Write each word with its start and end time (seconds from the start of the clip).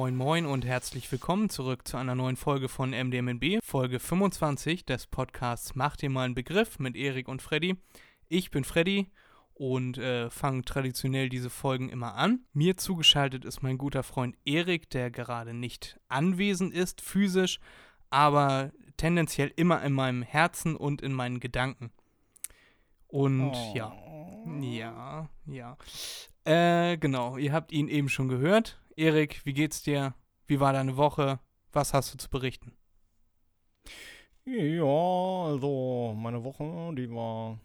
Moin 0.00 0.16
Moin 0.16 0.46
und 0.46 0.64
herzlich 0.64 1.12
willkommen 1.12 1.50
zurück 1.50 1.86
zu 1.86 1.98
einer 1.98 2.14
neuen 2.14 2.36
Folge 2.36 2.70
von 2.70 2.92
MDMNB, 2.92 3.62
Folge 3.62 4.00
25 4.00 4.86
des 4.86 5.06
Podcasts 5.06 5.74
Mach 5.74 5.94
dir 5.94 6.08
mal 6.08 6.24
einen 6.24 6.34
Begriff 6.34 6.78
mit 6.78 6.96
Erik 6.96 7.28
und 7.28 7.42
Freddy. 7.42 7.76
Ich 8.26 8.50
bin 8.50 8.64
Freddy 8.64 9.10
und 9.52 9.98
äh, 9.98 10.30
fange 10.30 10.62
traditionell 10.62 11.28
diese 11.28 11.50
Folgen 11.50 11.90
immer 11.90 12.14
an. 12.14 12.46
Mir 12.54 12.78
zugeschaltet 12.78 13.44
ist 13.44 13.62
mein 13.62 13.76
guter 13.76 14.02
Freund 14.02 14.38
Erik, 14.46 14.88
der 14.88 15.10
gerade 15.10 15.52
nicht 15.52 16.00
anwesend 16.08 16.72
ist, 16.72 17.02
physisch, 17.02 17.60
aber 18.08 18.72
tendenziell 18.96 19.52
immer 19.54 19.82
in 19.82 19.92
meinem 19.92 20.22
Herzen 20.22 20.76
und 20.76 21.02
in 21.02 21.12
meinen 21.12 21.40
Gedanken. 21.40 21.92
Und 23.06 23.52
ja, 23.74 23.92
ja, 24.62 25.28
ja. 25.44 25.76
Äh, 26.44 26.96
genau, 26.96 27.36
ihr 27.36 27.52
habt 27.52 27.70
ihn 27.70 27.88
eben 27.88 28.08
schon 28.08 28.28
gehört. 28.28 28.80
Erik, 29.00 29.40
wie 29.46 29.54
geht's 29.54 29.82
dir? 29.82 30.12
Wie 30.46 30.60
war 30.60 30.74
deine 30.74 30.98
Woche? 30.98 31.40
Was 31.72 31.94
hast 31.94 32.12
du 32.12 32.18
zu 32.18 32.28
berichten? 32.28 32.76
Ja, 34.44 34.84
also 34.84 36.14
meine 36.14 36.44
Woche, 36.44 36.94
die 36.94 37.10
war 37.10 37.58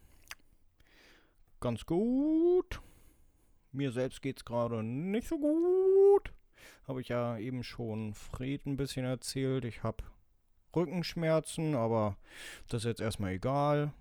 ganz 1.60 1.86
gut. 1.86 2.80
Mir 3.74 3.92
selbst 3.92 4.22
geht's 4.22 4.46
gerade 4.46 4.82
nicht 4.82 5.28
so 5.28 5.38
gut. 5.38 6.32
Habe 6.88 7.02
ich 7.02 7.10
ja 7.10 7.38
eben 7.38 7.66
schon 7.66 8.14
Fred 8.14 8.66
ein 8.66 8.78
bisschen 8.78 9.04
erzählt. 9.04 9.66
Ich 9.66 9.84
habe 9.84 10.06
Rückenschmerzen, 10.74 11.76
aber 11.76 12.16
das 12.70 12.84
ist 12.84 12.88
jetzt 12.88 13.02
erstmal 13.02 13.34
egal. 13.34 13.92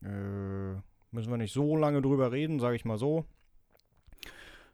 Äh, 0.00 0.80
müssen 1.10 1.30
wir 1.30 1.36
nicht 1.36 1.52
so 1.52 1.76
lange 1.76 2.00
drüber 2.00 2.32
reden, 2.32 2.58
sage 2.60 2.76
ich 2.76 2.86
mal 2.86 2.96
so. 2.96 3.26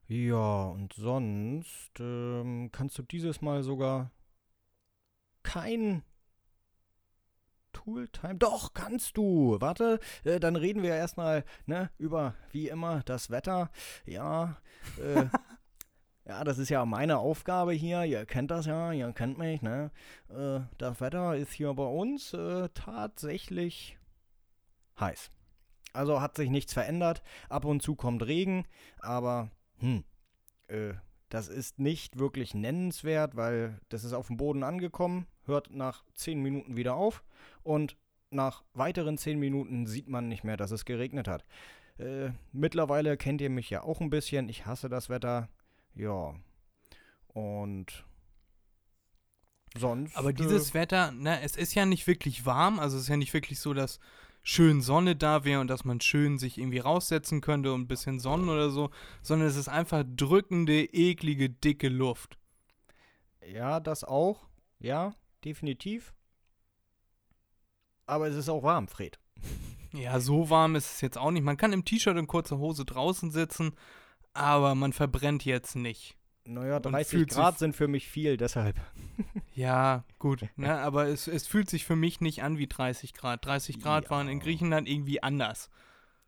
Ja, 0.06 0.64
und 0.64 0.92
sonst 0.92 1.92
ähm, 1.98 2.70
kannst 2.72 2.98
du 2.98 3.02
dieses 3.02 3.40
Mal 3.40 3.62
sogar 3.62 4.10
kein 5.42 6.02
Tooltime. 7.72 8.36
Doch, 8.36 8.74
kannst 8.74 9.16
du. 9.16 9.56
Warte, 9.60 10.00
äh, 10.24 10.40
dann 10.40 10.56
reden 10.56 10.82
wir 10.82 10.94
erstmal 10.94 11.44
ne, 11.66 11.90
über, 11.98 12.34
wie 12.52 12.68
immer, 12.68 13.02
das 13.04 13.30
Wetter. 13.30 13.70
Ja, 14.04 14.56
äh, 14.98 15.26
ja, 16.26 16.44
das 16.44 16.58
ist 16.58 16.68
ja 16.68 16.84
meine 16.84 17.18
Aufgabe 17.18 17.72
hier. 17.72 18.04
Ihr 18.04 18.26
kennt 18.26 18.50
das 18.50 18.66
ja, 18.66 18.92
ihr 18.92 19.12
kennt 19.12 19.38
mich, 19.38 19.62
ne? 19.62 19.90
Äh, 20.28 20.60
das 20.78 21.00
Wetter 21.00 21.36
ist 21.36 21.52
hier 21.52 21.72
bei 21.72 21.86
uns 21.86 22.34
äh, 22.34 22.68
tatsächlich 22.74 23.98
heiß. 25.00 25.30
Also 25.94 26.20
hat 26.20 26.36
sich 26.36 26.50
nichts 26.50 26.72
verändert. 26.74 27.22
Ab 27.48 27.64
und 27.64 27.82
zu 27.82 27.94
kommt 27.94 28.26
Regen, 28.26 28.66
aber 28.98 29.50
hm, 29.78 30.04
äh, 30.68 30.94
das 31.28 31.48
ist 31.48 31.78
nicht 31.78 32.18
wirklich 32.18 32.54
nennenswert, 32.54 33.36
weil 33.36 33.80
das 33.88 34.04
ist 34.04 34.12
auf 34.12 34.28
dem 34.28 34.36
Boden 34.36 34.62
angekommen, 34.62 35.26
hört 35.46 35.70
nach 35.70 36.04
10 36.14 36.40
Minuten 36.40 36.76
wieder 36.76 36.94
auf 36.94 37.24
und 37.62 37.96
nach 38.30 38.64
weiteren 38.72 39.18
10 39.18 39.38
Minuten 39.38 39.86
sieht 39.86 40.08
man 40.08 40.28
nicht 40.28 40.44
mehr, 40.44 40.56
dass 40.56 40.70
es 40.70 40.84
geregnet 40.84 41.28
hat. 41.28 41.44
Äh, 41.98 42.30
mittlerweile 42.52 43.16
kennt 43.16 43.40
ihr 43.40 43.50
mich 43.50 43.70
ja 43.70 43.82
auch 43.82 44.00
ein 44.00 44.10
bisschen. 44.10 44.48
Ich 44.48 44.66
hasse 44.66 44.88
das 44.88 45.08
Wetter. 45.08 45.48
Ja. 45.94 46.34
Und 47.28 48.04
sonst. 49.76 50.16
Aber 50.16 50.32
dieses 50.32 50.70
äh, 50.70 50.74
Wetter, 50.74 51.12
ne, 51.12 51.40
es 51.42 51.56
ist 51.56 51.74
ja 51.74 51.86
nicht 51.86 52.06
wirklich 52.06 52.46
warm, 52.46 52.78
also 52.78 52.96
es 52.96 53.04
ist 53.04 53.08
ja 53.08 53.16
nicht 53.16 53.34
wirklich 53.34 53.60
so, 53.60 53.74
dass 53.74 53.98
schön 54.44 54.82
Sonne 54.82 55.16
da 55.16 55.44
wäre 55.44 55.60
und 55.60 55.68
dass 55.68 55.84
man 55.84 56.00
schön 56.00 56.38
sich 56.38 56.58
irgendwie 56.58 56.78
raussetzen 56.78 57.40
könnte 57.40 57.72
und 57.72 57.80
ein 57.80 57.88
bisschen 57.88 58.20
Sonnen 58.20 58.48
oder 58.48 58.70
so, 58.70 58.90
sondern 59.22 59.48
es 59.48 59.56
ist 59.56 59.68
einfach 59.68 60.04
drückende, 60.06 60.84
eklige, 60.84 61.50
dicke 61.50 61.88
Luft. 61.88 62.38
Ja, 63.52 63.80
das 63.80 64.04
auch. 64.04 64.46
Ja, 64.78 65.14
definitiv. 65.44 66.14
Aber 68.06 68.28
es 68.28 68.36
ist 68.36 68.48
auch 68.48 68.62
warm, 68.62 68.86
Fred. 68.86 69.18
Ja, 69.96 70.18
so 70.18 70.50
warm 70.50 70.74
ist 70.74 70.92
es 70.94 71.00
jetzt 71.02 71.16
auch 71.16 71.30
nicht. 71.30 71.44
Man 71.44 71.56
kann 71.56 71.72
im 71.72 71.84
T-Shirt 71.84 72.16
und 72.16 72.26
kurzer 72.26 72.58
Hose 72.58 72.84
draußen 72.84 73.30
sitzen, 73.30 73.76
aber 74.32 74.74
man 74.74 74.92
verbrennt 74.92 75.44
jetzt 75.44 75.76
nicht. 75.76 76.16
Naja, 76.46 76.76
Und 76.76 76.82
30 76.86 77.08
fühlt 77.10 77.30
sich- 77.30 77.38
Grad 77.38 77.58
sind 77.58 77.74
für 77.74 77.88
mich 77.88 78.08
viel, 78.08 78.36
deshalb. 78.36 78.76
Ja, 79.54 80.02
gut, 80.18 80.46
ne, 80.56 80.80
aber 80.80 81.06
es, 81.06 81.28
es 81.28 81.46
fühlt 81.46 81.70
sich 81.70 81.84
für 81.84 81.94
mich 81.94 82.20
nicht 82.20 82.42
an 82.42 82.58
wie 82.58 82.66
30 82.66 83.14
Grad. 83.14 83.46
30 83.46 83.78
Grad 83.80 84.04
Ja. 84.04 84.10
waren 84.10 84.26
in 84.28 84.40
Griechenland 84.40 84.88
irgendwie 84.88 85.22
anders. 85.22 85.70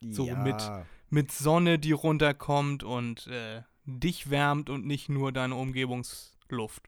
So 0.00 0.27
ja. 0.28 0.37
mit- 0.37 0.71
Mit 1.10 1.32
Sonne, 1.32 1.78
die 1.81 1.91
runterkommt 1.93 2.84
und 2.84 3.27
äh, 3.27 3.62
dich 3.84 4.31
wärmt 4.31 4.71
und 4.71 4.87
nicht 4.87 5.09
nur 5.09 5.32
deine 5.32 5.54
Umgebungsluft. 5.56 6.84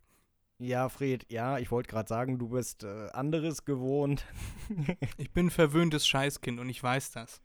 Ja, 0.61 0.89
Fred, 0.89 1.27
ja, 1.29 1.59
ich 1.59 1.71
wollte 1.71 1.89
gerade 1.91 2.09
sagen, 2.09 2.39
du 2.39 2.49
bist 2.49 2.83
äh, 2.85 3.09
anderes 3.13 3.65
gewohnt. 3.65 4.25
Ich 5.17 5.33
bin 5.33 5.47
ein 5.47 5.51
verwöhntes 5.51 6.07
Scheißkind 6.07 6.59
und 6.61 6.69
ich 6.69 6.83
weiß 6.83 7.11
das. 7.13 7.41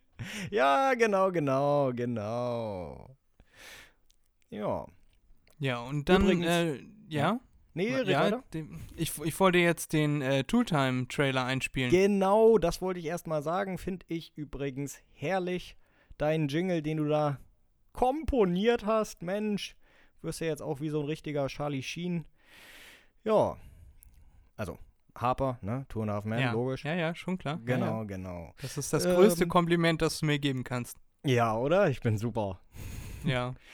ja, 0.50 0.94
genau, 0.94 1.30
genau, 1.32 1.92
genau. 1.92 3.16
Ja. 4.50 4.86
Ja, 5.58 5.80
und 5.80 6.08
dann, 6.08 6.22
Übrigens- 6.22 6.46
äh, 6.46 6.78
ja? 7.08 7.40
Nee, 7.76 7.88
ja, 8.04 8.30
den, 8.52 8.80
ich, 8.94 9.18
ich 9.24 9.40
wollte 9.40 9.58
jetzt 9.58 9.92
den 9.92 10.22
äh, 10.22 10.44
Tooltime-Trailer 10.44 11.44
einspielen. 11.44 11.90
Genau, 11.90 12.56
das 12.58 12.80
wollte 12.80 13.00
ich 13.00 13.06
erst 13.06 13.26
mal 13.26 13.42
sagen. 13.42 13.78
Finde 13.78 14.06
ich 14.08 14.32
übrigens 14.36 15.00
herrlich. 15.12 15.76
Deinen 16.16 16.46
Jingle, 16.46 16.82
den 16.82 16.98
du 16.98 17.08
da 17.08 17.38
komponiert 17.92 18.86
hast, 18.86 19.22
Mensch. 19.22 19.76
Wirst 20.22 20.40
ja 20.40 20.46
jetzt 20.46 20.62
auch 20.62 20.80
wie 20.80 20.88
so 20.88 21.00
ein 21.00 21.06
richtiger 21.06 21.48
Charlie 21.48 21.82
Sheen. 21.82 22.24
Ja. 23.24 23.56
Also, 24.56 24.78
Harper, 25.16 25.58
ne? 25.60 25.84
Two 25.88 26.02
and 26.02 26.10
a 26.12 26.14
Half 26.14 26.24
Men, 26.26 26.40
ja. 26.40 26.52
logisch. 26.52 26.84
Ja, 26.84 26.94
ja, 26.94 27.14
schon 27.16 27.38
klar. 27.38 27.58
Genau, 27.64 27.98
Ja, 27.98 28.04
genau. 28.04 28.54
Das 28.62 28.78
ist 28.78 28.92
das 28.92 29.04
Ähm, 29.04 29.16
größte 29.16 29.48
Kompliment, 29.48 30.00
das 30.00 30.20
du 30.20 30.26
mir 30.26 30.38
geben 30.38 30.62
kannst. 30.62 30.96
Ja, 31.24 31.56
oder? 31.56 31.88
Ich 31.90 32.00
bin 32.00 32.18
super. 32.18 32.60
Ja. 33.24 33.54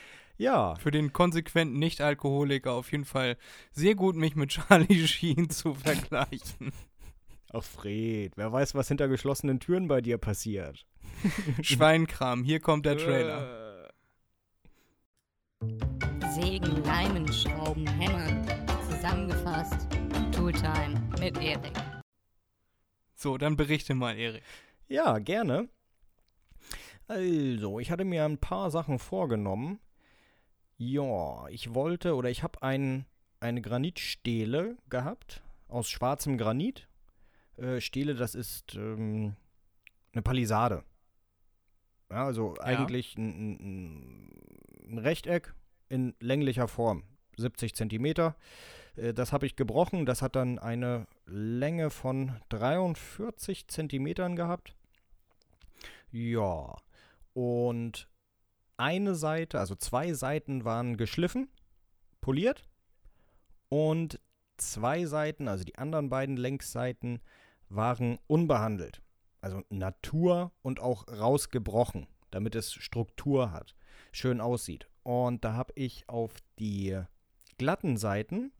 Ja. 0.41 0.73
Für 0.77 0.89
den 0.89 1.13
konsequenten 1.13 1.77
Nicht-Alkoholiker 1.77 2.71
auf 2.71 2.91
jeden 2.91 3.05
Fall 3.05 3.37
sehr 3.71 3.93
gut, 3.93 4.15
mich 4.15 4.35
mit 4.35 4.49
Charlie 4.49 5.07
Sheen 5.07 5.51
zu 5.51 5.75
vergleichen. 5.75 6.73
Ach, 7.53 7.63
Fred, 7.63 8.33
wer 8.37 8.51
weiß, 8.51 8.73
was 8.73 8.87
hinter 8.87 9.07
geschlossenen 9.07 9.59
Türen 9.59 9.87
bei 9.87 10.01
dir 10.01 10.17
passiert. 10.17 10.87
Schweinkram, 11.61 12.43
hier 12.43 12.59
kommt 12.59 12.87
der 12.87 12.97
Trailer. 12.97 13.85
Äh, 15.61 15.69
Sägen, 16.31 16.83
Leimen, 16.85 17.31
Schrauben, 17.31 17.85
Hämmern. 17.85 18.43
Zusammengefasst. 18.89 19.89
Tooltime 20.31 20.99
mit 21.19 21.37
Erik. 21.37 21.77
So, 23.13 23.37
dann 23.37 23.57
berichte 23.57 23.93
mal, 23.93 24.17
Erik. 24.17 24.41
Ja, 24.87 25.19
gerne. 25.19 25.69
Also, 27.07 27.79
ich 27.79 27.91
hatte 27.91 28.05
mir 28.05 28.25
ein 28.25 28.39
paar 28.39 28.71
Sachen 28.71 28.97
vorgenommen. 28.97 29.79
Ja, 30.83 31.47
ich 31.49 31.75
wollte 31.75 32.15
oder 32.15 32.31
ich 32.31 32.41
habe 32.41 32.63
ein, 32.63 33.05
eine 33.39 33.61
Granitstele 33.61 34.77
gehabt 34.89 35.43
aus 35.67 35.91
schwarzem 35.91 36.39
Granit. 36.39 36.87
Äh, 37.57 37.79
Stele, 37.81 38.15
das 38.15 38.33
ist 38.33 38.73
ähm, 38.73 39.35
eine 40.11 40.23
Palisade. 40.23 40.83
Ja, 42.09 42.25
also 42.25 42.55
eigentlich 42.57 43.15
ein, 43.15 43.51
ein, 43.51 44.31
ein 44.89 44.97
Rechteck 44.97 45.53
in 45.87 46.15
länglicher 46.19 46.67
Form, 46.67 47.03
70 47.37 47.75
Zentimeter. 47.75 48.35
Äh, 48.95 49.13
das 49.13 49.33
habe 49.33 49.45
ich 49.45 49.55
gebrochen. 49.55 50.07
Das 50.07 50.23
hat 50.23 50.35
dann 50.35 50.57
eine 50.57 51.05
Länge 51.27 51.91
von 51.91 52.41
43 52.49 53.67
Zentimetern 53.67 54.35
gehabt. 54.35 54.75
Ja, 56.11 56.75
und 57.35 58.07
eine 58.81 59.15
Seite, 59.15 59.59
also 59.59 59.75
zwei 59.75 60.13
Seiten 60.13 60.65
waren 60.65 60.97
geschliffen, 60.97 61.49
poliert 62.19 62.63
und 63.69 64.19
zwei 64.57 65.05
Seiten, 65.05 65.47
also 65.47 65.63
die 65.63 65.77
anderen 65.77 66.09
beiden 66.09 66.35
Längsseiten, 66.35 67.21
waren 67.69 68.17
unbehandelt. 68.27 69.01
Also 69.39 69.61
Natur 69.69 70.51
und 70.61 70.79
auch 70.79 71.07
rausgebrochen, 71.07 72.07
damit 72.31 72.55
es 72.55 72.73
Struktur 72.73 73.51
hat, 73.51 73.75
schön 74.11 74.41
aussieht. 74.41 74.87
Und 75.03 75.45
da 75.45 75.53
habe 75.53 75.73
ich 75.75 76.09
auf 76.09 76.33
die 76.59 76.99
glatten 77.57 77.97
Seiten 77.97 78.51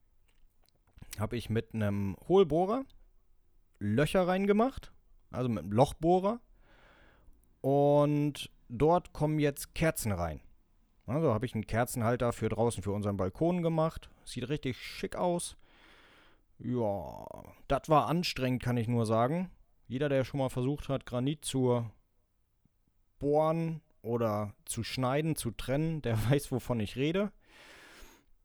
habe 1.20 1.36
ich 1.36 1.50
mit 1.50 1.74
einem 1.74 2.16
Hohlbohrer 2.28 2.86
Löcher 3.80 4.28
reingemacht, 4.28 4.94
also 5.32 5.50
mit 5.50 5.64
einem 5.64 5.72
Lochbohrer. 5.72 6.40
Und 7.62 8.50
dort 8.72 9.14
kommen 9.14 9.40
jetzt 9.40 9.76
Kerzen 9.76 10.12
rein. 10.12 10.42
Also 11.06 11.34
habe 11.34 11.46
ich 11.46 11.54
einen 11.54 11.68
Kerzenhalter 11.68 12.32
für 12.32 12.50
draußen 12.50 12.82
für 12.82 12.92
unseren 12.92 13.18
Balkon 13.18 13.62
gemacht. 13.62 14.10
Sieht 14.24 14.50
richtig 14.50 14.78
schick 14.78 15.16
aus. 15.16 15.58
Ja, 16.58 17.26
das 17.68 17.90
war 17.90 18.08
anstrengend, 18.08 18.64
kann 18.64 18.78
ich 18.78 18.88
nur 18.88 19.06
sagen. 19.06 19.52
Jeder, 19.88 20.10
der 20.10 20.24
schon 20.24 20.40
mal 20.40 20.50
versucht 20.50 20.90
hat, 20.90 21.06
Granit 21.06 21.44
zu 21.44 21.86
bohren 23.20 23.82
oder 24.02 24.54
zu 24.66 24.84
schneiden, 24.84 25.36
zu 25.36 25.52
trennen, 25.52 26.02
der 26.02 26.18
weiß, 26.30 26.52
wovon 26.52 26.80
ich 26.80 26.96
rede. 26.96 27.32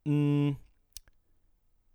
Mm, 0.05 0.53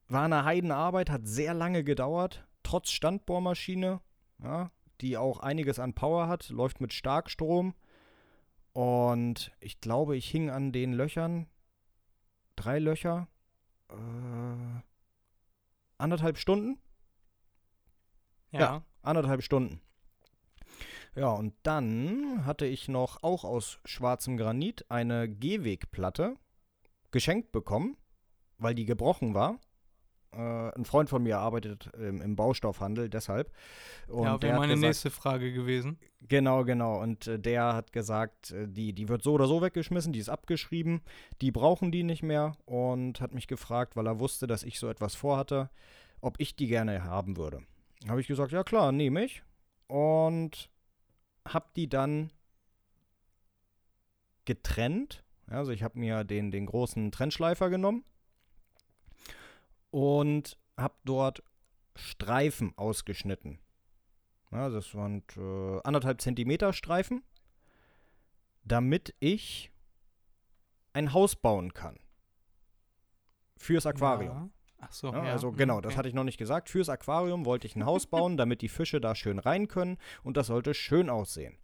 war 0.07 0.25
eine 0.25 0.45
Heidenarbeit, 0.45 1.09
hat 1.09 1.27
sehr 1.27 1.53
lange 1.53 1.83
gedauert, 1.83 2.45
trotz 2.63 2.91
Standbohrmaschine, 2.91 3.99
ja, 4.43 4.71
die 5.01 5.17
auch 5.17 5.39
einiges 5.39 5.79
an 5.79 5.93
Power 5.93 6.27
hat, 6.27 6.49
läuft 6.49 6.81
mit 6.81 6.93
Starkstrom. 6.93 7.73
Und 8.73 9.51
ich 9.59 9.81
glaube, 9.81 10.15
ich 10.15 10.29
hing 10.29 10.49
an 10.49 10.71
den 10.71 10.93
Löchern, 10.93 11.47
drei 12.55 12.79
Löcher, 12.79 13.27
äh, 13.89 14.81
anderthalb 15.97 16.37
Stunden. 16.37 16.79
Ja. 18.51 18.83
anderthalb 19.01 19.43
Stunden. 19.43 19.81
Ja, 21.15 21.31
und 21.31 21.53
dann 21.63 22.45
hatte 22.45 22.65
ich 22.65 22.87
noch 22.87 23.23
auch 23.23 23.43
aus 23.43 23.79
schwarzem 23.85 24.37
Granit 24.37 24.89
eine 24.89 25.27
Gehwegplatte 25.29 26.35
geschenkt 27.11 27.51
bekommen, 27.51 27.97
weil 28.57 28.75
die 28.75 28.85
gebrochen 28.85 29.33
war. 29.33 29.59
Äh, 30.33 30.37
ein 30.75 30.85
Freund 30.85 31.09
von 31.09 31.23
mir 31.23 31.39
arbeitet 31.39 31.89
ähm, 31.97 32.21
im 32.21 32.35
Baustoffhandel, 32.37 33.09
deshalb. 33.09 33.51
Und 34.07 34.23
ja, 34.23 34.41
wäre 34.41 34.57
meine 34.57 34.73
gesagt- 34.73 34.87
nächste 34.87 35.09
Frage 35.11 35.51
gewesen. 35.51 35.99
Genau, 36.27 36.63
genau. 36.63 37.01
Und 37.01 37.27
äh, 37.27 37.37
der 37.37 37.73
hat 37.73 37.91
gesagt, 37.91 38.51
äh, 38.51 38.67
die, 38.67 38.93
die 38.93 39.09
wird 39.09 39.23
so 39.23 39.33
oder 39.33 39.47
so 39.47 39.61
weggeschmissen, 39.61 40.13
die 40.13 40.19
ist 40.19 40.29
abgeschrieben, 40.29 41.01
die 41.41 41.51
brauchen 41.51 41.91
die 41.91 42.03
nicht 42.03 42.23
mehr 42.23 42.53
und 42.65 43.19
hat 43.19 43.33
mich 43.33 43.47
gefragt, 43.47 43.95
weil 43.97 44.07
er 44.07 44.19
wusste, 44.19 44.47
dass 44.47 44.63
ich 44.63 44.79
so 44.79 44.87
etwas 44.89 45.15
vorhatte, 45.15 45.69
ob 46.21 46.39
ich 46.39 46.55
die 46.55 46.67
gerne 46.67 47.03
haben 47.03 47.35
würde. 47.35 47.61
Habe 48.07 48.21
ich 48.21 48.27
gesagt, 48.27 48.53
ja 48.53 48.63
klar, 48.63 48.91
nehme 48.91 49.25
ich. 49.25 49.43
Und 49.87 50.69
habe 51.45 51.65
die 51.75 51.89
dann 51.89 52.31
getrennt. 54.45 55.23
Also 55.47 55.71
ich 55.71 55.83
habe 55.83 55.99
mir 55.99 56.23
den, 56.23 56.51
den 56.51 56.65
großen 56.67 57.11
Trennschleifer 57.11 57.69
genommen 57.69 58.05
und 59.91 60.57
habe 60.77 60.95
dort 61.05 61.43
Streifen 61.95 62.73
ausgeschnitten. 62.77 63.59
Ja, 64.51 64.69
das 64.69 64.95
waren 64.95 65.23
äh, 65.37 65.79
anderthalb 65.83 66.19
Zentimeter 66.21 66.73
Streifen, 66.73 67.23
damit 68.63 69.15
ich 69.19 69.71
ein 70.93 71.13
Haus 71.13 71.35
bauen 71.35 71.73
kann. 71.73 71.97
Fürs 73.57 73.85
Aquarium. 73.85 74.35
Ja. 74.35 74.49
Ach 74.79 74.91
so, 74.91 75.11
Ja, 75.13 75.25
ja. 75.25 75.31
Also 75.31 75.51
mhm, 75.51 75.57
genau, 75.57 75.81
das 75.81 75.91
okay. 75.91 75.99
hatte 75.99 76.09
ich 76.09 76.15
noch 76.15 76.23
nicht 76.23 76.37
gesagt. 76.37 76.69
Fürs 76.69 76.89
Aquarium 76.89 77.45
wollte 77.45 77.67
ich 77.67 77.75
ein 77.75 77.85
Haus 77.85 78.07
bauen, 78.07 78.35
damit 78.35 78.61
die 78.61 78.69
Fische 78.69 78.99
da 78.99 79.15
schön 79.15 79.39
rein 79.39 79.67
können 79.67 79.97
und 80.23 80.37
das 80.37 80.47
sollte 80.47 80.73
schön 80.73 81.09
aussehen. 81.09 81.57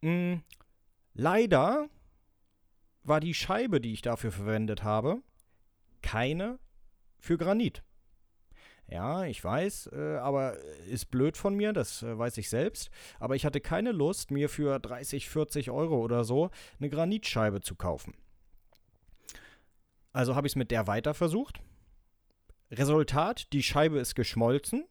Mm, 0.00 0.36
leider 1.14 1.88
war 3.02 3.20
die 3.20 3.34
Scheibe, 3.34 3.80
die 3.80 3.92
ich 3.92 4.02
dafür 4.02 4.30
verwendet 4.32 4.84
habe, 4.84 5.22
keine 6.00 6.58
für 7.22 7.38
Granit. 7.38 7.82
Ja, 8.88 9.24
ich 9.24 9.42
weiß, 9.42 9.90
äh, 9.92 10.16
aber 10.16 10.58
ist 10.90 11.10
blöd 11.10 11.36
von 11.36 11.54
mir, 11.54 11.72
das 11.72 12.02
äh, 12.02 12.18
weiß 12.18 12.36
ich 12.36 12.50
selbst. 12.50 12.90
Aber 13.20 13.36
ich 13.36 13.46
hatte 13.46 13.60
keine 13.60 13.92
Lust, 13.92 14.30
mir 14.30 14.50
für 14.50 14.78
30, 14.78 15.30
40 15.30 15.70
Euro 15.70 16.00
oder 16.00 16.24
so 16.24 16.50
eine 16.78 16.90
Granitscheibe 16.90 17.62
zu 17.62 17.74
kaufen. 17.74 18.12
Also 20.12 20.34
habe 20.34 20.46
ich 20.46 20.52
es 20.52 20.56
mit 20.56 20.70
der 20.70 20.86
weiter 20.88 21.14
versucht. 21.14 21.60
Resultat, 22.70 23.52
die 23.52 23.62
Scheibe 23.62 23.98
ist 23.98 24.14
geschmolzen. 24.14 24.84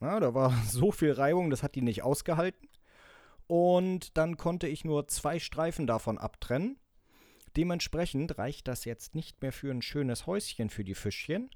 Ja, 0.00 0.20
da 0.20 0.34
war 0.34 0.52
so 0.68 0.90
viel 0.90 1.12
Reibung, 1.12 1.48
das 1.48 1.62
hat 1.62 1.76
die 1.76 1.82
nicht 1.82 2.02
ausgehalten. 2.02 2.68
Und 3.46 4.16
dann 4.18 4.36
konnte 4.36 4.66
ich 4.66 4.84
nur 4.84 5.08
zwei 5.08 5.38
Streifen 5.38 5.86
davon 5.86 6.18
abtrennen. 6.18 6.78
Dementsprechend 7.56 8.38
reicht 8.38 8.68
das 8.68 8.84
jetzt 8.84 9.14
nicht 9.14 9.42
mehr 9.42 9.52
für 9.52 9.70
ein 9.70 9.82
schönes 9.82 10.26
Häuschen 10.26 10.70
für 10.70 10.84
die 10.84 10.94
Fischchen, 10.94 11.50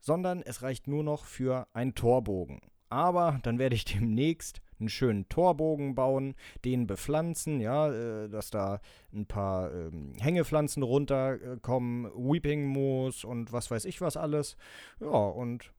sondern 0.00 0.42
es 0.42 0.62
reicht 0.62 0.88
nur 0.88 1.04
noch 1.04 1.24
für 1.24 1.68
einen 1.72 1.94
Torbogen. 1.94 2.60
Aber 2.88 3.38
dann 3.44 3.58
werde 3.58 3.76
ich 3.76 3.84
demnächst 3.84 4.60
einen 4.78 4.88
schönen 4.88 5.28
Torbogen 5.28 5.94
bauen, 5.94 6.34
den 6.64 6.86
bepflanzen, 6.86 7.60
ja, 7.60 7.92
äh, 7.92 8.28
dass 8.28 8.50
da 8.50 8.80
ein 9.12 9.26
paar 9.26 9.72
ähm, 9.72 10.14
Hängepflanzen 10.18 10.82
runterkommen, 10.82 12.10
Weeping 12.14 12.66
Moos 12.66 13.24
und 13.24 13.52
was 13.52 13.70
weiß 13.70 13.84
ich 13.84 14.00
was 14.00 14.16
alles. 14.16 14.56
Ja, 15.00 15.06
und 15.06 15.72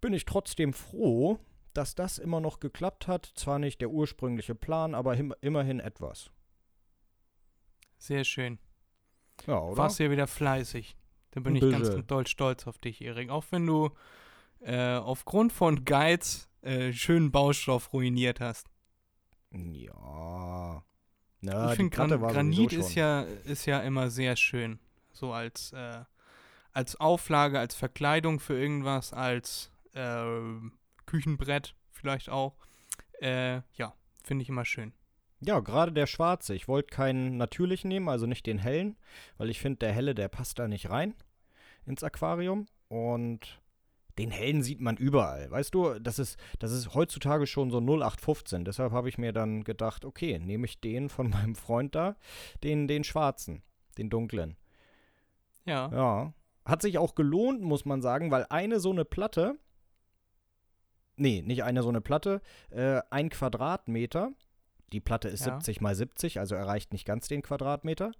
bin 0.00 0.12
ich 0.12 0.24
trotzdem 0.24 0.72
froh, 0.72 1.38
dass 1.72 1.94
das 1.94 2.18
immer 2.18 2.40
noch 2.40 2.60
geklappt 2.60 3.08
hat. 3.08 3.26
Zwar 3.34 3.58
nicht 3.58 3.80
der 3.80 3.90
ursprüngliche 3.90 4.54
Plan, 4.54 4.94
aber 4.94 5.16
immerhin 5.40 5.80
etwas. 5.80 6.30
Sehr 8.04 8.24
schön. 8.24 8.58
Ja, 9.46 9.60
oder? 9.60 9.78
Warst 9.78 9.98
ja 9.98 10.10
wieder 10.10 10.26
fleißig. 10.26 10.94
Da 11.30 11.40
bin 11.40 11.56
Ein 11.56 11.64
ich 11.64 11.70
ganz 11.70 12.06
doll 12.06 12.26
stolz 12.26 12.66
auf 12.66 12.76
dich, 12.76 13.00
Erik. 13.00 13.30
Auch 13.30 13.46
wenn 13.48 13.66
du 13.66 13.92
äh, 14.60 14.96
aufgrund 14.96 15.54
von 15.54 15.86
Geiz 15.86 16.50
äh, 16.60 16.92
schönen 16.92 17.32
Baustoff 17.32 17.94
ruiniert 17.94 18.40
hast. 18.40 18.68
Ja. 19.52 20.84
Na, 21.40 21.70
ich 21.70 21.76
finde, 21.76 21.96
Gran 21.96 22.10
Granit 22.10 22.74
ist 22.74 22.94
ja, 22.94 23.22
ist 23.22 23.64
ja 23.64 23.80
immer 23.80 24.10
sehr 24.10 24.36
schön. 24.36 24.80
So 25.12 25.32
als, 25.32 25.72
äh, 25.72 26.04
als 26.72 27.00
Auflage, 27.00 27.58
als 27.58 27.74
Verkleidung 27.74 28.38
für 28.38 28.58
irgendwas, 28.58 29.14
als 29.14 29.72
äh, 29.94 30.26
Küchenbrett 31.06 31.74
vielleicht 31.90 32.28
auch. 32.28 32.54
Äh, 33.22 33.62
ja, 33.76 33.94
finde 34.22 34.42
ich 34.42 34.50
immer 34.50 34.66
schön. 34.66 34.92
Ja, 35.46 35.60
gerade 35.60 35.92
der 35.92 36.06
schwarze. 36.06 36.54
Ich 36.54 36.68
wollte 36.68 36.94
keinen 36.94 37.36
natürlichen 37.36 37.88
nehmen, 37.88 38.08
also 38.08 38.26
nicht 38.26 38.46
den 38.46 38.58
hellen, 38.58 38.96
weil 39.36 39.50
ich 39.50 39.60
finde, 39.60 39.78
der 39.78 39.92
helle, 39.92 40.14
der 40.14 40.28
passt 40.28 40.58
da 40.58 40.68
nicht 40.68 40.90
rein 40.90 41.14
ins 41.86 42.02
Aquarium. 42.02 42.66
Und 42.88 43.60
den 44.18 44.30
hellen 44.30 44.62
sieht 44.62 44.80
man 44.80 44.96
überall. 44.96 45.50
Weißt 45.50 45.74
du, 45.74 45.98
das 45.98 46.18
ist, 46.18 46.38
das 46.60 46.72
ist 46.72 46.94
heutzutage 46.94 47.46
schon 47.46 47.70
so 47.70 47.78
0815. 47.78 48.64
Deshalb 48.64 48.92
habe 48.92 49.08
ich 49.08 49.18
mir 49.18 49.32
dann 49.32 49.64
gedacht, 49.64 50.04
okay, 50.04 50.38
nehme 50.38 50.66
ich 50.66 50.80
den 50.80 51.08
von 51.08 51.30
meinem 51.30 51.54
Freund 51.54 51.94
da, 51.94 52.16
den, 52.62 52.88
den 52.88 53.04
schwarzen, 53.04 53.62
den 53.98 54.10
dunklen. 54.10 54.56
Ja, 55.64 55.90
Ja. 55.92 56.34
Hat 56.66 56.80
sich 56.80 56.96
auch 56.96 57.14
gelohnt, 57.14 57.60
muss 57.60 57.84
man 57.84 58.00
sagen, 58.00 58.30
weil 58.30 58.46
eine 58.48 58.80
so 58.80 58.90
eine 58.90 59.04
Platte, 59.04 59.58
nee, 61.16 61.42
nicht 61.42 61.62
eine 61.62 61.82
so 61.82 61.90
eine 61.90 62.00
Platte, 62.00 62.40
äh, 62.70 63.02
ein 63.10 63.28
Quadratmeter, 63.28 64.32
die 64.94 65.00
Platte 65.00 65.28
ist 65.28 65.44
Ja. 65.44 65.54
70 65.54 65.80
mal 65.82 65.94
70, 65.94 66.38
also 66.38 66.54
erreicht 66.54 66.92
nicht 66.92 67.04
ganz 67.04 67.28
den 67.28 67.42
Quadratmeter. 67.42 68.12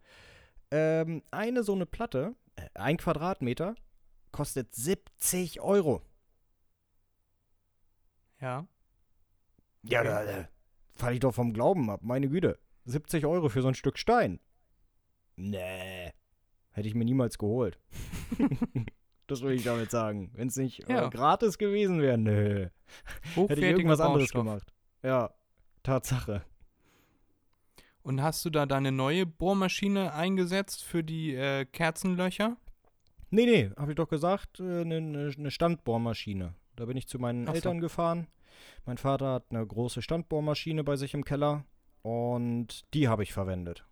Ähm, 0.71 1.23
eine 1.31 1.63
so 1.63 1.73
eine 1.73 1.87
Platte, 1.87 2.35
äh, 2.57 2.69
ein 2.75 2.97
Quadratmeter, 2.97 3.75
kostet 4.33 4.75
70 4.75 5.61
Euro. 5.61 6.03
ja. 8.41 8.67
Ja, 9.87 10.01
Okay. 10.01 10.09
da 10.09 10.25
äh, 10.25 10.47
falle 10.95 11.15
ich 11.15 11.21
doch 11.21 11.35
vom 11.35 11.53
Glauben 11.53 11.91
ab, 11.91 12.01
meine 12.03 12.29
Güte. 12.29 12.59
70 12.87 13.27
Euro 13.27 13.49
für 13.51 13.61
so 13.63 13.69
ein 13.69 13.75
Stück 13.75 13.99
Stein. 13.99 14.41
Nee. 15.37 16.11
Hätte 16.71 16.89
ich 16.89 16.95
mir 16.95 17.05
niemals 17.05 17.37
geholt. 17.39 17.79
das 19.27 19.43
will 19.43 19.53
ich 19.53 19.65
damit 19.65 19.91
sagen. 19.91 20.31
Wenn 20.35 20.49
es 20.49 20.57
nicht 20.57 20.89
Ja. 20.89 21.07
äh, 21.07 21.11
gratis 21.11 21.59
gewesen 21.59 22.01
wäre, 22.01 22.17
nö. 22.19 22.69
Hätte 23.35 23.55
ich 23.55 23.63
irgendwas 23.63 24.01
anderes 24.01 24.31
gemacht. 24.33 24.73
Ja, 25.03 25.35
Tatsache. 25.83 26.45
Und 28.05 28.23
hast 28.23 28.45
du 28.45 28.51
da 28.51 28.67
deine 28.67 28.93
neue 28.93 29.25
Bohrmaschine 29.25 30.13
eingesetzt 30.13 30.85
für 30.85 31.03
die 31.03 31.35
äh, 31.35 31.65
Kerzenlöcher? 31.65 32.59
Nee, 33.31 33.47
nee, 33.47 33.71
habe 33.79 33.93
ich 33.93 33.97
doch 33.97 34.09
gesagt, 34.09 34.61
eine 34.61 35.01
ne, 35.01 35.33
ne 35.35 35.51
Standbohrmaschine. 35.51 36.55
Da 36.77 36.85
bin 36.85 36.99
ich 36.99 37.09
zu 37.09 37.19
meinen 37.19 37.45
Ach 37.49 37.53
so. 37.53 37.55
Eltern 37.57 37.81
gefahren. 37.81 38.27
Mein 38.85 38.99
Vater 38.99 39.33
hat 39.33 39.45
eine 39.51 39.67
große 39.67 40.03
Standbohrmaschine 40.03 40.85
bei 40.85 40.97
sich 40.97 41.15
im 41.15 41.25
Keller 41.25 41.65
und 42.03 42.85
die 42.93 43.09
habe 43.09 43.23
ich 43.23 43.33
verwendet. 43.33 43.87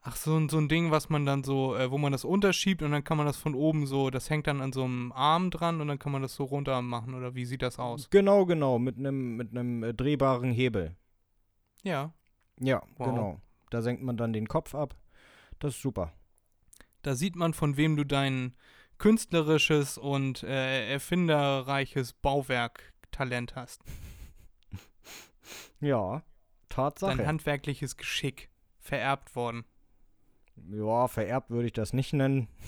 Ach, 0.00 0.16
so, 0.16 0.34
ein- 0.38 0.48
so 0.48 0.56
ein 0.56 0.70
Ding, 0.70 0.90
was 0.90 1.10
man 1.10 1.26
dann 1.26 1.44
so, 1.44 1.76
äh, 1.76 1.90
wo 1.90 1.98
man 1.98 2.12
das 2.12 2.24
unterschiebt 2.24 2.82
und 2.82 2.92
dann 2.92 3.04
kann 3.04 3.18
man 3.18 3.26
das 3.26 3.36
von 3.36 3.54
oben 3.54 3.86
so, 3.86 4.08
das 4.08 4.30
hängt 4.30 4.46
dann 4.46 4.62
an 4.62 4.72
so 4.72 4.84
einem 4.84 5.12
Arm 5.12 5.50
dran 5.50 5.82
und 5.82 5.88
dann 5.88 5.98
kann 5.98 6.12
man 6.12 6.22
das 6.22 6.34
so 6.34 6.44
runter 6.44 6.80
machen 6.80 7.12
oder 7.14 7.34
wie 7.34 7.44
sieht 7.44 7.60
das 7.60 7.78
aus? 7.78 8.08
Genau, 8.08 8.46
genau, 8.46 8.78
mit 8.78 8.96
einem 8.96 9.36
mit 9.36 9.54
äh, 9.54 9.92
drehbaren 9.92 10.50
Hebel. 10.50 10.96
Ja, 11.82 12.14
Ja, 12.58 12.80
Wow. 12.96 13.06
genau. 13.06 13.40
Da 13.70 13.82
senkt 13.82 14.02
man 14.02 14.16
dann 14.16 14.32
den 14.32 14.48
Kopf 14.48 14.74
ab. 14.74 14.96
Das 15.58 15.74
ist 15.74 15.82
super. 15.82 16.12
da 17.02 17.14
sieht 17.14 17.36
man, 17.36 17.54
von 17.54 17.76
wem 17.76 17.96
du 17.96 18.04
deinen 18.04 18.54
künstlerisches 18.98 19.96
und 19.96 20.42
äh, 20.42 20.92
erfinderreiches 20.92 22.12
Bauwerktalent 22.14 23.54
hast. 23.56 23.82
Ja, 25.80 26.22
Tatsache. 26.68 27.16
Dein 27.16 27.26
handwerkliches 27.26 27.96
Geschick 27.96 28.50
vererbt 28.78 29.34
worden. 29.34 29.64
Ja, 30.70 31.08
vererbt 31.08 31.48
würde 31.50 31.66
ich 31.66 31.72
das 31.72 31.92
nicht 31.92 32.12
nennen. 32.12 32.48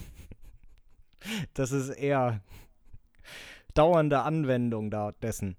Das 1.55 1.71
ist 1.71 1.91
eher 1.91 2.43
dauernde 3.75 4.23
Anwendung 4.23 4.91
da 4.91 5.13
dessen. 5.13 5.57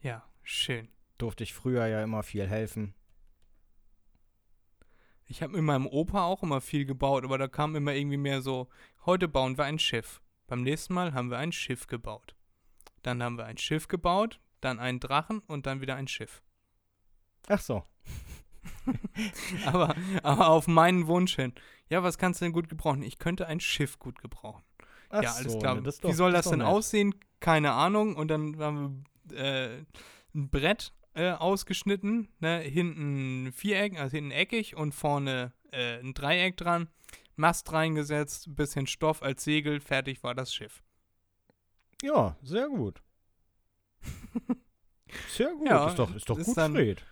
Ja, 0.00 0.24
schön. 0.42 0.88
Durfte 1.18 1.44
ich 1.44 1.54
früher 1.54 1.86
ja 1.86 2.02
immer 2.02 2.24
viel 2.24 2.48
helfen. 2.48 2.92
Ich 5.30 5.42
habe 5.42 5.52
mit 5.52 5.62
meinem 5.62 5.86
Opa 5.86 6.24
auch 6.24 6.42
immer 6.42 6.60
viel 6.60 6.84
gebaut, 6.84 7.22
aber 7.24 7.38
da 7.38 7.46
kam 7.46 7.76
immer 7.76 7.92
irgendwie 7.94 8.16
mehr 8.16 8.42
so, 8.42 8.68
heute 9.06 9.28
bauen 9.28 9.56
wir 9.56 9.64
ein 9.64 9.78
Schiff. 9.78 10.20
Beim 10.48 10.62
nächsten 10.62 10.92
Mal 10.92 11.14
haben 11.14 11.30
wir 11.30 11.38
ein 11.38 11.52
Schiff 11.52 11.86
gebaut. 11.86 12.34
Dann 13.02 13.22
haben 13.22 13.38
wir 13.38 13.44
ein 13.44 13.56
Schiff 13.56 13.86
gebaut, 13.86 14.40
dann 14.60 14.80
einen 14.80 14.98
Drachen 14.98 15.38
und 15.46 15.66
dann 15.66 15.80
wieder 15.80 15.94
ein 15.94 16.08
Schiff. 16.08 16.42
Ach 17.46 17.60
so. 17.60 17.84
aber, 19.66 19.94
aber 20.24 20.48
auf 20.48 20.66
meinen 20.66 21.06
Wunsch 21.06 21.36
hin. 21.36 21.54
Ja, 21.88 22.02
was 22.02 22.18
kannst 22.18 22.40
du 22.40 22.46
denn 22.46 22.52
gut 22.52 22.68
gebrauchen? 22.68 23.02
Ich 23.04 23.20
könnte 23.20 23.46
ein 23.46 23.60
Schiff 23.60 24.00
gut 24.00 24.20
gebrauchen. 24.20 24.64
Ach 25.10 25.22
ja, 25.22 25.32
alles 25.34 25.52
so, 25.52 25.58
klar. 25.60 25.76
ne, 25.76 25.82
das 25.82 25.94
ist 25.94 26.02
Wie 26.02 26.08
doch- 26.08 26.14
soll 26.14 26.32
das 26.32 26.44
das 26.46 26.50
denn 26.50 26.60
doch 26.60 26.66
nett. 26.66 26.74
aussehen? 26.74 27.14
Keine 27.38 27.70
Ahnung. 27.70 28.16
Und 28.16 28.28
dann 28.28 28.58
haben 28.58 29.04
wir 29.28 29.38
äh, 29.38 29.84
ein 30.34 30.50
Brett 30.50 30.92
äh, 31.14 31.30
ausgeschnitten, 31.32 32.28
ne? 32.40 32.60
hinten 32.60 33.52
Viereck, 33.52 33.98
also 33.98 34.16
hinten 34.16 34.30
eckig 34.30 34.76
und 34.76 34.94
vorne 34.94 35.52
äh, 35.72 35.98
ein 36.00 36.14
Dreieck 36.14 36.56
dran, 36.56 36.88
Mast 37.36 37.72
reingesetzt, 37.72 38.54
bisschen 38.54 38.86
Stoff 38.86 39.22
als 39.22 39.44
Segel, 39.44 39.80
fertig 39.80 40.22
war 40.22 40.34
das 40.34 40.54
Schiff. 40.54 40.82
Ja, 42.02 42.36
sehr 42.42 42.68
gut. 42.68 43.02
Sehr 45.28 45.52
gut. 45.54 45.66
Ja, 45.68 45.88
ist 45.88 45.98
doch, 45.98 46.14
ist 46.14 46.30
doch 46.30 46.38
ist 46.38 46.46
gut, 46.46 46.56
dann- 46.56 46.72
Fred. 46.72 47.04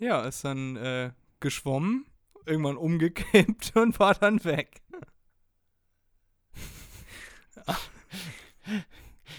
Ja, 0.00 0.24
ist 0.24 0.44
dann 0.44 0.74
äh, 0.74 1.12
geschwommen, 1.38 2.04
irgendwann 2.46 2.76
umgekippt 2.76 3.76
und 3.76 3.98
war 4.00 4.14
dann 4.14 4.42
weg. 4.44 4.82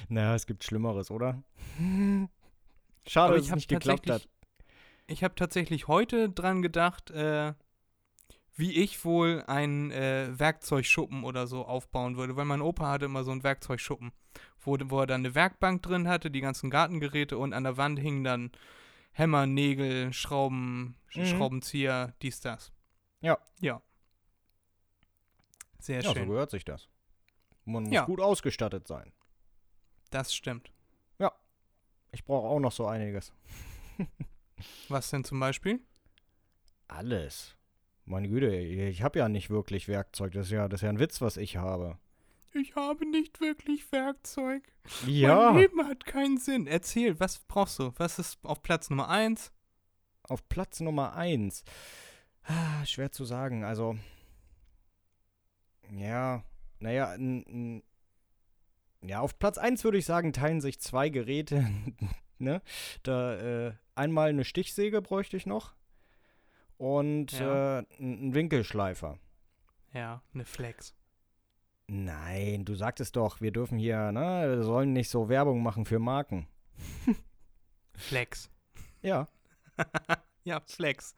Naja, 0.07 0.35
es 0.35 0.45
gibt 0.45 0.63
Schlimmeres, 0.63 1.09
oder? 1.09 1.43
Schade, 3.07 3.27
Aber 3.27 3.35
dass 3.35 3.41
ich 3.43 3.47
es 3.47 3.51
habe 3.51 3.57
nicht 3.59 3.69
geklappt 3.69 4.09
hat. 4.09 4.21
tatsächlich, 4.23 4.31
ich 5.07 5.23
habe 5.23 5.35
tatsächlich 5.35 5.87
heute 5.87 6.29
dran 6.29 6.61
gedacht, 6.61 7.11
äh, 7.11 7.53
wie 8.55 8.71
ich 8.81 9.03
wohl 9.05 9.43
einen 9.47 9.91
äh, 9.91 10.29
Werkzeugschuppen 10.39 11.23
oder 11.23 11.45
so 11.45 11.65
aufbauen 11.65 12.15
würde, 12.17 12.35
weil 12.35 12.45
mein 12.45 12.61
Opa 12.61 12.89
hatte 12.89 13.05
immer 13.05 13.23
so 13.23 13.31
einen 13.31 13.43
Werkzeugschuppen, 13.43 14.11
wo, 14.61 14.77
wo 14.85 15.01
er 15.01 15.07
dann 15.07 15.21
eine 15.21 15.35
Werkbank 15.35 15.83
drin 15.83 16.07
hatte, 16.07 16.31
die 16.31 16.41
ganzen 16.41 16.69
Gartengeräte 16.69 17.37
und 17.37 17.53
an 17.53 17.63
der 17.65 17.77
Wand 17.77 17.99
hingen 17.99 18.23
dann 18.23 18.51
Hämmer, 19.11 19.45
Nägel, 19.45 20.11
Schrauben, 20.13 20.95
Sch- 21.11 21.19
Mhm. 21.19 21.25
Schraubenzieher, 21.25 22.13
dies, 22.21 22.39
das. 22.41 22.71
Ja. 23.21 23.37
Ja. 23.61 23.81
Sehr 25.79 26.01
Ja, 26.01 26.09
so 26.09 26.13
schön. 26.15 26.27
gehört 26.29 26.51
sich 26.51 26.65
das. 26.65 26.87
Man 27.65 27.83
muss 27.83 27.93
Ja. 27.93 28.05
gut 28.05 28.19
ausgestattet 28.21 28.87
sein. 28.87 29.11
das 30.11 30.33
stimmt. 30.33 30.71
Ich 32.15 32.23
brauche 32.25 32.47
auch 32.47 32.59
noch 32.59 32.71
so 32.71 32.87
einiges. 32.87 33.31
Was 34.89 35.09
denn 35.09 35.23
zum 35.23 35.39
Beispiel? 35.39 35.79
Alles. 36.87 37.55
Meine 38.05 38.29
Güte, 38.29 38.55
ich 38.55 39.01
habe 39.03 39.19
ja 39.19 39.29
nicht 39.29 39.49
wirklich 39.49 39.87
Werkzeug. 39.87 40.33
Das 40.33 40.47
ist 40.47 40.51
ja, 40.51 40.67
das 40.67 40.79
ist 40.79 40.83
ja 40.83 40.89
ein 40.89 40.99
Witz, 40.99 41.21
was 41.21 41.37
ich 41.37 41.57
habe. 41.57 41.97
Ich 42.53 42.75
habe 42.75 43.05
nicht 43.09 43.41
wirklich 43.41 43.91
Werkzeug. 43.91 44.63
Ja, 45.05 45.51
Mein 45.51 45.61
Leben 45.61 45.85
hat 45.87 46.05
keinen 46.05 46.37
Sinn. 46.37 46.67
Erzähl, 46.67 47.19
was 47.19 47.39
brauchst 47.39 47.79
du? 47.79 47.91
Was 47.97 48.17
ist 48.19 48.39
auf 48.43 48.61
Platz 48.63 48.89
Nummer 48.89 49.09
1? 49.09 49.51
auf 50.29 50.47
Platz 50.49 50.79
Nummer 50.79 51.15
1. 51.15 51.63
Ah, 52.43 52.85
schwer 52.85 53.11
zu 53.11 53.25
sagen. 53.25 53.63
Also, 53.63 53.97
ja, 55.91 56.43
naja, 56.79 57.13
n, 57.15 57.45
n, 57.45 57.83
ja, 59.07 59.19
auf 59.21 59.37
Platz 59.39 59.57
1 59.57 59.83
würde 59.83 59.97
ich 59.97 60.05
sagen, 60.05 60.33
teilen 60.33 60.61
sich 60.61 60.79
zwei 60.79 61.09
Geräte. 61.09 61.67
ne? 62.39 62.61
Da, 63.03 63.67
äh, 63.67 63.73
einmal 63.95 64.29
eine 64.29 64.43
Stichsäge 64.43 65.01
bräuchte 65.01 65.37
ich 65.37 65.45
noch 65.45 65.75
und 66.77 67.31
Ja. 67.33 67.79
äh, 67.79 67.85
ein 67.99 68.33
Winkelschleifer. 68.33 69.17
Ja, 69.93 70.21
eine 70.33 70.45
Flex. 70.45 70.93
Nein, 71.87 72.65
du 72.65 72.75
sagtest 72.75 73.15
doch, 73.15 73.41
wir 73.41 73.51
dürfen 73.51 73.77
hier, 73.77 74.11
ne, 74.11 74.45
wir 74.57 74.63
sollen 74.63 74.91
nicht 74.91 75.09
so 75.09 75.29
Werbung 75.29 75.61
machen 75.61 75.85
für 75.85 75.99
Marken. 75.99 76.47
Flex. 77.95 78.49
Ja, 79.01 79.27
ja, 80.43 80.61
Flex. 80.65 81.15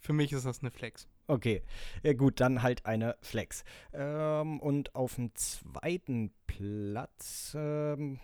Für 0.00 0.12
mich 0.12 0.32
ist 0.32 0.44
das 0.46 0.60
eine 0.60 0.70
Flex. 0.70 1.06
Okay. 1.26 1.62
Ja, 2.02 2.12
gut, 2.12 2.40
dann 2.40 2.62
halt 2.62 2.86
eine 2.86 3.16
Flex. 3.20 3.64
Ähm, 3.92 4.60
und 4.60 4.94
auf 4.94 5.16
dem 5.16 5.34
zweiten 5.34 6.32
Platz 6.46 7.54
ähm, 7.58 8.20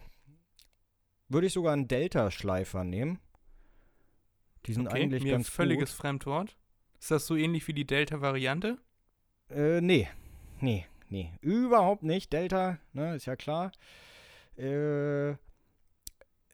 würde 1.29 1.47
ich 1.47 1.53
sogar 1.53 1.73
einen 1.73 1.89
Delta-Schleifer 1.89 2.85
nehmen. 2.85 3.21
Die 4.67 4.75
sind 4.75 4.89
Okay, 4.89 5.03
eigentlich 5.05 5.23
mir 5.23 5.33
ganz 5.33 5.49
völliges 5.49 5.93
Fremdwort. 5.93 6.57
Ist 7.01 7.11
das 7.11 7.27
so 7.27 7.37
ähnlich 7.37 7.67
wie 7.67 7.73
die 7.73 7.87
Delta-Variante? 7.87 8.79
gut. 9.49 9.57
Äh, 9.57 9.81
nee, 9.81 10.09
nee, 10.61 10.87
nee, 11.09 11.33
überhaupt 11.41 12.03
nicht. 12.03 12.33
Delta, 12.33 12.79
ne, 12.93 13.17
ist 13.17 13.27
ja 13.27 13.37
klar. 13.37 13.73
Äh, 14.57 15.33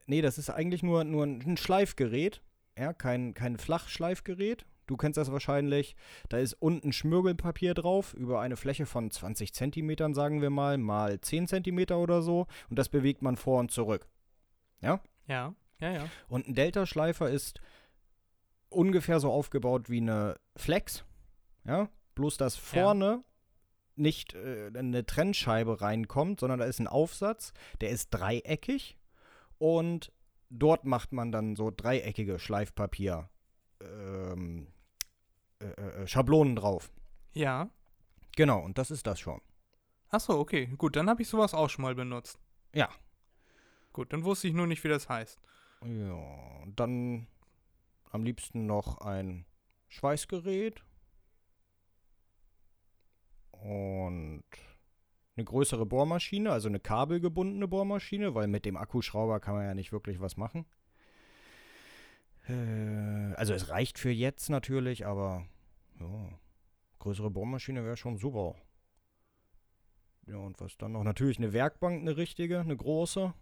nee, 0.06 0.22
das 0.22 0.38
ist 0.38 0.50
eigentlich 0.50 0.82
nur, 0.82 1.04
nur 1.04 1.24
ein 1.26 1.56
Schleifgerät. 1.56 2.40
Ja, 2.78 2.92
kein, 2.92 3.34
kein 3.34 3.58
Flachschleifgerät. 3.58 4.66
Du 4.86 4.96
kennst 4.96 5.16
das 5.16 5.32
wahrscheinlich. 5.32 5.96
Da 6.28 6.38
ist 6.38 6.54
unten 6.54 6.92
Schmirgelpapier 6.92 7.74
drauf, 7.74 8.14
über 8.14 8.40
eine 8.40 8.56
Fläche 8.56 8.86
von 8.86 9.10
20 9.10 9.52
Zentimetern, 9.52 10.14
sagen 10.14 10.40
wir 10.40 10.50
mal, 10.50 10.78
mal 10.78 11.20
10 11.20 11.48
Zentimeter 11.48 11.98
oder 11.98 12.22
so. 12.22 12.46
Und 12.70 12.78
das 12.78 12.88
bewegt 12.88 13.22
man 13.22 13.36
vor 13.36 13.60
und 13.60 13.70
zurück. 13.70 14.08
Ja, 14.80 15.00
ja, 15.80 15.90
ja. 15.90 16.08
Und 16.28 16.48
ein 16.48 16.54
Delta-Schleifer 16.54 17.28
ist 17.28 17.60
ungefähr 18.68 19.20
so 19.20 19.30
aufgebaut 19.30 19.90
wie 19.90 20.00
eine 20.00 20.36
Flex. 20.56 21.04
Ja, 21.64 21.88
bloß 22.14 22.36
dass 22.36 22.56
vorne 22.56 23.24
nicht 23.96 24.34
äh, 24.34 24.70
eine 24.74 25.04
Trennscheibe 25.04 25.80
reinkommt, 25.80 26.40
sondern 26.40 26.60
da 26.60 26.66
ist 26.66 26.78
ein 26.78 26.86
Aufsatz, 26.86 27.52
der 27.80 27.90
ist 27.90 28.10
dreieckig 28.10 28.98
und 29.58 30.12
dort 30.50 30.84
macht 30.84 31.12
man 31.12 31.32
dann 31.32 31.56
so 31.56 31.72
dreieckige 31.74 32.38
Schleifpapier 32.38 33.30
ähm, 33.80 34.68
äh, 35.60 35.66
äh, 35.66 36.06
Schablonen 36.06 36.56
drauf. 36.56 36.90
Ja. 37.32 37.70
Genau, 38.36 38.60
und 38.60 38.78
das 38.78 38.90
ist 38.90 39.06
das 39.06 39.18
schon. 39.18 39.40
Achso, 40.08 40.38
okay. 40.38 40.66
Gut, 40.78 40.96
dann 40.96 41.08
habe 41.08 41.22
ich 41.22 41.28
sowas 41.28 41.54
auch 41.54 41.70
schon 41.70 41.82
mal 41.82 41.94
benutzt. 41.94 42.38
Ja. 42.74 42.88
Gut, 43.92 44.12
dann 44.12 44.24
wusste 44.24 44.48
ich 44.48 44.54
nur 44.54 44.66
nicht, 44.66 44.84
wie 44.84 44.88
das 44.88 45.08
heißt. 45.08 45.40
Ja, 45.84 46.64
dann 46.74 47.26
am 48.10 48.24
liebsten 48.24 48.66
noch 48.66 48.98
ein 48.98 49.46
Schweißgerät 49.88 50.82
und 53.52 54.44
eine 55.36 55.44
größere 55.44 55.86
Bohrmaschine, 55.86 56.50
also 56.50 56.68
eine 56.68 56.80
kabelgebundene 56.80 57.68
Bohrmaschine, 57.68 58.34
weil 58.34 58.48
mit 58.48 58.64
dem 58.64 58.76
Akkuschrauber 58.76 59.40
kann 59.40 59.54
man 59.54 59.64
ja 59.64 59.74
nicht 59.74 59.92
wirklich 59.92 60.20
was 60.20 60.36
machen. 60.36 60.66
Äh, 62.48 63.34
also 63.34 63.54
es 63.54 63.68
reicht 63.68 63.98
für 63.98 64.10
jetzt 64.10 64.50
natürlich, 64.50 65.06
aber 65.06 65.46
ja, 66.00 66.28
größere 66.98 67.30
Bohrmaschine 67.30 67.84
wäre 67.84 67.96
schon 67.96 68.16
super. 68.16 68.54
Ja, 70.26 70.36
und 70.36 70.60
was 70.60 70.76
dann 70.76 70.92
noch? 70.92 71.04
Natürlich 71.04 71.38
eine 71.38 71.52
Werkbank, 71.52 72.00
eine 72.00 72.16
richtige, 72.16 72.60
eine 72.60 72.76
große, 72.76 73.32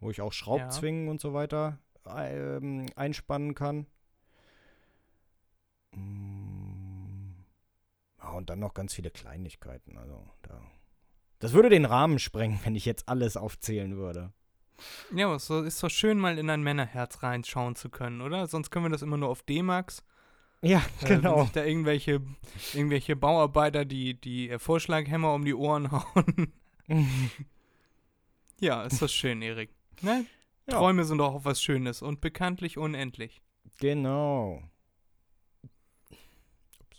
wo 0.00 0.10
ich 0.10 0.20
auch 0.20 0.32
Schraubzwingen 0.32 1.08
und 1.08 1.20
so 1.20 1.32
weiter 1.34 1.78
ähm, 2.06 2.86
einspannen 2.96 3.54
kann. 3.54 3.86
Ja, 8.18 8.30
und 8.32 8.50
dann 8.50 8.58
noch 8.58 8.74
ganz 8.74 8.94
viele 8.94 9.10
Kleinigkeiten. 9.10 9.96
Also 9.98 10.28
da. 10.42 10.60
Das 11.38 11.52
würde 11.52 11.68
den 11.68 11.84
Rahmen 11.84 12.18
sprengen, 12.18 12.58
wenn 12.64 12.74
ich 12.74 12.84
jetzt 12.84 13.08
alles 13.08 13.36
aufzählen 13.36 13.96
würde. 13.96 14.32
Ja, 15.14 15.34
es 15.34 15.50
ist 15.50 15.82
doch 15.82 15.90
schön, 15.90 16.18
mal 16.18 16.38
in 16.38 16.50
ein 16.50 16.62
Männerherz 16.62 17.22
reinschauen 17.22 17.74
zu 17.76 17.88
können, 17.90 18.20
oder? 18.20 18.46
Sonst 18.46 18.70
können 18.70 18.84
wir 18.86 18.90
das 18.90 19.02
immer 19.02 19.16
nur 19.16 19.28
auf 19.28 19.42
D-Max. 19.42 20.04
Ja, 20.62 20.78
Äh, 20.78 21.08
wenn 21.08 21.22
genau. 21.22 21.42
sich 21.44 21.52
da 21.52 21.64
irgendwelche, 21.64 22.20
irgendwelche 22.74 23.16
Bauarbeiter 23.16 23.84
die, 23.84 24.20
die 24.20 24.50
äh, 24.50 24.58
Vorschlaghämmer 24.58 25.32
um 25.34 25.44
die 25.44 25.54
Ohren 25.54 25.90
hauen. 25.92 26.52
ja, 28.60 28.82
ist 28.84 29.00
das 29.00 29.12
schön, 29.12 29.40
Erik. 29.42 29.70
Ne? 30.02 30.26
Ja. 30.68 30.78
Träume 30.78 31.04
sind 31.04 31.18
doch 31.18 31.34
auch 31.34 31.44
was 31.44 31.62
Schönes 31.62 32.02
und 32.02 32.20
bekanntlich 32.20 32.76
unendlich. 32.78 33.40
genau. 33.78 34.62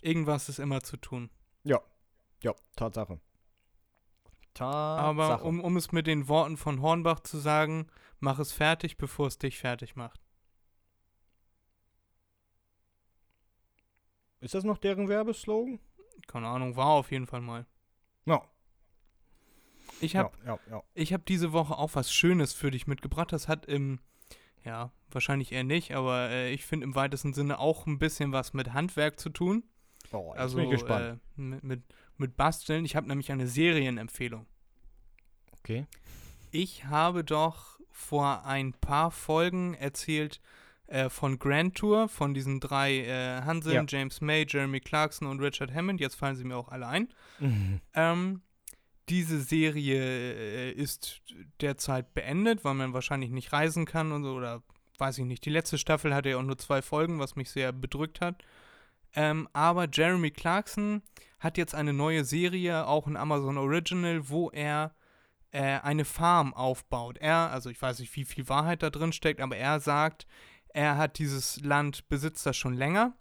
Irgendwas 0.00 0.48
ist 0.48 0.58
immer 0.58 0.82
zu 0.82 0.96
tun. 0.96 1.30
Ja, 2.42 2.54
Tatsache. 2.74 3.20
Aber 4.60 5.42
um, 5.44 5.60
um 5.60 5.76
es 5.76 5.92
mit 5.92 6.06
den 6.06 6.28
Worten 6.28 6.56
von 6.56 6.82
Hornbach 6.82 7.20
zu 7.20 7.38
sagen, 7.38 7.86
mach 8.20 8.38
es 8.38 8.52
fertig, 8.52 8.96
bevor 8.96 9.26
es 9.26 9.38
dich 9.38 9.58
fertig 9.58 9.96
macht. 9.96 10.20
Ist 14.40 14.54
das 14.54 14.64
noch 14.64 14.78
deren 14.78 15.08
Werbeslogan? 15.08 15.78
Keine 16.26 16.48
Ahnung, 16.48 16.76
war 16.76 16.88
auf 16.88 17.12
jeden 17.12 17.26
Fall 17.26 17.40
mal. 17.40 17.66
Ja. 18.26 18.42
Ich 20.00 20.16
habe 20.16 20.36
ja, 20.44 20.54
ja, 20.54 20.60
ja. 20.70 20.82
Ich 20.94 21.12
habe 21.12 21.22
diese 21.26 21.52
Woche 21.52 21.78
auch 21.78 21.94
was 21.94 22.12
Schönes 22.12 22.52
für 22.52 22.70
dich 22.70 22.86
mitgebracht. 22.86 23.32
Das 23.32 23.46
hat 23.46 23.66
im, 23.66 24.00
ja, 24.64 24.90
wahrscheinlich 25.10 25.52
eher 25.52 25.64
nicht, 25.64 25.94
aber 25.94 26.30
äh, 26.30 26.52
ich 26.52 26.64
finde 26.64 26.84
im 26.84 26.94
weitesten 26.94 27.34
Sinne 27.34 27.58
auch 27.58 27.86
ein 27.86 27.98
bisschen 27.98 28.32
was 28.32 28.52
mit 28.52 28.72
Handwerk 28.72 29.20
zu 29.20 29.30
tun. 29.30 29.62
Oh, 30.12 30.32
also 30.32 30.56
bin 30.56 30.66
ich 30.66 30.72
gespannt. 30.72 31.20
Äh, 31.36 31.40
mit, 31.40 31.62
mit, 31.62 31.82
mit 32.22 32.36
Basteln. 32.36 32.84
Ich 32.86 32.96
habe 32.96 33.08
nämlich 33.08 33.30
eine 33.30 33.46
Serienempfehlung. 33.46 34.46
okay. 35.58 35.86
Ich 36.50 36.84
habe 36.86 37.24
doch 37.24 37.78
vor 37.90 38.44
ein 38.44 38.72
paar 38.74 39.10
Folgen 39.10 39.74
erzählt 39.74 40.40
äh, 40.86 41.08
von 41.08 41.38
Grand 41.38 41.74
Tour, 41.76 42.08
von 42.08 42.34
diesen 42.34 42.60
drei 42.60 42.98
äh, 43.06 43.42
Hanseln, 43.42 43.74
Ja. 43.74 43.84
James 43.86 44.20
May, 44.20 44.44
Jeremy 44.48 44.80
Clarkson 44.80 45.26
und 45.28 45.40
Richard 45.40 45.72
Hammond. 45.72 46.00
Jetzt 46.00 46.16
fallen 46.16 46.36
sie 46.36 46.44
mir 46.44 46.56
auch 46.56 46.68
alle 46.68 46.86
ein. 46.86 47.08
Mhm. 47.40 47.80
Ähm, 47.94 48.42
diese 49.08 49.40
Serie 49.40 49.98
äh, 50.00 50.72
ist 50.72 51.22
derzeit 51.60 52.12
beendet, 52.14 52.64
weil 52.64 52.74
man 52.74 52.92
wahrscheinlich 52.92 53.30
nicht 53.30 53.52
reisen 53.52 53.84
kann 53.86 54.12
und 54.12 54.24
so, 54.24 54.34
oder 54.34 54.62
weiß 54.98 55.18
ich 55.18 55.24
nicht. 55.24 55.44
Die 55.46 55.50
letzte 55.50 55.78
Staffel 55.78 56.14
hatte 56.14 56.30
ja 56.30 56.36
auch 56.36 56.42
nur 56.42 56.58
zwei 56.58 56.82
Folgen, 56.82 57.18
was 57.18 57.34
mich 57.36 57.50
sehr 57.50 57.72
bedrückt 57.72 58.20
hat. 58.20 58.44
Ähm, 59.14 59.48
aber 59.52 59.88
Jeremy 59.90 60.30
Clarkson 60.30 61.02
hat 61.38 61.58
jetzt 61.58 61.74
eine 61.74 61.92
neue 61.92 62.24
Serie, 62.24 62.86
auch 62.86 63.06
ein 63.06 63.16
Amazon 63.16 63.58
Original, 63.58 64.28
wo 64.28 64.50
er 64.50 64.94
äh, 65.50 65.80
eine 65.80 66.04
Farm 66.04 66.54
aufbaut. 66.54 67.18
Er, 67.18 67.50
also 67.50 67.68
ich 67.68 67.80
weiß 67.80 67.98
nicht, 67.98 68.14
wie 68.16 68.24
viel 68.24 68.48
Wahrheit 68.48 68.82
da 68.82 68.90
drin 68.90 69.12
steckt, 69.12 69.40
aber 69.40 69.56
er 69.56 69.80
sagt, 69.80 70.26
er 70.68 70.96
hat 70.96 71.18
dieses 71.18 71.60
Land, 71.60 72.08
besitzt 72.08 72.46
das 72.46 72.56
schon 72.56 72.74
länger 72.74 73.14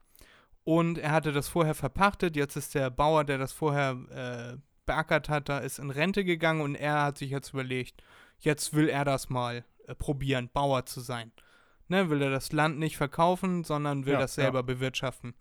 und 0.63 0.97
er 0.97 1.11
hatte 1.11 1.31
das 1.33 1.49
vorher 1.49 1.75
verpachtet. 1.75 2.35
Jetzt 2.35 2.55
ist 2.55 2.75
der 2.75 2.89
Bauer, 2.89 3.23
der 3.25 3.37
das 3.37 3.51
vorher 3.51 3.97
äh, 4.09 4.57
beackert 4.85 5.29
hat, 5.29 5.49
da 5.49 5.59
ist 5.59 5.79
in 5.79 5.89
Rente 5.89 6.23
gegangen 6.23 6.61
und 6.61 6.75
er 6.75 7.01
hat 7.03 7.17
sich 7.17 7.31
jetzt 7.31 7.53
überlegt, 7.53 8.01
jetzt 8.39 8.73
will 8.73 8.87
er 8.87 9.03
das 9.05 9.29
mal 9.29 9.65
äh, 9.87 9.95
probieren, 9.95 10.49
Bauer 10.53 10.85
zu 10.85 11.01
sein. 11.01 11.31
Ne, 11.87 12.09
will 12.09 12.21
er 12.21 12.29
das 12.29 12.53
Land 12.53 12.79
nicht 12.79 12.95
verkaufen, 12.95 13.65
sondern 13.65 14.05
will 14.05 14.13
Ja, 14.13 14.19
das 14.19 14.35
selber 14.35 14.63
bewirtschaften. 14.63 15.33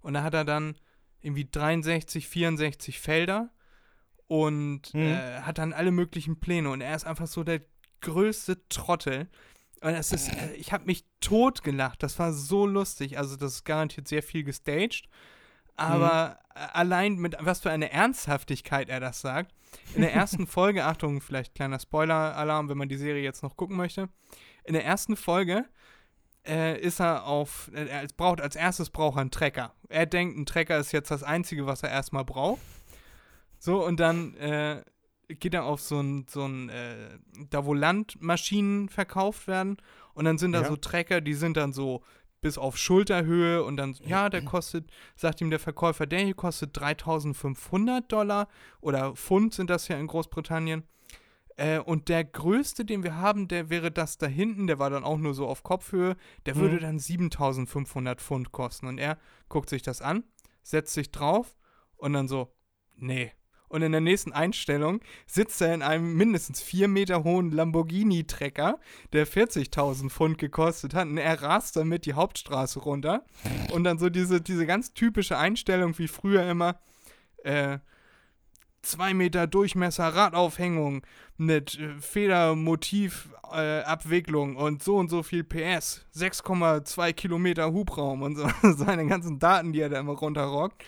Und 0.00 0.14
da 0.14 0.22
hat 0.22 0.34
er 0.34 0.44
dann 0.44 0.76
irgendwie 1.20 1.48
63, 1.50 2.28
64 2.28 3.00
Felder 3.00 3.50
und 4.26 4.92
Mhm. 4.94 5.00
äh, 5.02 5.40
hat 5.42 5.58
dann 5.58 5.72
alle 5.72 5.90
möglichen 5.90 6.38
Pläne 6.40 6.70
und 6.70 6.80
er 6.80 6.94
ist 6.94 7.04
einfach 7.06 7.26
so 7.26 7.44
der 7.44 7.62
größte 8.00 8.66
Trottel. 8.68 9.28
Und 9.80 9.94
es 9.94 10.12
ist, 10.12 10.28
äh, 10.32 10.54
ich 10.54 10.72
habe 10.72 10.84
mich 10.86 11.04
totgelacht. 11.20 12.02
Das 12.02 12.18
war 12.18 12.32
so 12.32 12.66
lustig. 12.66 13.18
Also 13.18 13.36
das 13.36 13.54
ist 13.54 13.64
garantiert 13.64 14.08
sehr 14.08 14.22
viel 14.22 14.42
gestaged. 14.44 15.08
Aber 15.76 16.38
äh, 16.54 16.58
allein 16.72 17.16
mit 17.16 17.36
was 17.40 17.60
für 17.60 17.70
eine 17.70 17.90
Ernsthaftigkeit 17.92 18.88
er 18.88 19.00
das 19.00 19.20
sagt. 19.20 19.54
In 19.94 20.00
der 20.02 20.14
ersten 20.14 20.46
Folge, 20.46 20.84
Achtung, 20.84 21.20
vielleicht 21.20 21.54
kleiner 21.54 21.78
Spoiler-Alarm, 21.78 22.68
wenn 22.68 22.78
man 22.78 22.88
die 22.88 22.96
Serie 22.96 23.22
jetzt 23.22 23.42
noch 23.42 23.56
gucken 23.56 23.76
möchte. 23.76 24.08
In 24.64 24.72
der 24.72 24.84
ersten 24.84 25.16
Folge 25.16 25.66
äh, 26.46 26.80
ist 26.80 27.00
er 27.00 27.26
auf, 27.26 27.70
äh, 27.74 27.86
er 27.86 28.06
braucht 28.16 28.40
als 28.40 28.56
erstes 28.56 28.90
braucht 28.90 29.16
er 29.16 29.22
einen 29.22 29.30
Trecker. 29.30 29.72
Er 29.88 30.06
denkt, 30.06 30.36
ein 30.38 30.46
Trecker 30.46 30.78
ist 30.78 30.92
jetzt 30.92 31.10
das 31.10 31.22
Einzige, 31.22 31.66
was 31.66 31.82
er 31.82 31.90
erstmal 31.90 32.24
braucht. 32.24 32.60
So, 33.58 33.84
und 33.84 33.98
dann 34.00 34.34
äh, 34.36 34.82
geht 35.28 35.54
er 35.54 35.64
auf 35.64 35.80
so 35.80 36.00
ein, 36.00 36.26
so 36.28 36.44
ein, 36.46 36.68
äh, 36.68 37.18
da 37.50 37.64
wo 37.64 37.74
Landmaschinen 37.74 38.88
verkauft 38.88 39.46
werden. 39.48 39.76
Und 40.14 40.24
dann 40.24 40.38
sind 40.38 40.52
da 40.52 40.62
Ja. 40.62 40.68
so 40.68 40.76
Trecker, 40.76 41.20
die 41.20 41.34
sind 41.34 41.56
dann 41.56 41.72
so 41.72 42.02
bis 42.40 42.58
auf 42.58 42.76
Schulterhöhe 42.76 43.64
und 43.64 43.76
dann, 43.76 43.96
ja, 44.04 44.28
der 44.28 44.42
kostet, 44.42 44.90
sagt 45.16 45.40
ihm 45.40 45.50
der 45.50 45.58
Verkäufer, 45.58 46.06
der 46.06 46.20
hier 46.20 46.34
kostet 46.34 46.78
3500 46.78 48.10
Dollar 48.12 48.48
oder 48.80 49.14
Pfund 49.16 49.52
sind 49.54 49.68
das 49.70 49.88
ja 49.88 49.96
in 49.96 50.06
Großbritannien. 50.06 50.84
Äh, 51.56 51.78
und 51.78 52.08
der 52.08 52.24
größte, 52.24 52.84
den 52.84 53.02
wir 53.02 53.16
haben, 53.16 53.48
der 53.48 53.70
wäre 53.70 53.90
das 53.90 54.18
da 54.18 54.26
hinten, 54.26 54.66
der 54.66 54.78
war 54.78 54.90
dann 54.90 55.04
auch 55.04 55.18
nur 55.18 55.34
so 55.34 55.46
auf 55.46 55.62
Kopfhöhe, 55.62 56.16
der 56.44 56.54
Mhm. 56.54 56.60
würde 56.60 56.78
dann 56.80 56.98
7500 56.98 58.20
Pfund 58.20 58.52
kosten. 58.52 58.86
Und 58.86 58.98
er 58.98 59.18
guckt 59.48 59.70
sich 59.70 59.82
das 59.82 60.02
an, 60.02 60.24
setzt 60.62 60.92
sich 60.94 61.10
drauf 61.10 61.56
und 61.96 62.12
dann 62.12 62.28
so, 62.28 62.52
nee. 62.94 63.32
Und 63.68 63.82
in 63.82 63.90
der 63.90 64.00
nächsten 64.00 64.32
Einstellung 64.32 65.00
sitzt 65.26 65.60
er 65.60 65.74
in 65.74 65.82
einem 65.82 66.14
mindestens 66.14 66.62
vier 66.62 66.86
Meter 66.86 67.24
hohen 67.24 67.50
Lamborghini-Trecker, 67.50 68.78
der 69.12 69.26
40.000 69.26 70.08
Pfund 70.08 70.38
gekostet 70.38 70.94
hat. 70.94 71.08
Und 71.08 71.18
er 71.18 71.42
rast 71.42 71.74
damit 71.74 72.06
die 72.06 72.12
Hauptstraße 72.14 72.78
runter. 72.78 73.24
Und 73.72 73.82
dann 73.82 73.98
so 73.98 74.08
diese, 74.08 74.40
diese 74.40 74.66
ganz 74.66 74.94
typische 74.94 75.36
Einstellung 75.36 75.98
wie 75.98 76.06
früher 76.06 76.48
immer. 76.48 76.78
Äh, 77.42 77.78
zwei 78.86 79.14
Meter 79.14 79.46
Durchmesser, 79.46 80.08
Radaufhängung 80.08 81.02
mit 81.36 81.78
äh, 81.78 81.94
Federmotivabwicklung 82.00 84.56
äh, 84.56 84.58
und 84.58 84.82
so 84.82 84.96
und 84.96 85.08
so 85.08 85.22
viel 85.22 85.44
PS, 85.44 86.04
6,2 86.14 87.12
Kilometer 87.12 87.72
Hubraum 87.72 88.22
und 88.22 88.34
so 88.36 88.48
seine 88.62 89.06
ganzen 89.06 89.38
Daten, 89.38 89.72
die 89.72 89.80
er 89.80 89.88
da 89.88 90.00
immer 90.00 90.14
runterrockt. 90.14 90.82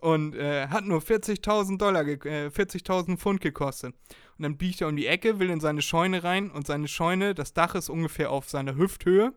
Und 0.00 0.36
äh, 0.36 0.68
hat 0.68 0.84
nur 0.84 1.00
40.000 1.00 1.78
Dollar, 1.78 2.04
ge- 2.04 2.46
äh, 2.46 2.48
40.000 2.48 3.16
Pfund 3.16 3.40
gekostet. 3.40 3.92
Und 4.38 4.42
dann 4.44 4.56
biegt 4.56 4.80
er 4.80 4.86
um 4.86 4.94
die 4.94 5.08
Ecke, 5.08 5.40
will 5.40 5.50
in 5.50 5.58
seine 5.58 5.82
Scheune 5.82 6.22
rein 6.22 6.48
und 6.52 6.64
seine 6.64 6.86
Scheune, 6.86 7.34
das 7.34 7.54
Dach 7.54 7.74
ist 7.74 7.88
ungefähr 7.88 8.30
auf 8.30 8.48
seiner 8.48 8.76
Hüfthöhe. 8.76 9.32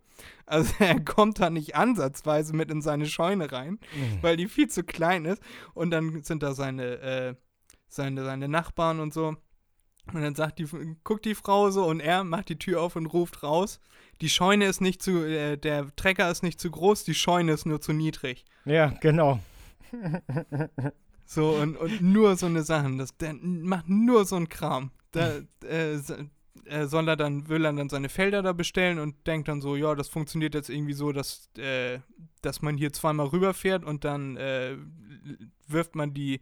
Also 0.45 0.71
er 0.79 0.99
kommt 1.03 1.39
da 1.39 1.49
nicht 1.49 1.75
ansatzweise 1.75 2.55
mit 2.55 2.69
in 2.69 2.83
seine 2.83 3.07
Scheune 3.07 3.51
rein, 3.51 3.79
weil 4.21 4.37
die 4.37 4.47
viel 4.47 4.67
zu 4.69 4.83
klein 4.83 5.25
ist. 5.25 5.41
Und 5.73 5.89
dann 5.89 6.21
sind 6.21 6.43
da 6.43 6.53
seine, 6.53 6.83
äh, 6.99 7.33
seine, 7.87 8.23
seine 8.23 8.47
Nachbarn 8.47 8.99
und 8.99 9.13
so. 9.13 9.35
Und 10.13 10.21
dann 10.21 10.35
sagt 10.35 10.59
die, 10.59 10.67
guckt 11.03 11.25
die 11.25 11.35
Frau 11.35 11.69
so 11.69 11.85
und 11.85 11.99
er 11.99 12.23
macht 12.23 12.49
die 12.49 12.59
Tür 12.59 12.81
auf 12.81 12.95
und 12.95 13.07
ruft 13.07 13.43
raus. 13.43 13.79
Die 14.21 14.29
Scheune 14.29 14.65
ist 14.65 14.79
nicht 14.79 15.01
zu, 15.01 15.23
äh, 15.23 15.57
der 15.57 15.93
Trecker 15.95 16.31
ist 16.31 16.43
nicht 16.43 16.61
zu 16.61 16.71
groß, 16.71 17.03
die 17.03 17.13
Scheune 17.13 17.51
ist 17.51 17.65
nur 17.65 17.81
zu 17.81 17.93
niedrig. 17.93 18.45
Ja, 18.65 18.87
genau. 19.01 19.39
So, 21.29 21.49
und, 21.49 21.75
und 21.75 22.01
nur 22.01 22.37
so 22.37 22.45
eine 22.45 22.63
Sachen. 22.63 22.97
Das, 22.97 23.15
der 23.17 23.33
macht 23.33 23.89
nur 23.89 24.25
so 24.25 24.37
einen 24.37 24.47
Kram. 24.47 24.91
Da 25.11 25.41
äh, 25.65 25.99
äh, 26.65 26.85
soll 26.85 27.07
er 27.09 27.17
dann, 27.17 27.49
will 27.49 27.65
er 27.65 27.73
dann 27.73 27.89
seine 27.89 28.07
Felder 28.07 28.41
da 28.41 28.53
bestellen 28.53 28.97
und 28.97 29.27
denkt 29.27 29.49
dann 29.49 29.59
so, 29.59 29.75
ja, 29.75 29.93
das 29.93 30.07
funktioniert 30.07 30.55
jetzt 30.55 30.69
irgendwie 30.69 30.93
so, 30.93 31.11
dass, 31.11 31.49
äh, 31.57 31.99
dass 32.41 32.61
man 32.61 32.77
hier 32.77 32.93
zweimal 32.93 33.27
rüberfährt 33.27 33.83
und 33.83 34.05
dann 34.05 34.37
äh, 34.37 34.77
wirft 35.67 35.95
man 35.95 36.13
die, 36.13 36.39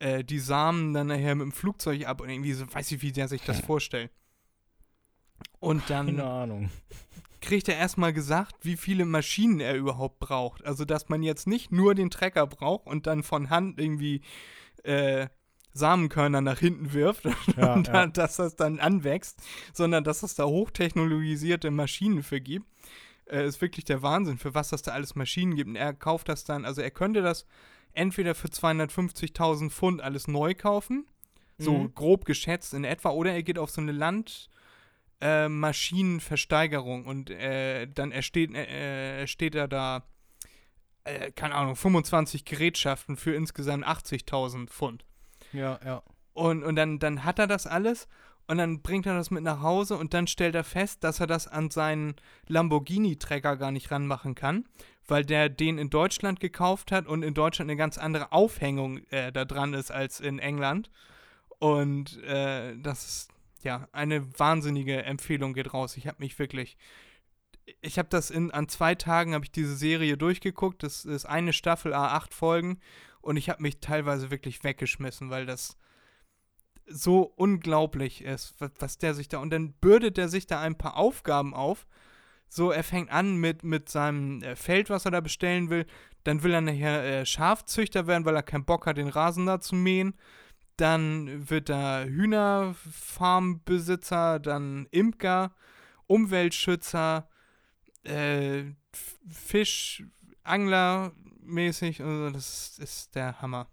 äh, 0.00 0.24
die 0.24 0.38
Samen 0.38 0.92
dann 0.92 1.06
nachher 1.06 1.34
mit 1.34 1.44
dem 1.44 1.52
Flugzeug 1.52 2.06
ab 2.06 2.20
und 2.20 2.28
irgendwie 2.28 2.52
so, 2.52 2.64
weiß 2.72 2.90
ich, 2.92 3.02
wie 3.02 3.12
der 3.12 3.28
sich 3.28 3.42
das 3.42 3.60
vorstellt. 3.60 4.10
Und 5.60 5.88
dann 5.88 6.06
Keine 6.06 6.24
Ahnung. 6.24 6.70
kriegt 7.40 7.68
er 7.68 7.76
erstmal 7.76 8.12
gesagt, 8.12 8.56
wie 8.62 8.76
viele 8.76 9.04
Maschinen 9.04 9.60
er 9.60 9.76
überhaupt 9.76 10.18
braucht. 10.18 10.64
Also, 10.64 10.84
dass 10.84 11.08
man 11.08 11.22
jetzt 11.22 11.46
nicht 11.46 11.70
nur 11.70 11.94
den 11.94 12.10
Trecker 12.10 12.46
braucht 12.46 12.86
und 12.86 13.06
dann 13.06 13.22
von 13.22 13.50
Hand 13.50 13.78
irgendwie 13.78 14.22
äh, 14.84 15.28
Samenkörner 15.72 16.40
nach 16.40 16.58
hinten 16.58 16.92
wirft 16.92 17.24
Ja, 17.56 17.74
und 17.74 17.86
ja. 17.86 17.92
dann, 17.92 18.12
dass 18.12 18.36
das 18.36 18.56
dann 18.56 18.80
anwächst, 18.80 19.40
sondern 19.72 20.02
dass 20.04 20.22
es 20.22 20.34
da 20.34 20.44
hochtechnologisierte 20.46 21.70
Maschinen 21.70 22.22
für 22.22 22.40
gibt. 22.40 22.66
Äh, 23.26 23.46
ist 23.46 23.60
wirklich 23.60 23.84
der 23.84 24.02
Wahnsinn, 24.02 24.38
für 24.38 24.54
was 24.54 24.70
das 24.70 24.82
da 24.82 24.92
alles 24.92 25.14
Maschinen 25.14 25.54
gibt. 25.54 25.68
Und 25.68 25.76
er 25.76 25.92
kauft 25.94 26.28
das 26.28 26.44
dann, 26.44 26.64
also 26.64 26.80
er 26.80 26.90
könnte 26.90 27.22
das 27.22 27.46
entweder 27.94 28.34
für 28.34 28.48
250.000 28.48 29.70
Pfund 29.70 30.00
alles 30.00 30.28
neu 30.28 30.54
kaufen, 30.54 31.06
so 31.58 31.74
Mhm. 31.74 31.94
grob 31.94 32.24
geschätzt 32.24 32.74
in 32.74 32.84
etwa, 32.84 33.10
oder 33.10 33.32
er 33.32 33.42
geht 33.42 33.58
auf 33.58 33.70
so 33.70 33.80
eine 33.80 33.92
Land- 33.92 34.48
äh, 35.20 35.48
und 37.06 37.30
äh, 37.30 37.86
dann 37.86 38.10
ersteht, 38.12 38.54
äh, 38.54 39.26
steht 39.26 39.54
er 39.54 39.68
da, 39.68 40.04
äh, 41.04 41.30
keine 41.32 41.54
Ahnung, 41.54 41.76
25 41.76 42.44
Gerätschaften 42.44 43.16
für 43.16 43.34
insgesamt 43.34 43.84
80.000 43.86 44.68
Pfund. 44.70 45.04
Ja, 45.52 45.78
ja. 45.84 46.02
Und, 46.32 46.62
und 46.62 46.76
dann, 46.76 46.98
dann 46.98 47.24
hat 47.24 47.38
er 47.38 47.46
das 47.46 47.66
alles 47.66 48.08
und 48.50 48.58
dann 48.58 48.82
bringt 48.82 49.06
er 49.06 49.14
das 49.14 49.30
mit 49.30 49.44
nach 49.44 49.62
Hause 49.62 49.96
und 49.96 50.12
dann 50.12 50.26
stellt 50.26 50.56
er 50.56 50.64
fest, 50.64 51.04
dass 51.04 51.20
er 51.20 51.28
das 51.28 51.46
an 51.46 51.70
seinen 51.70 52.16
Lamborghini-Trecker 52.48 53.56
gar 53.56 53.70
nicht 53.70 53.92
ranmachen 53.92 54.34
kann, 54.34 54.64
weil 55.06 55.24
der 55.24 55.48
den 55.48 55.78
in 55.78 55.88
Deutschland 55.88 56.40
gekauft 56.40 56.90
hat 56.90 57.06
und 57.06 57.22
in 57.22 57.32
Deutschland 57.32 57.70
eine 57.70 57.78
ganz 57.78 57.96
andere 57.96 58.32
Aufhängung 58.32 59.04
äh, 59.10 59.30
da 59.30 59.44
dran 59.44 59.72
ist 59.72 59.92
als 59.92 60.18
in 60.18 60.40
England. 60.40 60.90
Und 61.60 62.20
äh, 62.24 62.76
das 62.76 63.04
ist 63.04 63.28
ja 63.62 63.86
eine 63.92 64.26
wahnsinnige 64.36 65.04
Empfehlung 65.04 65.54
geht 65.54 65.72
raus. 65.72 65.96
Ich 65.96 66.08
habe 66.08 66.16
mich 66.18 66.36
wirklich 66.40 66.76
ich 67.82 68.00
habe 68.00 68.08
das 68.08 68.30
in 68.30 68.50
an 68.50 68.68
zwei 68.68 68.96
Tagen 68.96 69.32
habe 69.32 69.44
ich 69.44 69.52
diese 69.52 69.76
Serie 69.76 70.16
durchgeguckt. 70.16 70.82
Das 70.82 71.04
ist 71.04 71.24
eine 71.24 71.52
Staffel 71.52 71.94
A8 71.94 72.34
Folgen 72.34 72.80
und 73.20 73.36
ich 73.36 73.48
habe 73.48 73.62
mich 73.62 73.78
teilweise 73.78 74.32
wirklich 74.32 74.64
weggeschmissen, 74.64 75.30
weil 75.30 75.46
das 75.46 75.76
so 76.90 77.32
unglaublich 77.36 78.24
ist, 78.24 78.54
was, 78.58 78.70
was 78.78 78.98
der 78.98 79.14
sich 79.14 79.28
da. 79.28 79.38
Und 79.38 79.50
dann 79.50 79.72
bürdet 79.74 80.18
er 80.18 80.28
sich 80.28 80.46
da 80.46 80.60
ein 80.60 80.76
paar 80.76 80.96
Aufgaben 80.96 81.54
auf. 81.54 81.86
So, 82.48 82.72
er 82.72 82.82
fängt 82.82 83.10
an 83.10 83.36
mit, 83.36 83.62
mit 83.62 83.88
seinem 83.88 84.42
äh, 84.42 84.56
Feld, 84.56 84.90
was 84.90 85.04
er 85.04 85.12
da 85.12 85.20
bestellen 85.20 85.70
will. 85.70 85.86
Dann 86.24 86.42
will 86.42 86.52
er 86.52 86.60
nachher 86.60 87.04
äh, 87.04 87.24
Schafzüchter 87.24 88.06
werden, 88.06 88.24
weil 88.24 88.36
er 88.36 88.42
keinen 88.42 88.64
Bock 88.64 88.86
hat, 88.86 88.96
den 88.96 89.08
Rasen 89.08 89.46
da 89.46 89.60
zu 89.60 89.76
mähen. 89.76 90.14
Dann 90.76 91.48
wird 91.48 91.70
er 91.70 92.06
Hühnerfarmbesitzer, 92.06 94.40
dann 94.40 94.88
Imker, 94.90 95.54
Umweltschützer, 96.06 97.28
äh, 98.04 98.64
Fisch, 99.28 100.04
Angler 100.42 101.12
mäßig. 101.42 102.02
Also 102.02 102.30
das 102.30 102.78
ist 102.78 103.14
der 103.14 103.40
Hammer. 103.40 103.68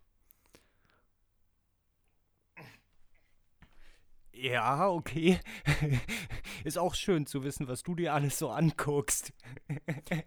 Ja, 4.40 4.88
okay. 4.88 5.40
Ist 6.64 6.78
auch 6.78 6.94
schön 6.94 7.26
zu 7.26 7.44
wissen, 7.44 7.68
was 7.68 7.82
du 7.82 7.96
dir 7.96 8.14
alles 8.14 8.38
so 8.38 8.50
anguckst. 8.50 9.34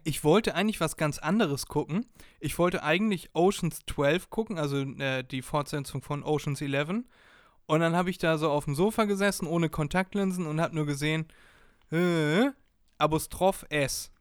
Ich 0.03 0.23
wollte 0.23 0.55
eigentlich 0.55 0.79
was 0.79 0.97
ganz 0.97 1.17
anderes 1.17 1.65
gucken. 1.67 2.05
Ich 2.39 2.57
wollte 2.57 2.83
eigentlich 2.83 3.29
Oceans 3.33 3.79
12 3.87 4.29
gucken, 4.29 4.57
also 4.57 4.81
äh, 4.81 5.23
die 5.23 5.41
Fortsetzung 5.41 6.01
von 6.01 6.23
Oceans 6.23 6.61
11. 6.61 7.03
Und 7.67 7.79
dann 7.79 7.95
habe 7.95 8.09
ich 8.09 8.17
da 8.17 8.37
so 8.37 8.49
auf 8.49 8.65
dem 8.65 8.75
Sofa 8.75 9.05
gesessen, 9.05 9.47
ohne 9.47 9.69
Kontaktlinsen 9.69 10.45
und 10.45 10.59
habe 10.59 10.75
nur 10.75 10.85
gesehen, 10.85 11.27
äh, 11.91 12.49
Apostroph 12.97 13.65
S. 13.69 14.11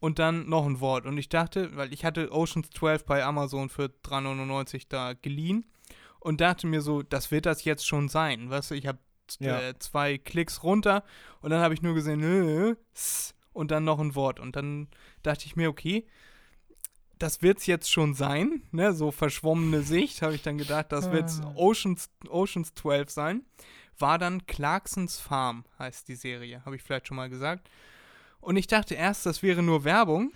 Und 0.00 0.18
dann 0.18 0.48
noch 0.48 0.66
ein 0.66 0.80
Wort. 0.80 1.06
Und 1.06 1.18
ich 1.18 1.28
dachte, 1.28 1.74
weil 1.76 1.92
ich 1.92 2.04
hatte 2.04 2.30
Oceans 2.30 2.70
12 2.70 3.04
bei 3.04 3.24
Amazon 3.24 3.68
für 3.68 3.86
3,99 4.04 4.84
da 4.88 5.14
geliehen 5.14 5.64
und 6.20 6.40
dachte 6.40 6.66
mir 6.66 6.80
so, 6.80 7.02
das 7.02 7.30
wird 7.30 7.46
das 7.46 7.64
jetzt 7.64 7.86
schon 7.86 8.08
sein. 8.08 8.50
Weißt 8.50 8.70
du, 8.70 8.74
ich 8.74 8.86
habe 8.86 8.98
Ja. 9.40 9.60
äh, 9.60 9.78
zwei 9.78 10.18
Klicks 10.18 10.62
runter 10.62 11.04
und 11.40 11.50
dann 11.50 11.60
habe 11.60 11.74
ich 11.74 11.82
nur 11.82 11.94
gesehen, 11.94 12.22
äh, 12.22 12.76
und 13.52 13.70
dann 13.70 13.84
noch 13.84 14.00
ein 14.00 14.14
Wort. 14.14 14.40
Und 14.40 14.56
dann 14.56 14.88
dachte 15.22 15.46
ich 15.46 15.56
mir, 15.56 15.70
okay, 15.70 16.06
das 17.18 17.40
wird's 17.40 17.66
jetzt 17.66 17.90
schon 17.90 18.14
sein, 18.14 18.62
ne? 18.72 18.92
So 18.92 19.10
verschwommene 19.10 19.82
Sicht, 19.82 20.20
habe 20.20 20.34
ich 20.34 20.42
dann 20.42 20.58
gedacht, 20.58 20.92
das 20.92 21.10
wird's 21.10 21.40
Oceans, 21.54 22.10
Oceans 22.28 22.74
12 22.74 23.10
sein. 23.10 23.44
War 23.98 24.18
dann 24.18 24.46
Clarksons 24.46 25.20
Farm, 25.20 25.64
heißt 25.78 26.08
die 26.08 26.16
Serie, 26.16 26.64
habe 26.64 26.74
ich 26.76 26.82
vielleicht 26.82 27.06
schon 27.06 27.16
mal 27.16 27.30
gesagt. 27.30 27.70
Und 28.40 28.56
ich 28.56 28.66
dachte 28.66 28.94
erst, 28.94 29.24
das 29.24 29.42
wäre 29.42 29.62
nur 29.62 29.84
Werbung. 29.84 30.32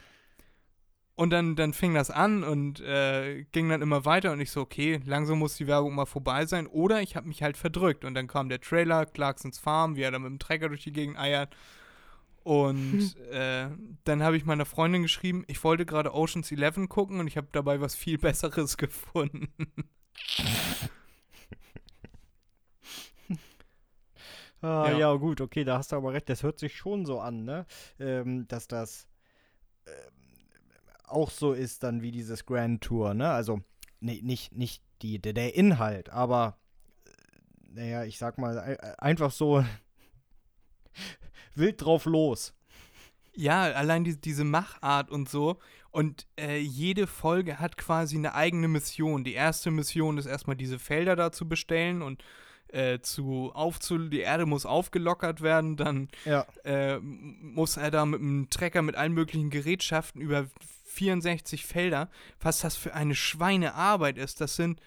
Und 1.19 1.31
dann, 1.31 1.57
dann 1.57 1.73
fing 1.73 1.95
das 1.95 2.13
an 2.13 2.45
und 2.45 2.79
äh, 2.79 3.45
ging 3.51 3.69
dann 3.69 3.83
immer 3.83 4.05
weiter 4.05 4.31
und 4.31 4.41
ich 4.41 4.53
so, 4.53 4.61
okay, 4.61 5.01
langsam 5.05 5.41
muss 5.41 5.57
die 5.57 5.67
Werbung 5.67 5.97
mal 5.97 6.07
vorbei 6.07 6.47
sein. 6.47 6.69
Oder 6.69 7.03
ich 7.03 7.17
habe 7.17 7.27
mich 7.27 7.43
halt 7.43 7.57
verdrückt 7.57 8.05
und 8.05 8.15
dann 8.15 8.29
kam 8.29 8.49
der 8.49 8.61
Trailer, 8.61 9.05
Clarksons 9.05 9.59
Farm, 9.59 9.97
wie 9.97 10.03
er 10.03 10.13
da 10.13 10.21
mit 10.21 10.31
dem 10.31 10.39
Trecker 10.39 10.69
durch 10.69 10.85
die 10.85 10.93
Gegend 10.93 11.19
eiert. 11.19 11.57
Und 12.45 13.17
äh, 13.33 13.67
dann 14.05 14.23
habe 14.23 14.37
ich 14.37 14.45
meiner 14.45 14.65
Freundin 14.65 15.03
geschrieben, 15.03 15.43
ich 15.49 15.65
wollte 15.65 15.85
gerade 15.85 16.15
Oceans 16.15 16.53
11 16.53 16.89
gucken 16.89 17.19
und 17.19 17.27
ich 17.27 17.37
habe 17.37 17.49
dabei 17.51 17.81
was 17.81 17.97
viel 17.97 18.19
Besseres 18.21 18.77
gefunden. 18.77 19.49
Ah, 24.61 24.91
Ja. 24.91 24.99
ja. 24.99 25.15
gut, 25.15 25.41
okay, 25.41 25.65
da 25.65 25.79
hast 25.79 25.93
du 25.93 25.97
aber 25.97 26.13
recht. 26.13 26.29
Das 26.29 26.43
hört 26.43 26.59
sich 26.59 26.77
schon 26.77 27.07
so 27.07 27.21
an, 27.21 27.45
ne? 27.45 27.67
Ähm, 28.01 28.47
dass 28.49 28.67
das 28.69 29.09
ähm, 29.87 29.93
auch 31.11 31.31
so 31.31 31.53
ist 31.53 31.83
dann 31.83 32.03
wie 32.03 32.11
dieses 32.11 32.47
Grand 32.47 32.83
Tour, 32.83 33.15
ne? 33.15 33.31
Also 33.31 33.61
nee, 34.01 34.21
nicht, 34.23 34.55
nicht 34.55 34.83
die, 35.03 35.19
der, 35.21 35.33
der 35.33 35.55
Inhalt, 35.55 36.11
aber 36.11 36.59
äh, 37.05 37.11
naja, 37.75 38.05
ich 38.05 38.19
sag 38.19 38.39
mal, 38.39 38.57
äh, 38.57 38.95
einfach 38.99 39.31
so 39.31 39.65
wild 41.55 41.83
drauf 41.83 42.05
los. 42.07 42.55
Ja, 43.35 43.63
allein 43.63 44.05
die, 44.05 44.21
diese 44.21 44.45
Machart 44.45 45.11
und 45.11 45.29
so. 45.29 45.59
Und 45.91 46.27
äh, 46.39 46.59
jede 46.59 47.07
Folge 47.07 47.61
hat 47.61 47.77
quasi 47.77 48.17
eine 48.17 48.35
eigene 48.35 48.69
Mission. 48.69 49.25
Die 49.25 49.35
erste 49.35 49.71
Mission 49.71 50.19
ist 50.19 50.27
erstmal 50.27 50.57
diese 50.57 50.79
Felder 50.79 51.15
da 51.17 51.31
zu 51.33 51.49
bestellen 51.49 52.03
und 52.03 52.23
äh, 52.69 52.99
zu 53.01 53.53
aufzu 53.55 53.97
die 54.09 54.21
Erde 54.21 54.45
muss 54.45 54.67
aufgelockert 54.67 55.41
werden, 55.41 55.77
dann 55.77 56.09
Ja. 56.27 56.45
äh, 56.65 56.99
muss 56.99 57.77
er 57.79 57.91
da 57.91 58.05
mit 58.05 58.21
einem 58.21 58.51
Trecker 58.51 58.83
mit 58.83 58.95
allen 58.97 59.15
möglichen 59.15 59.49
Gerätschaften 59.51 60.21
über 60.21 60.49
64 60.99 61.65
Felder, 61.65 62.11
was 62.41 62.61
das 62.61 62.77
für 62.77 62.95
eine 62.95 63.15
Schweinearbeit 63.15 64.19
ist. 64.19 64.41
Das 64.41 64.57
sind 64.57 64.81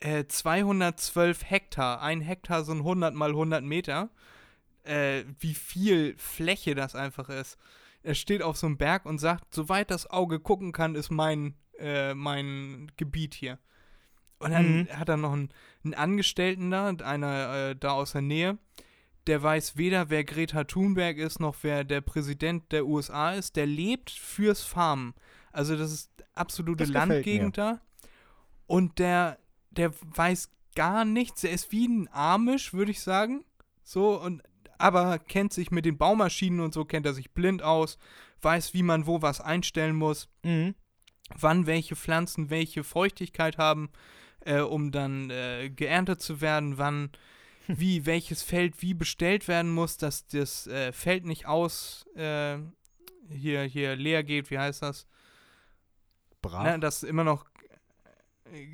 äh, 0.00 0.24
212 0.26 1.48
Hektar. 1.48 2.00
Ein 2.02 2.20
Hektar 2.22 2.64
sind 2.64 2.78
100 2.78 3.14
mal 3.14 3.30
100 3.30 3.62
Meter. 3.62 4.08
Äh, 4.84 5.24
wie 5.38 5.54
viel 5.54 6.14
Fläche 6.18 6.74
das 6.74 6.94
einfach 6.94 7.28
ist. 7.28 7.56
Er 8.02 8.14
steht 8.16 8.42
auf 8.42 8.56
so 8.56 8.66
einem 8.66 8.78
Berg 8.78 9.06
und 9.06 9.18
sagt, 9.18 9.54
soweit 9.54 9.90
das 9.90 10.10
Auge 10.10 10.40
gucken 10.40 10.72
kann, 10.72 10.96
ist 10.96 11.10
mein, 11.10 11.54
äh, 11.78 12.14
mein 12.14 12.90
Gebiet 12.96 13.34
hier. 13.34 13.58
Und 14.40 14.50
dann 14.50 14.78
Mhm. 14.80 14.88
hat 14.98 15.08
er 15.08 15.16
noch 15.18 15.32
einen, 15.34 15.50
einen 15.84 15.94
Angestellten 15.94 16.70
da, 16.72 16.88
einer 16.88 17.54
äh, 17.70 17.76
da 17.76 17.92
aus 17.92 18.12
der 18.12 18.22
Nähe, 18.22 18.58
der 19.28 19.40
weiß 19.40 19.76
weder, 19.76 20.10
wer 20.10 20.24
Greta 20.24 20.64
Thunberg 20.64 21.16
ist, 21.16 21.38
noch 21.38 21.54
wer 21.62 21.84
der 21.84 22.00
Präsident 22.00 22.72
der 22.72 22.86
USA 22.86 23.34
ist. 23.34 23.54
Der 23.54 23.66
lebt 23.66 24.10
fürs 24.10 24.64
Farmen. 24.64 25.14
Also 25.52 25.76
das 25.76 25.92
ist 25.92 26.10
absolute 26.34 26.84
Das. 26.84 26.92
Landgegend 26.92 27.58
da. 27.58 27.80
Und 28.66 28.98
der, 28.98 29.38
der 29.70 29.92
weiß 30.00 30.50
gar 30.74 31.04
nichts. 31.04 31.44
Er 31.44 31.52
ist 31.52 31.70
wie 31.72 31.86
ein 31.86 32.08
Amish, 32.12 32.72
würde 32.72 32.90
ich 32.90 33.00
sagen. 33.00 33.44
So, 33.84 34.20
und 34.20 34.42
aber 34.78 35.18
kennt 35.18 35.52
sich 35.52 35.70
mit 35.70 35.84
den 35.84 35.98
Baumaschinen 35.98 36.60
und 36.60 36.72
so, 36.74 36.84
kennt 36.84 37.06
er 37.06 37.14
sich 37.14 37.30
blind 37.32 37.62
aus, 37.62 37.98
weiß, 38.40 38.74
wie 38.74 38.82
man 38.82 39.06
wo 39.06 39.22
was 39.22 39.40
einstellen 39.40 39.94
muss 39.94 40.28
Mhm. 40.42 40.74
wann 41.38 41.66
welche 41.66 41.94
Pflanzen 41.96 42.50
welche 42.50 42.82
Feuchtigkeit 42.82 43.58
haben, 43.58 43.90
äh, 44.40 44.60
um 44.60 44.90
dann 44.90 45.30
äh, 45.30 45.70
geerntet 45.70 46.20
zu 46.20 46.40
werden, 46.40 46.78
wann 46.78 47.10
wie 47.68 48.06
welches 48.06 48.42
Feld 48.42 48.82
wie 48.82 48.94
bestellt 48.94 49.46
werden 49.46 49.70
muss, 49.72 49.96
dass 49.98 50.26
das 50.26 50.66
äh, 50.66 50.92
Feld 50.92 51.24
nicht 51.26 51.46
aus 51.46 52.04
äh, 52.16 52.58
hier 53.28 53.62
hier 53.62 53.94
leer 53.96 54.24
geht, 54.24 54.50
wie 54.50 54.58
heißt 54.58 54.82
das? 54.82 55.06
Brav. 56.42 56.64
Ne, 56.64 56.78
dass 56.80 57.02
immer 57.02 57.24
noch 57.24 57.44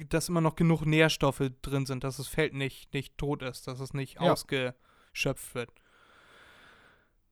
dass 0.08 0.28
immer 0.28 0.40
noch 0.40 0.56
genug 0.56 0.84
Nährstoffe 0.86 1.52
drin 1.62 1.86
sind, 1.86 2.02
dass 2.02 2.16
das 2.16 2.26
Feld 2.26 2.52
nicht, 2.52 2.92
nicht 2.92 3.16
tot 3.16 3.42
ist, 3.42 3.68
dass 3.68 3.78
es 3.78 3.94
nicht 3.94 4.14
Ja. 4.20 4.32
ausgeschöpft 4.32 5.54
wird. 5.54 5.70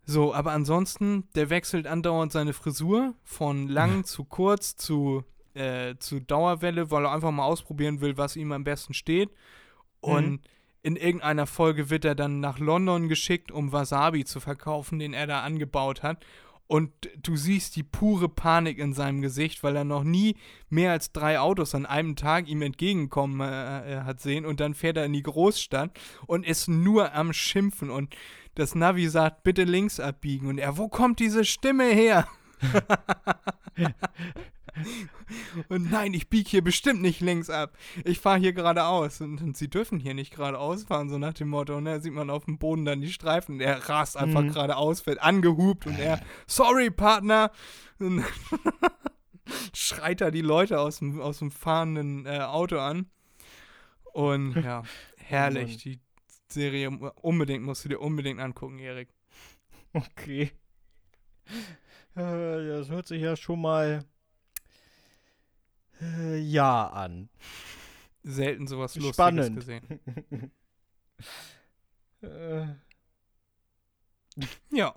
So, 0.05 0.33
aber 0.33 0.53
ansonsten, 0.53 1.29
der 1.35 1.51
wechselt 1.51 1.87
andauernd 1.89 2.31
seine 2.31 2.53
Frisur 2.53 3.15
von 3.25 3.67
lang 3.67 4.05
zu 4.05 4.25
kurz 4.25 4.77
zu, 4.77 5.25
äh, 5.55 5.97
zu 5.99 6.21
Dauerwelle, 6.21 6.93
weil 6.93 7.05
er 7.05 7.13
einfach 7.13 7.33
mal 7.33 7.45
ausprobieren 7.45 8.01
will, 8.01 8.17
was 8.17 8.37
ihm 8.37 8.53
am 8.53 8.63
besten 8.63 8.95
steht. 8.95 9.31
Und 10.01 10.25
Mhm. 10.31 10.41
in 10.83 10.95
irgendeiner 10.97 11.47
Folge 11.49 11.91
wird 11.91 12.05
er 12.05 12.15
dann 12.15 12.39
nach 12.39 12.61
London 12.61 13.09
geschickt, 13.09 13.51
um 13.51 13.73
Wasabi 13.73 14.25
zu 14.25 14.39
verkaufen, 14.39 15.01
den 15.01 15.13
er 15.15 15.27
da 15.27 15.43
angebaut 15.43 16.05
hat. 16.05 16.25
Und 16.67 16.91
du 17.23 17.37
siehst 17.37 17.77
die 17.77 17.83
pure 17.83 18.29
Panik 18.29 18.79
in 18.79 18.93
seinem 18.93 19.23
Gesicht, 19.23 19.63
weil 19.63 19.77
er 19.77 19.85
noch 19.85 20.03
nie 20.03 20.37
mehr 20.69 20.93
als 20.93 21.13
drei 21.13 21.39
Autos 21.39 21.75
an 21.75 21.87
einem 21.87 22.17
Tag 22.17 22.49
ihm 22.49 22.63
entgegenkommen 22.63 23.41
äh, 23.41 23.99
äh, 23.99 24.01
hat 24.03 24.21
sehen. 24.21 24.45
Und 24.45 24.61
dann 24.61 24.75
fährt 24.75 24.97
er 24.97 25.05
in 25.05 25.13
die 25.13 25.23
Großstadt 25.23 25.99
und 26.27 26.45
ist 26.45 26.69
nur 26.69 27.15
am 27.15 27.33
Schimpfen. 27.33 27.91
Und 27.91 28.17
das 28.57 28.75
Navi 28.75 29.09
sagt, 29.09 29.45
bitte 29.45 29.65
links 29.65 30.01
abbiegen. 30.01 30.49
Und 30.49 30.59
er, 30.59 30.77
wo 30.77 30.89
kommt 30.89 31.21
diese 31.21 31.45
Stimme 31.45 31.85
her? 31.85 32.27
und 35.69 35.91
nein, 35.91 36.15
ich 36.15 36.29
biege 36.29 36.49
hier 36.49 36.63
bestimmt 36.63 37.03
nicht 37.03 37.21
links 37.21 37.51
ab. 37.51 37.77
Ich 38.05 38.21
fahre 38.21 38.39
hier 38.39 38.53
geradeaus. 38.53 39.21
Und, 39.21 39.43
und 39.43 39.57
sie 39.57 39.69
dürfen 39.69 39.99
hier 39.99 40.15
nicht 40.15 40.35
geradeaus 40.35 40.85
fahren, 40.85 41.09
so 41.09 41.19
nach 41.19 41.35
dem 41.35 41.49
Motto. 41.49 41.77
Und 41.77 41.85
da 41.87 42.01
sieht 42.01 42.13
man 42.13 42.31
auf 42.31 42.45
dem 42.45 42.59
Boden 42.59 42.85
dann 42.85 43.01
die 43.01 43.13
Streifen. 43.13 43.57
Und 43.57 43.61
er 43.61 43.89
rast 43.89 44.17
einfach 44.17 44.43
Mhm. 44.43 44.53
geradeaus, 44.53 45.07
wird 45.07 45.21
angehupt 45.23 45.87
und 45.87 45.99
er, 45.99 46.21
sorry, 46.47 46.91
Partner. 46.91 47.51
Und 47.99 48.25
schreit 49.75 50.21
da 50.21 50.31
die 50.31 50.43
Leute 50.43 50.81
aus 50.81 50.99
dem, 50.99 51.21
aus 51.21 51.39
dem 51.39 51.51
fahrenden 51.51 52.27
äh, 52.27 52.41
Auto 52.41 52.79
an. 52.79 53.07
Und 54.13 54.55
ja, 54.65 54.83
herrlich. 55.17 55.79
Die 55.79 56.01
Serie 56.49 56.91
unbedingt, 56.91 57.65
musst 57.65 57.85
du 57.85 57.89
dir 57.89 58.01
unbedingt 58.01 58.41
angucken, 58.41 58.79
Erik. 58.79 59.09
Okay. 59.93 60.53
Äh, 62.15 62.69
das 62.69 62.89
hört 62.89 63.07
sich 63.07 63.23
ja 63.23 63.37
schon 63.37 63.61
mal 63.61 64.05
äh, 66.01 66.39
ja 66.39 66.87
an. 66.89 67.29
Selten 68.23 68.67
sowas 68.67 68.95
Lustiges 68.97 69.15
Spannend. 69.17 69.57
gesehen. 69.57 70.01
Äh, 72.23 72.67
Ja. 74.71 74.95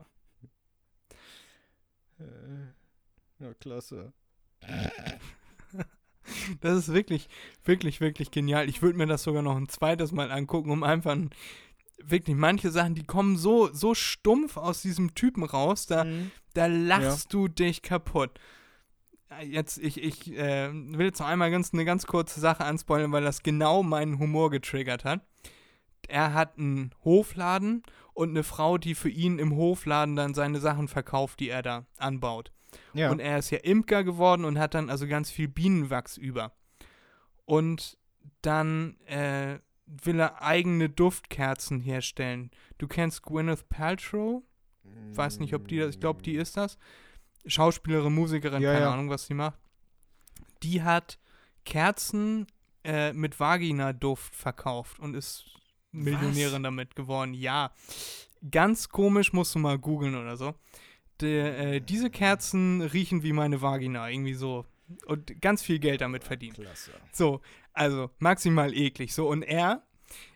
äh, 2.20 3.44
ja, 3.44 3.54
klasse. 3.60 4.14
Das 6.62 6.78
ist 6.78 6.94
wirklich, 6.94 7.28
wirklich, 7.64 8.02
wirklich 8.02 8.32
genial. 8.32 8.68
Ich 8.70 8.82
würde 8.82 8.98
mir 8.98 9.08
das 9.08 9.24
sogar 9.24 9.42
noch 9.42 9.56
ein 9.56 9.70
zweites 9.70 10.12
Mal 10.12 10.32
angucken, 10.32 10.70
um 10.72 10.84
einfach 10.84 11.12
ein, 11.12 11.30
wirklich 12.04 12.36
manche 12.36 12.72
Sachen, 12.72 12.94
die 12.96 13.06
kommen 13.06 13.38
so, 13.38 13.72
so 13.74 13.96
stumpf 13.96 14.58
aus 14.58 14.82
diesem 14.82 15.16
Typen 15.16 15.44
raus, 15.44 15.86
da, 15.86 16.04
Mhm. 16.04 16.32
da 16.54 16.66
lachst 16.68 17.34
du 17.34 17.48
dich 17.48 17.82
kaputt. 17.82 18.40
Äh, 19.30 19.46
Jetzt, 19.46 19.78
ich, 19.78 20.02
ich 20.02 20.32
äh, 20.38 20.72
will 20.72 21.08
jetzt 21.08 21.20
noch 21.20 21.28
einmal 21.28 21.52
ganz, 21.52 21.74
eine 21.74 21.86
ganz 21.86 22.06
kurze 22.06 22.40
Sache 22.40 22.66
anspoilern, 22.66 23.12
weil 23.12 23.24
das 23.24 23.44
genau 23.44 23.84
meinen 23.84 24.20
Humor 24.20 24.50
getriggert 24.50 25.06
hat. 25.06 25.22
Er 26.08 26.34
hat 26.34 26.58
einen 26.58 26.96
Hofladen 27.04 27.84
und 28.14 28.30
eine 28.30 28.44
Frau, 28.44 28.78
die 28.78 28.96
für 28.96 29.10
ihn 29.10 29.38
im 29.38 29.56
Hofladen 29.56 30.16
dann 30.16 30.34
seine 30.34 30.60
Sachen 30.60 30.88
verkauft, 30.88 31.40
die 31.40 31.50
er 31.50 31.62
da 31.62 31.86
anbaut. 31.98 32.52
Ja. 32.94 33.12
Und 33.12 33.20
er 33.20 33.40
ist 33.40 33.50
ja 33.52 33.60
Imker 33.60 34.04
geworden 34.04 34.46
und 34.46 34.60
hat 34.60 34.74
dann 34.74 34.90
also 34.90 35.08
ganz 35.08 35.30
viel 35.30 35.48
Bienenwachs 35.48 36.18
über. 36.18 36.52
Und 37.46 37.98
dann 38.42 38.98
äh, 39.06 39.60
will 39.86 40.20
er 40.20 40.42
eigene 40.42 40.90
Duftkerzen 40.90 41.80
herstellen. 41.80 42.52
Du 42.78 42.88
kennst 42.88 43.24
Gwyneth 43.24 43.70
Paltrow? 43.70 44.44
Weiß 45.14 45.40
nicht, 45.40 45.54
ob 45.54 45.68
die 45.68 45.78
das, 45.78 45.96
ich 45.96 46.00
glaube, 46.00 46.22
die 46.22 46.36
ist 46.36 46.58
das. 46.58 46.78
Schauspielerin, 47.46 48.14
Musikerin, 48.14 48.62
Ja, 48.62 48.74
keine 48.74 48.86
ja. 48.86 48.94
Ahnung, 48.94 49.10
was 49.10 49.26
sie 49.26 49.34
macht. 49.34 49.60
Die 50.64 50.84
hat 50.84 51.20
Kerzen 51.66 52.48
äh, 52.84 53.14
mit 53.14 53.40
Vagina-Duft 53.40 54.36
verkauft 54.36 55.00
und 55.00 55.16
ist 55.16 55.46
Millionärin 55.92 56.64
damit 56.64 56.96
geworden. 56.96 57.34
Ja. 57.34 57.72
Ganz 58.52 58.90
komisch, 58.90 59.34
musst 59.34 59.56
du 59.56 59.60
mal 59.60 59.78
googeln 59.78 60.16
oder 60.16 60.38
so. 60.38 60.56
Der, 61.20 61.60
äh, 61.60 61.82
diese 61.82 62.10
Kerzen 62.10 62.82
riechen 62.82 63.24
wie 63.24 63.34
meine 63.34 63.62
Vagina, 63.62 64.10
irgendwie 64.10 64.34
so. 64.34 64.66
Und 65.06 65.42
ganz 65.42 65.62
viel 65.62 65.80
Geld 65.80 66.02
damit 66.02 66.24
verdient. 66.24 66.56
Klasse. 66.56 66.92
So, 67.12 67.42
also 67.74 68.10
maximal 68.20 68.74
eklig. 68.74 69.14
So, 69.14 69.28
und 69.28 69.44
er, 69.44 69.84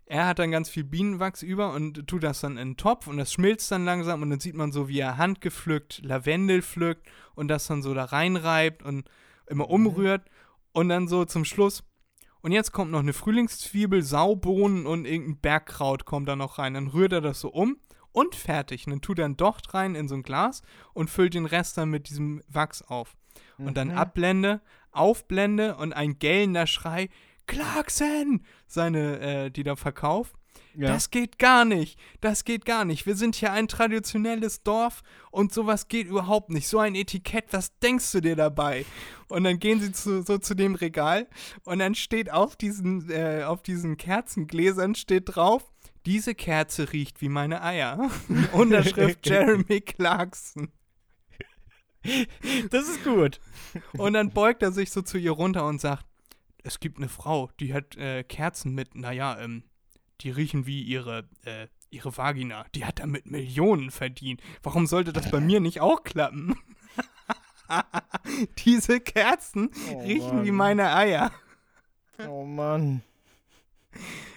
er 0.06 0.28
hat 0.28 0.40
dann 0.40 0.52
ganz 0.52 0.70
viel 0.70 0.84
Bienenwachs 0.84 1.44
über 1.44 1.74
und 1.74 2.08
tut 2.08 2.24
das 2.24 2.42
dann 2.42 2.54
in 2.54 2.60
einen 2.60 2.78
Topf 2.78 3.08
und 3.08 3.18
das 3.18 3.32
schmilzt 3.32 3.72
dann 3.72 3.86
langsam 3.86 4.22
und 4.22 4.30
dann 4.30 4.40
sieht 4.40 4.56
man 4.56 4.72
so, 4.72 4.88
wie 4.88 5.00
er 5.00 5.18
handgepflückt 5.18 6.02
Lavendel 6.04 6.62
pflückt 6.62 7.08
und 7.36 7.48
das 7.48 7.68
dann 7.68 7.82
so 7.82 7.94
da 7.94 8.06
reinreibt 8.06 8.84
und 8.84 9.10
immer 9.48 9.70
umrührt 9.70 10.26
und 10.74 10.90
dann 10.90 11.08
so 11.08 11.26
zum 11.26 11.46
Schluss. 11.46 11.84
Und 12.42 12.52
jetzt 12.52 12.74
kommt 12.74 12.92
noch 12.92 13.00
eine 13.00 13.14
Frühlingszwiebel, 13.14 14.02
Saubohnen 14.02 14.86
und 14.86 15.06
irgendein 15.06 15.40
Bergkraut 15.40 16.04
kommt 16.04 16.28
da 16.28 16.36
noch 16.36 16.60
rein. 16.60 16.74
Dann 16.74 16.88
rührt 16.88 17.14
er 17.14 17.22
das 17.22 17.40
so 17.40 17.50
um 17.50 17.78
und 18.12 18.36
fertig. 18.36 18.86
Und 18.86 18.92
dann 18.92 19.02
tut 19.02 19.20
er 19.20 19.26
einen 19.26 19.38
Docht 19.38 19.74
rein 19.74 19.96
in 19.96 20.10
so 20.10 20.16
ein 20.16 20.24
Glas 20.24 20.62
und 20.94 21.10
füllt 21.10 21.36
den 21.36 21.46
Rest 21.46 21.78
dann 21.78 21.90
mit 21.90 22.10
diesem 22.10 22.44
Wachs 22.50 22.82
auf. 22.82 23.16
Und 23.58 23.78
dann 23.78 23.92
Abblende, 23.92 24.62
Aufblende 24.92 25.76
und 25.78 25.94
ein 25.94 26.20
gellender 26.20 26.68
Schrei. 26.68 27.10
Clarkson! 27.48 28.46
Seine, 28.68 29.20
äh, 29.20 29.52
die 29.52 29.64
da 29.64 29.76
verkauft. 29.76 30.36
Ja. 30.76 30.88
Das 30.88 31.12
geht 31.12 31.38
gar 31.38 31.66
nicht. 31.66 32.00
Das 32.20 32.46
geht 32.46 32.66
gar 32.66 32.84
nicht. 32.84 33.06
Wir 33.06 33.16
sind 33.16 33.36
hier 33.36 33.52
ein 33.52 33.68
traditionelles 33.68 34.64
Dorf 34.64 35.04
und 35.30 35.54
sowas 35.54 35.88
geht 35.88 36.08
überhaupt 36.08 36.50
nicht. 36.50 36.68
So 36.68 36.80
ein 36.80 36.96
Etikett, 36.96 37.46
was 37.52 37.78
denkst 37.80 38.12
du 38.12 38.22
dir 38.22 38.36
dabei? 38.36 38.86
Und 39.28 39.44
dann 39.44 39.60
gehen 39.60 39.80
sie 39.80 39.92
zu, 39.92 40.24
so 40.24 40.38
zu 40.40 40.56
dem 40.56 40.76
Regal 40.76 41.28
und 41.64 41.80
dann 41.80 41.96
steht 41.96 42.32
auf 42.32 42.56
diesen, 42.56 43.10
äh, 43.12 43.44
auf 43.46 43.62
diesen 43.62 43.98
Kerzengläsern 43.98 44.96
steht 44.96 45.36
drauf, 45.36 45.72
diese 46.06 46.36
Kerze 46.36 46.92
riecht 46.92 47.22
wie 47.22 47.30
meine 47.30 47.62
Eier. 47.64 48.10
Unterschrift 48.52 49.26
Jeremy 49.28 49.82
Clarkson. 49.82 50.72
das 52.72 52.90
ist 52.90 53.04
gut. 53.04 53.40
Und 53.98 54.14
dann 54.14 54.32
beugt 54.32 54.62
er 54.64 54.72
sich 54.72 54.92
so 54.92 55.02
zu 55.02 55.18
ihr 55.18 55.32
runter 55.32 55.66
und 55.66 55.80
sagt, 55.80 56.06
es 56.64 56.80
gibt 56.80 56.98
eine 56.98 57.10
Frau, 57.10 57.50
die 57.60 57.74
hat 57.74 57.96
äh, 57.98 58.24
Kerzen 58.24 58.74
mit, 58.74 58.96
naja, 58.96 59.38
ähm, 59.40 59.64
die 60.22 60.30
riechen 60.32 60.66
wie 60.66 60.82
ihre, 60.82 61.30
äh, 61.46 61.68
ihre 61.90 62.16
Vagina. 62.16 62.66
Die 62.76 62.86
hat 62.86 63.00
damit 63.00 63.26
Millionen 63.26 63.92
verdient. 63.92 64.42
Warum 64.62 64.88
sollte 64.88 65.14
das 65.14 65.30
bei 65.30 65.40
mir 65.40 65.60
nicht 65.60 65.82
auch 65.82 66.04
klappen? 66.04 66.56
Diese 68.60 69.00
Kerzen 69.00 69.70
Oh, 69.92 70.00
riechen 70.02 70.44
wie 70.44 70.52
Mann. 70.52 70.78
meine 70.78 70.94
Eier. 70.96 71.32
Oh 72.28 72.46
Mann. 72.46 73.02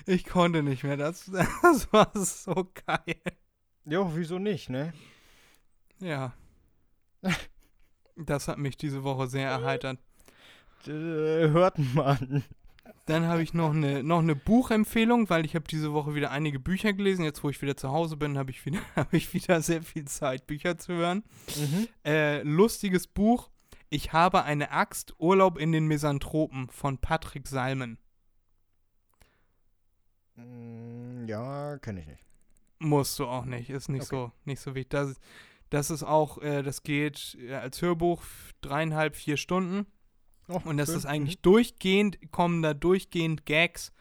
Ich 0.06 0.24
konnte 0.24 0.62
nicht 0.62 0.82
mehr. 0.84 0.96
Das, 0.96 1.30
das 1.62 1.92
war 1.92 2.10
so 2.14 2.70
geil. 2.86 3.20
Jo, 3.84 4.10
wieso 4.14 4.38
nicht, 4.38 4.68
ne? 4.70 4.92
Ja. 6.00 6.34
Das 8.18 8.48
hat 8.48 8.56
mich 8.56 8.78
diese 8.78 9.04
Woche 9.04 9.26
sehr 9.28 9.46
erheitert. 9.46 9.98
Äh, 10.86 10.90
hört 11.50 11.78
man. 11.78 12.44
Dann 13.06 13.26
habe 13.26 13.42
ich 13.42 13.54
noch 13.54 13.70
eine, 13.72 14.02
noch 14.02 14.18
eine 14.18 14.34
Buchempfehlung, 14.34 15.30
weil 15.30 15.44
ich 15.44 15.54
habe 15.54 15.66
diese 15.68 15.92
Woche 15.92 16.14
wieder 16.16 16.32
einige 16.32 16.58
Bücher 16.58 16.92
gelesen. 16.92 17.24
Jetzt, 17.24 17.42
wo 17.44 17.50
ich 17.50 17.62
wieder 17.62 17.76
zu 17.76 17.90
Hause 17.92 18.16
bin, 18.16 18.36
habe 18.36 18.50
ich, 18.50 18.64
wieder- 18.66 18.80
habe 18.96 19.16
ich 19.16 19.32
wieder 19.32 19.60
sehr 19.62 19.82
viel 19.82 20.06
Zeit, 20.06 20.46
Bücher 20.46 20.76
zu 20.78 20.92
hören. 20.94 21.22
Mhm. 21.56 21.88
Äh, 22.04 22.42
lustiges 22.42 23.06
Buch. 23.06 23.50
Ich 23.90 24.12
habe 24.12 24.42
eine 24.42 24.72
Axt, 24.72 25.14
Urlaub 25.18 25.58
in 25.58 25.70
den 25.70 25.86
Misanthropen 25.86 26.68
von 26.70 26.98
Patrick 26.98 27.46
Salmen. 27.46 27.98
Mm, 30.36 31.26
Ja, 31.28 31.78
kenne 31.78 32.00
ich 32.00 32.06
nicht. 32.06 32.22
Musst 32.78 33.18
du 33.18 33.26
auch 33.26 33.44
nicht, 33.44 33.70
ist 33.70 33.88
nicht 33.88 34.02
Okay. 34.12 34.16
so 34.16 34.32
nicht 34.44 34.60
so 34.60 34.74
wichtig. 34.74 34.90
Das, 34.90 35.14
das 35.70 35.90
ist 35.90 36.02
auch, 36.02 36.38
äh, 36.42 36.62
das 36.62 36.82
geht 36.82 37.36
äh, 37.40 37.54
als 37.54 37.80
Hörbuch 37.80 38.22
dreieinhalb, 38.60 39.16
vier 39.16 39.36
Stunden. 39.36 39.86
Oh, 40.48 40.60
Und 40.64 40.76
das 40.76 40.88
schön. 40.90 40.98
ist 40.98 41.06
eigentlich 41.06 41.40
durchgehend, 41.40 42.30
kommen 42.30 42.62
da 42.62 42.72
durchgehend 42.74 43.46
Gags, 43.46 43.92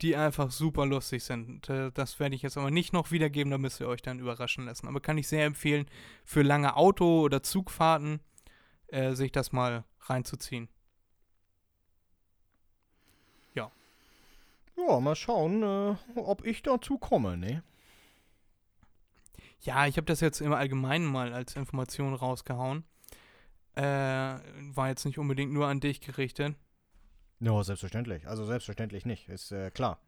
die 0.00 0.16
einfach 0.16 0.50
super 0.50 0.86
lustig 0.86 1.22
sind. 1.24 1.68
Äh, 1.68 1.90
Das 1.92 2.18
werde 2.18 2.34
ich 2.34 2.42
jetzt 2.42 2.56
aber 2.56 2.70
nicht 2.70 2.92
noch 2.94 3.10
wiedergeben, 3.10 3.50
da 3.50 3.58
müsst 3.58 3.80
ihr 3.80 3.88
euch 3.88 4.00
dann 4.02 4.18
überraschen 4.18 4.64
lassen. 4.64 4.88
Aber 4.88 5.00
kann 5.00 5.18
ich 5.18 5.28
sehr 5.28 5.44
empfehlen, 5.44 5.86
für 6.24 6.42
lange 6.42 6.76
Auto- 6.76 7.20
oder 7.22 7.42
Zugfahrten 7.42 8.20
äh, 8.88 9.12
sich 9.14 9.32
das 9.32 9.52
mal 9.52 9.84
reinzuziehen. 10.00 10.68
Ja, 14.76 14.98
mal 14.98 15.14
schauen, 15.16 15.62
äh, 15.62 15.96
ob 16.18 16.46
ich 16.46 16.62
dazu 16.62 16.96
komme, 16.96 17.36
ne? 17.36 17.62
Ja, 19.60 19.86
ich 19.86 19.96
habe 19.98 20.06
das 20.06 20.20
jetzt 20.20 20.40
im 20.40 20.54
Allgemeinen 20.54 21.04
mal 21.04 21.34
als 21.34 21.54
Information 21.56 22.14
rausgehauen. 22.14 22.84
Äh, 23.76 23.82
war 23.82 24.88
jetzt 24.88 25.04
nicht 25.04 25.18
unbedingt 25.18 25.52
nur 25.52 25.66
an 25.66 25.80
dich 25.80 26.00
gerichtet. 26.00 26.54
Ja, 27.40 27.62
selbstverständlich. 27.62 28.26
Also 28.26 28.44
selbstverständlich 28.44 29.06
nicht, 29.06 29.28
ist 29.28 29.52
äh, 29.52 29.70
klar. 29.70 30.00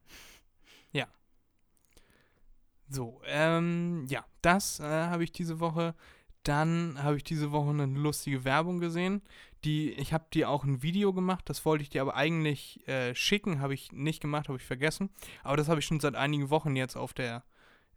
So, 2.92 3.22
ähm, 3.24 4.04
ja, 4.10 4.22
das 4.42 4.78
äh, 4.78 4.84
habe 4.84 5.24
ich 5.24 5.32
diese 5.32 5.60
Woche. 5.60 5.94
Dann 6.42 7.02
habe 7.02 7.16
ich 7.16 7.24
diese 7.24 7.50
Woche 7.50 7.70
eine 7.70 7.86
lustige 7.86 8.44
Werbung 8.44 8.80
gesehen. 8.80 9.22
Die, 9.64 9.92
ich 9.92 10.12
habe 10.12 10.26
dir 10.32 10.50
auch 10.50 10.64
ein 10.64 10.82
Video 10.82 11.14
gemacht, 11.14 11.48
das 11.48 11.64
wollte 11.64 11.82
ich 11.82 11.88
dir 11.88 12.02
aber 12.02 12.16
eigentlich 12.16 12.86
äh, 12.86 13.14
schicken, 13.14 13.60
habe 13.60 13.72
ich 13.72 13.92
nicht 13.92 14.20
gemacht, 14.20 14.48
habe 14.48 14.58
ich 14.58 14.64
vergessen. 14.64 15.08
Aber 15.42 15.56
das 15.56 15.68
habe 15.68 15.80
ich 15.80 15.86
schon 15.86 16.00
seit 16.00 16.16
einigen 16.16 16.50
Wochen 16.50 16.76
jetzt 16.76 16.96
auf 16.96 17.14
der 17.14 17.44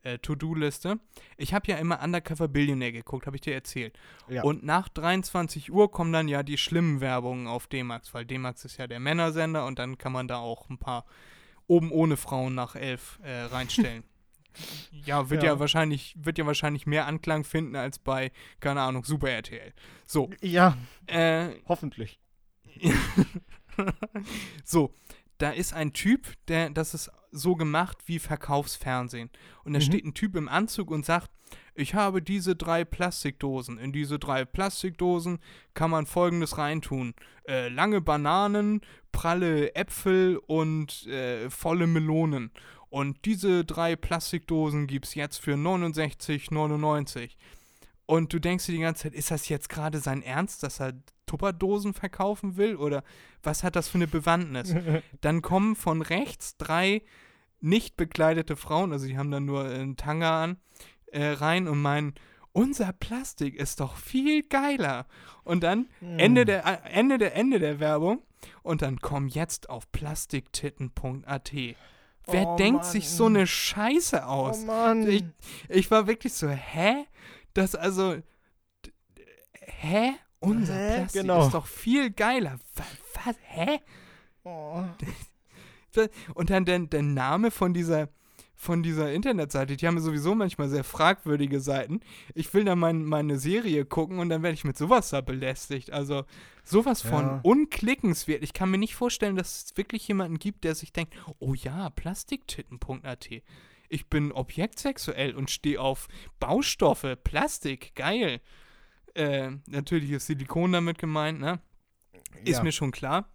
äh, 0.06 0.20
To-Do-Liste. 0.20 1.00
Ich 1.38 1.54
habe 1.54 1.70
ja 1.70 1.78
immer 1.78 2.02
Undercover 2.02 2.48
Billionaire 2.48 2.92
geguckt, 2.92 3.26
habe 3.26 3.36
ich 3.36 3.42
dir 3.42 3.54
erzählt. 3.54 3.98
Ja. 4.30 4.44
Und 4.44 4.64
nach 4.64 4.88
23 4.90 5.72
Uhr 5.72 5.92
kommen 5.92 6.14
dann 6.14 6.28
ja 6.28 6.44
die 6.44 6.58
schlimmen 6.58 7.02
Werbungen 7.02 7.48
auf 7.48 7.68
D-Max, 7.68 8.14
weil 8.14 8.26
D-Max 8.26 8.66
ist 8.66 8.78
ja 8.78 8.88
der 8.88 9.00
Männersender 9.00 9.66
und 9.66 9.80
dann 9.80 9.98
kann 9.98 10.12
man 10.12 10.28
da 10.28 10.38
auch 10.38 10.70
ein 10.70 10.78
paar 10.78 11.06
oben 11.68 11.92
ohne 11.92 12.18
Frauen 12.18 12.54
nach 12.54 12.76
elf 12.76 13.20
äh, 13.24 13.42
reinstellen. 13.42 14.04
ja, 14.92 15.30
wird 15.30 15.44
ja. 15.44 15.54
Ja. 15.54 15.60
wahrscheinlich, 15.60 16.16
wird 16.18 16.38
ja 16.38 16.46
wahrscheinlich 16.46 16.86
mehr 16.86 17.08
Anklang 17.08 17.44
finden 17.44 17.76
als 17.76 18.00
bei, 18.00 18.32
keine 18.60 18.82
Ahnung, 18.82 19.04
Super 19.04 19.30
RTL. 19.30 19.74
So, 20.06 20.30
Ja, 20.42 20.78
äh, 21.08 21.50
hoffentlich. 21.68 22.20
so, 24.64 24.94
da 25.38 25.52
ist 25.52 25.74
ein 25.74 25.94
Typ, 25.94 26.28
der, 26.48 26.70
das 26.70 26.94
ist 26.94 27.12
so 27.32 27.56
gemacht 27.56 27.98
wie 28.06 28.20
Verkaufsfernsehen. 28.20 29.30
Und 29.64 29.74
da 29.74 29.80
Mhm. 29.80 29.84
steht 29.84 30.06
ein 30.06 30.14
Typ 30.14 30.36
im 30.36 30.48
Anzug 30.48 30.90
und 30.92 31.06
sagt, 31.06 31.30
ich 31.74 31.94
habe 31.94 32.22
diese 32.22 32.56
drei 32.56 32.86
Plastikdosen. 32.86 33.78
In 33.78 33.92
diese 33.92 34.18
drei 34.18 34.46
Plastikdosen 34.46 35.40
kann 35.74 35.92
man 35.92 36.06
folgendes 36.06 36.58
reintun. 36.58 37.14
Äh, 37.48 37.68
lange 37.68 38.00
Bananen, 38.00 38.82
pralle 39.12 39.76
Äpfel 39.76 40.38
und 40.48 41.06
äh, 41.08 41.50
volle 41.50 41.88
Melonen. 41.88 42.52
Und 42.90 43.26
diese 43.26 43.66
drei 43.66 43.98
Plastikdosen 43.98 44.88
gibt 44.88 45.06
es 45.08 45.16
jetzt 45.16 45.38
für 45.40 45.56
69,99. 45.56 47.32
Und 48.06 48.32
du 48.34 48.40
denkst 48.40 48.68
dir 48.68 48.74
die 48.74 48.80
ganze 48.80 49.04
Zeit, 49.04 49.14
ist 49.14 49.32
das 49.32 49.50
jetzt 49.50 49.68
gerade 49.70 50.00
sein 50.00 50.22
Ernst, 50.22 50.64
dass 50.64 50.80
er 50.80 50.94
Tupperdosen 51.36 51.94
verkaufen 51.94 52.56
will? 52.56 52.76
Oder 52.76 53.04
was 53.44 53.64
hat 53.64 53.76
das 53.76 53.90
für 53.90 53.98
eine 53.98 54.08
Bewandtnis? 54.08 54.74
dann 55.22 55.42
kommen 55.42 55.76
von 55.76 56.02
rechts 56.02 56.58
drei 56.58 57.02
nicht 57.60 57.98
bekleidete 57.98 58.56
Frauen, 58.56 58.92
also 58.92 59.08
die 59.08 59.18
haben 59.18 59.32
dann 59.32 59.46
nur 59.46 59.66
einen 59.66 59.98
Tanga 59.98 60.44
an, 60.44 60.58
äh, 61.08 61.26
rein 61.26 61.68
und 61.68 61.82
meinen, 61.82 62.14
unser 62.52 62.94
Plastik 62.94 63.56
ist 63.56 63.80
doch 63.80 63.98
viel 63.98 64.44
geiler. 64.44 65.08
Und 65.44 65.64
dann 65.64 65.88
Ende, 66.00 66.46
der, 66.46 66.66
äh, 66.66 66.90
Ende, 66.90 67.18
der, 67.18 67.36
Ende 67.36 67.60
der 67.60 67.80
Werbung. 67.80 68.22
Und 68.62 68.82
dann 68.82 69.00
komm 69.00 69.28
jetzt 69.28 69.70
auf 69.70 69.92
plastiktitten.at. 69.92 71.52
Wer 71.54 72.48
Oh, 72.48 72.56
denkt 72.56 72.86
sich 72.86 73.10
so 73.10 73.26
Mann. 73.26 73.38
eine 73.38 73.48
Scheiße 73.48 74.26
aus? 74.26 74.62
Oh 74.62 74.66
Mann. 74.68 75.08
Ich, 75.08 75.24
ich 75.70 75.92
war 75.92 76.08
wirklich 76.08 76.34
so, 76.34 76.48
hä? 76.48 77.06
Das 77.54 77.76
also, 77.76 78.16
hä? 79.60 80.14
Unser 80.40 80.76
Hä? 80.76 80.96
Plastik 80.98 81.22
Genau. 81.22 81.46
ist 81.46 81.54
doch 81.54 81.68
viel 81.68 82.12
geiler. 82.12 82.60
Was? 82.76 82.86
was 83.26 83.36
hä? 83.44 83.80
Oh. 84.44 84.84
Und 86.34 86.50
dann 86.50 86.66
der, 86.66 86.80
der 86.80 87.02
Name 87.04 87.52
von 87.52 87.74
dieser, 87.74 88.10
von 88.56 88.84
dieser 88.84 89.14
Internetseite, 89.14 89.78
die 89.78 89.88
haben 89.88 90.00
sowieso 90.00 90.36
manchmal 90.36 90.68
sehr 90.68 90.84
fragwürdige 90.84 91.62
Seiten. 91.62 92.02
Ich 92.34 92.54
will 92.54 92.66
da 92.66 92.76
mein, 92.76 93.06
meine 93.06 93.40
Serie 93.40 93.86
gucken 93.86 94.20
und 94.20 94.28
dann 94.30 94.44
werde 94.44 94.56
ich 94.56 94.66
mit 94.66 94.78
sowas 94.78 95.10
da 95.12 95.22
belästigt. 95.22 95.92
Also 95.92 96.26
sowas 96.66 97.02
von 97.02 97.26
Ja. 97.26 97.40
unklickenswert. 97.44 98.44
Ich 98.44 98.52
kann 98.54 98.70
mir 98.72 98.78
nicht 98.78 98.96
vorstellen, 98.96 99.38
dass 99.38 99.64
es 99.66 99.78
wirklich 99.78 100.06
jemanden 100.08 100.38
gibt, 100.38 100.66
der 100.66 100.76
sich 100.76 100.92
denkt, 100.92 101.14
oh 101.40 101.54
ja, 101.54 101.90
plastiktitten.at. 101.92 103.30
Ich 103.88 104.08
bin 104.10 104.32
objektsexuell 104.34 105.34
und 105.36 105.50
stehe 105.50 105.80
auf 105.80 106.08
Baustoffe, 106.40 107.16
Plastik, 107.24 107.96
geil. 107.96 108.42
Äh, 109.16 109.52
natürlich 109.68 110.12
ist 110.12 110.28
Silikon 110.28 110.72
damit 110.74 110.98
gemeint, 110.98 111.40
ne? 111.40 111.60
Ist 112.44 112.58
Ja. 112.58 112.64
mir 112.64 112.72
schon 112.72 112.92
klar. 112.92 113.30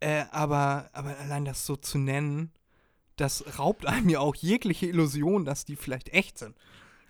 Äh, 0.00 0.24
aber, 0.30 0.88
aber 0.92 1.16
allein 1.18 1.44
das 1.44 1.66
so 1.66 1.76
zu 1.76 1.98
nennen, 1.98 2.52
das 3.16 3.58
raubt 3.58 3.84
einem 3.86 4.08
ja 4.08 4.20
auch 4.20 4.34
jegliche 4.34 4.86
Illusion, 4.86 5.44
dass 5.44 5.66
die 5.66 5.76
vielleicht 5.76 6.08
echt 6.08 6.38
sind. 6.38 6.56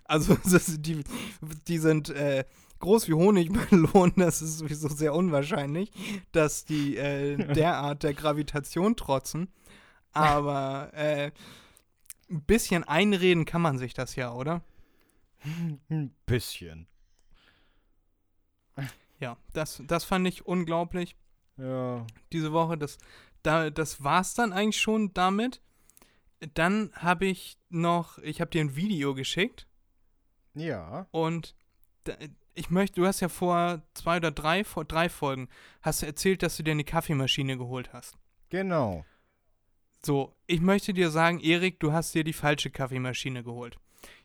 Also 0.03 0.35
das, 0.43 0.81
die, 0.81 1.03
die 1.67 1.77
sind 1.77 2.09
äh, 2.09 2.43
groß 2.79 3.07
wie 3.07 3.13
Honigmelonen, 3.13 4.13
das 4.17 4.41
ist 4.41 4.57
sowieso 4.57 4.89
sehr 4.89 5.13
unwahrscheinlich, 5.13 5.91
dass 6.33 6.65
die 6.65 6.97
äh, 6.97 7.37
derart 7.53 8.03
der 8.03 8.13
Gravitation 8.13 8.97
trotzen. 8.97 9.47
Aber 10.11 10.91
äh, 10.93 11.31
ein 12.29 12.41
bisschen 12.43 12.83
einreden 12.83 13.45
kann 13.45 13.61
man 13.61 13.77
sich 13.77 13.93
das 13.93 14.17
ja, 14.17 14.33
oder? 14.33 14.61
Ein 15.89 16.13
bisschen. 16.25 16.87
Ja, 19.21 19.37
das, 19.53 19.81
das 19.87 20.03
fand 20.03 20.27
ich 20.27 20.45
unglaublich. 20.45 21.15
Ja. 21.57 22.05
diese 22.33 22.51
Woche. 22.53 22.77
Das, 22.77 22.97
da, 23.43 23.69
das 23.69 24.03
war's 24.03 24.33
dann 24.33 24.51
eigentlich 24.51 24.81
schon 24.81 25.13
damit. 25.13 25.61
Dann 26.55 26.91
habe 26.95 27.25
ich 27.27 27.57
noch, 27.69 28.17
ich 28.19 28.41
habe 28.41 28.49
dir 28.49 28.61
ein 28.61 28.75
Video 28.75 29.13
geschickt 29.13 29.67
Ja. 30.55 31.05
und 31.11 31.53
ich 32.55 32.69
möchte, 32.71 32.99
du 32.99 33.05
hast 33.05 33.19
ja 33.19 33.29
vor 33.29 33.83
zwei 33.93 34.17
oder 34.17 34.31
drei, 34.31 34.63
vor 34.63 34.85
drei 34.85 35.07
Folgen, 35.07 35.49
hast 35.83 36.01
du 36.01 36.07
erzählt, 36.07 36.41
dass 36.41 36.57
du 36.57 36.63
dir 36.63 36.71
eine 36.71 36.83
Kaffeemaschine 36.83 37.57
geholt 37.57 37.93
hast. 37.93 38.17
Genau. 38.49 39.05
So, 40.03 40.35
ich 40.47 40.61
möchte 40.61 40.93
dir 40.93 41.11
sagen, 41.11 41.39
Erik, 41.39 41.79
du 41.79 41.93
hast 41.93 42.15
dir 42.15 42.23
die 42.23 42.33
falsche 42.33 42.71
Kaffeemaschine 42.71 43.43
geholt. 43.43 43.77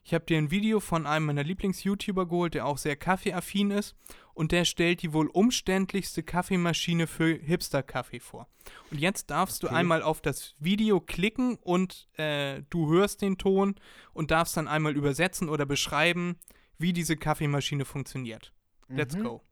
Ich 0.04 0.14
habe 0.14 0.24
dir 0.24 0.38
ein 0.38 0.50
Video 0.50 0.80
von 0.80 1.06
einem 1.06 1.26
meiner 1.26 1.42
Lieblings-YouTuber 1.44 2.26
geholt, 2.26 2.54
der 2.54 2.66
auch 2.66 2.78
sehr 2.78 2.96
kaffeeaffin 2.96 3.70
ist 3.72 3.96
und 4.34 4.52
der 4.52 4.64
stellt 4.64 5.02
die 5.02 5.12
wohl 5.12 5.26
umständlichste 5.26 6.22
Kaffeemaschine 6.22 7.06
für 7.06 7.34
Hipster-Kaffee 7.34 8.20
vor. 8.20 8.46
Und 8.90 9.00
jetzt 9.00 9.30
darfst 9.30 9.62
du 9.62 9.66
Okay. 9.66 9.76
einmal 9.76 10.02
auf 10.02 10.20
das 10.20 10.54
Video 10.58 11.00
klicken 11.00 11.56
und 11.56 12.08
äh, 12.18 12.62
du 12.70 12.88
hörst 12.90 13.22
den 13.22 13.36
Ton 13.38 13.74
und 14.12 14.30
darfst 14.30 14.56
dann 14.56 14.68
einmal 14.68 14.96
übersetzen 14.96 15.48
oder 15.48 15.66
beschreiben, 15.66 16.36
wie 16.78 16.92
diese 16.92 17.16
Kaffeemaschine 17.16 17.84
funktioniert. 17.84 18.52
Let's 18.88 19.16
Mhm. 19.16 19.22
go. 19.24 19.42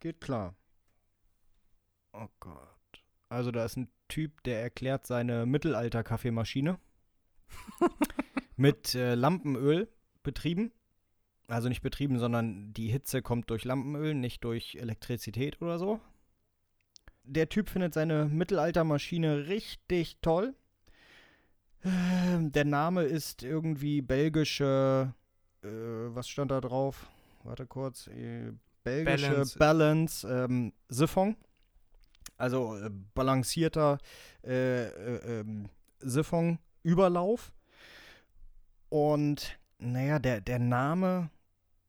Geht 0.00 0.20
klar. 0.20 0.54
Oh 2.12 2.26
Gott. 2.40 3.04
Also 3.28 3.50
da 3.52 3.64
ist 3.64 3.76
ein 3.76 3.88
Typ, 4.08 4.42
der 4.44 4.62
erklärt 4.62 5.06
seine 5.06 5.44
Mittelalter-Kaffeemaschine 5.46 6.78
mit 8.58 8.94
äh, 8.94 9.14
Lampenöl 9.14 9.88
betrieben. 10.22 10.72
Also 11.46 11.68
nicht 11.70 11.80
betrieben, 11.80 12.18
sondern 12.18 12.74
die 12.74 12.88
Hitze 12.88 13.22
kommt 13.22 13.48
durch 13.48 13.64
Lampenöl, 13.64 14.14
nicht 14.14 14.44
durch 14.44 14.74
Elektrizität 14.74 15.62
oder 15.62 15.78
so. 15.78 15.98
Der 17.24 17.48
Typ 17.48 17.70
findet 17.70 17.94
seine 17.94 18.26
Mittelaltermaschine 18.26 19.46
richtig 19.48 20.18
toll. 20.20 20.54
Ähm, 21.84 22.52
Der 22.52 22.64
Name 22.64 23.04
ist 23.04 23.42
irgendwie 23.42 24.02
belgische. 24.02 25.14
Äh, 25.62 25.68
was 25.68 26.28
stand 26.28 26.50
da 26.50 26.60
drauf? 26.60 27.08
Warte 27.44 27.66
kurz. 27.66 28.08
Äh, 28.08 28.52
belgische 28.84 29.30
Balance. 29.30 29.58
Balance, 29.58 30.28
ähm, 30.28 30.72
Siphon. 30.88 31.36
Also 32.36 32.76
äh, 32.76 32.90
balancierter 33.14 33.98
äh, 34.44 34.86
äh, 34.86 35.40
ähm, 35.40 35.68
Siphon-Überlauf. 36.00 37.52
Und 38.88 39.58
naja, 39.78 40.18
der, 40.18 40.40
der 40.40 40.58
Name 40.58 41.30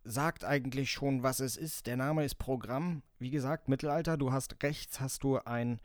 sagt 0.03 0.43
eigentlich 0.43 0.91
schon, 0.91 1.23
was 1.23 1.39
es 1.39 1.57
ist. 1.57 1.87
Der 1.87 1.97
Name 1.97 2.25
ist 2.25 2.35
Programm. 2.35 3.03
Wie 3.19 3.29
gesagt, 3.29 3.69
Mittelalter. 3.69 4.17
Du 4.17 4.31
hast 4.31 4.61
rechts 4.63 4.99
hast 4.99 5.23
du 5.23 5.37
ein 5.39 5.79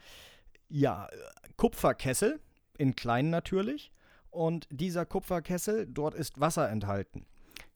ja, 0.68 1.08
Kupferkessel, 1.56 2.40
in 2.78 2.96
klein 2.96 3.30
natürlich. 3.30 3.92
Und 4.30 4.66
dieser 4.70 5.06
Kupferkessel, 5.06 5.86
dort 5.86 6.14
ist 6.14 6.40
Wasser 6.40 6.68
enthalten. 6.68 7.26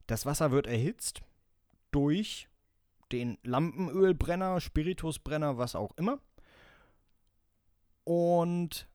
Das 0.07 0.27
Wasser 0.27 0.51
wird 0.51 0.67
erhitzt 0.67 1.21
durch 1.91 2.49
den 3.13 3.39
Lampenölbrenner, 3.43 4.61
Spiritusbrenner, 4.61 5.59
was 5.59 5.75
auch 5.77 5.93
immer. 5.97 6.21
Und 8.05 8.89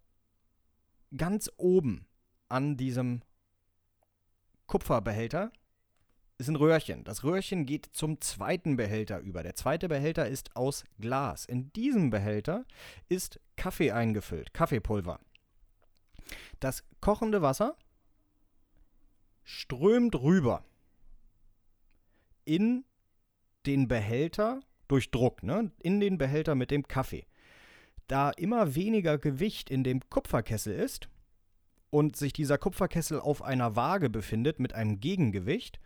ganz 1.16 1.50
oben 1.58 2.06
an 2.50 2.78
diesem 2.78 3.22
Kupferbehälter 4.68 5.52
ist 6.38 6.50
ein 6.50 6.56
Röhrchen. 6.56 7.04
Das 7.04 7.24
Röhrchen 7.24 7.66
geht 7.66 7.86
zum 7.94 8.20
zweiten 8.22 8.76
Behälter 8.76 9.20
über. 9.20 9.44
Der 9.44 9.56
zweite 9.56 9.88
Behälter 9.88 10.28
ist 10.28 10.56
aus 10.56 10.84
Glas. 11.00 11.46
In 11.46 11.72
diesem 11.74 12.10
Behälter 12.10 12.66
ist 13.08 13.40
Kaffee 13.56 13.92
eingefüllt, 13.92 14.54
Kaffeepulver. 14.54 15.20
Das 16.60 16.84
kochende 17.02 17.42
Wasser 17.42 17.78
strömt 19.44 20.16
rüber 20.16 20.64
in 22.46 22.86
den 23.66 23.88
Behälter 23.88 24.62
durch 24.88 25.12
Druck, 25.12 25.44
ne? 25.44 25.72
in 25.80 26.00
den 26.00 26.18
Behälter 26.18 26.56
mit 26.56 26.72
dem 26.72 26.88
Kaffee. 26.88 27.26
Da 28.08 28.32
immer 28.32 28.76
weniger 28.76 29.18
Gewicht 29.18 29.70
in 29.70 29.84
dem 29.84 30.02
Kupferkessel 30.10 30.74
ist 30.74 31.10
und 31.94 32.16
sich 32.16 32.34
dieser 32.34 32.58
Kupferkessel 32.58 33.20
auf 33.20 33.44
einer 33.44 33.76
Waage 33.76 34.10
befindet 34.10 34.60
mit 34.60 34.74
einem 34.74 35.00
Gegengewicht, 35.00 35.80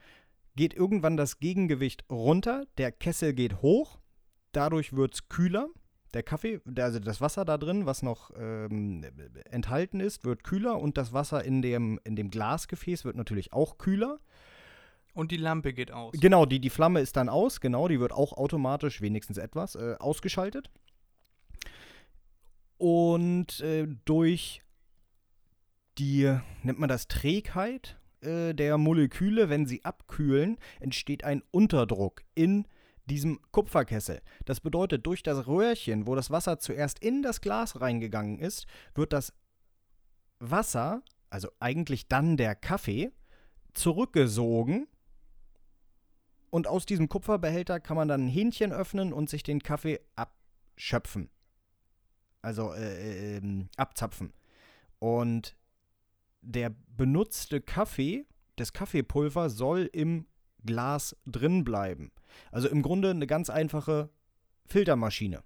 geht 0.56 0.74
irgendwann 0.74 1.18
das 1.18 1.40
Gegengewicht 1.40 2.06
runter, 2.10 2.66
der 2.78 2.94
Kessel 2.94 3.34
geht 3.34 3.62
hoch, 3.62 4.00
dadurch 4.54 4.94
wird 4.94 5.16
es 5.16 5.28
kühler. 5.28 5.68
Der 6.14 6.24
Kaffee, 6.24 6.62
also 6.78 7.00
das 7.00 7.20
Wasser 7.20 7.44
da 7.44 7.58
drin, 7.58 7.86
was 7.86 8.04
noch 8.04 8.32
ähm, 8.40 9.06
enthalten 9.52 10.00
ist, 10.00 10.24
wird 10.24 10.46
kühler 10.46 10.80
und 10.80 10.98
das 10.98 11.12
Wasser 11.12 11.44
in 11.44 11.62
dem, 11.62 12.00
in 12.06 12.16
dem 12.16 12.32
Glasgefäß 12.32 13.04
wird 13.04 13.18
natürlich 13.18 13.52
auch 13.52 13.78
kühler. 13.78 14.22
Und 15.14 15.32
die 15.32 15.38
Lampe 15.38 15.74
geht 15.74 15.92
aus. 15.92 16.14
Genau, 16.18 16.46
die, 16.46 16.62
die 16.62 16.70
Flamme 16.70 17.02
ist 17.02 17.18
dann 17.18 17.28
aus, 17.28 17.60
genau, 17.60 17.90
die 17.90 18.00
wird 18.00 18.14
auch 18.14 18.32
automatisch, 18.32 19.02
wenigstens 19.02 19.38
etwas, 19.38 19.76
äh, 19.76 19.96
ausgeschaltet. 20.00 20.70
Und 22.78 23.60
äh, 23.60 23.88
durch 24.06 24.62
die, 25.98 26.38
nennt 26.64 26.80
man 26.80 26.90
das 26.90 27.08
Trägheit 27.08 27.98
äh, 28.22 28.54
der 28.54 28.78
Moleküle, 28.78 29.50
wenn 29.50 29.66
sie 29.66 29.84
abkühlen, 29.84 30.58
entsteht 30.80 31.24
ein 31.24 31.44
Unterdruck 31.52 32.24
in 32.36 32.68
diesem 33.06 33.40
Kupferkessel. 33.52 34.22
Das 34.46 34.60
bedeutet, 34.60 35.06
durch 35.06 35.24
das 35.24 35.48
Röhrchen, 35.48 36.08
wo 36.08 36.16
das 36.16 36.30
Wasser 36.30 36.60
zuerst 36.60 37.00
in 37.00 37.22
das 37.22 37.42
Glas 37.42 37.80
reingegangen 37.80 38.40
ist, 38.40 38.68
wird 38.96 39.14
das 39.14 39.34
Wasser, 40.40 41.02
also 41.30 41.50
eigentlich 41.60 42.08
dann 42.08 42.38
der 42.38 42.56
Kaffee, 42.56 43.12
zurückgesogen 43.74 44.88
und 46.50 46.68
aus 46.68 46.86
diesem 46.86 47.10
Kupferbehälter 47.10 47.80
kann 47.80 47.98
man 47.98 48.08
dann 48.08 48.26
ein 48.26 48.30
Hähnchen 48.30 48.72
öffnen 48.72 49.14
und 49.14 49.30
sich 49.30 49.44
den 49.44 49.62
Kaffee 49.62 50.00
abschöpfen. 50.16 51.30
Also 52.42 52.74
äh, 52.74 53.38
ähm, 53.38 53.70
abzapfen. 53.78 54.34
Und 55.00 55.57
der 56.42 56.76
benutzte 56.96 57.62
Kaffee, 57.62 58.26
das 58.56 58.74
Kaffeepulver 58.74 59.50
soll 59.50 59.90
im 59.92 60.26
Glas 60.66 61.16
drin 61.26 61.64
bleiben. 61.64 62.12
Also 62.52 62.68
im 62.68 62.82
Grunde 62.82 63.12
eine 63.12 63.28
ganz 63.28 63.50
einfache 63.50 64.10
Filtermaschine. 64.66 65.44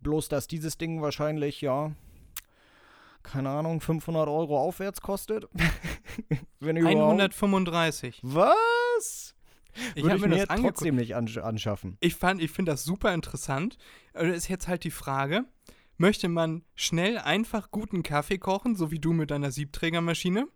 Bloß, 0.00 0.28
dass 0.28 0.46
dieses 0.46 0.76
Ding 0.78 1.00
wahrscheinlich, 1.02 1.60
ja, 1.60 1.92
keine 3.22 3.48
Ahnung, 3.50 3.80
500 3.80 4.28
Euro 4.28 4.58
aufwärts 4.58 5.00
kostet. 5.00 5.48
Wenn 6.60 6.76
überhaupt. 6.76 7.20
135. 7.20 8.20
Was? 8.22 9.34
Ich 9.94 10.04
Würde 10.04 10.18
mir 10.20 10.28
mir 10.28 10.36
das 10.36 10.50
angeguckt. 10.50 10.76
trotzdem 10.76 10.96
nicht 10.96 11.16
ansch 11.16 11.36
anschaffen. 11.38 11.96
Ich 12.00 12.14
fand, 12.14 12.40
ich 12.40 12.50
finde 12.50 12.72
das 12.72 12.84
super 12.84 13.12
interessant. 13.12 13.76
Aber 14.12 14.32
ist 14.32 14.48
jetzt 14.48 14.68
halt 14.68 14.84
die 14.84 14.90
Frage, 14.90 15.44
möchte 15.96 16.28
man 16.28 16.64
schnell 16.74 17.18
einfach 17.18 17.70
guten 17.70 18.02
Kaffee 18.02 18.38
kochen, 18.38 18.76
so 18.76 18.90
wie 18.90 18.98
du 18.98 19.12
mit 19.12 19.30
deiner 19.30 19.50
Siebträgermaschine? 19.50 20.48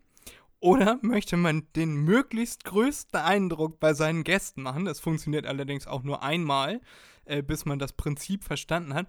Oder 0.61 0.99
möchte 1.03 1.37
man 1.37 1.69
den 1.77 1.95
möglichst 1.95 2.65
größten 2.65 3.21
Eindruck 3.21 3.79
bei 3.79 3.95
seinen 3.95 4.25
Gästen 4.25 4.63
machen? 4.63 4.85
Das 4.85 5.01
funktioniert 5.01 5.47
allerdings 5.47 5.87
auch 5.87 6.03
nur 6.03 6.23
einmal, 6.23 6.81
äh, 7.25 7.43
bis 7.43 7.65
man 7.65 7.79
das 7.79 7.93
Prinzip 7.93 8.45
verstanden 8.45 8.95
hat. 8.95 9.07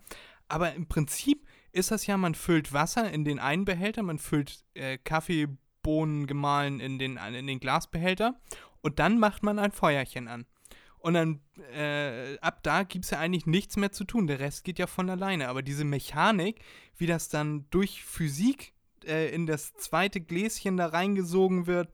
Aber 0.47 0.73
im 0.73 0.87
Prinzip 0.87 1.47
ist 1.71 1.91
das 1.91 2.07
ja, 2.07 2.17
man 2.17 2.35
füllt 2.35 2.73
Wasser 2.73 3.11
in 3.11 3.25
den 3.25 3.39
einen 3.39 3.65
Behälter, 3.65 4.03
man 4.03 4.19
füllt 4.19 4.63
äh, 4.73 4.97
Kaffeebohnen 4.97 6.27
gemahlen 6.27 6.79
in 6.79 6.99
den, 6.99 7.17
in 7.17 7.47
den 7.47 7.59
Glasbehälter 7.59 8.39
und 8.81 8.99
dann 8.99 9.19
macht 9.19 9.43
man 9.43 9.59
ein 9.59 9.71
Feuerchen 9.71 10.27
an. 10.27 10.45
Und 10.99 11.13
dann, 11.13 11.39
äh, 11.73 12.37
ab 12.39 12.61
da 12.63 12.83
gibt 12.83 13.05
es 13.05 13.11
ja 13.11 13.19
eigentlich 13.19 13.45
nichts 13.45 13.77
mehr 13.77 13.91
zu 13.91 14.03
tun. 14.03 14.27
Der 14.27 14.39
Rest 14.39 14.63
geht 14.63 14.79
ja 14.79 14.87
von 14.87 15.09
alleine. 15.09 15.47
Aber 15.47 15.61
diese 15.61 15.85
Mechanik, 15.85 16.59
wie 16.97 17.07
das 17.07 17.29
dann 17.29 17.65
durch 17.69 18.03
Physik 18.03 18.73
äh, 19.05 19.33
in 19.33 19.45
das 19.45 19.73
zweite 19.73 20.19
Gläschen 20.19 20.77
da 20.77 20.87
reingesogen 20.87 21.67
wird, 21.67 21.89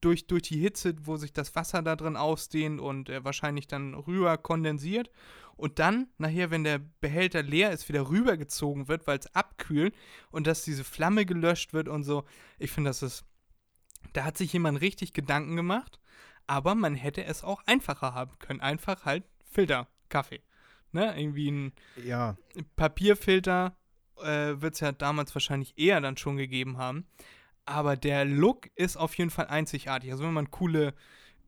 durch, 0.00 0.26
durch 0.26 0.42
die 0.42 0.58
Hitze, 0.58 0.94
wo 1.02 1.16
sich 1.16 1.32
das 1.32 1.54
Wasser 1.54 1.82
da 1.82 1.96
drin 1.96 2.16
ausdehnt 2.16 2.80
und 2.80 3.08
äh, 3.08 3.24
wahrscheinlich 3.24 3.68
dann 3.68 3.94
rüber 3.94 4.36
kondensiert. 4.38 5.10
Und 5.56 5.78
dann, 5.80 6.08
nachher, 6.18 6.50
wenn 6.50 6.62
der 6.62 6.78
Behälter 6.78 7.42
leer 7.42 7.72
ist, 7.72 7.88
wieder 7.88 8.08
rübergezogen 8.08 8.86
wird, 8.86 9.06
weil 9.06 9.18
es 9.18 9.34
abkühlt 9.34 9.94
und 10.30 10.46
dass 10.46 10.62
diese 10.62 10.84
Flamme 10.84 11.26
gelöscht 11.26 11.72
wird 11.72 11.88
und 11.88 12.04
so. 12.04 12.24
Ich 12.58 12.70
finde, 12.70 12.90
das 12.90 13.02
ist. 13.02 13.24
Da 14.12 14.24
hat 14.24 14.38
sich 14.38 14.52
jemand 14.52 14.80
richtig 14.80 15.12
Gedanken 15.12 15.56
gemacht 15.56 15.98
aber 16.48 16.74
man 16.74 16.96
hätte 16.96 17.24
es 17.24 17.44
auch 17.44 17.62
einfacher 17.66 18.14
haben 18.14 18.36
können. 18.40 18.60
Einfach 18.60 19.04
halt 19.04 19.24
Filter, 19.44 19.86
Kaffee. 20.08 20.40
Ne? 20.90 21.14
Irgendwie 21.16 21.50
ein 21.50 21.72
Ja, 22.04 22.36
Papierfilter 22.74 23.76
äh, 24.16 24.60
wird 24.60 24.74
es 24.74 24.80
ja 24.80 24.90
damals 24.90 25.34
wahrscheinlich 25.34 25.78
eher 25.78 26.00
dann 26.00 26.16
schon 26.16 26.36
gegeben 26.36 26.78
haben. 26.78 27.06
Aber 27.66 27.96
der 27.96 28.24
Look 28.24 28.70
ist 28.74 28.96
auf 28.96 29.14
jeden 29.16 29.30
Fall 29.30 29.46
einzigartig. 29.46 30.10
Also 30.10 30.24
wenn 30.24 30.32
man 30.32 30.50
coole 30.50 30.94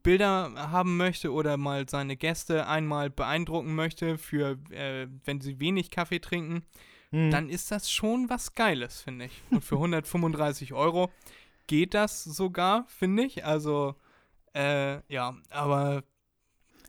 Bilder 0.03 0.53
haben 0.55 0.97
möchte 0.97 1.33
oder 1.33 1.57
mal 1.57 1.89
seine 1.89 2.15
Gäste 2.15 2.67
einmal 2.67 3.09
beeindrucken 3.09 3.75
möchte, 3.75 4.17
für 4.19 4.59
äh, 4.71 5.07
wenn 5.25 5.41
sie 5.41 5.59
wenig 5.59 5.89
Kaffee 5.89 6.19
trinken, 6.19 6.63
hm. 7.09 7.31
dann 7.31 7.49
ist 7.49 7.71
das 7.71 7.91
schon 7.91 8.29
was 8.29 8.53
Geiles, 8.53 9.01
finde 9.01 9.25
ich. 9.25 9.41
Und 9.49 9.63
für 9.63 9.75
135 9.77 10.73
Euro 10.73 11.09
geht 11.65 11.95
das 11.95 12.23
sogar, 12.23 12.85
finde 12.87 13.23
ich. 13.23 13.45
Also, 13.45 13.95
äh, 14.53 15.01
ja, 15.13 15.35
aber 15.49 16.03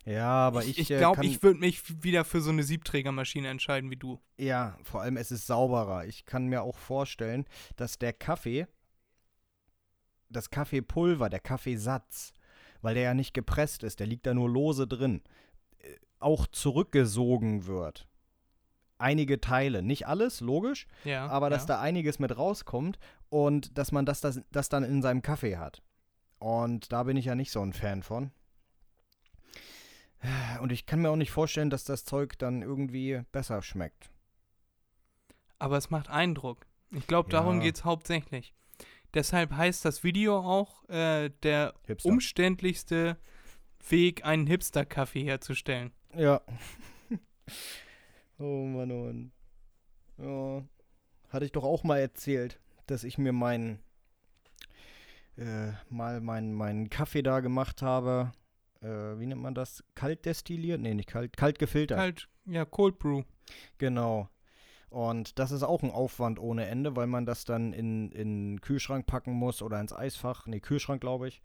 ja, 0.05 0.31
aber 0.31 0.65
ich, 0.65 0.79
ich, 0.79 0.91
äh, 0.91 0.99
glaube, 0.99 1.25
ich 1.25 1.43
würde 1.43 1.61
mich 1.61 2.03
wieder 2.03 2.25
für 2.25 2.41
so 2.41 2.51
eine 2.51 2.65
Siebträgermaschine 2.65 3.49
entscheiden 3.49 3.91
wie 3.91 3.97
du. 3.97 4.21
Ja, 4.37 4.77
vor 4.83 5.01
allem 5.03 5.17
es 5.17 5.31
ist 5.31 5.47
sauberer. 5.47 6.07
Ich 6.07 6.27
kann 6.27 6.49
mir 6.49 6.63
auch 6.63 6.77
vorstellen, 6.77 7.47
dass 7.77 7.99
der 7.99 8.13
Kaffee, 8.13 8.67
das 10.29 10.51
Kaffeepulver, 10.51 11.29
der 11.29 11.41
Kaffeesatz, 11.41 12.35
weil 12.81 12.95
der 12.95 13.05
ja 13.05 13.15
nicht 13.15 13.33
gepresst 13.33 13.85
ist, 13.85 14.01
der 14.01 14.09
liegt 14.09 14.27
da 14.27 14.35
nur 14.35 14.51
lose 14.51 14.89
drin, 14.89 15.23
äh, 15.79 15.95
auch 16.19 16.49
zurückgesogen 16.49 17.67
wird. 17.67 18.09
Einige 18.99 19.41
Teile, 19.41 19.83
nicht 19.83 20.07
alles, 20.09 20.41
logisch, 20.41 20.87
Ja. 21.05 21.29
aber 21.29 21.49
dass 21.49 21.63
ja. 21.63 21.77
da 21.77 21.81
einiges 21.81 22.19
mit 22.19 22.37
rauskommt 22.37 22.99
und 23.29 23.77
dass 23.79 23.93
man 23.93 24.05
das, 24.05 24.21
das, 24.21 24.41
das 24.51 24.69
dann 24.69 24.83
in 24.83 25.01
seinem 25.03 25.23
Kaffee 25.23 25.59
hat. 25.59 25.83
Und 26.43 26.93
da 26.93 27.05
bin 27.05 27.17
ich 27.17 27.27
ja 27.27 27.35
nicht 27.37 27.53
so 27.53 27.63
ein 27.63 27.73
Fan 27.73 28.03
von. 28.03 28.33
Und 30.61 30.73
ich 30.73 30.87
kann 30.87 31.01
mir 31.01 31.11
auch 31.11 31.17
nicht 31.17 31.31
vorstellen, 31.31 31.71
dass 31.71 31.85
das 31.85 32.05
Zeug 32.05 32.39
dann 32.39 32.63
irgendwie 32.63 33.23
besser 33.33 33.63
schmeckt. 33.63 34.11
Aber 35.59 35.77
es 35.77 35.91
macht 35.91 36.11
Eindruck. 36.11 36.67
Ich 36.91 37.07
glaube, 37.07 37.31
darum 37.31 37.57
Ja. 37.59 37.63
geht 37.63 37.77
es 37.77 37.85
hauptsächlich. 37.85 38.55
Deshalb 39.15 39.53
heißt 39.53 39.85
das 39.85 40.03
Video 40.05 40.39
auch 40.39 40.89
äh, 40.89 41.31
der 41.43 41.75
Hipster. 41.87 42.09
umständlichste 42.09 43.19
Weg, 43.89 44.25
einen 44.25 44.47
Hipster-Kaffee 44.47 45.25
herzustellen. 45.25 45.93
Ja. 46.15 46.41
oh 48.39 48.65
Mann, 48.67 48.91
oh 48.91 49.05
Mann. 49.05 49.33
Ja. 50.19 50.65
Hatte 51.29 51.45
ich 51.45 51.53
doch 51.53 51.65
auch 51.65 51.83
mal 51.85 51.99
erzählt, 51.99 52.61
dass 52.87 53.05
ich 53.05 53.19
mir 53.19 53.33
meinen 53.33 53.83
äh, 55.43 55.73
mal 55.89 56.21
meinen 56.21 56.53
meinen 56.53 56.91
Kaffee 56.91 57.23
da 57.23 57.41
gemacht 57.41 57.83
habe. 57.83 58.33
Äh, 58.81 59.19
wie 59.19 59.27
nennt 59.27 59.43
man 59.43 59.55
das? 59.55 59.85
Kalt 59.95 60.25
destilliert? 60.25 60.81
Nee, 60.81 60.95
nicht 60.95 61.09
kalt, 61.09 61.37
kalt 61.37 61.59
gefiltert. 61.59 61.99
Halt, 61.99 62.29
ja, 62.47 62.65
Cold 62.65 62.99
Brew. 62.99 63.23
Genau. 63.79 64.29
Und 64.91 65.39
das 65.39 65.53
ist 65.53 65.63
auch 65.63 65.83
ein 65.83 65.91
Aufwand 65.91 66.39
ohne 66.39 66.67
Ende, 66.67 66.95
weil 66.97 67.07
man 67.07 67.25
das 67.25 67.47
dann 67.47 67.73
in, 67.73 68.13
in 68.13 68.57
den 68.57 68.61
Kühlschrank 68.61 69.07
packen 69.07 69.33
muss 69.33 69.63
oder 69.63 69.81
ins 69.81 69.95
Eisfach. 69.95 70.47
Nee, 70.47 70.61
Kühlschrank, 70.61 71.01
glaube 71.01 71.29
ich. 71.29 71.41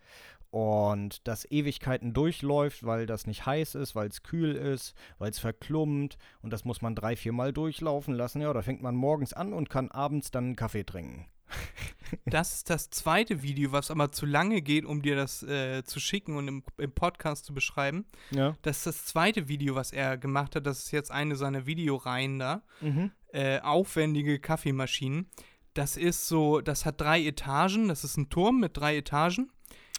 Und 0.50 1.26
das 1.28 1.50
Ewigkeiten 1.50 2.14
durchläuft, 2.14 2.86
weil 2.86 3.06
das 3.06 3.26
nicht 3.26 3.46
heiß 3.46 3.76
ist, 3.76 3.96
weil 3.96 4.10
es 4.10 4.24
kühl 4.24 4.54
ist, 4.56 4.96
weil 5.18 5.32
es 5.32 5.40
verklumpt. 5.40 6.18
Und 6.42 6.52
das 6.52 6.66
muss 6.66 6.82
man 6.82 6.96
drei, 6.96 7.16
vier 7.16 7.32
Mal 7.32 7.54
durchlaufen 7.54 8.14
lassen. 8.14 8.42
Ja, 8.42 8.52
da 8.52 8.62
fängt 8.62 8.82
man 8.82 8.96
morgens 8.96 9.34
an 9.34 9.54
und 9.54 9.70
kann 9.70 9.92
abends 9.92 10.30
dann 10.30 10.46
einen 10.46 10.56
Kaffee 10.58 10.84
trinken. 10.84 11.26
Das 12.26 12.54
ist 12.54 12.70
das 12.70 12.90
zweite 12.90 13.42
Video, 13.44 13.74
was 13.74 13.92
aber 13.92 14.14
zu 14.14 14.26
lange 14.26 14.62
geht, 14.62 14.86
um 14.86 15.02
dir 15.02 15.18
das 15.18 15.44
äh, 15.44 15.84
zu 15.84 16.00
schicken 16.00 16.38
und 16.38 16.48
im, 16.48 16.64
im 16.78 16.92
Podcast 16.92 17.46
zu 17.46 17.54
beschreiben. 17.54 18.06
Ja. 18.32 18.56
Das 18.62 18.78
ist 18.78 18.86
das 18.86 19.06
zweite 19.06 19.50
Video, 19.50 19.76
was 19.76 19.92
er 19.92 20.18
gemacht 20.18 20.56
hat. 20.56 20.66
Das 20.66 20.80
ist 20.80 20.92
jetzt 20.92 21.12
eine 21.12 21.36
seiner 21.36 21.66
Videoreihen 21.66 22.40
da. 22.40 22.64
Mhm. 22.80 23.12
äh, 23.34 23.60
aufwendige 23.60 24.40
Kaffeemaschinen. 24.40 25.30
Das 25.74 25.98
ist 25.98 26.28
so, 26.28 26.62
das 26.62 26.86
hat 26.86 27.02
drei 27.02 27.24
Etagen, 27.24 27.90
das 27.90 28.04
ist 28.04 28.18
ein 28.18 28.30
Turm 28.30 28.60
mit 28.60 28.78
drei 28.78 28.98
Etagen. 28.98 29.52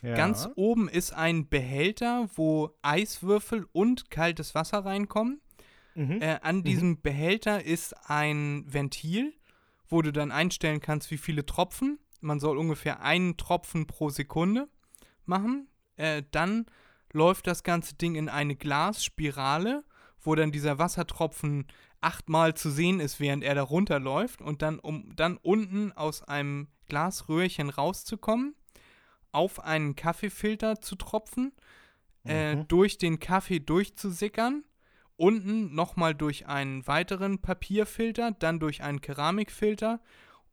ja. 0.03 0.15
Ganz 0.15 0.49
oben 0.57 0.89
ist 0.89 1.13
ein 1.13 1.49
Behälter, 1.49 2.29
wo 2.35 2.75
Eiswürfel 2.83 3.67
und 3.73 4.11
kaltes 4.11 4.55
Wasser 4.55 4.79
reinkommen. 4.79 5.41
Mhm. 5.95 6.23
Äh, 6.23 6.39
an 6.43 6.63
diesem 6.63 7.01
Behälter 7.01 7.65
ist 7.65 7.95
ein 8.09 8.65
Ventil, 8.67 9.35
wo 9.89 10.03
du 10.03 10.13
dann 10.13 10.31
einstellen 10.33 10.81
kannst, 10.81 11.11
wie 11.11 11.19
viele 11.19 11.45
Tropfen. 11.47 11.99
Man 12.21 12.41
soll 12.41 12.59
ungefähr 12.59 13.01
einen 13.03 13.37
Tropfen 13.37 13.87
pro 13.87 14.11
Sekunde 14.11 14.69
machen. 15.25 15.69
Äh, 15.97 16.23
dann 16.31 16.67
läuft 17.13 17.47
das 17.47 17.63
ganze 17.63 17.95
Ding 17.95 18.15
in 18.15 18.29
eine 18.29 18.57
Glasspirale, 18.57 19.85
wo 20.21 20.35
dann 20.35 20.53
dieser 20.53 20.79
Wassertropfen 20.79 21.67
achtmal 22.01 22.55
zu 22.55 22.71
sehen 22.71 23.01
ist, 23.01 23.19
während 23.21 23.43
er 23.45 23.55
da 23.55 23.63
runterläuft. 23.63 24.41
Und 24.41 24.63
dann, 24.63 24.79
um 24.79 25.15
dann 25.17 25.37
unten 25.39 25.93
aus 25.93 26.23
einem 26.23 26.69
Glasröhrchen 26.89 27.71
rauszukommen, 27.71 28.55
auf 29.33 29.63
einen 29.65 29.95
Kaffeefilter 29.97 30.81
zu 30.81 30.97
tropfen, 30.97 31.53
äh, 32.25 32.57
Mhm. 32.57 32.69
durch 32.69 32.99
den 32.99 33.21
Kaffee 33.21 33.61
durchzusickern 33.61 34.65
unten 35.19 35.75
nochmal 35.75 36.15
durch 36.15 36.47
einen 36.47 36.87
weiteren 36.87 37.41
Papierfilter, 37.41 38.31
dann 38.39 38.61
durch 38.61 38.83
einen 38.83 39.01
Keramikfilter 39.01 40.01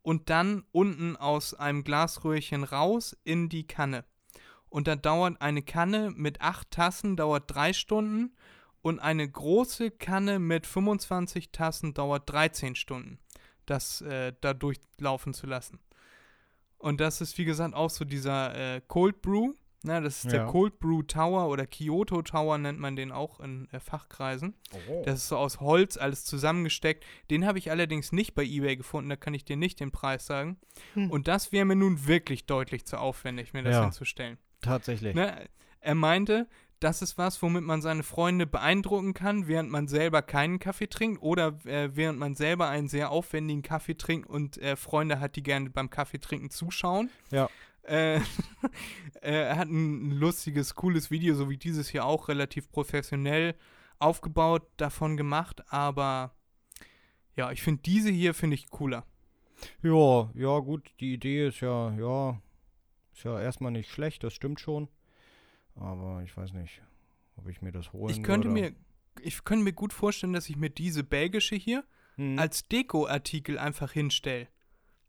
und 0.02 0.30
dann 0.30 0.64
unten 0.72 1.16
aus 1.16 1.54
einem 1.54 1.84
Glasröhrchen 1.84 2.64
raus 2.64 3.16
in 3.24 3.48
die 3.48 3.66
Kanne. 3.66 4.04
Und 4.68 4.88
da 4.88 4.96
dauert 4.96 5.42
eine 5.42 5.62
Kanne 5.62 6.12
mit 6.16 6.42
acht 6.42 6.72
Tassen 6.72 7.16
dauert 7.16 7.44
drei 7.48 7.74
Stunden 7.74 8.36
und 8.82 9.00
eine 9.00 9.30
große 9.30 9.92
Kanne 9.92 10.40
mit 10.40 10.68
25 10.68 11.52
Tassen 11.52 11.94
dauert 11.94 12.30
13 12.30 12.76
Stunden, 12.76 13.20
das 13.66 14.02
äh, 14.02 14.34
da 14.42 14.54
durchlaufen 14.54 15.34
zu 15.34 15.48
lassen. 15.48 15.80
Und 16.78 17.00
das 17.00 17.22
ist, 17.22 17.38
wie 17.38 17.46
gesagt, 17.46 17.74
auch 17.74 17.90
so 17.90 18.04
dieser 18.04 18.76
äh, 18.76 18.82
Cold 18.88 19.22
Brew. 19.22 19.54
Ne, 19.86 20.02
das 20.02 20.24
ist 20.24 20.32
der 20.32 20.42
Ja. 20.42 20.46
Cold 20.48 20.80
Brew 20.80 21.04
Tower 21.04 21.48
oder 21.50 21.66
Kyoto 21.68 22.22
Tower 22.22 22.58
nennt 22.58 22.80
man 22.80 22.96
den 22.96 23.12
auch 23.12 23.40
in 23.40 23.68
äh, 23.72 23.80
Fachkreisen. 23.80 24.56
Oh. 24.90 25.04
Das 25.06 25.16
ist 25.20 25.28
so 25.28 25.38
aus 25.38 25.60
Holz 25.60 25.98
alles 25.98 26.26
zusammengesteckt. 26.26 27.06
Den 27.30 27.46
habe 27.46 27.60
ich 27.60 27.72
allerdings 27.72 28.12
nicht 28.12 28.34
bei 28.36 28.44
eBay 28.44 28.76
gefunden, 28.78 29.10
da 29.10 29.16
kann 29.16 29.34
ich 29.34 29.46
dir 29.46 29.58
nicht 29.58 29.80
den 29.80 29.92
Preis 29.92 30.26
sagen. 30.26 30.58
Hm. 30.94 31.12
Und 31.12 31.28
das 31.28 31.52
wäre 31.52 31.66
mir 31.66 31.76
nun 31.76 32.08
wirklich 32.08 32.46
deutlich 32.46 32.86
zu 32.86 32.98
aufwendig, 32.98 33.54
mir 33.54 33.64
das 33.64 33.74
Ja. 33.76 33.84
hinzustellen. 33.84 34.38
Tatsächlich. 34.62 35.14
Ne? 35.16 35.48
Er 35.82 35.96
meinte, 35.96 36.48
das 36.80 37.02
ist 37.02 37.18
was, 37.18 37.42
womit 37.42 37.64
man 37.64 37.82
seine 37.82 38.04
Freunde 38.04 38.46
beeindrucken 38.46 39.14
kann, 39.14 39.48
während 39.48 39.70
man 39.70 39.88
selber 39.88 40.22
keinen 40.22 40.60
Kaffee 40.60 40.88
trinkt 40.88 41.22
oder 41.22 41.58
äh, 41.66 41.96
während 41.96 42.20
man 42.20 42.36
selber 42.36 42.68
einen 42.68 42.88
sehr 42.90 43.12
aufwendigen 43.12 43.62
Kaffee 43.62 43.96
trinkt 43.96 44.28
und 44.30 44.58
äh, 44.58 44.76
Freunde 44.76 45.20
hat, 45.20 45.36
die 45.36 45.44
gerne 45.44 45.70
beim 45.70 45.90
Kaffee 45.90 46.20
trinken 46.20 46.50
zuschauen. 46.50 47.10
Ja. 47.32 47.50
Äh, 49.22 49.48
er 49.48 49.58
hat 49.58 49.70
ein 49.70 50.12
lustiges, 50.12 50.76
cooles 50.76 51.10
Video, 51.10 51.34
so 51.34 51.50
wie 51.50 51.58
dieses 51.58 51.90
hier 51.90 52.06
auch, 52.06 52.28
relativ 52.28 52.70
professionell 52.70 53.56
aufgebaut, 53.98 54.68
davon 54.78 55.18
gemacht, 55.18 55.64
aber 55.72 56.36
ja, 57.36 57.52
ich 57.52 57.64
finde 57.64 57.82
diese 57.82 58.10
hier, 58.12 58.34
finde 58.36 58.54
ich 58.56 58.70
cooler. 58.70 59.04
Ja, 59.82 60.30
ja, 60.36 60.60
gut, 60.60 60.94
die 61.00 61.14
Idee 61.14 61.48
ist 61.48 61.60
ja, 61.62 61.92
ja, 61.98 62.40
ist 63.14 63.24
ja 63.24 63.40
erstmal 63.40 63.72
nicht 63.72 63.90
schlecht, 63.90 64.24
das 64.24 64.34
stimmt 64.34 64.60
schon. 64.60 64.90
Aber 65.76 66.22
ich 66.24 66.36
weiß 66.38 66.54
nicht. 66.54 66.82
ob 67.38 67.48
ich 67.48 67.62
mir 67.64 67.72
das 67.72 67.92
holen 67.94 68.14
Ich 68.14 68.22
könnte 68.22 68.50
würde. 68.50 68.62
mir, 68.62 68.76
ich 69.22 69.44
könnte 69.44 69.64
mir 69.64 69.74
gut 69.74 69.92
vorstellen, 69.94 70.34
dass 70.34 70.50
ich 70.50 70.56
mir 70.56 70.70
diese 70.70 71.04
belgische 71.04 71.56
hier 71.56 71.84
Hm. 72.18 72.38
als 72.40 72.68
Dekoartikel 72.68 73.58
einfach 73.58 73.92
hinstelle. 73.92 74.48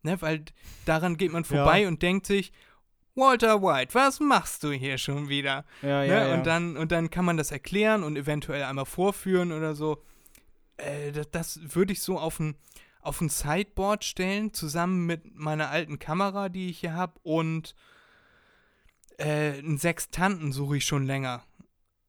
Ne, 0.03 0.21
weil 0.21 0.45
daran 0.85 1.17
geht 1.17 1.31
man 1.31 1.43
vorbei 1.43 1.87
und 1.87 2.01
denkt 2.01 2.25
sich, 2.27 2.53
Walter 3.15 3.61
White, 3.63 3.93
was 3.95 4.19
machst 4.19 4.63
du 4.63 4.71
hier 4.71 4.97
schon 4.99 5.27
wieder? 5.27 5.65
ja, 5.81 6.01
ne? 6.01 6.07
ja, 6.07 6.27
ja. 6.27 6.33
Und, 6.35 6.45
dann, 6.45 6.77
und 6.77 6.91
dann 6.91 7.09
kann 7.09 7.25
man 7.25 7.35
das 7.37 7.51
erklären 7.51 8.03
und 8.03 8.15
eventuell 8.15 8.63
einmal 8.63 8.85
vorführen 8.85 9.51
oder 9.51 9.73
so. 9.75 10.03
Äh, 10.77 11.11
das, 11.11 11.29
das 11.31 11.75
würde 11.75 11.93
ich 11.93 12.01
so 12.01 12.19
auf 12.19 12.39
ein, 12.39 12.55
auf 13.01 13.19
ein 13.21 13.29
Sideboard 13.29 14.03
stellen, 14.05 14.53
zusammen 14.53 15.07
mit 15.07 15.33
meiner 15.35 15.69
alten 15.71 15.97
Kamera, 15.97 16.47
die 16.49 16.69
ich 16.69 16.79
hier 16.79 16.93
habe, 16.93 17.19
und 17.23 17.73
äh, 19.17 19.57
einen 19.57 19.77
Sextanten 19.77 20.51
suche 20.51 20.77
ich 20.77 20.85
schon 20.85 21.05
länger. 21.05 21.43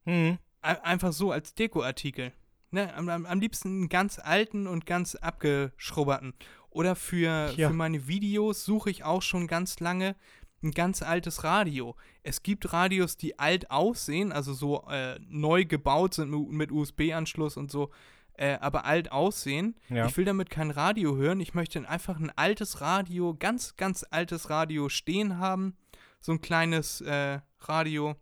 Hm. 0.05 0.39
Ein- 0.61 0.83
Einfach 0.85 1.13
so 1.13 1.33
als 1.33 1.55
Dekoartikel. 1.55 2.33
Ne? 2.71 2.93
Am, 2.95 3.09
am, 3.09 3.25
am 3.25 3.41
liebsten 3.41 3.69
einen 3.69 3.89
ganz 3.89 4.19
alten 4.19 4.67
und 4.67 4.85
ganz 4.85 5.15
abgeschrubberten. 5.15 6.35
Oder 6.71 6.95
für, 6.97 7.53
Ja. 7.57 7.69
für 7.69 7.75
meine 7.75 8.07
Videos 8.09 8.65
suche 8.65 8.91
ich 8.91 9.05
auch 9.05 9.23
schon 9.23 9.47
ganz 9.47 9.81
lange 9.81 10.15
ein 10.63 10.73
ganz 10.73 11.03
altes 11.03 11.45
Radio. 11.45 11.95
Es 12.23 12.43
gibt 12.43 12.73
Radios, 12.73 13.17
die 13.17 13.39
alt 13.39 13.71
aussehen, 13.71 14.33
also 14.33 14.53
so 14.53 14.87
äh, 14.91 15.19
neu 15.29 15.65
gebaut 15.65 16.15
sind 16.15 16.31
mit, 16.51 16.73
USB-Anschluss 16.73 17.57
und 17.57 17.71
so, 17.71 17.91
äh, 18.35 18.55
aber 18.61 18.85
alt 18.85 19.13
aussehen. 19.13 19.77
Ja. 19.89 20.07
Ich 20.07 20.17
will 20.17 20.25
damit 20.25 20.51
kein 20.51 20.71
Radio 20.73 21.17
hören. 21.17 21.39
Ich 21.41 21.55
möchte 21.55 21.89
einfach 21.89 22.19
ein 22.19 22.33
altes 22.37 22.81
Radio, 22.81 23.35
ganz, 23.39 23.77
ganz 23.77 24.05
altes 24.11 24.51
Radio 24.51 24.89
stehen 24.89 25.39
haben. 25.39 25.77
So 26.21 26.33
ein 26.33 26.41
kleines 26.41 27.01
äh, 27.03 27.39
Radio. 27.61 28.17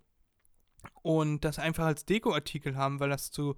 Und 1.02 1.44
das 1.44 1.58
einfach 1.58 1.86
als 1.86 2.04
Dekoartikel 2.04 2.76
haben, 2.76 3.00
weil 3.00 3.08
das 3.10 3.30
zu 3.30 3.56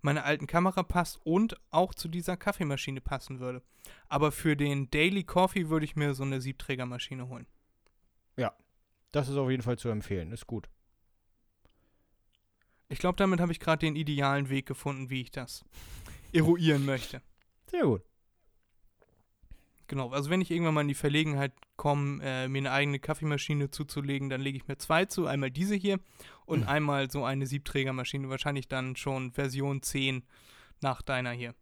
meiner 0.00 0.24
alten 0.24 0.46
Kamera 0.46 0.82
passt 0.82 1.20
und 1.24 1.56
auch 1.70 1.94
zu 1.94 2.08
dieser 2.08 2.36
Kaffeemaschine 2.36 3.00
passen 3.00 3.40
würde. 3.40 3.62
Aber 4.08 4.32
für 4.32 4.56
den 4.56 4.90
Daily 4.90 5.24
Coffee 5.24 5.68
würde 5.68 5.84
ich 5.84 5.96
mir 5.96 6.14
so 6.14 6.22
eine 6.22 6.40
Siebträgermaschine 6.40 7.28
holen. 7.28 7.46
Das 9.12 9.28
ist 9.28 9.36
auf 9.36 9.50
jeden 9.50 9.62
Fall 9.62 9.78
zu 9.78 9.88
empfehlen. 9.88 10.32
Ist 10.32 10.46
gut. 10.46 10.68
Ich 12.88 12.98
glaube, 12.98 13.16
damit 13.16 13.40
habe 13.40 13.52
ich 13.52 13.60
gerade 13.60 13.80
den 13.80 13.96
idealen 13.96 14.48
Weg 14.48 14.66
gefunden, 14.66 15.10
wie 15.10 15.22
ich 15.22 15.30
das 15.30 15.64
eruieren 16.32 16.84
möchte. 16.84 17.22
Sehr 17.70 17.84
gut. 17.84 18.02
Genau, 19.88 20.10
also 20.10 20.28
wenn 20.28 20.42
ich 20.42 20.50
irgendwann 20.50 20.74
mal 20.74 20.82
in 20.82 20.88
die 20.88 20.94
Verlegenheit 20.94 21.52
komme, 21.76 22.22
äh, 22.22 22.46
mir 22.46 22.58
eine 22.58 22.72
eigene 22.72 22.98
Kaffeemaschine 22.98 23.70
zuzulegen, 23.70 24.28
dann 24.28 24.42
lege 24.42 24.58
ich 24.58 24.68
mir 24.68 24.76
zwei 24.76 25.06
zu. 25.06 25.26
Einmal 25.26 25.50
diese 25.50 25.74
hier 25.74 25.98
und 26.44 26.64
einmal 26.68 27.10
so 27.10 27.24
eine 27.24 27.46
Siebträgermaschine. 27.46 28.28
Wahrscheinlich 28.28 28.68
dann 28.68 28.96
schon 28.96 29.32
Version 29.32 29.80
10 29.80 30.24
nach 30.82 31.00
deiner 31.00 31.30
hier. 31.30 31.54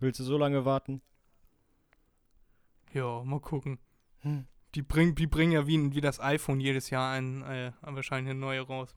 Willst 0.00 0.20
du 0.20 0.24
so 0.24 0.38
lange 0.38 0.64
warten? 0.64 1.02
Ja, 2.94 3.22
mal 3.24 3.40
gucken. 3.40 3.78
Hm. 4.20 4.46
Die, 4.74 4.82
bring, 4.82 5.14
die 5.14 5.26
bringen 5.26 5.52
ja 5.52 5.66
wie, 5.66 5.94
wie 5.94 6.00
das 6.00 6.18
iPhone 6.18 6.60
jedes 6.60 6.88
Jahr 6.88 7.12
ein, 7.12 7.42
äh, 7.42 7.72
wahrscheinlich 7.82 8.30
eine 8.30 8.40
neue 8.40 8.62
raus. 8.62 8.96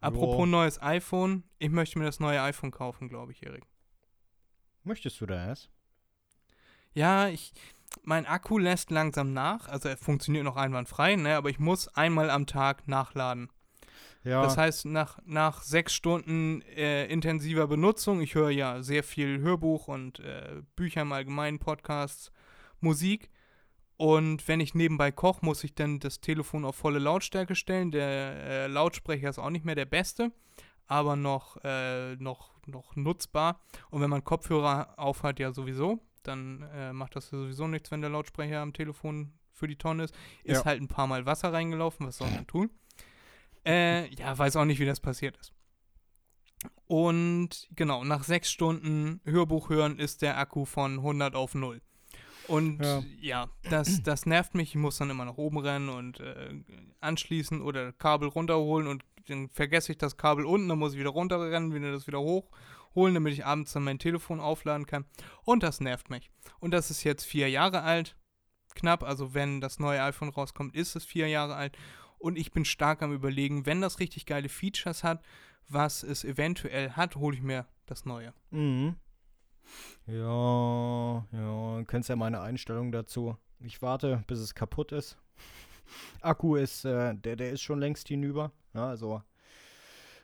Apropos 0.00 0.40
Jo. 0.40 0.46
neues 0.46 0.82
iPhone, 0.82 1.44
ich 1.60 1.70
möchte 1.70 1.98
mir 1.98 2.06
das 2.06 2.18
neue 2.18 2.42
iPhone 2.42 2.72
kaufen, 2.72 3.08
glaube 3.08 3.32
ich, 3.32 3.44
Erik. 3.44 3.64
Möchtest 4.82 5.20
du 5.20 5.26
das? 5.26 5.70
Ja, 6.96 7.28
ich, 7.28 7.52
mein 8.04 8.24
Akku 8.24 8.56
lässt 8.56 8.90
langsam 8.90 9.34
nach, 9.34 9.68
also 9.68 9.90
er 9.90 9.98
funktioniert 9.98 10.44
noch 10.44 10.56
einwandfrei, 10.56 11.16
ne, 11.16 11.36
aber 11.36 11.50
ich 11.50 11.58
muss 11.58 11.88
einmal 11.88 12.30
am 12.30 12.46
Tag 12.46 12.88
nachladen. 12.88 13.50
Ja. 14.24 14.42
Das 14.42 14.56
heißt, 14.56 14.86
nach, 14.86 15.18
nach 15.26 15.62
sechs 15.62 15.92
Stunden 15.92 16.62
äh, 16.62 17.04
intensiver 17.06 17.66
Benutzung, 17.66 18.22
ich 18.22 18.34
höre 18.34 18.48
ja 18.48 18.82
sehr 18.82 19.04
viel 19.04 19.40
Hörbuch 19.40 19.88
und 19.88 20.20
äh, 20.20 20.62
Bücher 20.74 21.02
im 21.02 21.12
Allgemeinen, 21.12 21.58
Podcasts, 21.58 22.32
Musik. 22.80 23.30
Und 23.98 24.48
wenn 24.48 24.60
ich 24.60 24.74
nebenbei 24.74 25.12
koche, 25.12 25.44
muss 25.44 25.64
ich 25.64 25.74
dann 25.74 26.00
das 26.00 26.22
Telefon 26.22 26.64
auf 26.64 26.76
volle 26.76 26.98
Lautstärke 26.98 27.54
stellen. 27.54 27.90
Der 27.90 28.08
äh, 28.08 28.66
Lautsprecher 28.68 29.28
ist 29.28 29.38
auch 29.38 29.50
nicht 29.50 29.66
mehr 29.66 29.74
der 29.74 29.84
beste, 29.84 30.32
aber 30.86 31.14
noch, 31.14 31.58
äh, 31.62 32.16
noch, 32.16 32.54
noch 32.66 32.96
nutzbar. 32.96 33.60
Und 33.90 34.00
wenn 34.00 34.10
man 34.10 34.24
Kopfhörer 34.24 34.94
aufhat, 34.96 35.38
ja 35.38 35.52
sowieso, 35.52 36.00
dann 36.26 36.62
äh, 36.74 36.92
macht 36.92 37.16
das 37.16 37.28
sowieso 37.28 37.66
nichts, 37.68 37.90
wenn 37.90 38.00
der 38.00 38.10
Lautsprecher 38.10 38.60
am 38.60 38.72
Telefon 38.72 39.32
für 39.52 39.66
die 39.68 39.76
Tonne 39.76 40.04
ist. 40.04 40.14
Ist 40.44 40.58
Ja. 40.58 40.64
halt 40.64 40.80
ein 40.82 40.88
paar 40.88 41.06
Mal 41.06 41.24
Wasser 41.26 41.52
reingelaufen, 41.52 42.06
was 42.06 42.18
soll 42.18 42.30
man 42.30 42.46
tun? 42.46 42.70
Äh, 43.66 44.08
ja, 44.14 44.36
weiß 44.36 44.56
auch 44.56 44.64
nicht, 44.64 44.78
wie 44.80 44.86
das 44.86 45.00
passiert 45.00 45.36
ist. 45.38 45.52
Und 46.86 47.68
genau, 47.74 48.04
nach 48.04 48.22
sechs 48.24 48.50
Stunden 48.50 49.20
Hörbuch 49.24 49.70
hören 49.70 49.98
ist 49.98 50.22
der 50.22 50.38
Akku 50.38 50.64
von 50.64 50.98
100 50.98 51.34
auf 51.34 51.54
0. 51.54 51.80
Und 52.48 52.80
ja, 52.80 53.02
Ja. 53.20 53.48
das, 53.70 54.02
das 54.04 54.24
nervt 54.24 54.54
mich. 54.54 54.70
Ich 54.70 54.76
muss 54.76 54.98
dann 54.98 55.10
immer 55.10 55.24
nach 55.24 55.36
oben 55.36 55.58
rennen 55.58 55.88
und 55.88 56.20
äh, 56.20 56.54
anschließen 57.00 57.60
oder 57.60 57.92
Kabel 57.92 58.28
runterholen 58.28 58.86
und 58.86 59.04
dann 59.28 59.48
vergesse 59.48 59.90
ich 59.90 59.98
das 59.98 60.16
Kabel 60.16 60.44
unten, 60.44 60.68
dann 60.68 60.78
muss 60.78 60.92
ich 60.92 61.00
wieder 61.00 61.10
runterrennen, 61.10 61.74
wieder 61.74 61.90
das 61.90 62.06
wieder 62.06 62.18
hochholen, 62.96 63.14
damit 63.14 63.34
ich 63.34 63.44
abends 63.44 63.72
dann 63.72 63.84
mein 63.84 63.98
Telefon 63.98 64.40
aufladen 64.40 64.86
kann. 64.86 65.04
Und 65.44 65.62
das 65.62 65.80
nervt 65.80 66.10
mich. 66.10 66.30
Und 66.58 66.72
das 66.72 66.90
ist 66.90 67.04
jetzt 67.04 67.24
vier 67.24 67.48
Jahre 67.48 67.82
alt, 67.82 68.16
knapp. 68.74 69.02
Also 69.02 69.34
wenn 69.34 69.60
das 69.60 69.78
neue 69.78 70.02
iPhone 70.02 70.30
rauskommt, 70.30 70.74
ist 70.74 70.96
es 70.96 71.04
vier 71.04 71.28
Jahre 71.28 71.54
alt. 71.54 71.76
Und 72.18 72.38
ich 72.38 72.50
bin 72.50 72.64
stark 72.64 73.02
am 73.02 73.12
überlegen, 73.12 73.66
wenn 73.66 73.80
das 73.80 74.00
richtig 74.00 74.26
geile 74.26 74.48
Features 74.48 75.04
hat, 75.04 75.22
was 75.68 76.02
es 76.02 76.24
eventuell 76.24 76.92
hat, 76.92 77.16
hole 77.16 77.36
ich 77.36 77.42
mir 77.42 77.66
das 77.84 78.04
neue. 78.04 78.32
Mhm. 78.50 78.96
Ja, 80.06 81.26
ja, 81.32 81.84
kennst 81.86 82.08
ja 82.08 82.16
meine 82.16 82.40
Einstellung 82.40 82.92
dazu. 82.92 83.36
Ich 83.60 83.82
warte, 83.82 84.24
bis 84.26 84.38
es 84.38 84.54
kaputt 84.54 84.92
ist. 84.92 85.18
Akku 86.20 86.56
ist, 86.56 86.84
äh, 86.84 87.14
der, 87.14 87.36
der 87.36 87.50
ist 87.50 87.62
schon 87.62 87.80
längst 87.80 88.08
hinüber. 88.08 88.52
Ja, 88.74 88.88
also. 88.88 89.22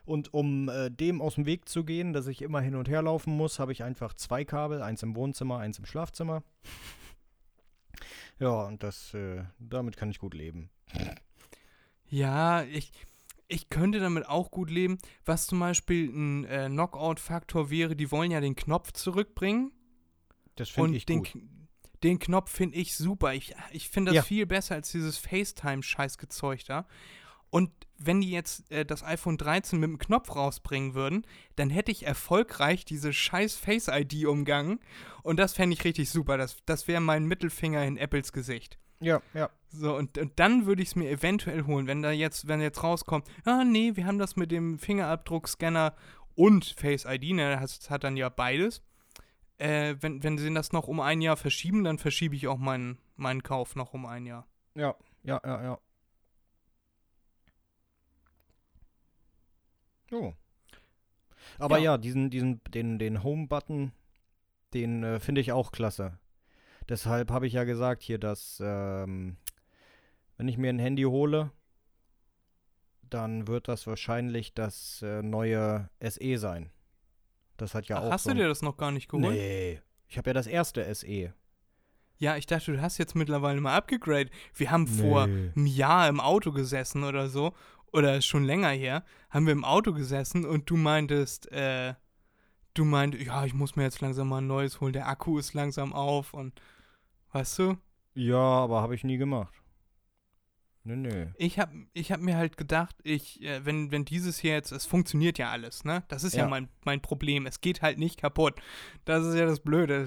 Und 0.05 0.33
um 0.33 0.67
äh, 0.69 0.89
dem 0.91 1.21
aus 1.21 1.35
dem 1.35 1.45
Weg 1.45 1.69
zu 1.69 1.85
gehen, 1.85 2.11
dass 2.13 2.27
ich 2.27 2.41
immer 2.41 2.59
hin 2.59 2.75
und 2.75 2.89
her 2.89 3.01
laufen 3.01 3.35
muss, 3.35 3.59
habe 3.59 3.71
ich 3.71 3.83
einfach 3.83 4.13
zwei 4.13 4.43
Kabel, 4.43 4.81
eins 4.81 5.01
im 5.01 5.15
Wohnzimmer, 5.15 5.59
eins 5.59 5.79
im 5.79 5.85
Schlafzimmer. 5.85 6.43
Ja, 8.39 8.63
und 8.63 8.83
das, 8.83 9.13
äh, 9.13 9.43
damit 9.59 9.95
kann 9.95 10.09
ich 10.09 10.19
gut 10.19 10.33
leben. 10.33 10.69
Ja, 12.09 12.63
ich, 12.63 12.91
ich 13.47 13.69
könnte 13.69 13.99
damit 13.99 14.27
auch 14.27 14.51
gut 14.51 14.69
leben. 14.69 14.97
Was 15.25 15.47
zum 15.47 15.59
Beispiel 15.59 16.09
ein 16.09 16.45
äh, 16.45 16.67
Knockout-Faktor 16.67 17.69
wäre, 17.69 17.95
die 17.95 18.11
wollen 18.11 18.31
ja 18.31 18.41
den 18.41 18.55
Knopf 18.55 18.91
zurückbringen. 18.91 19.71
Das 20.55 20.69
finde 20.69 20.97
ich 20.97 21.05
den, 21.05 21.23
gut. 21.23 21.37
Den 22.03 22.19
Knopf 22.19 22.51
finde 22.51 22.77
ich 22.77 22.95
super. 22.95 23.33
Ich, 23.33 23.55
ich 23.71 23.89
finde 23.89 24.09
das 24.09 24.15
Ja. 24.17 24.21
viel 24.23 24.45
besser 24.45 24.75
als 24.75 24.91
dieses 24.91 25.17
FaceTime-Scheißgezeug 25.17 26.65
da. 26.65 26.85
Und 27.53 27.69
wenn 27.99 28.19
die 28.19 28.31
jetzt 28.31 28.71
äh, 28.71 28.83
das 28.83 29.03
iPhone 29.03 29.37
13 29.37 29.79
mit 29.79 29.87
dem 29.87 29.99
Knopf 29.99 30.35
rausbringen 30.35 30.95
würden, 30.95 31.23
dann 31.55 31.69
hätte 31.69 31.91
ich 31.91 32.07
erfolgreich 32.07 32.83
diese 32.83 33.13
scheiß 33.13 33.57
Face-ID 33.57 34.25
umgangen. 34.25 34.79
Und 35.21 35.37
das 35.37 35.53
fände 35.53 35.75
ich 35.75 35.83
richtig 35.83 36.09
super. 36.09 36.39
Das, 36.39 36.57
das 36.65 36.87
wäre 36.87 36.99
mein 36.99 37.25
Mittelfinger 37.25 37.85
in 37.85 37.97
Apples 37.97 38.33
Gesicht. 38.33 38.79
Ja, 39.01 39.21
ja. 39.35 39.51
So, 39.69 39.95
und, 39.95 40.17
und 40.17 40.39
dann 40.39 40.65
würde 40.65 40.81
ich 40.81 40.89
es 40.89 40.95
mir 40.95 41.11
eventuell 41.11 41.67
holen, 41.67 41.85
wenn 41.85 42.01
da 42.01 42.09
jetzt, 42.09 42.47
wenn 42.47 42.59
jetzt 42.59 42.81
rauskommt, 42.81 43.27
ah 43.45 43.63
nee, 43.63 43.91
wir 43.93 44.07
haben 44.07 44.17
das 44.17 44.35
mit 44.35 44.51
dem 44.51 44.79
Fingerabdruckscanner 44.79 45.93
und 46.33 46.65
Face 46.65 47.05
ID, 47.05 47.35
ne, 47.35 47.59
das 47.61 47.87
hat 47.91 48.03
dann 48.03 48.17
ja 48.17 48.29
beides. 48.29 48.81
Äh, 49.59 49.97
wenn, 49.99 50.23
wenn 50.23 50.39
sie 50.39 50.51
das 50.51 50.71
noch 50.71 50.87
um 50.87 50.99
ein 50.99 51.21
Jahr 51.21 51.37
verschieben, 51.37 51.83
dann 51.83 51.99
verschiebe 51.99 52.35
ich 52.35 52.47
auch 52.47 52.57
meinen, 52.57 52.97
meinen 53.15 53.43
Kauf 53.43 53.75
noch 53.75 53.93
um 53.93 54.07
ein 54.07 54.25
Jahr. 54.25 54.47
Ja, 54.73 54.95
ja, 55.21 55.39
ja, 55.45 55.63
ja. 55.63 55.79
Oh. 60.13 60.33
Aber 61.59 61.77
Ja. 61.77 61.83
ja, 61.93 61.97
diesen, 61.97 62.29
diesen, 62.29 62.61
den, 62.65 62.99
den 62.99 63.23
Home-Button, 63.23 63.91
den 64.73 65.03
äh, 65.03 65.19
finde 65.19 65.41
ich 65.41 65.51
auch 65.51 65.71
klasse. 65.71 66.17
Deshalb 66.89 67.31
habe 67.31 67.47
ich 67.47 67.53
ja 67.53 67.63
gesagt 67.63 68.01
hier, 68.03 68.17
dass 68.17 68.61
ähm, 68.63 69.37
wenn 70.37 70.47
ich 70.47 70.57
mir 70.57 70.69
ein 70.69 70.79
Handy 70.79 71.03
hole, 71.03 71.51
dann 73.09 73.47
wird 73.47 73.67
das 73.67 73.85
wahrscheinlich 73.87 74.53
das 74.53 75.01
äh, 75.01 75.21
neue 75.21 75.89
SE 76.01 76.37
sein. 76.37 76.71
Das 77.57 77.75
hat 77.75 77.85
ja 77.87 77.97
Ach, 77.97 78.03
auch 78.03 78.11
hast 78.11 78.23
so 78.23 78.31
du 78.31 78.37
dir 78.37 78.47
das 78.47 78.61
noch 78.61 78.77
gar 78.77 78.91
nicht 78.91 79.07
geholt? 79.09 79.35
Nee. 79.35 79.79
Ich 80.07 80.17
habe 80.17 80.29
ja 80.29 80.33
das 80.33 80.47
erste. 80.47 80.93
SE. 80.93 81.33
Ja, 82.17 82.37
ich 82.37 82.45
dachte, 82.45 82.71
du 82.73 82.81
hast 82.81 82.97
jetzt 82.97 83.15
mittlerweile 83.15 83.59
mal 83.61 83.75
abgegradet. 83.75 84.31
Wir 84.55 84.71
haben 84.71 84.87
vor 84.87 85.27
Nee. 85.27 85.51
einem 85.55 85.65
Jahr 85.67 86.07
im 86.07 86.19
Auto 86.19 86.51
gesessen 86.51 87.03
oder 87.03 87.29
so, 87.29 87.53
oder 87.93 88.21
schon 88.21 88.43
länger 88.43 88.69
her, 88.69 89.03
haben 89.29 89.45
wir 89.45 89.53
im 89.53 89.63
Auto 89.65 89.93
gesessen 89.93 90.45
und 90.45 90.69
du 90.69 90.75
meintest, 90.77 91.51
äh, 91.51 91.93
du 92.73 92.85
meintest, 92.85 93.25
ja, 93.25 93.45
ich 93.45 93.53
muss 93.53 93.75
mir 93.75 93.83
jetzt 93.83 94.01
langsam 94.01 94.29
mal 94.29 94.39
ein 94.39 94.47
neues 94.47 94.81
holen, 94.81 94.93
der 94.93 95.07
Akku 95.07 95.37
ist 95.37 95.53
langsam 95.53 95.93
auf 95.93 96.33
und, 96.33 96.59
weißt 97.31 97.59
du? 97.59 97.77
Ja, 98.15 98.37
aber 98.37 98.81
habe 98.81 98.95
ich 98.95 99.03
nie 99.03 99.17
gemacht. 99.17 99.53
Nö, 100.85 100.97
nö. 100.97 101.27
Ich 101.37 101.59
habe 101.59 101.71
ich 101.93 102.11
hab 102.11 102.19
mir 102.19 102.35
halt 102.35 102.57
gedacht, 102.57 102.95
ich, 103.03 103.41
äh, 103.41 103.65
wenn, 103.65 103.91
wenn 103.91 104.03
dieses 104.03 104.37
hier 104.37 104.51
jetzt, 104.51 104.71
es 104.73 104.85
funktioniert 104.85 105.37
ja 105.37 105.49
alles, 105.49 105.85
ne? 105.85 106.03
Das 106.09 106.25
ist 106.25 106.33
ja, 106.33 106.43
Ja. 106.43 106.49
mein, 106.49 106.67
mein 106.83 107.01
Problem. 107.01 107.45
Es 107.45 107.61
geht 107.61 107.81
halt 107.81 107.97
nicht 107.97 108.19
kaputt. 108.19 108.55
Das 109.05 109.25
ist 109.25 109.35
ja 109.35 109.45
das 109.45 109.61
Blöde. 109.61 110.05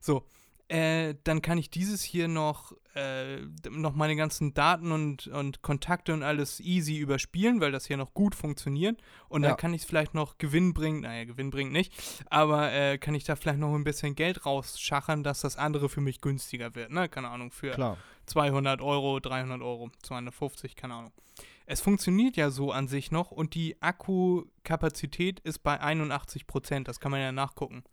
So. 0.00 0.26
Äh, 0.68 1.14
dann 1.24 1.42
kann 1.42 1.58
ich 1.58 1.68
dieses 1.68 2.02
hier 2.02 2.26
noch, 2.26 2.72
äh, 2.94 3.40
noch 3.68 3.94
meine 3.94 4.16
ganzen 4.16 4.54
Daten 4.54 4.92
und, 4.92 5.26
und 5.26 5.60
Kontakte 5.60 6.14
und 6.14 6.22
alles 6.22 6.58
easy 6.60 6.96
überspielen, 6.96 7.60
weil 7.60 7.70
das 7.70 7.86
hier 7.86 7.98
noch 7.98 8.14
gut 8.14 8.34
funktioniert. 8.34 8.98
Und 9.28 9.42
Ja. 9.42 9.50
dann 9.50 9.56
kann 9.58 9.74
ich 9.74 9.82
es 9.82 9.86
vielleicht 9.86 10.14
noch 10.14 10.38
Gewinn 10.38 10.72
bringen, 10.72 11.00
naja, 11.02 11.24
Gewinn 11.24 11.50
bringt 11.50 11.72
nicht, 11.72 11.92
aber 12.30 12.72
äh, 12.72 12.96
kann 12.96 13.14
ich 13.14 13.24
da 13.24 13.36
vielleicht 13.36 13.58
noch 13.58 13.74
ein 13.74 13.84
bisschen 13.84 14.14
Geld 14.14 14.46
rausschachern, 14.46 15.22
dass 15.22 15.42
das 15.42 15.56
andere 15.56 15.90
für 15.90 16.00
mich 16.00 16.22
günstiger 16.22 16.74
wird, 16.74 16.90
ne? 16.90 17.10
Keine 17.10 17.28
Ahnung, 17.28 17.50
für 17.50 17.72
Klar. 17.72 17.98
200 18.24 18.80
Euro, 18.80 19.20
300 19.20 19.60
Euro, 19.60 19.90
250, 20.02 20.76
keine 20.76 20.94
Ahnung. 20.94 21.12
Es 21.66 21.82
funktioniert 21.82 22.36
ja 22.36 22.50
so 22.50 22.72
an 22.72 22.88
sich 22.88 23.10
noch 23.10 23.30
und 23.30 23.54
die 23.54 23.76
Akkukapazität 23.82 25.40
ist 25.40 25.58
bei 25.62 25.80
81 25.80 26.46
Prozent, 26.46 26.88
das 26.88 27.00
kann 27.00 27.10
man 27.10 27.20
ja 27.20 27.32
nachgucken. 27.32 27.84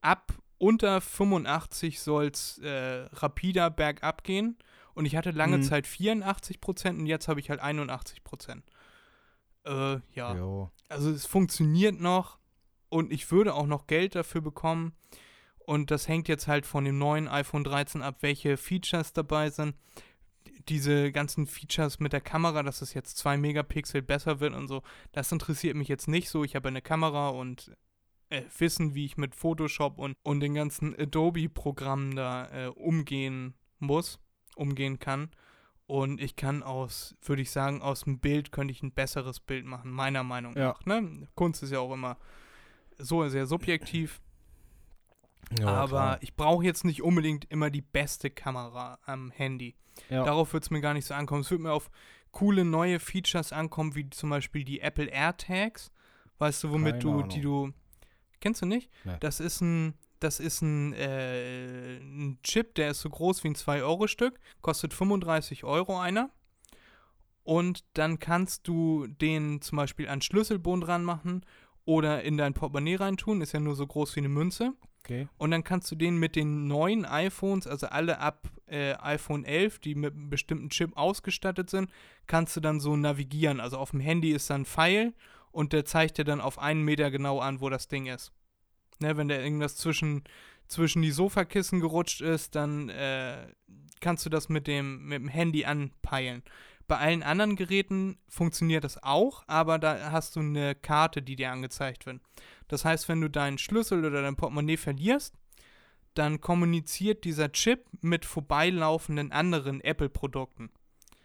Ab 0.00 0.32
unter 0.58 1.00
85 1.00 2.00
soll 2.00 2.26
es 2.26 2.58
äh, 2.58 3.06
rapider 3.12 3.70
bergab 3.70 4.24
gehen 4.24 4.58
und 4.94 5.06
ich 5.06 5.16
hatte 5.16 5.30
lange 5.30 5.58
Mhm. 5.58 5.62
Zeit 5.62 5.86
84 5.86 6.60
Prozent 6.60 6.98
und 6.98 7.06
jetzt 7.06 7.28
habe 7.28 7.40
ich 7.40 7.50
halt 7.50 7.60
81 7.60 8.24
Prozent. 8.24 8.64
Äh, 9.64 9.98
ja. 10.14 10.34
Jo. 10.34 10.70
Also 10.88 11.10
es 11.10 11.26
funktioniert 11.26 12.00
noch 12.00 12.38
und 12.88 13.12
ich 13.12 13.30
würde 13.30 13.54
auch 13.54 13.66
noch 13.66 13.86
Geld 13.86 14.14
dafür 14.14 14.40
bekommen. 14.40 14.92
Und 15.58 15.90
das 15.90 16.08
hängt 16.08 16.28
jetzt 16.28 16.48
halt 16.48 16.64
von 16.64 16.84
dem 16.86 16.96
neuen 16.96 17.28
iPhone 17.28 17.62
13 17.62 18.00
ab, 18.02 18.16
welche 18.22 18.56
Features 18.56 19.12
dabei 19.12 19.50
sind. 19.50 19.76
Diese 20.70 21.12
ganzen 21.12 21.46
Features 21.46 22.00
mit 22.00 22.14
der 22.14 22.22
Kamera, 22.22 22.62
dass 22.62 22.80
es 22.80 22.94
jetzt 22.94 23.18
2 23.18 23.36
Megapixel 23.36 24.00
besser 24.00 24.40
wird 24.40 24.54
und 24.54 24.66
so, 24.68 24.82
das 25.12 25.30
interessiert 25.30 25.76
mich 25.76 25.88
jetzt 25.88 26.08
nicht 26.08 26.30
so. 26.30 26.42
Ich 26.42 26.56
habe 26.56 26.68
eine 26.68 26.80
Kamera 26.80 27.28
und 27.28 27.70
äh, 28.30 28.42
wissen, 28.58 28.94
wie 28.94 29.04
ich 29.04 29.16
mit 29.16 29.34
Photoshop 29.34 29.98
und, 29.98 30.16
und 30.22 30.40
den 30.40 30.54
ganzen 30.54 30.94
Adobe-Programmen 30.98 32.14
da 32.16 32.48
äh, 32.50 32.66
umgehen 32.68 33.54
muss, 33.78 34.18
umgehen 34.56 34.98
kann. 34.98 35.30
Und 35.86 36.20
ich 36.20 36.36
kann 36.36 36.62
aus, 36.62 37.16
würde 37.22 37.40
ich 37.42 37.50
sagen, 37.50 37.80
aus 37.80 38.00
dem 38.02 38.18
Bild 38.18 38.52
könnte 38.52 38.72
ich 38.72 38.82
ein 38.82 38.92
besseres 38.92 39.40
Bild 39.40 39.64
machen, 39.64 39.90
meiner 39.90 40.22
Meinung 40.22 40.54
Ja. 40.56 40.68
nach. 40.68 40.84
Ne? 40.84 41.26
Kunst 41.34 41.62
ist 41.62 41.70
ja 41.72 41.78
auch 41.80 41.92
immer 41.94 42.18
so 42.98 43.26
sehr 43.28 43.46
subjektiv, 43.46 44.20
Ja, 45.58 45.68
aber 45.68 45.88
klar. 45.88 46.18
ich 46.20 46.34
brauche 46.36 46.64
jetzt 46.64 46.84
nicht 46.84 47.02
unbedingt 47.02 47.46
immer 47.50 47.70
die 47.70 47.80
beste 47.80 48.28
Kamera 48.28 48.98
am 49.06 49.30
Handy. 49.30 49.76
Ja. 50.10 50.24
Darauf 50.24 50.52
wird 50.52 50.64
es 50.64 50.70
mir 50.70 50.80
gar 50.82 50.92
nicht 50.94 51.06
so 51.06 51.14
ankommen. 51.14 51.40
Es 51.40 51.50
wird 51.50 51.62
mir 51.62 51.72
auf 51.72 51.90
coole 52.32 52.64
neue 52.66 53.00
Features 53.00 53.52
ankommen, 53.52 53.94
wie 53.94 54.10
zum 54.10 54.28
Beispiel 54.30 54.64
die 54.64 54.80
Apple 54.80 55.06
AirTags. 55.06 55.90
Weißt 56.38 56.62
du, 56.64 56.70
womit 56.70 56.92
Keine 56.94 56.98
du, 57.02 57.10
Ahnung. 57.14 57.28
die 57.30 57.40
du. 57.40 57.72
Kennst 58.40 58.62
du 58.62 58.66
nicht? 58.66 58.90
Nee. 59.04 59.16
Das 59.20 59.40
ist 59.40 59.60
ein. 59.60 59.94
Das 60.20 60.40
ist 60.40 60.62
ein, 60.62 60.94
äh, 60.94 61.98
ein 61.98 62.40
Chip, 62.42 62.74
der 62.74 62.90
ist 62.90 63.02
so 63.02 63.08
groß 63.08 63.44
wie 63.44 63.50
ein 63.50 63.54
2-Euro-Stück, 63.54 64.40
kostet 64.62 64.92
35 64.92 65.62
Euro 65.62 66.00
einer. 66.00 66.30
Und 67.44 67.84
dann 67.94 68.18
kannst 68.18 68.66
du 68.66 69.06
den 69.06 69.62
zum 69.62 69.76
Beispiel 69.76 70.08
an 70.08 70.20
Schlüsselbund 70.20 70.88
ranmachen 70.88 71.46
oder 71.84 72.22
in 72.24 72.36
dein 72.36 72.52
Portemonnaie 72.52 72.96
reintun, 72.96 73.40
ist 73.42 73.52
ja 73.52 73.60
nur 73.60 73.76
so 73.76 73.86
groß 73.86 74.16
wie 74.16 74.20
eine 74.20 74.28
Münze. 74.28 74.74
Okay. 75.04 75.28
Und 75.38 75.52
dann 75.52 75.64
kannst 75.64 75.90
du 75.90 75.94
den 75.94 76.18
mit 76.18 76.36
den 76.36 76.66
neuen 76.66 77.06
iPhones, 77.06 77.66
also 77.66 77.86
alle 77.86 78.18
ab 78.18 78.50
äh, 78.66 78.92
iPhone 78.96 79.46
11, 79.46 79.78
die 79.78 79.94
mit 79.94 80.12
einem 80.12 80.28
bestimmten 80.28 80.68
Chip 80.68 80.94
ausgestattet 80.96 81.70
sind, 81.70 81.90
kannst 82.26 82.54
du 82.56 82.60
dann 82.60 82.80
so 82.80 82.96
navigieren. 82.96 83.60
Also 83.60 83.78
auf 83.78 83.92
dem 83.92 84.00
Handy 84.00 84.32
ist 84.32 84.50
dann 84.50 84.62
ein 84.62 84.66
Pfeil 84.66 85.14
und 85.50 85.72
der 85.72 85.84
zeigt 85.84 86.18
dir 86.18 86.24
dann 86.24 86.40
auf 86.40 86.58
einen 86.58 86.82
Meter 86.82 87.10
genau 87.10 87.40
an, 87.40 87.60
wo 87.60 87.68
das 87.68 87.88
Ding 87.88 88.06
ist. 88.06 88.32
Ne, 89.00 89.16
wenn 89.16 89.28
da 89.28 89.36
irgendwas 89.36 89.76
zwischen, 89.76 90.24
zwischen 90.66 91.02
die 91.02 91.10
Sofakissen 91.10 91.80
gerutscht 91.80 92.20
ist, 92.20 92.54
dann 92.54 92.88
äh, 92.88 93.46
kannst 94.00 94.26
du 94.26 94.30
das 94.30 94.48
mit 94.48 94.66
dem, 94.66 95.06
mit 95.06 95.20
dem 95.20 95.28
Handy 95.28 95.64
anpeilen. 95.64 96.42
Bei 96.88 96.96
allen 96.96 97.22
anderen 97.22 97.54
Geräten 97.54 98.18
funktioniert 98.28 98.82
das 98.82 99.02
auch, 99.02 99.44
aber 99.46 99.78
da 99.78 100.10
hast 100.10 100.36
du 100.36 100.40
eine 100.40 100.74
Karte, 100.74 101.20
die 101.20 101.36
dir 101.36 101.52
angezeigt 101.52 102.06
wird. 102.06 102.20
Das 102.66 102.84
heißt, 102.84 103.08
wenn 103.08 103.20
du 103.20 103.28
deinen 103.28 103.58
Schlüssel 103.58 104.04
oder 104.04 104.22
dein 104.22 104.36
Portemonnaie 104.36 104.78
verlierst, 104.78 105.34
dann 106.14 106.40
kommuniziert 106.40 107.24
dieser 107.24 107.52
Chip 107.52 107.84
mit 108.00 108.24
vorbeilaufenden 108.24 109.32
anderen 109.32 109.82
Apple-Produkten. 109.82 110.70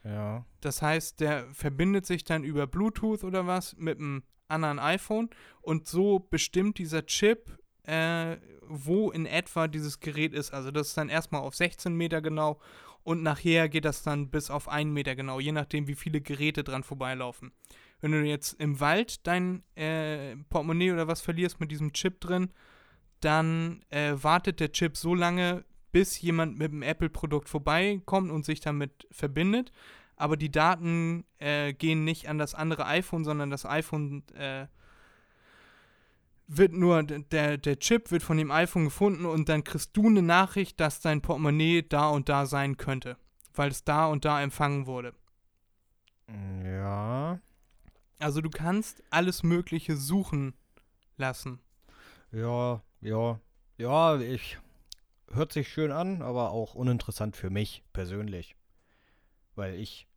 Ja. 0.04 0.46
Das 0.62 0.82
heißt, 0.82 1.20
der 1.20 1.48
verbindet 1.54 2.06
sich 2.06 2.24
dann 2.24 2.44
über 2.44 2.68
Bluetooth 2.68 3.24
oder 3.24 3.48
was 3.48 3.76
mit 3.78 4.00
einem 4.00 4.24
anderen 4.48 4.80
iPhone 4.80 5.30
und 5.62 5.88
so 5.88 6.20
bestimmt 6.20 6.78
dieser 6.78 7.06
Chip, 7.06 7.58
äh, 7.84 8.38
wo 8.62 9.12
in 9.12 9.26
etwa 9.26 9.68
dieses 9.68 10.00
Gerät 10.00 10.34
ist. 10.34 10.54
Also 10.54 10.72
das 10.72 10.90
ist 10.90 10.98
dann 10.98 11.10
erstmal 11.10 11.42
auf 11.42 11.56
16 11.56 11.96
Meter 11.96 12.22
genau 12.22 12.60
und 13.04 13.22
nachher 13.22 13.70
geht 13.70 13.86
das 13.86 14.04
dann 14.04 14.30
bis 14.30 14.50
auf 14.50 14.70
1 14.70 14.92
Meter 14.92 15.16
genau, 15.16 15.40
je 15.40 15.52
nachdem, 15.52 15.88
wie 15.88 15.96
viele 15.96 16.22
Geräte 16.22 16.64
dran 16.64 16.84
vorbeilaufen. 16.84 17.52
Wenn 18.00 18.12
du 18.12 18.24
jetzt 18.24 18.60
im 18.60 18.80
Wald 18.80 19.26
dein 19.28 19.64
äh, 19.76 20.36
Portemonnaie 20.50 20.92
oder 20.92 21.08
was 21.08 21.22
verlierst 21.22 21.60
mit 21.60 21.72
diesem 21.72 21.94
Chip 21.94 22.20
drin, 22.20 22.52
dann 23.20 23.84
äh, 23.90 24.14
wartet 24.16 24.60
der 24.60 24.72
Chip 24.72 24.98
so 24.98 25.16
lange, 25.16 25.64
bis 25.94 26.20
jemand 26.20 26.58
mit 26.58 26.74
dem 26.74 26.82
Apple-Produkt 26.82 27.48
vorbeikommt 27.48 28.32
und 28.32 28.44
sich 28.44 28.60
damit 28.60 29.08
verbindet. 29.12 29.72
Aber 30.18 30.36
die 30.36 30.52
Daten 30.52 31.24
äh, 31.38 31.74
gehen 31.74 32.04
nicht 32.04 32.28
an 32.28 32.38
das 32.38 32.56
andere 32.56 32.86
iPhone, 32.88 33.24
sondern 33.24 33.50
das 33.50 33.66
iPhone 33.66 34.24
äh, 34.34 34.68
wird 36.48 36.74
nur, 36.74 37.04
der, 37.04 37.58
der 37.58 37.80
Chip 37.80 38.12
wird 38.12 38.24
von 38.24 38.38
dem 38.38 38.52
iPhone 38.52 38.86
gefunden 38.86 39.26
und 39.26 39.50
dann 39.50 39.64
kriegst 39.64 39.96
du 39.96 40.08
eine 40.08 40.22
Nachricht, 40.22 40.80
dass 40.80 41.00
dein 41.00 41.22
Portemonnaie 41.22 41.84
da 41.84 42.10
und 42.10 42.28
da 42.28 42.46
sein 42.48 42.76
könnte, 42.78 43.16
weil 43.54 43.70
es 43.70 43.84
da 43.84 44.08
und 44.08 44.26
da 44.26 44.42
empfangen 44.42 44.88
wurde. 44.88 45.14
Ja. 46.66 47.40
Also 48.20 48.42
du 48.42 48.50
kannst 48.50 49.04
alles 49.10 49.44
Mögliche 49.44 49.96
suchen 49.96 50.54
lassen. 51.18 51.60
Ja, 52.32 52.82
ja. 53.02 53.40
Ja, 53.78 54.20
ich. 54.20 54.58
Hört 55.34 55.52
sich 55.52 55.68
schön 55.70 55.92
an, 55.92 56.22
aber 56.22 56.52
auch 56.52 56.76
uninteressant 56.76 57.36
für 57.36 57.50
mich 57.50 57.84
persönlich. 57.94 58.56
Weil 59.56 59.76
ich 59.76 60.08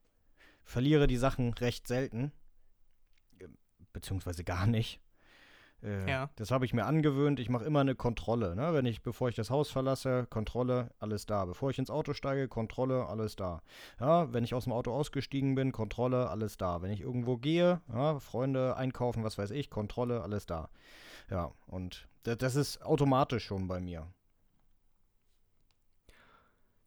verliere 0.64 1.06
die 1.06 1.16
Sachen 1.16 1.54
recht 1.54 1.86
selten. 1.86 2.32
Beziehungsweise 3.92 4.44
gar 4.44 4.66
nicht. 4.66 5.00
Äh, 5.82 6.08
Ja. 6.10 6.30
Das 6.36 6.50
habe 6.50 6.64
ich 6.64 6.74
mir 6.74 6.84
angewöhnt. 6.84 7.40
Ich 7.40 7.48
mache 7.48 7.64
immer 7.64 7.80
eine 7.80 7.94
Kontrolle. 7.94 8.54
Ne? 8.56 8.74
Wenn 8.74 8.84
ich, 8.86 9.02
bevor 9.02 9.28
ich 9.28 9.36
das 9.36 9.50
Haus 9.50 9.70
verlasse, 9.70 10.26
Kontrolle, 10.28 10.90
alles 10.98 11.26
da. 11.26 11.44
Bevor 11.44 11.70
ich 11.70 11.78
ins 11.78 11.90
Auto 11.90 12.12
steige, 12.12 12.48
Kontrolle, 12.48 13.06
alles 13.06 13.36
da. 13.36 13.62
Ja, 14.00 14.32
wenn 14.32 14.44
ich 14.44 14.54
aus 14.54 14.64
dem 14.64 14.72
Auto 14.72 14.92
ausgestiegen 14.92 15.54
bin, 15.54 15.72
Kontrolle, 15.72 16.28
alles 16.28 16.56
da. 16.58 16.82
Wenn 16.82 16.90
ich 16.90 17.00
irgendwo 17.00 17.36
gehe, 17.38 17.80
ja, 17.92 18.18
Freunde 18.20 18.76
einkaufen, 18.76 19.24
was 19.24 19.38
weiß 19.38 19.50
ich, 19.50 19.70
Kontrolle, 19.70 20.22
alles 20.22 20.46
da. 20.46 20.68
Ja, 21.30 21.52
und 21.66 22.06
das, 22.24 22.38
das 22.38 22.54
ist 22.56 22.82
automatisch 22.82 23.44
schon 23.44 23.66
bei 23.68 23.80
mir. 23.80 24.06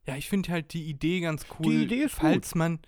Ja, 0.06 0.16
ich 0.16 0.30
finde 0.30 0.52
halt 0.52 0.74
die 0.74 0.86
Idee 0.90 1.20
ganz 1.20 1.46
cool, 1.60 1.72
Die 1.72 1.84
Idee 1.84 2.04
ist 2.04 2.16
falls 2.16 2.56
man 2.56 2.80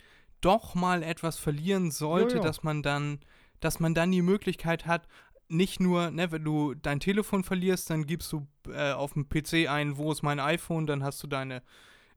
doch 0.42 0.74
mal 0.76 1.04
etwas 1.04 1.38
verlieren 1.38 1.92
sollte, 1.92 2.36
Ja, 2.36 2.42
ja. 2.42 2.48
dass 2.48 2.64
man 2.64 2.82
dann, 2.82 3.20
dass 3.60 3.80
man 3.80 3.94
dann 3.94 4.12
die 4.12 4.22
Möglichkeit 4.24 4.88
hat, 4.88 5.08
nicht 5.48 5.80
nur, 5.80 6.12
ne, 6.12 6.32
wenn 6.32 6.44
du 6.44 6.74
dein 6.74 7.00
Telefon 7.00 7.44
verlierst, 7.44 7.90
dann 7.90 8.08
gibst 8.08 8.32
du 8.32 8.48
äh, 8.70 8.94
auf 8.94 9.14
dem 9.14 9.28
PC 9.28 9.70
ein, 9.70 9.98
wo 9.98 10.12
ist 10.12 10.24
mein 10.24 10.40
iPhone, 10.40 10.88
dann 10.88 11.04
hast 11.04 11.22
du 11.22 11.28
deine 11.28 11.62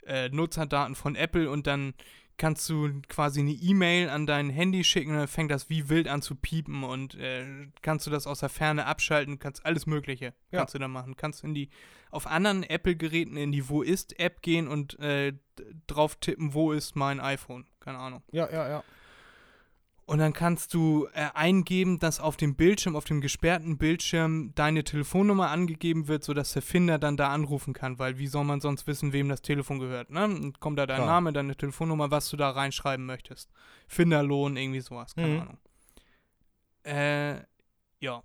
äh, 0.06 0.28
Nutzerdaten 0.28 0.94
von 0.94 1.16
Apple 1.16 1.50
und 1.50 1.66
dann 1.66 1.94
kannst 2.36 2.68
du 2.68 3.00
quasi 3.08 3.40
eine 3.40 3.52
E-Mail 3.52 4.08
an 4.08 4.26
dein 4.26 4.50
Handy 4.50 4.84
schicken 4.84 5.10
und 5.12 5.16
dann 5.18 5.28
fängt 5.28 5.50
das 5.50 5.68
wie 5.70 5.88
wild 5.88 6.08
an 6.08 6.22
zu 6.22 6.34
piepen 6.34 6.82
und 6.84 7.14
äh, 7.14 7.68
kannst 7.82 8.06
du 8.06 8.10
das 8.10 8.26
aus 8.26 8.40
der 8.40 8.48
Ferne 8.48 8.86
abschalten, 8.86 9.38
kannst 9.38 9.64
alles 9.64 9.86
Mögliche 9.86 10.34
Ja. 10.50 10.60
kannst 10.60 10.74
du 10.74 10.78
da 10.78 10.88
machen. 10.88 11.16
Kannst 11.16 11.44
in 11.44 11.54
die 11.54 11.70
auf 12.10 12.26
anderen 12.26 12.62
Apple-Geräten 12.62 13.36
in 13.36 13.52
die 13.52 13.68
Wo 13.68 13.82
ist-App 13.82 14.42
gehen 14.42 14.68
und 14.68 14.98
äh, 15.00 15.32
drauf 15.86 16.16
tippen, 16.16 16.54
wo 16.54 16.72
ist 16.72 16.96
mein 16.96 17.20
iPhone? 17.20 17.66
Keine 17.80 17.98
Ahnung. 17.98 18.22
Ja, 18.32 18.50
ja, 18.50 18.68
ja. 18.68 18.84
Und 20.06 20.18
dann 20.18 20.34
kannst 20.34 20.74
du 20.74 21.06
äh, 21.14 21.30
eingeben, 21.32 21.98
dass 21.98 22.20
auf 22.20 22.36
dem 22.36 22.56
Bildschirm, 22.56 22.94
auf 22.94 23.06
dem 23.06 23.22
gesperrten 23.22 23.78
Bildschirm 23.78 24.52
deine 24.54 24.84
Telefonnummer 24.84 25.48
angegeben 25.48 26.08
wird, 26.08 26.24
sodass 26.24 26.52
der 26.52 26.60
Finder 26.60 26.98
dann 26.98 27.16
da 27.16 27.30
anrufen 27.30 27.72
kann, 27.72 27.98
weil 27.98 28.18
wie 28.18 28.26
soll 28.26 28.44
man 28.44 28.60
sonst 28.60 28.86
wissen, 28.86 29.14
wem 29.14 29.30
das 29.30 29.40
Telefon 29.40 29.78
gehört, 29.78 30.10
ne? 30.10 30.24
Und 30.26 30.60
kommt 30.60 30.78
da 30.78 30.86
dein 30.86 30.98
Klar. 30.98 31.06
Name, 31.06 31.32
deine 31.32 31.56
Telefonnummer, 31.56 32.10
was 32.10 32.28
du 32.28 32.36
da 32.36 32.50
reinschreiben 32.50 33.06
möchtest. 33.06 33.50
Finderlohn, 33.88 34.58
irgendwie 34.58 34.80
sowas, 34.80 35.14
keine 35.14 35.28
Mhm. 35.28 35.40
Ahnung. 35.40 35.58
Äh, 36.84 37.36
ja. 38.00 38.22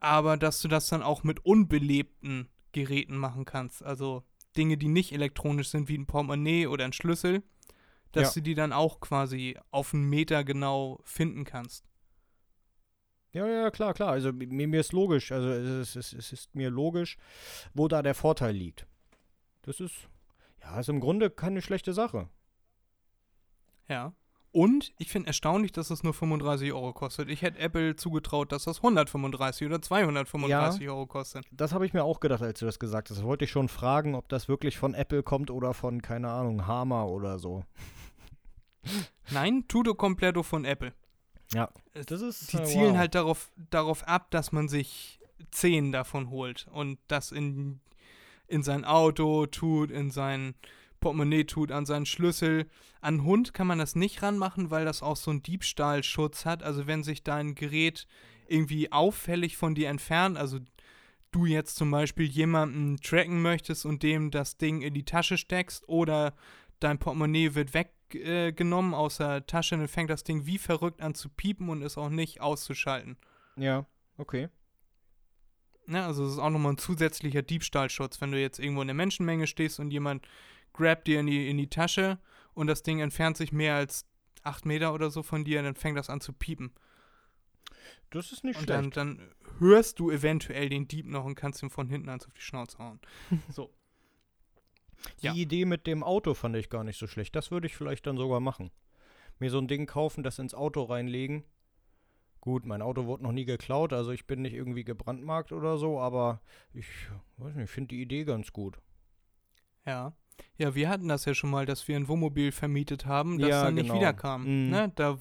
Aber 0.00 0.36
dass 0.38 0.62
du 0.62 0.68
das 0.68 0.88
dann 0.88 1.02
auch 1.02 1.22
mit 1.22 1.44
unbelebten 1.44 2.48
Geräten 2.72 3.16
machen 3.18 3.44
kannst, 3.44 3.82
also 3.82 4.22
Dinge, 4.56 4.78
die 4.78 4.88
nicht 4.88 5.12
elektronisch 5.12 5.68
sind, 5.68 5.88
wie 5.88 5.98
ein 5.98 6.06
Portemonnaie 6.06 6.66
oder 6.66 6.84
ein 6.86 6.92
Schlüssel, 6.94 7.42
dass 8.12 8.34
Ja. 8.34 8.40
du 8.40 8.42
die 8.42 8.54
dann 8.54 8.72
auch 8.72 9.00
quasi 9.00 9.56
auf 9.70 9.94
einen 9.94 10.08
Meter 10.08 10.44
genau 10.44 11.00
finden 11.04 11.44
kannst. 11.44 11.84
Ja, 13.32 13.46
ja, 13.46 13.70
klar, 13.70 13.92
klar. 13.94 14.10
Also 14.10 14.32
mir, 14.32 14.66
mir 14.66 14.80
ist 14.80 14.92
logisch, 14.92 15.30
also 15.32 15.48
es 15.50 15.94
ist, 15.96 16.12
es 16.14 16.32
ist 16.32 16.54
mir 16.54 16.70
logisch, 16.70 17.18
wo 17.74 17.86
da 17.88 18.02
der 18.02 18.14
Vorteil 18.14 18.54
liegt. 18.54 18.86
Das 19.62 19.80
ist, 19.80 20.08
ja, 20.62 20.80
ist 20.80 20.88
im 20.88 21.00
Grunde 21.00 21.28
keine 21.30 21.60
schlechte 21.60 21.92
Sache. 21.92 22.28
Ja. 23.88 24.12
Und 24.50 24.92
ich 24.98 25.10
finde 25.10 25.26
erstaunlich, 25.28 25.72
dass 25.72 25.90
es 25.90 26.02
nur 26.02 26.14
35 26.14 26.72
Euro 26.72 26.94
kostet. 26.94 27.28
Ich 27.28 27.42
hätte 27.42 27.58
Apple 27.58 27.96
zugetraut, 27.96 28.50
dass 28.50 28.64
das 28.64 28.78
135 28.78 29.66
oder 29.66 29.82
235 29.82 30.88
Euro 30.88 31.06
kostet. 31.06 31.46
Das 31.52 31.74
habe 31.74 31.84
ich 31.84 31.92
mir 31.92 32.02
auch 32.02 32.18
gedacht, 32.18 32.42
als 32.42 32.58
du 32.58 32.64
das 32.66 32.78
gesagt 32.78 33.10
hast. 33.10 33.22
Wollte 33.22 33.44
ich 33.44 33.50
schon 33.50 33.68
fragen, 33.68 34.14
ob 34.14 34.26
das 34.30 34.48
wirklich 34.48 34.78
von 34.78 34.94
Apple 34.94 35.22
kommt 35.22 35.50
oder 35.50 35.74
von, 35.74 36.00
keine 36.00 36.30
Ahnung, 36.30 36.66
Hama 36.66 37.04
oder 37.04 37.38
so. 37.38 37.62
Nein, 39.30 39.64
Tudo 39.68 39.94
Completo 39.94 40.42
von 40.42 40.64
Apple. 40.64 40.92
Ja. 41.52 41.70
Das 42.06 42.20
ist, 42.20 42.52
Die 42.52 42.62
zielen 42.64 42.92
wow. 42.92 42.98
halt 42.98 43.14
darauf, 43.14 43.50
darauf 43.70 44.06
ab, 44.06 44.30
dass 44.30 44.52
man 44.52 44.68
sich 44.68 45.20
10 45.50 45.92
davon 45.92 46.30
holt 46.30 46.66
und 46.70 46.98
das 47.08 47.32
in, 47.32 47.80
in 48.46 48.62
sein 48.62 48.84
Auto 48.84 49.46
tut, 49.46 49.90
in 49.90 50.10
sein 50.10 50.54
Portemonnaie 51.00 51.44
tut, 51.44 51.72
an 51.72 51.86
seinen 51.86 52.06
Schlüssel. 52.06 52.68
An 53.00 53.24
Hund 53.24 53.54
kann 53.54 53.66
man 53.66 53.78
das 53.78 53.94
nicht 53.94 54.22
ranmachen, 54.22 54.70
weil 54.70 54.84
das 54.84 55.02
auch 55.02 55.16
so 55.16 55.30
einen 55.30 55.42
Diebstahlschutz 55.42 56.44
hat. 56.44 56.62
Also 56.62 56.86
wenn 56.86 57.04
sich 57.04 57.22
dein 57.22 57.54
Gerät 57.54 58.06
irgendwie 58.48 58.90
auffällig 58.92 59.56
von 59.56 59.74
dir 59.74 59.88
entfernt, 59.88 60.36
also 60.36 60.58
du 61.30 61.46
jetzt 61.46 61.76
zum 61.76 61.90
Beispiel 61.90 62.26
jemanden 62.26 62.96
tracken 62.96 63.42
möchtest 63.42 63.84
und 63.86 64.02
dem 64.02 64.30
das 64.30 64.56
Ding 64.56 64.82
in 64.82 64.94
die 64.94 65.04
Tasche 65.04 65.38
steckst 65.38 65.88
oder 65.88 66.34
dein 66.80 66.98
Portemonnaie 66.98 67.54
wird 67.54 67.74
weggenommen 68.14 68.94
aus 68.94 69.18
der 69.18 69.46
Tasche, 69.46 69.76
dann 69.76 69.88
fängt 69.88 70.10
das 70.10 70.24
Ding 70.24 70.46
wie 70.46 70.58
verrückt 70.58 71.00
an 71.00 71.14
zu 71.14 71.28
piepen 71.28 71.68
und 71.68 71.82
ist 71.82 71.98
auch 71.98 72.08
nicht 72.10 72.40
auszuschalten. 72.40 73.16
Ja, 73.56 73.86
okay. 74.16 74.48
Ne, 75.86 76.04
also 76.04 76.24
es 76.26 76.32
ist 76.32 76.38
auch 76.38 76.50
nochmal 76.50 76.72
ein 76.74 76.78
zusätzlicher 76.78 77.42
Diebstahlschutz, 77.42 78.20
wenn 78.20 78.30
du 78.30 78.40
jetzt 78.40 78.58
irgendwo 78.58 78.82
in 78.82 78.88
der 78.88 78.94
Menschenmenge 78.94 79.46
stehst 79.46 79.80
und 79.80 79.90
jemand 79.90 80.26
grabt 80.74 81.06
dir 81.06 81.20
in 81.20 81.26
die, 81.26 81.48
in 81.48 81.56
die 81.56 81.70
Tasche 81.70 82.18
und 82.52 82.66
das 82.66 82.82
Ding 82.82 83.00
entfernt 83.00 83.36
sich 83.36 83.52
mehr 83.52 83.74
als 83.76 84.04
acht 84.42 84.66
Meter 84.66 84.92
oder 84.92 85.10
so 85.10 85.22
von 85.22 85.44
dir, 85.44 85.62
dann 85.62 85.74
fängt 85.74 85.96
das 85.96 86.10
an 86.10 86.20
zu 86.20 86.32
piepen. 86.32 86.72
Das 88.10 88.32
ist 88.32 88.44
nicht 88.44 88.58
Und 88.58 88.64
schlecht. 88.64 88.96
dann, 88.96 89.18
dann 89.18 89.30
hörst 89.58 89.98
du 89.98 90.10
eventuell 90.10 90.68
den 90.68 90.88
Dieb 90.88 91.06
noch 91.06 91.24
und 91.24 91.34
kannst 91.34 91.62
ihm 91.62 91.70
von 91.70 91.88
hinten 91.88 92.08
eins 92.08 92.26
auf 92.26 92.32
die 92.32 92.40
Schnauze 92.40 92.78
hauen. 92.78 93.00
so. 93.48 93.72
Die 95.22 95.26
ja. 95.26 95.34
Idee 95.34 95.64
mit 95.64 95.86
dem 95.86 96.02
Auto 96.02 96.34
fand 96.34 96.56
ich 96.56 96.70
gar 96.70 96.84
nicht 96.84 96.98
so 96.98 97.06
schlecht. 97.06 97.36
Das 97.36 97.50
würde 97.50 97.66
ich 97.66 97.76
vielleicht 97.76 98.06
dann 98.06 98.16
sogar 98.16 98.40
machen. 98.40 98.70
Mir 99.38 99.50
so 99.50 99.58
ein 99.58 99.68
Ding 99.68 99.86
kaufen, 99.86 100.22
das 100.22 100.38
ins 100.38 100.54
Auto 100.54 100.82
reinlegen. 100.82 101.44
Gut, 102.40 102.66
mein 102.66 102.82
Auto 102.82 103.06
wurde 103.06 103.24
noch 103.24 103.32
nie 103.32 103.44
geklaut, 103.44 103.92
also 103.92 104.12
ich 104.12 104.26
bin 104.26 104.42
nicht 104.42 104.54
irgendwie 104.54 104.84
gebrandmarkt 104.84 105.52
oder 105.52 105.76
so, 105.76 105.98
aber 106.00 106.40
ich 106.72 106.86
weiß 107.36 107.56
nicht, 107.56 107.64
ich 107.64 107.70
finde 107.70 107.88
die 107.88 108.00
Idee 108.00 108.24
ganz 108.24 108.52
gut. 108.52 108.78
Ja. 109.84 110.12
Ja, 110.56 110.74
wir 110.74 110.88
hatten 110.88 111.08
das 111.08 111.24
ja 111.24 111.34
schon 111.34 111.50
mal, 111.50 111.66
dass 111.66 111.88
wir 111.88 111.96
ein 111.96 112.06
Wohnmobil 112.06 112.52
vermietet 112.52 113.06
haben, 113.06 113.38
das 113.38 113.50
Ja, 113.50 113.64
dann 113.64 113.74
nicht 113.74 113.86
genau. 113.88 113.96
wiederkam. 113.96 114.42
Mhm. 114.42 114.70
Ne? 114.70 114.92
Da, 114.94 115.18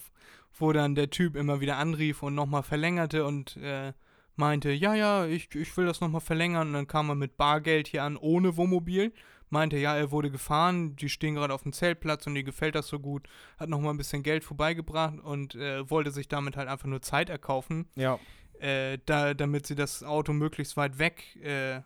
wo 0.59 0.71
dann 0.73 0.95
der 0.95 1.09
Typ 1.09 1.36
immer 1.36 1.59
wieder 1.59 1.78
anrief 1.78 2.23
und 2.23 2.36
nochmal 2.36 2.63
verlängerte 2.63 3.25
und 3.25 3.57
äh, 3.57 3.93
meinte, 4.36 4.71
ja, 4.71 4.93
ja, 4.95 5.25
ich, 5.25 5.53
ich 5.55 5.75
will 5.75 5.86
das 5.86 6.01
nochmal 6.01 6.21
verlängern. 6.21 6.67
Und 6.67 6.73
dann 6.73 6.88
kam 6.88 7.09
er 7.09 7.15
mit 7.15 7.38
Bargeld 7.38 7.88
hier 7.88 8.03
an, 8.03 8.17
ohne 8.17 8.57
Wohnmobil. 8.57 9.13
Meinte, 9.49 9.77
ja, 9.77 9.95
er 9.95 10.11
wurde 10.11 10.29
gefahren, 10.29 10.95
die 10.95 11.09
stehen 11.09 11.35
gerade 11.35 11.53
auf 11.53 11.63
dem 11.63 11.73
Zeltplatz 11.73 12.27
und 12.27 12.35
ihr 12.35 12.43
gefällt 12.43 12.75
das 12.75 12.87
so 12.87 12.99
gut. 12.99 13.27
Hat 13.57 13.69
nochmal 13.69 13.91
ein 13.93 13.97
bisschen 13.97 14.23
Geld 14.23 14.43
vorbeigebracht 14.43 15.19
und 15.19 15.55
äh, 15.55 15.89
wollte 15.89 16.11
sich 16.11 16.27
damit 16.27 16.57
halt 16.57 16.67
einfach 16.67 16.87
nur 16.87 17.01
Zeit 17.01 17.29
erkaufen 17.29 17.87
Ja, 17.95 18.19
äh, 18.59 18.97
da, 19.05 19.33
damit 19.33 19.67
sie 19.67 19.75
das 19.75 20.03
Auto 20.03 20.33
möglichst 20.33 20.77
weit 20.77 20.99
weg, 20.99 21.35
äh, 21.41 21.81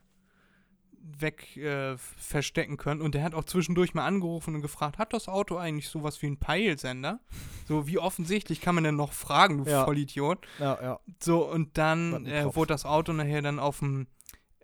weg 1.19 1.57
äh, 1.57 1.97
verstecken 1.97 2.77
können. 2.77 3.01
Und 3.01 3.15
der 3.15 3.23
hat 3.23 3.33
auch 3.33 3.43
zwischendurch 3.43 3.93
mal 3.93 4.05
angerufen 4.05 4.55
und 4.55 4.61
gefragt, 4.61 4.97
hat 4.97 5.13
das 5.13 5.27
Auto 5.27 5.57
eigentlich 5.57 5.89
sowas 5.89 6.21
wie 6.21 6.27
einen 6.27 6.37
Peilsender? 6.37 7.19
So, 7.67 7.87
wie 7.87 7.97
offensichtlich 7.97 8.61
kann 8.61 8.75
man 8.75 8.83
denn 8.83 8.95
noch 8.95 9.13
fragen, 9.13 9.63
du 9.63 9.69
Ja. 9.69 9.83
Vollidiot? 9.85 10.45
ja, 10.59 10.77
ja. 10.81 10.99
So, 11.19 11.47
und 11.49 11.77
dann 11.77 12.25
äh, 12.25 12.55
wurde 12.55 12.73
das 12.73 12.85
Auto 12.85 13.13
nachher 13.13 13.41
dann 13.41 13.59
auf 13.59 13.79
dem 13.79 14.07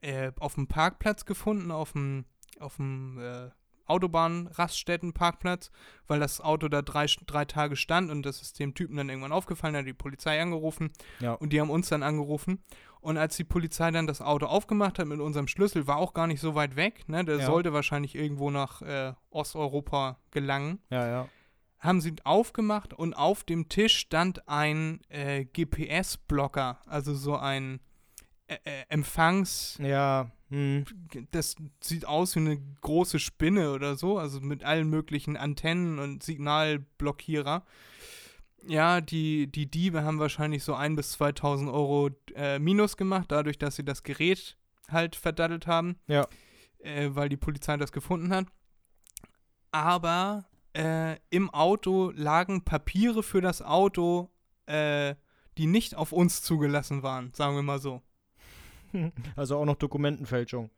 äh, 0.01 0.31
auf 0.39 0.55
dem 0.55 0.67
Parkplatz 0.67 1.25
gefunden, 1.25 1.71
auf 1.71 1.93
dem 1.93 2.25
auf 2.59 2.75
dem 2.77 3.19
äh, 3.19 3.49
Autobahn-Raststätten-Parkplatz, 3.85 5.71
weil 6.07 6.19
das 6.19 6.41
Auto 6.41 6.67
da 6.67 6.81
drei, 6.81 7.05
drei 7.25 7.45
Tage 7.45 7.75
stand 7.75 8.11
und 8.11 8.25
das 8.25 8.41
ist 8.41 8.59
dem 8.59 8.73
Typen 8.73 8.97
dann 8.97 9.09
irgendwann 9.09 9.31
aufgefallen, 9.31 9.75
hat 9.75 9.85
die 9.85 9.93
Polizei 9.93 10.41
angerufen 10.41 10.91
Ja. 11.19 11.33
und 11.33 11.53
die 11.53 11.61
haben 11.61 11.69
uns 11.69 11.89
dann 11.89 12.03
angerufen. 12.03 12.61
Und 12.99 13.17
als 13.17 13.37
die 13.37 13.43
Polizei 13.45 13.91
dann 13.91 14.07
das 14.07 14.21
Auto 14.21 14.47
aufgemacht 14.47 14.99
hat 14.99 15.07
mit 15.07 15.19
unserem 15.19 15.47
Schlüssel, 15.47 15.87
war 15.87 15.97
auch 15.97 16.13
gar 16.13 16.27
nicht 16.27 16.41
so 16.41 16.55
weit 16.55 16.75
weg, 16.75 17.07
ne? 17.07 17.23
Der 17.23 17.37
Ja. 17.39 17.45
sollte 17.45 17.71
wahrscheinlich 17.71 18.15
irgendwo 18.15 18.51
nach 18.51 18.81
äh, 18.81 19.13
Osteuropa 19.29 20.17
gelangen 20.31 20.79
Ja, 20.89 21.07
ja. 21.07 21.29
haben 21.79 22.01
sie 22.01 22.15
aufgemacht 22.25 22.93
und 22.93 23.13
auf 23.13 23.43
dem 23.43 23.69
Tisch 23.69 23.97
stand 23.97 24.47
ein 24.49 24.99
äh, 25.09 25.45
GPS-Blocker, 25.45 26.79
also 26.87 27.13
so 27.13 27.37
ein 27.37 27.79
äh, 28.47 28.55
äh, 28.65 28.83
Empfangs, 28.89 29.77
Ja, 29.81 30.31
hm. 30.49 30.85
das 31.31 31.55
sieht 31.81 32.05
aus 32.05 32.35
wie 32.35 32.39
eine 32.39 32.61
große 32.81 33.19
Spinne 33.19 33.73
oder 33.73 33.95
so, 33.95 34.17
also 34.17 34.39
mit 34.39 34.63
allen 34.63 34.89
möglichen 34.89 35.35
Antennen 35.35 35.99
und 35.99 36.23
Signalblockierer. 36.23 37.65
Ja, 38.65 39.01
die, 39.01 39.47
die 39.47 39.69
Diebe 39.69 40.03
haben 40.03 40.19
wahrscheinlich 40.19 40.63
so 40.63 40.75
1.000 40.75 40.95
bis 40.95 41.19
2.000 41.19 41.71
Euro 41.71 42.09
äh, 42.35 42.59
Minus 42.59 42.97
gemacht, 42.97 43.31
dadurch, 43.31 43.57
dass 43.57 43.75
sie 43.75 43.85
das 43.85 44.03
Gerät 44.03 44.57
halt 44.89 45.15
verdattelt 45.15 45.67
haben. 45.67 45.97
Ja. 46.07 46.27
Äh, 46.79 47.09
weil 47.11 47.29
die 47.29 47.37
Polizei 47.37 47.77
das 47.77 47.91
gefunden 47.91 48.33
hat. 48.33 48.47
Aber 49.71 50.45
äh, 50.73 51.17
im 51.29 51.49
Auto 51.49 52.11
lagen 52.15 52.63
Papiere 52.63 53.23
für 53.23 53.41
das 53.41 53.61
Auto, 53.61 54.29
äh, 54.65 55.15
die 55.57 55.67
nicht 55.67 55.95
auf 55.95 56.11
uns 56.11 56.41
zugelassen 56.41 57.03
waren, 57.03 57.33
sagen 57.33 57.55
wir 57.55 57.63
mal 57.63 57.79
so. 57.79 58.01
Also 59.35 59.57
auch 59.57 59.65
noch 59.65 59.75
Dokumentenfälschung. 59.75 60.69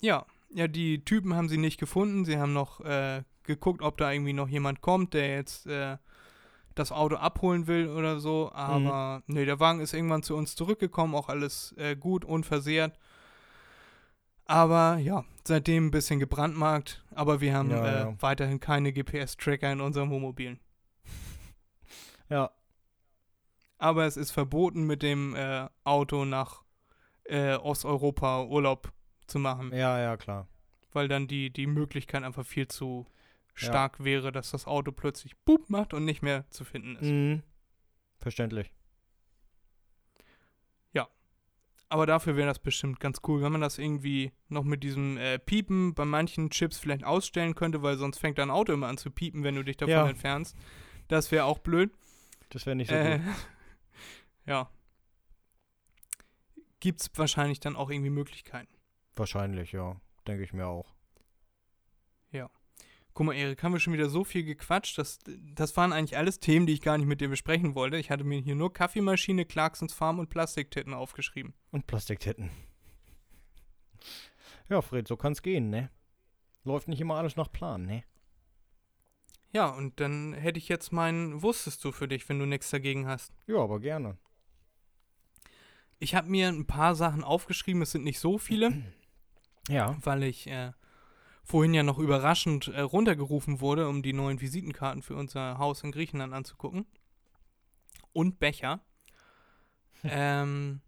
Ja, 0.00 0.26
ja, 0.50 0.68
die 0.68 1.04
Typen 1.04 1.34
haben 1.34 1.48
sie 1.48 1.58
nicht 1.58 1.78
gefunden. 1.78 2.24
Sie 2.24 2.38
haben 2.38 2.52
noch 2.52 2.80
äh, 2.80 3.22
geguckt, 3.42 3.82
ob 3.82 3.96
da 3.98 4.12
irgendwie 4.12 4.32
noch 4.32 4.48
jemand 4.48 4.80
kommt, 4.80 5.14
der 5.14 5.28
jetzt 5.34 5.66
äh, 5.66 5.96
das 6.74 6.92
Auto 6.92 7.16
abholen 7.16 7.66
will 7.66 7.88
oder 7.88 8.20
so. 8.20 8.52
Aber 8.52 9.22
nee, 9.26 9.44
der 9.44 9.58
Wagen 9.60 9.80
ist 9.80 9.94
irgendwann 9.94 10.22
zu 10.22 10.36
uns 10.36 10.54
zurückgekommen, 10.54 11.14
auch 11.14 11.28
alles 11.28 11.72
äh, 11.78 11.96
gut, 11.96 12.24
unversehrt. 12.24 12.98
Aber 14.44 14.98
ja, 14.98 15.24
seitdem 15.44 15.86
ein 15.86 15.90
bisschen 15.90 16.20
gebrandmarkt. 16.20 17.04
Aber 17.14 17.40
wir 17.40 17.54
haben 17.54 17.70
Ja, 17.70 17.84
äh, 17.86 18.00
ja. 18.02 18.14
weiterhin 18.22 18.60
keine 18.60 18.92
GPS-Tracker 18.92 19.72
in 19.72 19.80
unserem 19.80 20.10
Wohnmobilen. 20.10 20.60
Ja, 22.28 22.50
Aber 23.78 24.04
es 24.04 24.16
ist 24.16 24.32
verboten, 24.32 24.84
mit 24.84 25.02
dem 25.02 25.36
äh, 25.36 25.68
Auto 25.84 26.24
nach 26.24 26.64
äh, 27.28 27.54
Osteuropa 27.56 28.44
Urlaub 28.44 28.92
zu 29.26 29.38
machen. 29.38 29.72
ja, 29.74 29.98
ja, 29.98 30.16
klar. 30.16 30.46
weil 30.92 31.08
dann 31.08 31.26
die, 31.28 31.50
die 31.50 31.66
Möglichkeit 31.66 32.22
einfach 32.22 32.46
viel 32.46 32.68
zu 32.68 33.06
Ja. 33.58 33.68
stark 33.68 34.02
wäre, 34.04 34.32
dass 34.32 34.50
das 34.50 34.66
Auto 34.66 34.92
plötzlich 34.92 35.36
Boop 35.44 35.68
macht 35.70 35.92
und 35.94 36.04
nicht 36.04 36.22
mehr 36.22 36.48
zu 36.50 36.64
finden 36.64 36.96
ist. 36.96 37.02
Mhm. 37.10 37.42
Verständlich. 38.18 38.70
Aber 41.88 42.04
dafür 42.04 42.34
wäre 42.34 42.48
das 42.48 42.58
bestimmt 42.58 42.98
ganz 42.98 43.20
cool, 43.28 43.42
wenn 43.42 43.52
man 43.52 43.60
das 43.60 43.78
irgendwie 43.78 44.32
noch 44.48 44.64
mit 44.64 44.82
diesem 44.82 45.18
äh, 45.18 45.38
Piepen 45.38 45.94
bei 45.94 46.04
manchen 46.04 46.50
Chips 46.50 46.78
vielleicht 46.78 47.04
ausstellen 47.04 47.54
könnte, 47.54 47.80
weil 47.80 47.96
sonst 47.96 48.18
fängt 48.18 48.38
dein 48.38 48.50
Auto 48.50 48.72
immer 48.72 48.88
an 48.88 48.98
zu 48.98 49.08
piepen, 49.12 49.44
wenn 49.44 49.54
du 49.54 49.62
dich 49.62 49.76
davon 49.76 49.92
Ja. 49.92 50.08
entfernst. 50.08 50.56
Das 51.06 51.30
wäre 51.30 51.44
auch 51.44 51.60
blöd. 51.60 51.92
Das 52.48 52.66
wäre 52.66 52.74
nicht 52.74 52.88
so 52.90 52.96
Äh, 52.96 53.18
gut. 53.20 53.26
ja. 54.46 54.68
Gibt 56.80 57.00
es 57.00 57.10
wahrscheinlich 57.14 57.60
dann 57.60 57.76
auch 57.76 57.90
irgendwie 57.90 58.10
Möglichkeiten. 58.10 58.74
Wahrscheinlich, 59.14 59.72
ja. 59.72 60.00
Denke 60.26 60.44
ich 60.44 60.52
mir 60.52 60.66
auch. 60.66 60.96
Guck 63.16 63.24
mal, 63.24 63.32
Erik, 63.32 63.62
haben 63.62 63.72
wir 63.72 63.80
schon 63.80 63.94
wieder 63.94 64.10
so 64.10 64.24
viel 64.24 64.44
gequatscht. 64.44 64.98
Das, 64.98 65.18
das 65.26 65.74
waren 65.78 65.94
eigentlich 65.94 66.18
alles 66.18 66.38
Themen, 66.38 66.66
die 66.66 66.74
ich 66.74 66.82
gar 66.82 66.98
nicht 66.98 67.06
mit 67.06 67.22
dir 67.22 67.30
besprechen 67.30 67.74
wollte. 67.74 67.96
Ich 67.96 68.10
hatte 68.10 68.24
mir 68.24 68.38
hier 68.40 68.54
nur 68.54 68.74
Kaffeemaschine, 68.74 69.46
Clarksons 69.46 69.94
Farm 69.94 70.18
und 70.18 70.28
Plastiktitten 70.28 70.92
aufgeschrieben. 70.92 71.54
Und 71.70 71.86
Plastiktitten. 71.86 72.50
Ja, 74.68 74.82
Fred, 74.82 75.08
so 75.08 75.16
kann's 75.16 75.40
gehen, 75.40 75.70
ne? 75.70 75.88
Läuft 76.64 76.88
nicht 76.88 77.00
immer 77.00 77.14
alles 77.14 77.36
nach 77.36 77.50
Plan, 77.50 77.86
ne? 77.86 78.04
Ja, 79.50 79.70
und 79.70 79.98
dann 79.98 80.34
hätte 80.34 80.58
ich 80.58 80.68
jetzt 80.68 80.92
meinen 80.92 81.40
Wusstest 81.40 81.82
du 81.86 81.92
für 81.92 82.08
dich, 82.08 82.28
wenn 82.28 82.38
du 82.38 82.44
nichts 82.44 82.68
dagegen 82.68 83.06
hast. 83.06 83.32
Ja, 83.46 83.56
aber 83.56 83.80
gerne. 83.80 84.18
Ich 85.98 86.14
habe 86.14 86.28
mir 86.28 86.48
ein 86.48 86.66
paar 86.66 86.94
Sachen 86.94 87.24
aufgeschrieben, 87.24 87.82
es 87.82 87.92
sind 87.92 88.04
nicht 88.04 88.20
so 88.20 88.38
viele, 88.38 88.82
Ja. 89.68 89.96
weil 90.02 90.22
ich 90.22 90.46
äh, 90.46 90.72
vorhin 91.42 91.74
ja 91.74 91.82
noch 91.82 91.98
überraschend 91.98 92.68
äh, 92.68 92.80
runtergerufen 92.80 93.60
wurde, 93.60 93.88
um 93.88 94.02
die 94.02 94.12
neuen 94.12 94.40
Visitenkarten 94.40 95.02
für 95.02 95.16
unser 95.16 95.58
Haus 95.58 95.82
in 95.82 95.92
Griechenland 95.92 96.32
anzugucken. 96.34 96.86
Und 98.12 98.38
Becher. 98.38 98.80
ähm, 100.04 100.80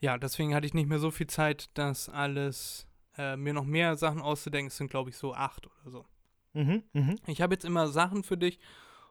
ja, 0.00 0.16
deswegen 0.18 0.54
hatte 0.54 0.66
ich 0.66 0.74
nicht 0.74 0.88
mehr 0.88 0.98
so 1.00 1.10
viel 1.10 1.26
Zeit, 1.26 1.70
das 1.74 2.08
alles 2.08 2.86
äh, 3.16 3.36
mir 3.36 3.52
noch 3.52 3.64
mehr 3.64 3.96
Sachen 3.96 4.20
auszudenken. 4.22 4.68
Es 4.68 4.76
sind, 4.76 4.90
glaube 4.90 5.10
ich, 5.10 5.16
so 5.16 5.34
acht 5.34 5.66
oder 5.66 5.90
so. 5.90 6.06
Mhm, 6.54 6.84
mhm. 6.92 7.16
Ich 7.26 7.42
habe 7.42 7.54
jetzt 7.54 7.64
immer 7.64 7.88
Sachen 7.88 8.22
für 8.22 8.36
dich 8.36 8.58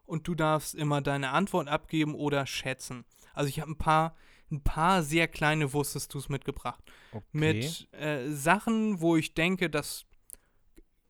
und 0.05 0.27
du 0.27 0.35
darfst 0.35 0.73
immer 0.73 1.01
deine 1.01 1.31
Antwort 1.31 1.67
abgeben 1.67 2.15
oder 2.15 2.45
schätzen. 2.45 3.05
Also 3.33 3.49
ich 3.49 3.59
habe 3.59 3.71
ein 3.71 3.77
paar, 3.77 4.15
ein 4.51 4.61
paar 4.61 5.03
sehr 5.03 5.27
kleine 5.27 5.73
Wusstest 5.73 6.13
du's 6.13 6.29
mitgebracht. 6.29 6.83
Okay. 7.11 7.25
Mit 7.31 7.93
äh, 7.93 8.29
Sachen, 8.31 9.01
wo 9.01 9.15
ich 9.17 9.33
denke, 9.33 9.69
das 9.69 10.05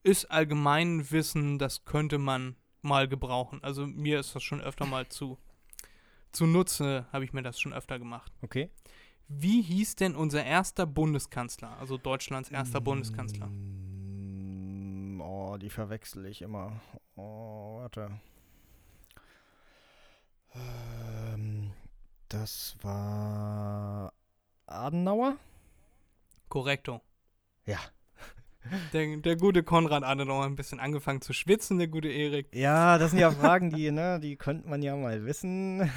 ist 0.03 0.25
Allgemeinwissen, 0.31 1.59
das 1.59 1.85
könnte 1.85 2.17
man 2.17 2.55
mal 2.81 3.07
gebrauchen. 3.07 3.63
Also 3.63 3.85
mir 3.85 4.19
ist 4.19 4.35
das 4.35 4.43
schon 4.43 4.61
öfter 4.61 4.85
mal 4.85 5.07
zu 5.09 5.37
zunutze, 6.31 7.05
habe 7.11 7.25
ich 7.25 7.33
mir 7.33 7.41
das 7.43 7.59
schon 7.59 7.73
öfter 7.73 7.99
gemacht. 7.99 8.31
Okay. 8.41 8.69
Wie 9.27 9.61
hieß 9.61 9.95
denn 9.95 10.15
unser 10.15 10.43
erster 10.43 10.85
Bundeskanzler, 10.85 11.77
also 11.79 11.97
Deutschlands 11.97 12.49
erster 12.49 12.79
Bundeskanzler? 12.79 13.47
Mm, 13.47 15.21
Oh, 15.21 15.57
die 15.57 15.69
verwechsel 15.69 16.25
ich 16.25 16.41
immer. 16.41 16.79
Oh, 17.15 17.79
warte. 17.79 18.19
Ähm, 20.55 21.56
das 22.29 22.75
war 22.81 24.13
Adenauer? 24.65 25.35
Korrekto. 26.49 27.01
Ja. 27.65 27.77
Der, 28.91 29.15
der 29.17 29.37
gute 29.37 29.63
Konrad 29.63 30.03
Adenauer 30.03 30.43
ein 30.45 30.55
bisschen 30.57 30.81
angefangen 30.81 31.21
zu 31.21 31.31
schwitzen, 31.31 31.77
der 31.77 31.87
gute 31.87 32.09
Erik. 32.09 32.53
Ja, 32.53 32.97
das 32.97 33.11
sind 33.11 33.19
ja 33.21 33.31
Fragen, 33.31 33.69
die, 33.69 33.91
ne, 33.91 34.19
die 34.19 34.35
könnte 34.35 34.67
man 34.67 34.81
ja 34.81 34.93
mal 34.95 35.23
wissen. 35.25 35.79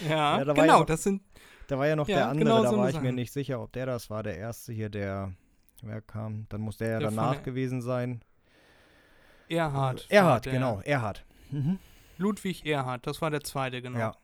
Ja, 0.00 0.38
Ja, 0.38 0.44
da 0.44 0.48
war 0.48 0.56
ja 0.56 0.62
genau, 0.62 0.78
noch- 0.80 0.86
das 0.86 1.04
sind 1.04 1.22
Da 1.68 1.78
war 1.78 1.86
ja 1.86 1.94
noch 1.96 2.08
Ja, 2.08 2.16
der 2.16 2.28
andere, 2.28 2.44
genau 2.50 2.62
da 2.64 2.70
so 2.70 2.76
war 2.78 2.88
ich 2.88 2.96
mir 2.96 3.02
Sachen. 3.02 3.14
nicht 3.14 3.32
sicher, 3.32 3.62
ob 3.62 3.72
der 3.72 3.86
das 3.86 4.10
war, 4.10 4.22
der 4.24 4.36
erste 4.36 4.72
hier, 4.72 4.88
der, 4.90 5.32
wer 5.82 6.00
kam, 6.02 6.46
dann 6.48 6.60
muss 6.60 6.76
der 6.78 6.88
ja 6.90 6.98
Der 6.98 7.10
danach 7.10 7.42
gewesen 7.44 7.80
sein. 7.82 8.22
Erhard. 9.48 10.06
Erhard, 10.10 10.44
genau, 10.44 10.80
Erhard. 10.80 11.24
Mhm. 11.50 11.78
Ludwig 12.18 12.66
Erhard, 12.66 13.06
das 13.06 13.22
war 13.22 13.30
der 13.30 13.42
zweite, 13.42 13.80
genau. 13.80 13.98
Ja. 13.98 14.16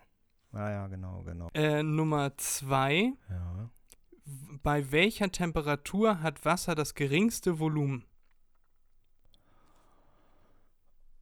Ja, 0.56 0.70
ja, 0.70 0.86
genau, 0.86 1.22
genau. 1.22 1.48
Äh, 1.52 1.82
Nummer 1.82 2.34
zwei. 2.38 3.12
Ja. 3.28 3.70
Bei 4.62 4.90
welcher 4.90 5.30
Temperatur 5.30 6.22
hat 6.22 6.46
Wasser 6.46 6.74
das 6.74 6.94
geringste 6.94 7.58
Volumen? 7.58 8.06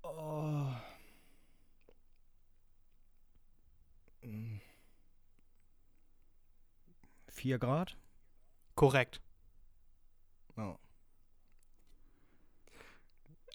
Oh. 0.04 0.66
Vier 7.26 7.58
Grad? 7.58 7.96
Korrekt. 8.76 9.20
Oh. 10.56 10.76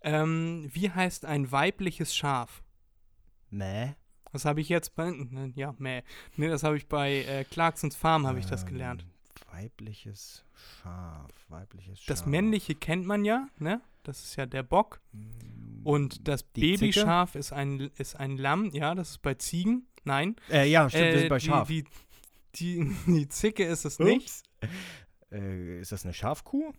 Ähm, 0.02 0.70
wie 0.74 0.92
heißt 0.92 1.24
ein 1.24 1.50
weibliches 1.54 2.14
Schaf? 2.14 2.64
Mäh? 3.50 3.96
Das 4.32 4.46
habe 4.46 4.62
ich 4.62 4.70
jetzt 4.70 4.96
bei, 4.96 5.10
ne, 5.12 5.52
ja, 5.56 5.74
meh. 5.80 6.02
Nee, 6.38 6.48
das 6.50 6.64
habe 6.64 6.78
ich 6.78 6.88
bei 6.88 7.24
äh, 7.24 7.44
Clarksons 7.46 7.96
Farm, 7.96 8.28
habe 8.28 8.40
ich 8.40 8.46
das 8.46 8.66
gelernt. 8.66 9.04
Ähm, 9.04 9.10
Weibliches 9.52 10.44
Schaf, 10.82 11.32
weibliches 11.50 12.00
Schaf. 12.00 12.08
Das 12.08 12.26
männliche 12.26 12.76
kennt 12.76 13.06
man 13.06 13.26
ja, 13.26 13.48
ne? 13.58 13.82
Das 14.04 14.24
ist 14.24 14.36
ja 14.36 14.46
der 14.46 14.64
Bock. 14.64 15.02
Mm, 15.12 15.82
Und 15.86 16.28
das 16.28 16.46
Die 16.54 16.76
Zicke? 16.76 17.00
Babyschaf 17.02 17.36
ist 17.36 17.52
ein, 17.52 17.90
ist 17.98 18.16
ein 18.16 18.38
Lamm, 18.38 18.70
ja, 18.74 18.94
das 18.96 19.12
ist 19.12 19.22
bei 19.22 19.34
Ziegen. 19.34 19.88
Nein. 20.04 20.36
Äh, 20.50 20.70
ja, 20.70 20.90
stimmt, 20.90 21.04
Äh, 21.06 21.20
sind 21.20 21.30
bei 21.30 21.38
die, 21.40 21.46
Schaf. 21.48 21.68
Die, 21.68 21.84
die, 22.56 22.96
die 23.08 23.28
Zicke 23.30 23.66
ist 23.66 23.86
es 23.86 24.00
nicht. 24.00 24.44
Äh, 25.32 25.80
ist 25.82 25.92
das 25.92 26.06
eine 26.06 26.14
Schafkuh? 26.14 26.72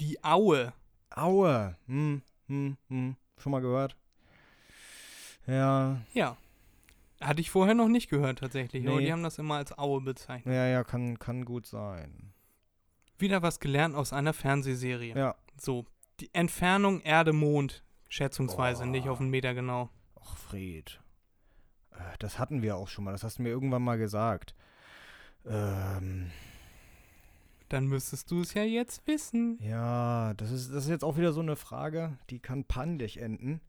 Die 0.00 0.22
Aue. 0.22 0.72
Aue. 1.10 1.76
Hm, 1.86 2.22
hm, 2.46 2.76
hm. 2.88 3.16
Schon 3.38 3.52
mal 3.52 3.60
gehört? 3.60 3.96
Ja, 5.46 6.00
Ja. 6.14 6.36
Hatte 7.20 7.42
ich 7.42 7.50
vorher 7.50 7.74
noch 7.74 7.88
nicht 7.88 8.08
gehört 8.08 8.38
tatsächlich, 8.38 8.86
aber 8.88 8.96
Nee. 8.96 9.04
die 9.06 9.12
haben 9.12 9.22
das 9.22 9.38
immer 9.38 9.56
als 9.56 9.76
Aue 9.78 10.00
bezeichnet. 10.00 10.54
ja, 10.54 10.66
ja, 10.66 10.84
kann, 10.84 11.18
kann 11.18 11.44
gut 11.44 11.66
sein. 11.66 12.32
Wieder 13.18 13.42
was 13.42 13.60
gelernt 13.60 13.94
aus 13.94 14.14
einer 14.14 14.32
Fernsehserie. 14.32 15.14
Ja. 15.14 15.34
So, 15.60 15.84
die 16.20 16.30
Entfernung 16.32 17.02
Erde-Mond, 17.02 17.84
schätzungsweise, 18.08 18.84
Boah. 18.84 18.90
nicht 18.90 19.08
auf 19.10 19.20
einen 19.20 19.28
Meter 19.28 19.52
genau. 19.52 19.90
Ach, 20.18 20.34
Fred. 20.38 20.98
Äh, 21.92 21.96
Das 22.20 22.38
hatten 22.38 22.62
wir 22.62 22.76
auch 22.76 22.88
schon 22.88 23.04
mal. 23.04 23.12
Das 23.12 23.22
hast 23.22 23.36
du 23.38 23.42
mir 23.42 23.50
irgendwann 23.50 23.82
mal 23.82 23.98
gesagt. 23.98 24.54
Ähm, 25.44 26.30
Dann 27.68 27.86
müsstest 27.86 28.30
du 28.30 28.40
es 28.40 28.54
ja 28.54 28.62
jetzt 28.64 29.06
wissen. 29.06 29.58
ja, 29.62 30.32
das 30.34 30.50
ist, 30.50 30.72
das 30.72 30.84
ist 30.84 30.90
jetzt 30.90 31.04
auch 31.04 31.18
wieder 31.18 31.32
so 31.34 31.40
eine 31.40 31.56
Frage, 31.56 32.16
die 32.30 32.38
kann 32.38 32.64
peinlich 32.64 33.18
enden. 33.20 33.60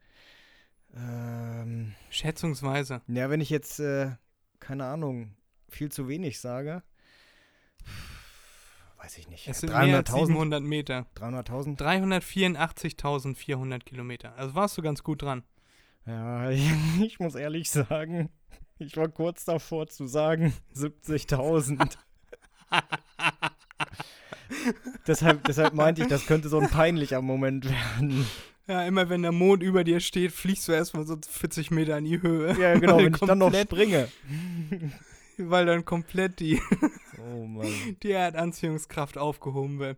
Ähm, 0.95 1.93
Schätzungsweise. 2.09 3.01
ja, 3.07 3.29
wenn 3.29 3.41
ich 3.41 3.49
jetzt, 3.49 3.79
äh, 3.79 4.11
keine 4.59 4.85
Ahnung, 4.85 5.35
viel 5.69 5.91
zu 5.91 6.07
wenig 6.07 6.39
sage. 6.39 6.83
Weiß 8.97 9.17
ich 9.17 9.27
nicht. 9.29 9.47
Es 9.47 9.61
sind 9.61 9.71
mehr 9.71 9.97
als 9.97 10.11
300.000? 10.11 10.27
700 10.27 10.63
Meter. 10.63 11.07
300.000? 11.15 11.77
384.400 11.77 13.79
Kilometer. 13.79 14.35
Also 14.35 14.53
warst 14.53 14.77
du 14.77 14.83
ganz 14.83 15.01
gut 15.01 15.23
dran. 15.23 15.43
Ja, 16.05 16.49
ich 16.51 17.19
muss 17.19 17.33
ehrlich 17.35 17.71
sagen, 17.71 18.29
ich 18.77 18.95
war 18.97 19.07
kurz 19.07 19.45
davor 19.45 19.87
zu 19.87 20.05
sagen 20.05 20.53
70.000. 20.75 21.97
deshalb, 25.07 25.43
deshalb 25.45 25.73
meinte 25.73 26.03
ich, 26.03 26.07
das 26.07 26.27
könnte 26.27 26.49
so 26.49 26.59
ein 26.59 26.69
peinlicher 26.69 27.21
Moment 27.21 27.67
werden. 27.69 28.25
Ja, 28.67 28.85
immer 28.85 29.09
wenn 29.09 29.23
der 29.23 29.31
Mond 29.31 29.63
über 29.63 29.83
dir 29.83 29.99
steht, 29.99 30.31
fliegst 30.31 30.67
du 30.67 30.71
erstmal 30.71 31.05
so 31.05 31.17
40 31.27 31.71
Meter 31.71 31.97
in 31.97 32.05
die 32.05 32.21
Höhe. 32.21 32.57
Ja, 32.59 32.77
genau, 32.77 32.97
wenn 32.97 33.13
ich 33.13 33.19
dann 33.19 33.39
noch 33.39 33.53
springe. 33.53 34.07
Weil 35.37 35.65
dann 35.65 35.85
komplett 35.85 36.39
die, 36.39 36.61
Oh 37.23 37.45
Mann. 37.45 37.67
die 38.03 38.11
Erdanziehungskraft 38.11 39.17
aufgehoben 39.17 39.79
wird. 39.79 39.97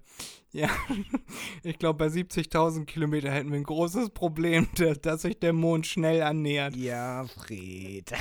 Ja, 0.51 0.69
ich 1.63 1.79
glaube, 1.79 1.97
bei 1.97 2.07
70.000 2.07 2.85
Kilometer 2.85 3.31
hätten 3.31 3.51
wir 3.51 3.57
ein 3.57 3.63
großes 3.63 4.09
Problem, 4.11 4.67
dass, 5.01 5.21
sich 5.21 5.39
der 5.39 5.53
Mond 5.53 5.87
schnell 5.87 6.21
annähert. 6.21 6.75
Ja, 6.75 7.25
Fred. 7.25 8.11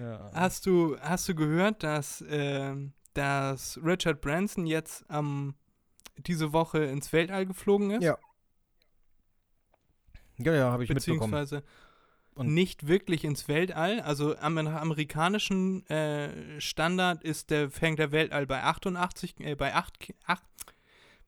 ja. 0.00 0.30
Hast 0.34 0.66
du, 0.66 0.96
hast 1.00 1.28
du 1.28 1.34
gehört, 1.34 1.82
dass, 1.82 2.24
ähm, 2.28 2.92
dass 3.14 3.78
Richard 3.82 4.20
Branson 4.20 4.66
jetzt 4.66 5.08
am 5.08 5.54
diese 6.16 6.52
Woche 6.52 6.84
ins 6.84 7.12
Weltall 7.12 7.46
geflogen 7.46 7.90
ist? 7.90 8.02
Ja, 8.04 8.18
Ja, 10.38 10.54
ja, 10.54 10.72
habe 10.72 10.84
ich 10.84 10.90
mitbekommen. 10.90 11.30
beziehungsweise 11.30 11.62
Und- 12.34 12.52
nicht 12.52 12.88
wirklich 12.88 13.24
ins 13.24 13.46
Weltall. 13.46 14.00
Also 14.00 14.36
am 14.38 14.58
amerikanischen 14.58 15.86
äh, 15.88 16.60
Standard 16.60 17.22
ist 17.22 17.50
der, 17.50 17.70
fängt 17.70 17.98
der 18.00 18.10
Weltall 18.10 18.46
bei 18.46 18.62
88, 18.62 19.36
äh, 19.40 19.54
bei 19.54 19.74
8, 19.74 20.00
Ki- 20.00 20.14
ach, 20.26 20.42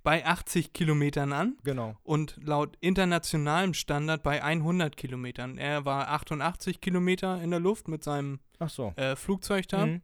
bei 0.02 0.24
80 0.24 0.72
Kilometern 0.72 1.32
an 1.32 1.56
Genau. 1.64 1.96
und 2.04 2.36
laut 2.42 2.76
internationalem 2.80 3.74
Standard 3.74 4.22
bei 4.22 4.42
100 4.42 4.96
Kilometern. 4.96 5.58
Er 5.58 5.84
war 5.84 6.08
88 6.10 6.80
Kilometer 6.80 7.40
in 7.42 7.50
der 7.50 7.60
Luft 7.60 7.88
mit 7.88 8.02
seinem 8.04 8.40
so. 8.68 8.92
äh, 8.96 9.14
Flugzeug 9.16 9.66
da. 9.68 9.86
Mhm. 9.86 10.02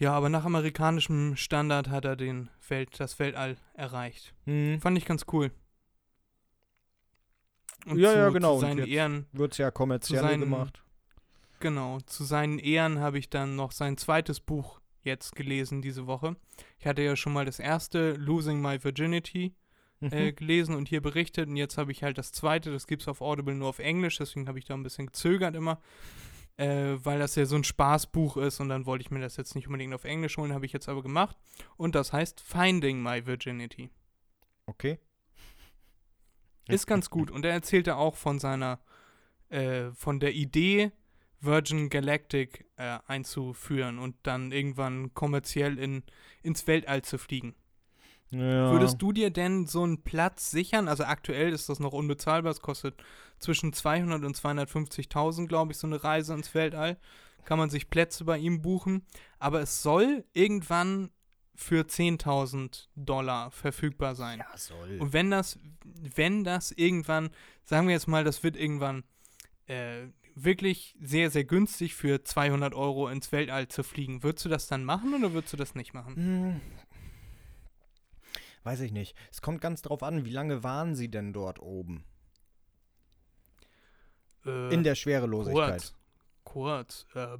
Ja, 0.00 0.12
aber 0.14 0.28
nach 0.30 0.44
amerikanischem 0.44 1.36
Standard 1.36 1.88
hat 1.88 2.04
er 2.06 2.16
den 2.16 2.48
Welt, 2.68 2.98
das 2.98 3.18
Weltall 3.18 3.56
erreicht. 3.74 4.34
Mhm. 4.46 4.80
Fand 4.80 4.98
ich 4.98 5.04
ganz 5.04 5.26
cool. 5.32 5.52
Und 7.86 7.98
Ja, 7.98 8.10
zu, 8.12 8.16
ja, 8.18 8.28
genau. 8.30 8.54
Zu 8.56 8.60
seinen 8.62 8.86
Ehren 8.86 9.26
Wird's 9.32 9.58
ja 9.58 9.70
kommerziell 9.70 10.20
seinen- 10.22 10.40
gemacht. 10.40 10.82
Genau, 11.60 12.00
zu 12.00 12.24
seinen 12.24 12.58
Ehren 12.58 12.98
habe 12.98 13.18
ich 13.18 13.28
dann 13.28 13.56
noch 13.56 13.72
sein 13.72 13.98
zweites 13.98 14.40
Buch 14.40 14.80
jetzt 15.02 15.36
gelesen 15.36 15.82
diese 15.82 16.06
Woche. 16.06 16.36
Ich 16.78 16.86
hatte 16.86 17.02
ja 17.02 17.16
schon 17.16 17.32
mal 17.34 17.44
das 17.44 17.58
erste, 17.58 18.12
Losing 18.14 18.60
My 18.62 18.82
Virginity, 18.82 19.54
äh, 20.00 20.30
Mhm. 20.30 20.36
gelesen 20.36 20.74
und 20.74 20.88
hier 20.88 21.02
berichtet. 21.02 21.48
Und 21.48 21.56
jetzt 21.56 21.76
habe 21.76 21.92
ich 21.92 22.02
halt 22.02 22.16
das 22.16 22.32
zweite, 22.32 22.72
das 22.72 22.86
gibt 22.86 23.02
es 23.02 23.08
auf 23.08 23.20
Audible 23.20 23.54
nur 23.54 23.68
auf 23.68 23.78
Englisch, 23.78 24.16
deswegen 24.16 24.48
habe 24.48 24.58
ich 24.58 24.64
da 24.64 24.72
ein 24.72 24.82
bisschen 24.82 25.06
gezögert 25.06 25.54
immer, 25.54 25.78
äh, 26.60 27.02
weil 27.02 27.18
das 27.18 27.36
ja 27.36 27.46
so 27.46 27.56
ein 27.56 27.64
Spaßbuch 27.64 28.36
ist 28.36 28.60
und 28.60 28.68
dann 28.68 28.84
wollte 28.84 29.02
ich 29.02 29.10
mir 29.10 29.20
das 29.20 29.38
jetzt 29.38 29.54
nicht 29.54 29.66
unbedingt 29.66 29.94
auf 29.94 30.04
Englisch 30.04 30.36
holen, 30.36 30.52
habe 30.52 30.66
ich 30.66 30.74
jetzt 30.74 30.90
aber 30.90 31.02
gemacht. 31.02 31.38
Und 31.78 31.94
das 31.94 32.12
heißt 32.12 32.38
Finding 32.40 33.02
My 33.02 33.24
Virginity. 33.24 33.88
Okay. 34.66 34.98
Ist 36.68 36.86
ganz 36.86 37.08
gut. 37.08 37.30
Und 37.30 37.46
er 37.46 37.52
erzählte 37.52 37.96
auch 37.96 38.14
von 38.14 38.38
seiner, 38.38 38.78
äh, 39.48 39.90
von 39.92 40.20
der 40.20 40.34
Idee, 40.34 40.92
Virgin 41.40 41.88
Galactic 41.88 42.66
äh, 42.76 42.98
einzuführen 43.06 43.98
und 43.98 44.16
dann 44.22 44.52
irgendwann 44.52 45.14
kommerziell 45.14 45.78
in, 45.78 46.02
ins 46.42 46.66
Weltall 46.66 47.00
zu 47.00 47.16
fliegen. 47.16 47.54
Ja. 48.30 48.72
Würdest 48.72 49.02
du 49.02 49.12
dir 49.12 49.30
denn 49.30 49.66
so 49.66 49.82
einen 49.82 50.02
Platz 50.02 50.50
sichern? 50.50 50.88
Also 50.88 51.04
aktuell 51.04 51.52
ist 51.52 51.68
das 51.68 51.80
noch 51.80 51.92
unbezahlbar. 51.92 52.52
Es 52.52 52.60
kostet 52.60 53.02
zwischen 53.38 53.72
200 53.72 54.24
und 54.24 54.36
250.000, 54.36 55.46
glaube 55.46 55.72
ich, 55.72 55.78
so 55.78 55.86
eine 55.86 56.02
Reise 56.02 56.34
ins 56.34 56.54
Weltall. 56.54 56.98
Kann 57.44 57.58
man 57.58 57.70
sich 57.70 57.90
Plätze 57.90 58.24
bei 58.24 58.38
ihm 58.38 58.62
buchen. 58.62 59.04
Aber 59.38 59.60
es 59.60 59.82
soll 59.82 60.24
irgendwann 60.32 61.10
für 61.56 61.82
10.000 61.82 62.86
Dollar 62.96 63.50
verfügbar 63.50 64.14
sein. 64.14 64.38
Ja, 64.38 64.56
soll. 64.56 64.98
Und 64.98 65.12
wenn 65.12 65.30
das, 65.30 65.58
wenn 65.84 66.44
das 66.44 66.70
irgendwann, 66.72 67.30
sagen 67.64 67.86
wir 67.86 67.94
jetzt 67.94 68.08
mal, 68.08 68.24
das 68.24 68.42
wird 68.42 68.56
irgendwann 68.56 69.04
äh, 69.66 70.06
wirklich 70.34 70.96
sehr, 71.00 71.30
sehr 71.30 71.44
günstig 71.44 71.94
für 71.94 72.22
200 72.22 72.74
Euro 72.74 73.08
ins 73.08 73.32
Weltall 73.32 73.68
zu 73.68 73.82
fliegen, 73.82 74.22
würdest 74.22 74.44
du 74.44 74.48
das 74.48 74.68
dann 74.68 74.84
machen 74.84 75.14
oder 75.14 75.32
würdest 75.32 75.52
du 75.52 75.56
das 75.56 75.74
nicht 75.74 75.92
machen? 75.92 76.60
Weiß 78.62 78.80
ich 78.80 78.92
nicht. 78.92 79.16
Es 79.30 79.40
kommt 79.40 79.60
ganz 79.60 79.82
drauf 79.82 80.02
an, 80.02 80.24
wie 80.24 80.30
lange 80.30 80.62
waren 80.62 80.94
sie 80.94 81.10
denn 81.10 81.32
dort 81.32 81.60
oben? 81.60 82.04
Äh, 84.44 84.72
In 84.74 84.82
der 84.84 84.94
Schwerelosigkeit. 84.94 85.80
Kurz. 85.80 85.94
Kurz. 86.44 87.06
Äh, 87.14 87.38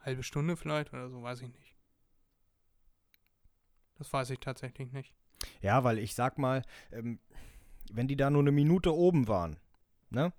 halbe 0.00 0.22
Stunde 0.22 0.56
vielleicht 0.56 0.92
oder 0.92 1.10
so, 1.10 1.22
weiß 1.22 1.42
ich 1.42 1.48
nicht. 1.52 1.74
Das 3.98 4.12
weiß 4.12 4.30
ich 4.30 4.38
tatsächlich 4.38 4.92
nicht. 4.92 5.14
Ja, 5.60 5.84
weil 5.84 5.98
ich 5.98 6.14
sag 6.14 6.38
mal, 6.38 6.62
ähm, 6.92 7.18
wenn 7.92 8.08
die 8.08 8.16
da 8.16 8.30
nur 8.30 8.42
eine 8.42 8.52
Minute 8.52 8.94
oben 8.94 9.28
waren, 9.28 9.58
ne? 10.10 10.32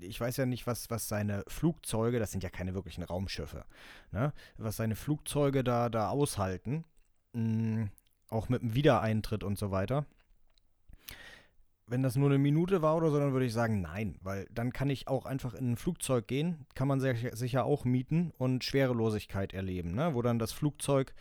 Ich 0.00 0.18
weiß 0.18 0.38
ja 0.38 0.46
nicht, 0.46 0.66
was, 0.66 0.88
was 0.88 1.06
seine 1.06 1.44
Flugzeuge, 1.48 2.18
das 2.18 2.30
sind 2.30 2.42
ja 2.42 2.48
keine 2.48 2.72
wirklichen 2.74 3.02
Raumschiffe, 3.02 3.66
ne? 4.10 4.32
Was 4.56 4.76
seine 4.76 4.96
Flugzeuge 4.96 5.62
da, 5.64 5.88
da 5.90 6.08
aushalten. 6.08 6.84
Mh, 7.32 7.88
auch 8.28 8.48
mit 8.48 8.62
dem 8.62 8.74
Wiedereintritt 8.74 9.44
und 9.44 9.58
so 9.58 9.70
weiter. 9.70 10.06
Wenn 11.88 12.02
das 12.02 12.16
nur 12.16 12.28
eine 12.28 12.38
Minute 12.38 12.82
war 12.82 12.96
oder 12.96 13.10
so, 13.10 13.18
dann 13.20 13.32
würde 13.32 13.46
ich 13.46 13.52
sagen, 13.52 13.80
nein, 13.80 14.16
weil 14.20 14.48
dann 14.50 14.72
kann 14.72 14.90
ich 14.90 15.06
auch 15.06 15.24
einfach 15.24 15.54
in 15.54 15.72
ein 15.72 15.76
Flugzeug 15.76 16.26
gehen, 16.26 16.66
kann 16.74 16.88
man 16.88 16.98
sich 16.98 17.28
sicher 17.32 17.64
auch 17.64 17.84
mieten 17.84 18.32
und 18.38 18.64
Schwerelosigkeit 18.64 19.54
erleben, 19.54 19.94
ne? 19.94 20.14
wo 20.14 20.20
dann 20.22 20.40
das 20.40 20.52
Flugzeug 20.52 21.14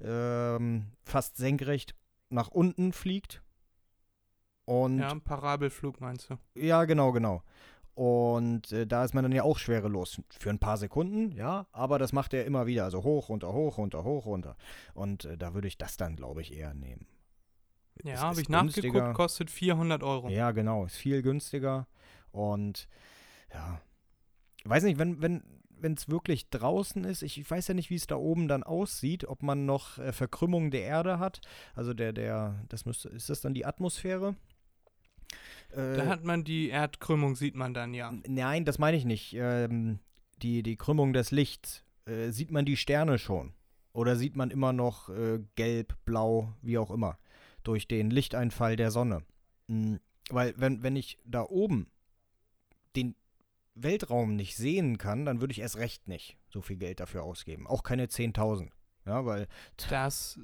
ähm, 0.00 0.92
fast 1.02 1.36
senkrecht 1.36 1.96
nach 2.30 2.48
unten 2.48 2.92
fliegt. 2.92 3.42
Und 4.64 5.00
Ja, 5.00 5.12
Parabelflug 5.16 6.00
meinst 6.00 6.30
du? 6.30 6.38
ja, 6.54 6.84
genau, 6.84 7.10
genau. 7.10 7.42
Und 7.94 8.72
äh, 8.72 8.86
da 8.86 9.04
ist 9.04 9.12
man 9.12 9.22
dann 9.22 9.32
ja 9.32 9.42
auch 9.42 9.58
schwerelos. 9.58 10.22
Für 10.30 10.50
ein 10.50 10.58
paar 10.58 10.78
Sekunden, 10.78 11.32
ja, 11.32 11.66
aber 11.72 11.98
das 11.98 12.12
macht 12.12 12.32
er 12.32 12.46
immer 12.46 12.66
wieder. 12.66 12.84
Also 12.84 13.04
hoch, 13.04 13.28
runter, 13.28 13.52
hoch, 13.52 13.76
runter, 13.76 14.02
hoch, 14.04 14.24
runter. 14.26 14.56
Und 14.94 15.26
äh, 15.26 15.36
da 15.36 15.52
würde 15.52 15.68
ich 15.68 15.76
das 15.76 15.96
dann, 15.96 16.16
glaube 16.16 16.40
ich, 16.40 16.56
eher 16.56 16.72
nehmen. 16.72 17.06
Ja, 18.02 18.20
habe 18.20 18.40
ich 18.40 18.48
nachgeguckt, 18.48 18.82
günstiger. 18.82 19.12
kostet 19.12 19.50
400 19.50 20.02
Euro. 20.02 20.28
Ja, 20.30 20.52
genau. 20.52 20.86
Ist 20.86 20.96
viel 20.96 21.20
günstiger. 21.22 21.86
Und 22.30 22.88
ja, 23.52 23.80
weiß 24.64 24.84
nicht, 24.84 24.98
wenn, 24.98 25.20
wenn, 25.20 25.42
wenn 25.68 25.92
es 25.92 26.08
wirklich 26.08 26.48
draußen 26.48 27.04
ist, 27.04 27.22
ich, 27.22 27.38
ich 27.38 27.50
weiß 27.50 27.68
ja 27.68 27.74
nicht, 27.74 27.90
wie 27.90 27.96
es 27.96 28.06
da 28.06 28.16
oben 28.16 28.48
dann 28.48 28.62
aussieht, 28.62 29.26
ob 29.26 29.42
man 29.42 29.66
noch 29.66 29.98
äh, 29.98 30.12
Verkrümmung 30.12 30.70
der 30.70 30.84
Erde 30.84 31.18
hat. 31.18 31.42
Also 31.74 31.92
der, 31.92 32.14
der, 32.14 32.64
das 32.68 32.86
müsste, 32.86 33.10
ist 33.10 33.28
das 33.28 33.42
dann 33.42 33.52
die 33.52 33.66
Atmosphäre? 33.66 34.34
Äh, 35.72 35.96
Da 35.96 36.06
hat 36.06 36.24
man 36.24 36.44
die 36.44 36.68
Erdkrümmung, 36.68 37.36
sieht 37.36 37.54
man 37.54 37.74
dann 37.74 37.94
ja. 37.94 38.12
Nein, 38.26 38.64
das 38.64 38.78
meine 38.78 38.96
ich 38.96 39.04
nicht. 39.04 39.34
Ähm, 39.34 39.98
die, 40.42 40.62
die 40.62 40.76
Krümmung 40.76 41.12
des 41.12 41.30
Lichts. 41.30 41.84
Äh, 42.04 42.30
sieht 42.30 42.50
man 42.50 42.64
die 42.64 42.76
Sterne 42.76 43.18
schon? 43.18 43.54
Oder 43.92 44.16
sieht 44.16 44.36
man 44.36 44.50
immer 44.50 44.72
noch 44.72 45.08
äh, 45.10 45.40
gelb, 45.54 45.96
blau, 46.04 46.54
wie 46.62 46.78
auch 46.78 46.90
immer, 46.90 47.18
durch 47.62 47.86
den 47.86 48.10
Lichteinfall 48.10 48.76
der 48.76 48.90
Sonne? 48.90 49.22
Hm, 49.68 50.00
weil, 50.30 50.54
wenn, 50.56 50.82
wenn 50.82 50.96
ich 50.96 51.18
da 51.24 51.42
oben 51.42 51.88
den 52.96 53.14
Weltraum 53.74 54.36
nicht 54.36 54.56
sehen 54.56 54.98
kann, 54.98 55.24
dann 55.24 55.40
würde 55.40 55.52
ich 55.52 55.60
erst 55.60 55.76
recht 55.76 56.08
nicht 56.08 56.36
so 56.48 56.60
viel 56.60 56.76
Geld 56.76 57.00
dafür 57.00 57.22
ausgeben. 57.22 57.66
Auch 57.66 57.82
keine 57.82 58.06
10.000. 58.06 58.70
Ja, 59.04 59.24
weil. 59.26 59.48
Das, 59.90 60.38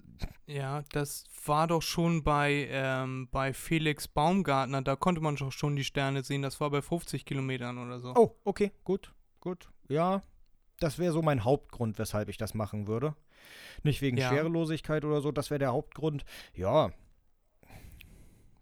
ja, 0.46 0.82
das 0.92 1.24
war 1.46 1.66
doch 1.68 1.82
schon 1.82 2.24
bei, 2.24 2.66
ähm, 2.70 3.28
bei 3.30 3.52
Felix 3.52 4.09
Baumgartner, 4.09 4.82
da 4.82 4.96
konnte 4.96 5.20
man 5.20 5.36
doch 5.36 5.52
schon 5.52 5.76
die 5.76 5.84
Sterne 5.84 6.24
sehen, 6.24 6.42
das 6.42 6.61
war 6.61 6.70
bei 6.70 6.82
50 6.82 7.24
Kilometern 7.24 7.78
oder 7.78 8.00
so. 8.00 8.14
Oh, 8.16 8.34
okay, 8.44 8.72
gut, 8.84 9.14
gut. 9.40 9.70
Ja, 9.88 10.22
das 10.80 10.98
wäre 10.98 11.12
so 11.12 11.22
mein 11.22 11.44
Hauptgrund, 11.44 11.98
weshalb 11.98 12.28
ich 12.28 12.36
das 12.36 12.54
machen 12.54 12.86
würde. 12.88 13.14
Nicht 13.84 14.00
wegen 14.02 14.16
Ja. 14.16 14.28
Schwerelosigkeit 14.28 15.04
oder 15.04 15.20
so, 15.20 15.30
das 15.30 15.50
wäre 15.50 15.61
der 15.61 15.72
Hauptgrund. 15.72 16.24
Ja, 16.54 16.90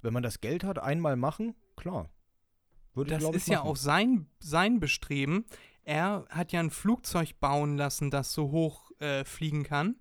wenn 0.02 0.12
man 0.12 0.22
das 0.22 0.40
Geld 0.40 0.62
hat, 0.62 0.78
einmal 0.78 1.16
machen, 1.16 1.54
klar. 1.76 2.10
Würde 2.94 3.14
ich, 3.14 3.18
Das 3.18 3.28
ich, 3.30 3.36
ist 3.36 3.48
ja 3.48 3.58
machen. 3.58 3.68
auch 3.70 3.76
sein, 3.76 4.26
sein 4.38 4.78
Bestreben. 4.78 5.46
Er 5.84 6.26
hat 6.30 6.52
ja 6.52 6.60
ein 6.60 6.70
Flugzeug 6.70 7.38
bauen 7.40 7.76
lassen, 7.76 8.10
das 8.10 8.32
so 8.32 8.50
hoch 8.50 8.85
äh, 9.00 9.24
fliegen 9.24 9.62
kann, 9.64 9.96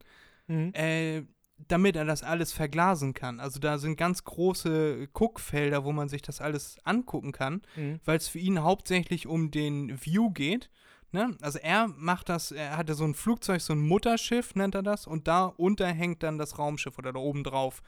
Mhm. 0.47 0.73
äh, 0.73 1.23
damit 1.67 1.95
er 1.95 2.03
das 2.05 2.21
alles 2.21 2.51
verglasen 2.51 3.13
kann. 3.13 3.39
Also 3.39 3.59
da 3.59 3.77
sind 3.77 3.95
ganz 3.95 4.23
große 4.25 5.07
Guckfelder, 5.13 5.85
wo 5.85 5.91
man 5.93 6.09
sich 6.09 6.21
das 6.21 6.41
alles 6.41 6.77
angucken 6.83 7.31
kann, 7.31 7.61
Mhm. 7.75 7.99
weil 8.05 8.17
es 8.17 8.27
für 8.27 8.39
ihn 8.39 8.61
hauptsächlich 8.61 9.25
um 9.27 9.51
den 9.51 9.97
View 10.05 10.31
geht. 10.31 10.69
Ne? 11.11 11.37
Also 11.41 11.59
er 11.59 11.87
macht 11.87 12.27
das, 12.27 12.51
er 12.51 12.75
hatte 12.75 12.93
so 12.93 13.05
ein 13.05 13.13
Flugzeug, 13.13 13.61
so 13.61 13.71
ein 13.73 13.79
Mutterschiff 13.79 14.53
nennt 14.55 14.75
er 14.75 14.83
das, 14.83 15.07
und 15.07 15.27
da 15.29 15.45
unter 15.45 15.87
hängt 15.87 16.23
dann 16.23 16.37
das 16.37 16.59
Raumschiff 16.59 16.97
oder 16.97 17.13
da 17.13 17.19
oben 17.19 17.43
drauf. 17.45 17.81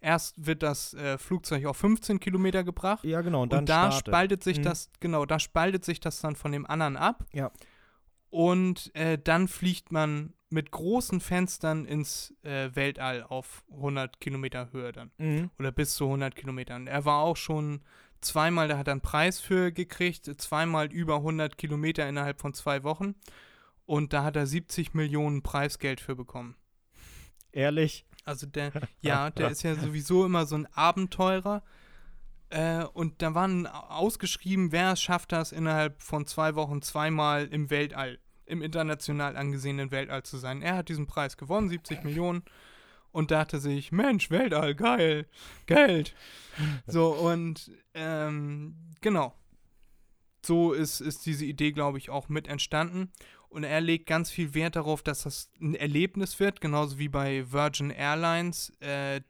Erst 0.00 0.44
wird 0.44 0.62
das 0.64 0.92
äh, 0.94 1.16
Flugzeug 1.16 1.64
auf 1.66 1.76
15 1.78 2.18
Kilometer 2.20 2.62
gebracht 2.64 3.04
Ja, 3.04 3.22
genau. 3.22 3.42
Und 3.42 3.52
dann 3.52 3.60
und 3.60 3.68
da 3.68 3.92
startet. 3.92 4.08
spaltet 4.08 4.42
sich 4.44 4.58
Mhm. 4.58 4.62
das, 4.64 4.90
genau, 5.00 5.24
da 5.24 5.38
spaltet 5.38 5.84
sich 5.84 6.00
das 6.00 6.20
dann 6.20 6.34
von 6.36 6.50
dem 6.52 6.66
anderen 6.66 6.96
ab. 6.98 7.24
Ja. 7.32 7.50
Und 8.30 8.94
äh, 8.96 9.18
dann 9.22 9.46
fliegt 9.48 9.92
man 9.92 10.33
mit 10.50 10.70
großen 10.70 11.20
Fenstern 11.20 11.84
ins 11.84 12.34
äh, 12.42 12.70
Weltall 12.74 13.22
auf 13.22 13.64
100 13.70 14.20
Kilometer 14.20 14.72
Höhe 14.72 14.92
dann. 14.92 15.10
Mhm. 15.18 15.50
Oder 15.58 15.72
bis 15.72 15.94
zu 15.94 16.04
100 16.04 16.36
Kilometern. 16.36 16.86
Er 16.86 17.04
war 17.04 17.20
auch 17.20 17.36
schon 17.36 17.82
zweimal, 18.20 18.68
da 18.68 18.78
hat 18.78 18.88
er 18.88 18.92
einen 18.92 19.00
Preis 19.00 19.40
für 19.40 19.72
gekriegt, 19.72 20.30
zweimal 20.40 20.92
über 20.92 21.16
100 21.16 21.58
Kilometer 21.58 22.08
innerhalb 22.08 22.40
von 22.40 22.54
zwei 22.54 22.82
Wochen. 22.82 23.14
Und 23.86 24.12
da 24.12 24.24
hat 24.24 24.36
er 24.36 24.46
70 24.46 24.94
Millionen 24.94 25.42
Preisgeld 25.42 26.00
für 26.00 26.16
bekommen. 26.16 26.56
Ehrlich? 27.52 28.06
Also 28.24 28.46
der, 28.46 28.72
ja, 29.00 29.30
der 29.30 29.50
ist 29.50 29.62
ja 29.62 29.74
sowieso 29.74 30.24
immer 30.24 30.46
so 30.46 30.56
ein 30.56 30.66
Abenteurer. 30.72 31.62
Äh, 32.50 32.84
und 32.84 33.20
da 33.20 33.34
waren 33.34 33.66
ausgeschrieben, 33.66 34.72
wer 34.72 34.96
schafft 34.96 35.32
das 35.32 35.52
innerhalb 35.52 36.02
von 36.02 36.26
zwei 36.26 36.54
Wochen 36.54 36.82
zweimal 36.82 37.46
im 37.46 37.70
Weltall, 37.70 38.18
im 38.46 38.62
international 38.62 39.36
angesehenen 39.36 39.90
Weltall 39.90 40.22
zu 40.22 40.36
sein. 40.36 40.62
Er 40.62 40.76
hat 40.76 40.88
diesen 40.88 41.06
Preis 41.06 41.36
gewonnen, 41.36 41.68
70 41.68 42.04
Millionen. 42.04 42.42
Und 43.12 43.30
dachte 43.30 43.60
sich, 43.60 43.92
Mensch, 43.92 44.28
Weltall, 44.30 44.74
geil, 44.74 45.26
Geld. 45.66 46.16
So, 46.88 47.12
und 47.12 47.70
ähm, 47.94 48.74
genau. 49.00 49.32
So 50.44 50.72
ist, 50.72 51.00
ist 51.00 51.24
diese 51.24 51.44
Idee, 51.44 51.70
glaube 51.70 51.98
ich, 51.98 52.10
auch 52.10 52.28
mit 52.28 52.48
entstanden. 52.48 53.12
Und 53.48 53.62
er 53.62 53.80
legt 53.80 54.06
ganz 54.06 54.32
viel 54.32 54.52
Wert 54.54 54.74
darauf, 54.74 55.04
dass 55.04 55.22
das 55.22 55.48
ein 55.60 55.76
Erlebnis 55.76 56.40
wird, 56.40 56.60
genauso 56.60 56.98
wie 56.98 57.08
bei 57.08 57.52
Virgin 57.52 57.90
Airlines 57.90 58.70
äh, 58.80 59.20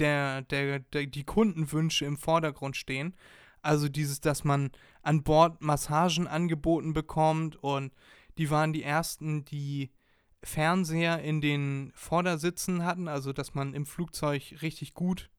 der, 0.00 0.42
der, 0.42 0.80
der, 0.80 1.06
die 1.06 1.24
Kundenwünsche 1.24 2.04
im 2.04 2.16
Vordergrund 2.16 2.76
stehen. 2.76 3.14
Also 3.62 3.88
dieses, 3.88 4.20
dass 4.20 4.42
man 4.42 4.70
an 5.02 5.22
Bord 5.22 5.62
Massagen 5.62 6.26
angeboten 6.26 6.92
bekommt 6.92 7.56
und 7.62 7.92
die 8.38 8.50
waren 8.50 8.72
die 8.72 8.82
ersten, 8.82 9.44
die 9.44 9.90
Fernseher 10.42 11.20
in 11.20 11.40
den 11.40 11.92
Vordersitzen 11.94 12.84
hatten, 12.84 13.08
also 13.08 13.32
dass 13.32 13.54
man 13.54 13.74
im 13.74 13.86
Flugzeug 13.86 14.54
richtig 14.62 14.94
gut, 14.94 15.30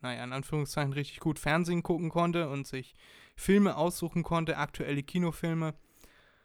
naja, 0.00 0.22
in 0.22 0.32
Anführungszeichen 0.32 0.92
richtig 0.92 1.20
gut 1.20 1.38
Fernsehen 1.38 1.82
gucken 1.82 2.08
konnte 2.08 2.48
und 2.48 2.66
sich 2.66 2.94
Filme 3.36 3.76
aussuchen 3.76 4.22
konnte, 4.22 4.56
aktuelle 4.56 5.02
Kinofilme. 5.02 5.74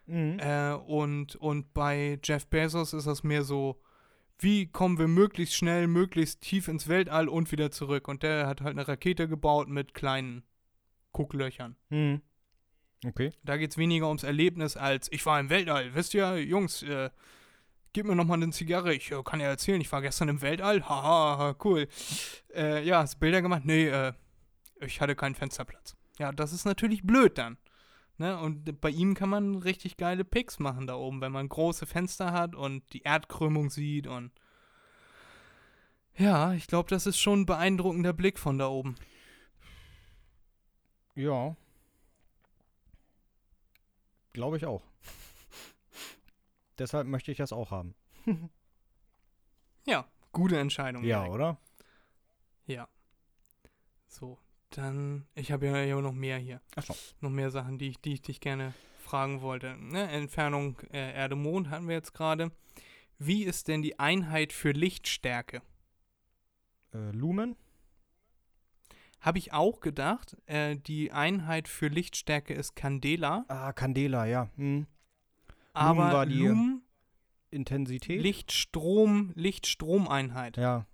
Mhm. 0.07 0.39
Äh, 0.39 0.74
und, 0.74 1.36
und 1.36 1.74
bei 1.74 2.20
Jeff 2.24 2.47
Bezos 2.47 2.93
ist 2.93 3.05
das 3.05 3.24
mehr 3.24 3.43
so, 3.43 3.80
wie 4.39 4.68
kommen 4.68 4.97
wir 4.97 5.07
möglichst 5.07 5.55
schnell, 5.55 5.88
möglichst 5.88 6.41
tief 6.41 6.68
ins 6.68 6.88
Weltall 6.88 7.28
und 7.28 7.51
wieder 7.51 7.70
zurück. 7.70 8.07
Und 8.07 8.24
der 8.24 8.47
hat 8.47 8.62
halt 8.62 8.72
eine 8.72 8.88
Rakete 8.88 9.28
gebaut 9.28 9.68
mit 9.68 9.93
kleinen 9.93 10.43
Gucklöchern. 11.12 11.76
Mhm. 11.89 12.22
Okay. 13.06 13.32
Da 13.43 13.58
geht 13.58 13.72
es 13.72 13.78
weniger 13.78 14.08
ums 14.08 14.24
Erlebnis 14.24 14.76
als, 14.76 15.12
ich 15.12 15.26
war 15.26 15.39
im 15.39 15.50
Weltall. 15.50 15.95
Wisst 15.95 16.14
ihr, 16.14 16.38
Jungs, 16.43 16.84
äh, 16.84 17.10
gib 17.93 18.06
mir 18.06 18.16
nochmal 18.16 18.41
eine 18.41 18.52
Zigarre. 18.52 18.93
Ich 18.93 19.12
äh, 19.12 19.24
kann 19.24 19.39
ja 19.39 19.47
erzählen, 19.47 19.80
ich 19.80 19.91
war 19.91 20.02
gestern 20.02 20.30
im 20.30 20.41
Weltall. 20.41 20.84
Haha, 20.84 21.38
ha, 21.38 21.56
cool. 21.64 21.88
Äh, 22.54 22.84
ja, 22.86 23.00
hast 23.00 23.20
Bilder 23.20 23.41
gemacht? 23.41 23.64
Nee, 23.66 23.88
äh, 23.88 24.14
ich 24.82 25.00
hatte 25.02 25.16
keinen 25.16 25.36
Fensterplatz. 25.36 25.95
Ja, 26.18 26.32
das 26.32 26.52
ist 26.52 26.66
natürlich 26.66 27.04
blöd 27.04 27.38
dann. 27.38 27.58
Ne? 28.18 28.38
Und 28.38 28.82
bei 28.82 28.89
ihm 28.89 29.14
kann 29.14 29.30
man 29.30 29.56
richtig 29.56 29.95
geile 29.95 30.26
Pics 30.26 30.60
machen 30.60 30.88
da 30.88 30.95
oben, 30.95 31.22
wenn 31.22 31.32
man 31.32 31.47
große 31.47 31.86
Fenster 31.86 32.34
hat 32.34 32.54
und 32.54 32.84
die 32.91 33.04
Erdkrümmung 33.04 33.70
sieht 33.70 34.08
und 34.08 34.32
ja, 36.18 36.52
ich 36.52 36.68
glaube, 36.68 36.89
das 36.89 37.06
ist 37.06 37.18
schon 37.18 37.41
ein 37.41 37.45
beeindruckender 37.45 38.12
Blick 38.12 38.39
von 38.39 38.58
da 38.58 38.68
oben. 38.68 38.95
Ja. 41.16 41.56
Glaube 44.34 44.57
ich 44.57 44.65
auch. 44.65 44.84
Deshalb 46.80 47.07
möchte 47.07 47.32
ich 47.32 47.38
das 47.38 47.51
auch 47.51 47.71
haben. 47.71 47.95
Ja, 49.86 50.07
gute 50.32 50.59
Entscheidung. 50.59 51.03
Ja, 51.03 51.21
Erik. 51.21 51.34
oder? 51.34 51.57
Ja. 52.65 52.88
So, 54.07 54.38
dann, 54.69 55.27
ich 55.36 55.51
habe 55.51 55.65
ja, 55.65 55.77
ja 55.84 55.99
noch 55.99 56.13
mehr 56.13 56.38
hier. 56.38 56.61
Achso. 56.75 56.95
Noch 57.21 57.32
mehr 57.32 57.51
Sachen, 57.51 57.77
die 57.80 57.89
ich, 57.89 58.01
die 58.01 58.13
ich 58.13 58.21
dich 58.21 58.39
gerne 58.39 58.73
fragen 58.99 59.41
wollte. 59.41 59.75
Ne? 59.77 60.09
Entfernung 60.09 60.80
äh, 60.91 61.13
Erde-Mond 61.13 61.69
hatten 61.69 61.88
wir 61.88 61.95
jetzt 61.95 62.13
gerade. 62.13 62.51
Wie 63.17 63.43
ist 63.43 63.67
denn 63.67 63.82
die 63.82 63.99
Einheit 63.99 64.53
für 64.53 64.71
Lichtstärke? 64.71 65.61
Äh, 66.93 67.11
Lumen? 67.11 67.55
Habe 69.22 69.38
ich 69.38 69.51
auch 69.53 69.80
gedacht. 69.82 70.38
Äh, 70.45 70.78
die 70.78 71.11
Einheit 71.11 71.67
für 71.67 71.88
Lichtstärke 71.88 72.53
ist 72.53 72.76
Candela, 72.76 73.45
Ah, 73.47 73.74
Candela, 73.74 74.26
ja. 74.26 74.49
Hm. 74.55 74.88
aber 75.74 76.11
war 76.13 76.26
die- 76.26 76.39
Lumen, 76.39 76.82
Intensität? 77.51 78.22
Lichtstrom, 78.22 79.32
Lichtstromeinheit. 79.36 80.57
Ja. 80.57 80.86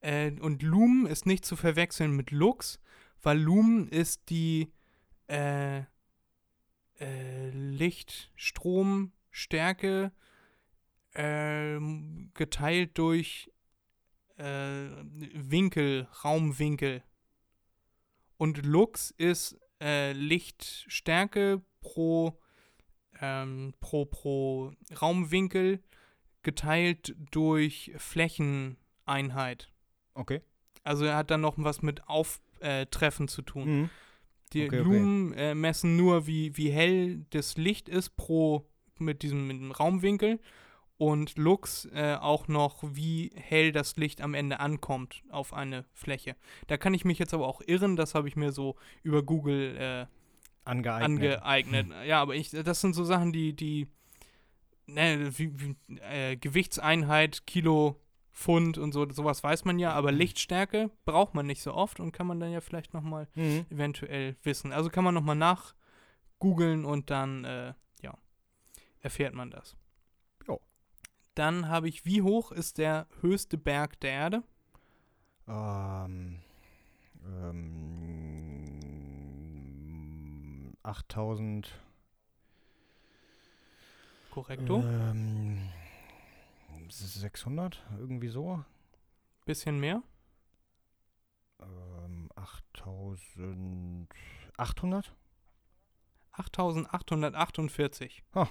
Äh, 0.00 0.32
und 0.40 0.62
Lumen 0.62 1.06
ist 1.06 1.26
nicht 1.26 1.44
zu 1.44 1.56
verwechseln 1.56 2.14
mit 2.14 2.30
Lux, 2.30 2.78
weil 3.22 3.38
Lumen 3.40 3.88
ist 3.88 4.30
die 4.30 4.70
äh, 5.28 5.78
äh, 7.00 7.50
Lichtstromstärke 7.50 10.12
ähm, 11.14 12.30
geteilt 12.34 12.96
durch 12.98 13.50
äh, 14.38 14.88
Winkel, 15.34 16.08
Raumwinkel. 16.24 17.02
Und 18.36 18.64
Lux 18.64 19.10
ist 19.10 19.58
äh, 19.80 20.12
Lichtstärke 20.12 21.62
pro, 21.80 22.38
ähm, 23.20 23.74
pro, 23.80 24.06
pro 24.06 24.72
Raumwinkel 25.00 25.82
geteilt 26.42 27.14
durch 27.30 27.92
Flächeneinheit. 27.96 29.70
Okay. 30.14 30.40
Also 30.82 31.04
er 31.04 31.16
hat 31.16 31.30
dann 31.30 31.40
noch 31.40 31.54
was 31.58 31.82
mit 31.82 32.08
Auftreffen 32.08 33.28
zu 33.28 33.42
tun. 33.42 33.80
Mhm. 33.80 33.90
Die 34.52 34.66
Okay, 34.66 34.80
okay. 34.80 34.88
Lumen 34.88 35.32
äh, 35.34 35.54
messen 35.54 35.96
nur, 35.96 36.26
wie, 36.26 36.56
wie 36.56 36.70
hell 36.70 37.26
das 37.30 37.56
Licht 37.56 37.88
ist 37.88 38.16
pro 38.16 38.66
mit 38.98 39.22
diesem, 39.22 39.46
mit 39.46 39.58
dem 39.58 39.72
Raumwinkel 39.72 40.40
und 40.98 41.38
Lux 41.38 41.86
äh, 41.94 42.16
auch 42.20 42.48
noch, 42.48 42.82
wie 42.82 43.30
hell 43.34 43.72
das 43.72 43.96
Licht 43.96 44.20
am 44.20 44.34
Ende 44.34 44.60
ankommt 44.60 45.22
auf 45.30 45.54
eine 45.54 45.84
Fläche. 45.94 46.36
Da 46.66 46.76
kann 46.76 46.92
ich 46.92 47.04
mich 47.04 47.18
jetzt 47.18 47.32
aber 47.32 47.46
auch 47.46 47.62
irren, 47.64 47.96
das 47.96 48.14
habe 48.14 48.28
ich 48.28 48.36
mir 48.36 48.52
so 48.52 48.76
über 49.02 49.22
Google 49.22 49.76
äh, 49.76 50.06
Angeeignet. 50.68 51.40
angeeignet. 51.42 51.86
Ja, 52.06 52.20
aber 52.20 52.34
ich, 52.34 52.50
das 52.50 52.82
sind 52.82 52.94
so 52.94 53.02
Sachen, 53.02 53.32
die, 53.32 53.54
die, 53.54 53.86
ne, 54.86 55.30
wie, 55.38 55.58
wie, 55.58 55.76
äh, 56.00 56.36
Gewichtseinheit, 56.36 57.46
Kilo, 57.46 57.96
Pfund 58.34 58.76
und 58.76 58.92
so, 58.92 59.08
sowas 59.08 59.42
weiß 59.42 59.64
man 59.64 59.78
ja, 59.78 59.92
aber 59.92 60.12
Lichtstärke 60.12 60.90
braucht 61.06 61.34
man 61.34 61.46
nicht 61.46 61.62
so 61.62 61.72
oft 61.72 62.00
und 62.00 62.12
kann 62.12 62.26
man 62.26 62.38
dann 62.38 62.52
ja 62.52 62.60
vielleicht 62.60 62.92
nochmal 62.92 63.28
mhm. 63.34 63.64
eventuell 63.70 64.36
wissen. 64.42 64.72
Also 64.72 64.90
kann 64.90 65.04
man 65.04 65.14
nochmal 65.14 65.36
nachgoogeln 65.36 66.84
und 66.84 67.08
dann, 67.08 67.44
äh, 67.44 67.72
ja, 68.02 68.18
erfährt 69.00 69.34
man 69.34 69.50
das. 69.50 69.77
Dann 71.38 71.68
habe 71.68 71.88
ich, 71.88 72.04
wie 72.04 72.20
hoch 72.22 72.50
ist 72.50 72.78
der 72.78 73.06
höchste 73.20 73.56
Berg 73.56 74.00
der 74.00 74.10
Erde? 74.10 74.42
Ähm, 75.46 76.40
ähm, 77.24 78.72
8000. 80.82 81.80
Korrekto. 84.32 84.82
Ähm, 84.82 85.68
600, 86.88 87.86
irgendwie 88.00 88.30
so. 88.30 88.64
Bisschen 89.44 89.78
mehr. 89.78 90.02
Ähm, 91.60 92.30
8800. 92.34 95.14
8848. 96.32 98.24
Ha. 98.34 98.48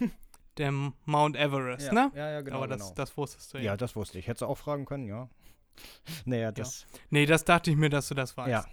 Der 0.56 0.70
Mount 0.70 1.36
Everest, 1.36 1.92
ne? 1.92 2.12
Ja, 2.14 2.30
ja, 2.30 2.40
genau. 2.42 2.58
Aber 2.58 2.68
das, 2.68 2.80
genau. 2.80 2.94
das 2.94 3.16
wusstest 3.16 3.54
du 3.54 3.58
ja. 3.58 3.64
ja, 3.64 3.76
das 3.76 3.96
wusste 3.96 4.18
ich. 4.18 4.26
Hättest 4.26 4.42
du 4.42 4.46
auch 4.46 4.58
fragen 4.58 4.84
können, 4.84 5.06
ja. 5.06 5.28
naja, 6.24 6.52
das. 6.52 6.86
Nee, 7.10 7.26
das 7.26 7.44
dachte 7.44 7.70
ich 7.70 7.76
mir, 7.76 7.90
dass 7.90 8.08
du 8.08 8.14
das 8.14 8.36
weißt. 8.36 8.50
Ja. 8.50 8.64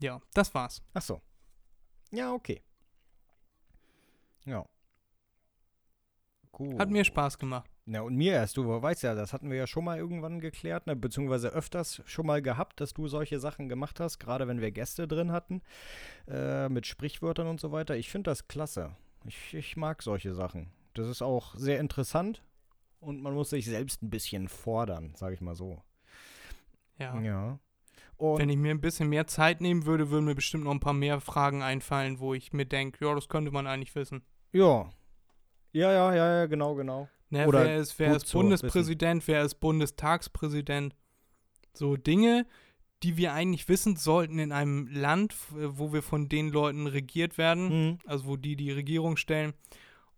Ja, 0.00 0.20
das 0.34 0.52
war's. 0.54 0.82
Ach 0.92 1.02
so. 1.02 1.20
Ja, 2.10 2.32
okay. 2.32 2.62
Ja. 4.44 4.66
Gut. 6.52 6.78
Hat 6.78 6.90
mir 6.90 7.04
Spaß 7.04 7.38
gemacht. 7.38 7.68
Na, 7.86 8.00
und 8.00 8.16
mir 8.16 8.32
erst, 8.32 8.56
du 8.56 8.66
weißt 8.66 9.02
ja, 9.02 9.14
das 9.14 9.32
hatten 9.32 9.50
wir 9.50 9.58
ja 9.58 9.66
schon 9.66 9.84
mal 9.84 9.98
irgendwann 9.98 10.40
geklärt, 10.40 10.86
ne, 10.86 10.96
beziehungsweise 10.96 11.48
öfters 11.48 12.00
schon 12.06 12.26
mal 12.26 12.40
gehabt, 12.40 12.80
dass 12.80 12.94
du 12.94 13.08
solche 13.08 13.38
Sachen 13.40 13.68
gemacht 13.68 14.00
hast, 14.00 14.18
gerade 14.18 14.48
wenn 14.48 14.60
wir 14.60 14.70
Gäste 14.70 15.06
drin 15.06 15.32
hatten, 15.32 15.60
äh, 16.26 16.68
mit 16.70 16.86
Sprichwörtern 16.86 17.46
und 17.46 17.60
so 17.60 17.72
weiter. 17.72 17.96
Ich 17.96 18.10
finde 18.10 18.30
das 18.30 18.48
klasse. 18.48 18.96
Ich, 19.26 19.54
ich 19.54 19.76
mag 19.76 20.02
solche 20.02 20.34
Sachen. 20.34 20.70
Das 20.94 21.08
ist 21.08 21.22
auch 21.22 21.54
sehr 21.56 21.80
interessant 21.80 22.42
und 23.00 23.20
man 23.22 23.34
muss 23.34 23.50
sich 23.50 23.64
selbst 23.64 24.02
ein 24.02 24.10
bisschen 24.10 24.48
fordern, 24.48 25.14
sage 25.16 25.34
ich 25.34 25.40
mal 25.40 25.54
so. 25.54 25.82
Ja. 26.98 27.20
Ja. 27.20 27.58
Und 28.16 28.38
Wenn 28.38 28.48
ich 28.48 28.56
mir 28.56 28.70
ein 28.70 28.80
bisschen 28.80 29.08
mehr 29.08 29.26
Zeit 29.26 29.60
nehmen 29.60 29.86
würde, 29.86 30.10
würden 30.10 30.24
mir 30.24 30.36
bestimmt 30.36 30.64
noch 30.64 30.70
ein 30.70 30.80
paar 30.80 30.92
mehr 30.92 31.20
Fragen 31.20 31.62
einfallen, 31.62 32.20
wo 32.20 32.32
ich 32.32 32.52
mir 32.52 32.64
denke, 32.64 33.04
ja, 33.04 33.14
das 33.14 33.28
könnte 33.28 33.50
man 33.50 33.66
eigentlich 33.66 33.94
wissen. 33.94 34.22
ja. 34.52 34.88
Ja, 35.72 35.90
ja, 35.90 36.14
ja, 36.14 36.34
ja, 36.38 36.46
genau, 36.46 36.76
genau. 36.76 37.08
Ne, 37.30 37.48
Oder 37.48 37.64
wer 37.64 37.78
ist, 37.78 37.98
wer 37.98 38.14
ist 38.14 38.30
Bundespräsident, 38.30 39.26
wer 39.26 39.42
ist 39.42 39.56
Bundestagspräsident? 39.56 40.94
So 41.72 41.96
Dinge, 41.96 42.46
die 43.04 43.16
wir 43.16 43.32
eigentlich 43.32 43.68
wissen 43.68 43.94
sollten 43.96 44.38
in 44.38 44.50
einem 44.50 44.88
Land, 44.88 45.32
f- 45.32 45.52
wo 45.54 45.92
wir 45.92 46.02
von 46.02 46.28
den 46.28 46.48
Leuten 46.50 46.86
regiert 46.88 47.38
werden, 47.38 47.68
Mhm. 47.68 47.98
also 48.06 48.26
wo 48.26 48.36
die 48.36 48.56
die 48.56 48.72
Regierung 48.72 49.16
stellen 49.16 49.52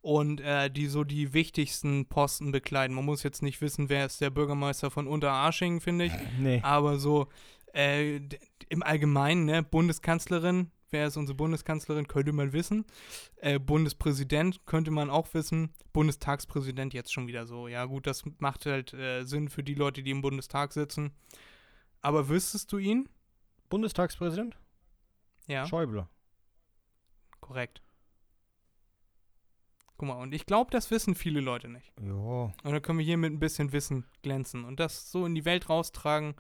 und 0.00 0.40
äh, 0.40 0.70
die 0.70 0.86
so 0.86 1.02
die 1.04 1.34
wichtigsten 1.34 2.06
Posten 2.06 2.52
bekleiden. 2.52 2.94
Man 2.94 3.04
muss 3.04 3.22
jetzt 3.24 3.42
nicht 3.42 3.60
wissen, 3.60 3.88
wer 3.88 4.06
ist 4.06 4.20
der 4.20 4.30
Bürgermeister 4.30 4.90
von 4.90 5.06
Unterarsching, 5.06 5.80
finde 5.80 6.06
ich, 6.06 6.12
Nee. 6.40 6.60
aber 6.62 6.98
so 6.98 7.26
äh, 7.74 8.20
im 8.68 8.82
Allgemeinen, 8.82 9.44
ne, 9.46 9.62
Bundeskanzlerin, 9.62 10.70
wer 10.90 11.08
ist 11.08 11.16
unsere 11.16 11.36
Bundeskanzlerin, 11.36 12.06
könnte 12.06 12.32
man 12.32 12.52
wissen. 12.52 12.84
Äh, 13.36 13.58
Bundespräsident 13.58 14.64
könnte 14.64 14.92
man 14.92 15.10
auch 15.10 15.34
wissen. 15.34 15.70
Bundestagspräsident 15.92 16.94
jetzt 16.94 17.12
schon 17.12 17.26
wieder 17.26 17.44
so. 17.46 17.66
Ja, 17.68 17.84
gut, 17.84 18.06
das 18.06 18.22
macht 18.38 18.64
halt 18.66 18.94
äh, 18.94 19.24
Sinn 19.24 19.48
für 19.48 19.62
die 19.64 19.74
Leute, 19.74 20.02
die 20.04 20.12
im 20.12 20.22
Bundestag 20.22 20.72
sitzen. 20.72 21.10
Aber 22.06 22.28
wüsstest 22.28 22.70
du 22.70 22.78
ihn? 22.78 23.08
Bundestagspräsident? 23.68 24.56
Ja, 25.48 25.66
Schäuble. 25.66 26.06
korrekt. 27.40 27.82
Guck 29.96 30.06
mal, 30.06 30.14
und 30.22 30.32
ich 30.32 30.46
glaube, 30.46 30.70
das 30.70 30.92
wissen 30.92 31.16
viele 31.16 31.40
Leute 31.40 31.66
nicht. 31.66 31.92
Ja. 32.00 32.12
Und 32.12 32.54
dann 32.62 32.80
können 32.80 33.00
wir 33.00 33.04
hier 33.04 33.16
mit 33.16 33.32
ein 33.32 33.40
bisschen 33.40 33.72
Wissen 33.72 34.06
glänzen 34.22 34.64
und 34.64 34.78
das 34.78 35.10
so 35.10 35.26
in 35.26 35.34
die 35.34 35.44
Welt 35.44 35.68
raustragen. 35.68 36.36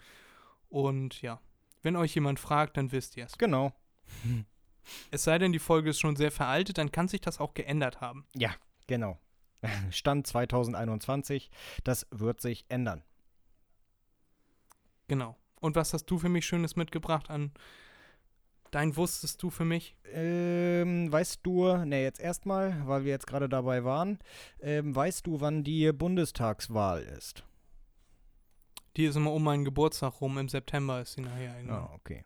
Und 0.68 1.20
ja, 1.20 1.40
wenn 1.82 1.96
euch 1.96 2.14
jemand 2.14 2.38
fragt, 2.38 2.76
dann 2.76 2.92
wisst 2.92 3.16
ihr 3.16 3.24
es. 3.26 3.36
Genau. 3.36 3.72
Es 5.10 5.24
sei 5.24 5.36
denn, 5.36 5.50
die 5.50 5.58
Folge 5.58 5.90
ist 5.90 5.98
schon 5.98 6.14
sehr 6.14 6.30
veraltet, 6.30 6.78
dann 6.78 6.92
kann 6.92 7.08
sich 7.08 7.22
das 7.22 7.40
auch 7.40 7.54
geändert 7.54 8.00
haben. 8.00 8.24
Ja, 8.36 8.54
genau. 8.86 9.18
Stand 9.90 10.28
2021. 10.28 11.50
Das 11.82 12.06
wird 12.12 12.40
sich 12.40 12.66
ändern. 12.68 13.02
Genau. 15.08 15.36
Und 15.66 15.74
was 15.74 15.92
hast 15.92 16.06
du 16.06 16.16
für 16.16 16.28
mich 16.28 16.46
Schönes 16.46 16.76
mitgebracht 16.76 17.28
an 17.28 17.50
dein 18.70 18.96
Wusstest 18.96 19.42
du 19.42 19.50
für 19.50 19.64
mich? 19.64 19.96
Ähm, 20.12 21.10
weißt 21.10 21.40
du, 21.42 21.76
ne, 21.78 22.04
jetzt 22.04 22.20
erstmal, 22.20 22.86
weil 22.86 23.04
wir 23.04 23.10
jetzt 23.10 23.26
gerade 23.26 23.48
dabei 23.48 23.82
waren, 23.82 24.20
ähm, 24.60 24.94
weißt 24.94 25.26
du, 25.26 25.40
wann 25.40 25.64
die 25.64 25.90
Bundestagswahl 25.92 27.02
ist? 27.02 27.42
Die 28.96 29.06
ist 29.06 29.16
immer 29.16 29.32
um 29.32 29.42
meinen 29.42 29.64
Geburtstag 29.64 30.20
rum, 30.20 30.38
im 30.38 30.48
September 30.48 31.00
ist 31.00 31.14
sie 31.14 31.22
nachher 31.22 31.50
Ah, 31.52 31.56
irgendwann. 31.56 31.88
okay. 31.94 32.24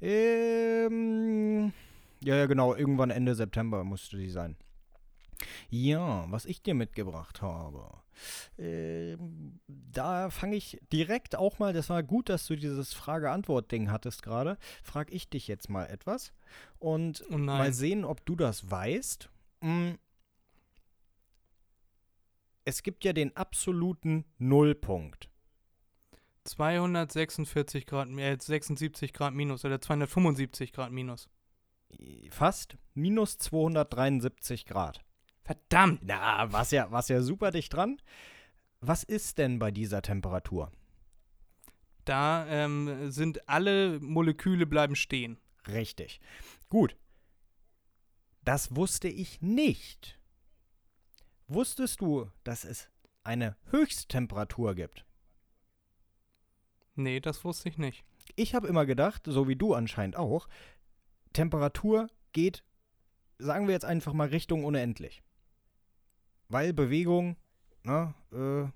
Ähm, 0.00 1.72
ja, 2.22 2.36
ja, 2.36 2.46
genau, 2.46 2.72
irgendwann 2.76 3.10
Ende 3.10 3.34
September 3.34 3.82
musste 3.82 4.16
die 4.16 4.30
sein. 4.30 4.56
Ja, 5.70 6.24
was 6.30 6.46
ich 6.46 6.62
dir 6.62 6.74
mitgebracht 6.74 7.42
habe. 7.42 7.88
Ähm, 8.58 9.60
da 9.66 10.30
fange 10.30 10.56
ich 10.56 10.78
direkt 10.92 11.36
auch 11.36 11.58
mal, 11.58 11.72
das 11.72 11.90
war 11.90 12.02
gut, 12.02 12.28
dass 12.28 12.46
du 12.46 12.56
dieses 12.56 12.94
Frage-Antwort-Ding 12.94 13.90
hattest 13.90 14.22
gerade, 14.22 14.58
frage 14.82 15.12
ich 15.12 15.28
dich 15.28 15.48
jetzt 15.48 15.68
mal 15.68 15.86
etwas 15.86 16.32
und 16.78 17.24
Oh 17.30 17.38
mal 17.38 17.72
sehen, 17.72 18.04
ob 18.04 18.24
du 18.24 18.36
das 18.36 18.70
weißt. 18.70 19.28
Mm. 19.60 19.92
Es 22.64 22.82
gibt 22.82 23.04
ja 23.04 23.12
den 23.12 23.36
absoluten 23.36 24.24
Nullpunkt. 24.38 25.30
246 26.44 27.86
Grad, 27.86 28.08
äh, 28.08 28.36
76 28.40 29.12
Grad 29.12 29.34
minus 29.34 29.64
oder 29.64 29.80
275 29.80 30.72
Grad 30.72 30.92
minus. 30.92 31.28
Fast 32.30 32.76
minus 32.94 33.38
273 33.38 34.66
Grad. 34.66 35.05
Verdammt! 35.46 36.00
Na, 36.02 36.52
was 36.52 36.72
ja, 36.72 36.90
was 36.90 37.08
ja 37.08 37.22
super 37.22 37.52
dicht 37.52 37.72
dran. 37.72 38.02
Was 38.80 39.04
ist 39.04 39.38
denn 39.38 39.60
bei 39.60 39.70
dieser 39.70 40.02
Temperatur? 40.02 40.72
Da 42.04 42.46
ähm, 42.48 43.12
sind 43.12 43.48
alle 43.48 44.00
Moleküle 44.00 44.66
bleiben 44.66 44.96
stehen. 44.96 45.38
Richtig. 45.68 46.20
Gut. 46.68 46.96
Das 48.42 48.74
wusste 48.74 49.06
ich 49.06 49.40
nicht. 49.40 50.18
Wusstest 51.46 52.00
du, 52.00 52.28
dass 52.42 52.64
es 52.64 52.88
eine 53.22 53.56
Höchsttemperatur 53.70 54.74
gibt? 54.74 55.04
Nee, 56.96 57.20
das 57.20 57.44
wusste 57.44 57.68
ich 57.68 57.78
nicht. 57.78 58.04
Ich 58.34 58.56
habe 58.56 58.66
immer 58.66 58.84
gedacht, 58.84 59.22
so 59.26 59.46
wie 59.46 59.56
du 59.56 59.74
anscheinend 59.74 60.16
auch, 60.16 60.48
Temperatur 61.32 62.08
geht, 62.32 62.64
sagen 63.38 63.68
wir 63.68 63.74
jetzt 63.74 63.84
einfach 63.84 64.12
mal 64.12 64.28
Richtung 64.28 64.64
unendlich. 64.64 65.22
Weil 66.48 66.72
Bewegung 66.72 67.36
ne, 67.82 68.14
äh, 68.32 68.70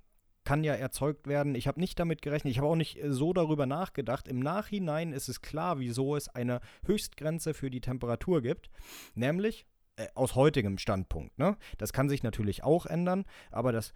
kann 0.44 0.64
ja 0.64 0.74
erzeugt 0.74 1.26
werden. 1.26 1.54
Ich 1.54 1.68
habe 1.68 1.80
nicht 1.80 1.98
damit 1.98 2.22
gerechnet, 2.22 2.50
ich 2.50 2.58
habe 2.58 2.68
auch 2.68 2.76
nicht 2.76 3.02
äh, 3.02 3.12
so 3.12 3.32
darüber 3.32 3.66
nachgedacht. 3.66 4.26
Im 4.26 4.40
Nachhinein 4.40 5.12
ist 5.12 5.28
es 5.28 5.42
klar, 5.42 5.78
wieso 5.78 6.16
es 6.16 6.28
eine 6.28 6.60
Höchstgrenze 6.84 7.54
für 7.54 7.70
die 7.70 7.80
Temperatur 7.80 8.42
gibt. 8.42 8.70
Nämlich 9.14 9.66
äh, 9.96 10.08
aus 10.14 10.34
heutigem 10.34 10.78
Standpunkt. 10.78 11.38
Ne? 11.38 11.56
Das 11.78 11.92
kann 11.92 12.08
sich 12.08 12.22
natürlich 12.22 12.64
auch 12.64 12.86
ändern, 12.86 13.24
aber 13.50 13.72
das. 13.72 13.92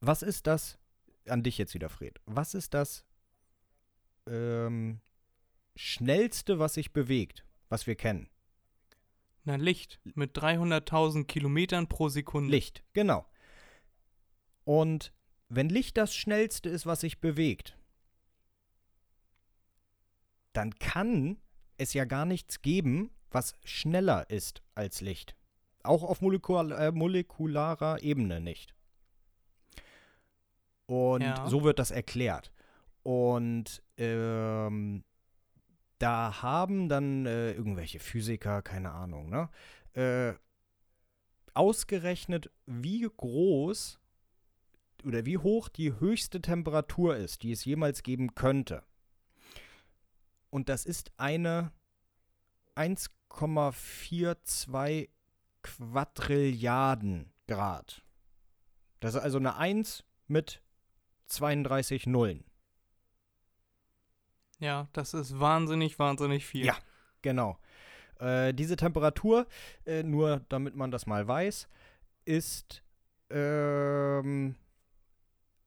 Was 0.00 0.22
ist 0.22 0.46
das? 0.46 0.78
An 1.28 1.42
dich 1.42 1.58
jetzt 1.58 1.74
wieder, 1.74 1.88
Fred. 1.88 2.20
Was 2.26 2.54
ist 2.54 2.74
das 2.74 3.04
ähm, 4.26 5.00
schnellste, 5.76 6.58
was 6.58 6.74
sich 6.74 6.92
bewegt, 6.92 7.44
was 7.68 7.86
wir 7.86 7.94
kennen? 7.94 8.28
Na, 9.44 9.56
Licht 9.56 10.00
mit 10.04 10.36
300.000 10.36 11.24
Kilometern 11.24 11.88
pro 11.88 12.08
Sekunde. 12.08 12.50
Licht, 12.50 12.84
genau. 12.92 13.26
Und 14.64 15.12
wenn 15.48 15.68
Licht 15.68 15.96
das 15.96 16.14
schnellste 16.14 16.68
ist, 16.68 16.86
was 16.86 17.00
sich 17.00 17.20
bewegt, 17.20 17.76
dann 20.52 20.74
kann 20.78 21.38
es 21.76 21.92
ja 21.94 22.04
gar 22.04 22.24
nichts 22.26 22.62
geben, 22.62 23.10
was 23.30 23.54
schneller 23.64 24.28
ist 24.30 24.62
als 24.74 25.00
Licht. 25.00 25.34
Auch 25.82 26.02
auf 26.04 26.20
molekul 26.20 26.70
äh, 26.72 26.92
molekularer 26.92 28.02
Ebene 28.02 28.40
nicht. 28.40 28.74
Und 30.86 31.22
Ja. 31.22 31.46
so 31.48 31.64
wird 31.64 31.78
das 31.78 31.90
erklärt. 31.90 32.52
Und 33.02 33.82
ähm, 33.96 35.02
da 36.02 36.42
haben 36.42 36.88
dann 36.88 37.26
äh, 37.26 37.52
irgendwelche 37.52 38.00
Physiker, 38.00 38.62
keine 38.62 38.90
Ahnung, 38.90 39.30
ne, 39.30 39.48
äh, 39.94 40.32
ausgerechnet, 41.54 42.50
wie 42.66 43.08
groß 43.16 44.00
oder 45.04 45.24
wie 45.24 45.38
hoch 45.38 45.68
die 45.68 46.00
höchste 46.00 46.40
Temperatur 46.40 47.14
ist, 47.16 47.44
die 47.44 47.52
es 47.52 47.64
jemals 47.64 48.02
geben 48.02 48.34
könnte. 48.34 48.82
Und 50.50 50.68
das 50.68 50.86
ist 50.86 51.12
eine 51.18 51.70
1,42 52.74 55.08
Quadrilliarden 55.62 57.32
Grad. 57.46 58.04
Das 58.98 59.14
ist 59.14 59.20
also 59.20 59.38
eine 59.38 59.54
1 59.56 60.02
mit 60.26 60.64
32 61.26 62.08
Nullen. 62.08 62.42
Ja, 64.62 64.86
das 64.92 65.12
ist 65.12 65.40
wahnsinnig, 65.40 65.98
wahnsinnig 65.98 66.46
viel. 66.46 66.64
Ja. 66.64 66.76
Genau. 67.20 67.58
Äh, 68.20 68.54
diese 68.54 68.76
Temperatur, 68.76 69.48
äh, 69.84 70.04
nur 70.04 70.44
damit 70.48 70.76
man 70.76 70.92
das 70.92 71.06
mal 71.06 71.26
weiß, 71.26 71.68
ist 72.24 72.84
ähm, 73.30 74.54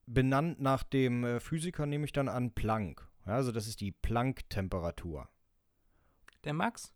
benannt 0.06 0.62
nach 0.62 0.84
dem 0.84 1.26
äh, 1.26 1.40
Physiker, 1.42 1.86
nehme 1.86 2.06
ich 2.06 2.14
dann 2.14 2.30
an, 2.30 2.52
Planck. 2.52 3.06
Ja, 3.26 3.34
also 3.34 3.52
das 3.52 3.68
ist 3.68 3.82
die 3.82 3.92
Planck-Temperatur. 3.92 5.28
Der 6.46 6.54
Max? 6.54 6.94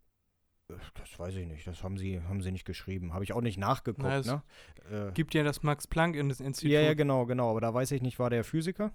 Äh, 0.69 0.75
Das 0.93 1.19
weiß 1.19 1.35
ich 1.35 1.47
nicht, 1.47 1.67
das 1.67 1.83
haben 1.83 1.97
sie, 1.97 2.21
haben 2.21 2.41
sie 2.41 2.53
nicht 2.53 2.65
geschrieben. 2.65 3.13
Habe 3.13 3.25
ich 3.25 3.33
auch 3.33 3.41
nicht 3.41 3.57
nachgeguckt, 3.57 4.07
Na, 4.07 4.19
es 4.19 4.25
ne? 4.25 4.41
Äh, 4.89 5.11
Gibt 5.11 5.33
ja 5.33 5.43
das 5.43 5.63
Max-Planck-Institut. 5.63 6.71
ja, 6.71 6.79
ja, 6.79 6.93
genau, 6.93 7.25
genau. 7.25 7.49
Aber 7.51 7.59
da 7.59 7.73
weiß 7.73 7.91
ich 7.91 8.01
nicht, 8.01 8.19
war 8.19 8.29
der 8.29 8.45
Physiker 8.45 8.93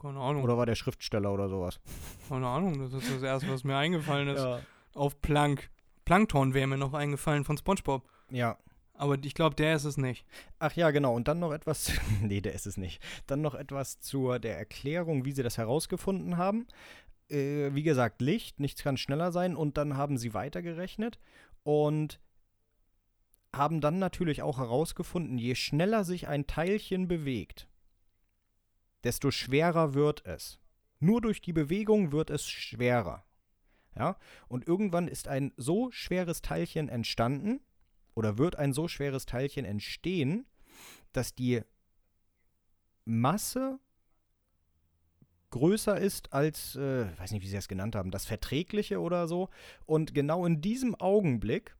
Keine 0.00 0.18
Ahnung. 0.20 0.42
oder 0.42 0.58
war 0.58 0.66
der 0.66 0.74
Schriftsteller 0.74 1.32
oder 1.32 1.48
sowas? 1.48 1.80
Keine 2.28 2.46
Ahnung, 2.46 2.78
das 2.78 2.92
ist 2.92 3.14
das 3.14 3.22
Erste, 3.22 3.50
was 3.50 3.64
mir 3.64 3.76
eingefallen 3.76 4.28
ist. 4.28 4.42
Ja. 4.42 4.60
Auf 4.94 5.20
Planck. 5.22 5.70
Plankton 6.04 6.54
wäre 6.54 6.66
mir 6.66 6.76
noch 6.76 6.94
eingefallen 6.94 7.44
von 7.44 7.56
Spongebob. 7.56 8.02
ja. 8.30 8.56
Aber 8.98 9.18
ich 9.22 9.34
glaube, 9.34 9.54
der 9.54 9.76
ist 9.76 9.84
es 9.84 9.98
nicht. 9.98 10.24
Ach 10.58 10.72
ja, 10.72 10.90
genau. 10.90 11.14
Und 11.14 11.28
dann 11.28 11.38
noch 11.38 11.52
etwas, 11.52 11.92
nee, 12.22 12.40
der 12.40 12.54
ist 12.54 12.66
es 12.66 12.78
nicht. 12.78 13.02
Dann 13.26 13.42
noch 13.42 13.54
etwas 13.54 14.00
zur 14.00 14.38
der 14.38 14.56
Erklärung, 14.56 15.26
wie 15.26 15.32
sie 15.32 15.42
das 15.42 15.58
herausgefunden 15.58 16.38
haben. 16.38 16.66
Äh, 17.28 17.74
wie 17.74 17.82
gesagt, 17.82 18.22
Licht, 18.22 18.58
nichts 18.58 18.82
kann 18.82 18.96
schneller 18.96 19.32
sein. 19.32 19.54
Und 19.54 19.76
dann 19.76 19.98
haben 19.98 20.16
sie 20.16 20.32
weitergerechnet 20.32 21.18
und 21.62 22.20
haben 23.54 23.80
dann 23.80 23.98
natürlich 23.98 24.42
auch 24.42 24.58
herausgefunden, 24.58 25.38
je 25.38 25.54
schneller 25.54 26.04
sich 26.04 26.28
ein 26.28 26.46
Teilchen 26.46 27.08
bewegt, 27.08 27.68
desto 29.06 29.30
schwerer 29.30 29.94
wird 29.94 30.26
es. 30.26 30.58
Nur 30.98 31.20
durch 31.20 31.40
die 31.40 31.52
Bewegung 31.52 32.10
wird 32.10 32.28
es 32.28 32.46
schwerer. 32.46 33.24
Ja? 33.94 34.18
Und 34.48 34.66
irgendwann 34.66 35.06
ist 35.06 35.28
ein 35.28 35.52
so 35.56 35.92
schweres 35.92 36.42
Teilchen 36.42 36.88
entstanden, 36.88 37.60
oder 38.16 38.38
wird 38.38 38.56
ein 38.56 38.72
so 38.72 38.88
schweres 38.88 39.26
Teilchen 39.26 39.64
entstehen, 39.64 40.46
dass 41.12 41.34
die 41.34 41.62
Masse 43.04 43.78
größer 45.50 45.98
ist 46.00 46.32
als, 46.32 46.74
äh, 46.74 47.06
weiß 47.18 47.30
nicht, 47.30 47.42
wie 47.42 47.48
sie 47.48 47.54
das 47.54 47.68
genannt 47.68 47.94
haben, 47.94 48.10
das 48.10 48.24
Verträgliche 48.26 49.00
oder 49.00 49.28
so. 49.28 49.50
Und 49.84 50.14
genau 50.14 50.44
in 50.46 50.60
diesem 50.60 50.94
Augenblick, 50.96 51.76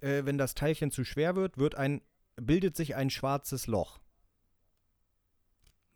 äh, 0.00 0.24
wenn 0.24 0.38
das 0.38 0.54
Teilchen 0.54 0.90
zu 0.90 1.04
schwer 1.04 1.36
wird, 1.36 1.58
wird 1.58 1.76
ein, 1.76 2.00
bildet 2.36 2.74
sich 2.74 2.96
ein 2.96 3.10
schwarzes 3.10 3.66
Loch. 3.66 4.00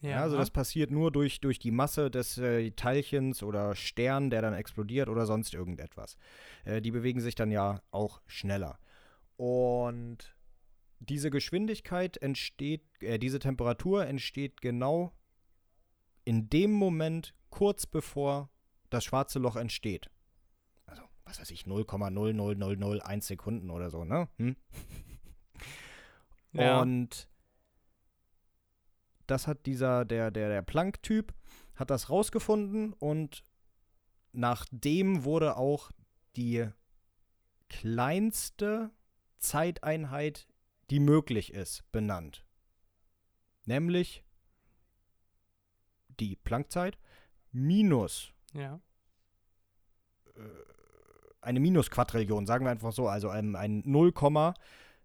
Ja, 0.03 0.23
also 0.23 0.39
das 0.39 0.51
passiert 0.51 0.91
nur 0.91 1.13
durch, 1.13 1.41
durch 1.41 1.59
die 1.59 1.71
Masse 1.71 2.11
des 2.11 2.39
äh, 2.39 2.71
Teilchens 2.71 3.43
oder 3.43 3.75
Stern, 3.75 4.31
der 4.31 4.41
dann 4.41 4.55
explodiert 4.55 5.09
oder 5.11 5.27
sonst 5.27 5.53
irgendetwas. 5.53 6.17
Äh, 6.65 6.81
die 6.81 6.91
bewegen 6.91 7.21
sich 7.21 7.35
dann 7.35 7.51
ja 7.51 7.83
auch 7.91 8.23
schneller. 8.27 8.79
Und 9.37 10.35
diese 11.01 11.31
Geschwindigkeit 11.31 12.17
entsteht, 12.17 12.83
äh, 13.01 13.19
diese 13.19 13.39
Temperatur 13.41 14.07
entsteht 14.07 14.63
genau 14.63 15.13
in 16.25 16.49
dem 16.49 16.73
Moment, 16.73 17.35
kurz 17.51 17.87
bevor 17.87 18.51
das 18.89 19.05
schwarze 19.05 19.39
Loch 19.39 19.57
entsteht. 19.57 20.11
Also, 20.87 21.03
was 21.25 21.41
weiß 21.41 21.51
ich, 21.51 21.65
0,00001 21.65 23.23
Sekunden 23.23 23.71
oder 23.71 23.91
so, 23.91 24.05
ne? 24.05 24.29
Hm? 24.39 24.57
ja. 26.53 26.81
Und 26.81 27.30
das 29.31 29.47
hat 29.47 29.67
dieser, 29.67 30.05
der, 30.05 30.31
der, 30.31 30.49
der 30.49 30.63
Planck-Typ, 30.63 31.33
hat 31.75 31.91
das 31.91 32.11
rausgefunden 32.11 32.93
und 32.95 33.45
nach 34.33 34.67
dem 34.71 35.25
wurde 35.25 35.57
auch 35.57 35.91
die 36.37 36.69
kleinste 37.69 38.91
Zeiteinheit, 39.39 40.47
die 40.91 41.01
möglich 41.01 41.53
ist, 41.53 41.91
benannt. 41.93 42.45
Nämlich 43.65 44.25
die 46.19 46.37
Planckzeit 46.37 46.99
minus 47.53 48.33
ja. 48.53 48.81
eine 51.41 51.61
Minusquadrillion, 51.61 52.47
sagen 52.47 52.65
wir 52.65 52.71
einfach 52.71 52.93
so, 52.93 53.09
also 53.09 53.29
ein, 53.29 53.57
ein 53.57 53.83
0, 53.87 54.13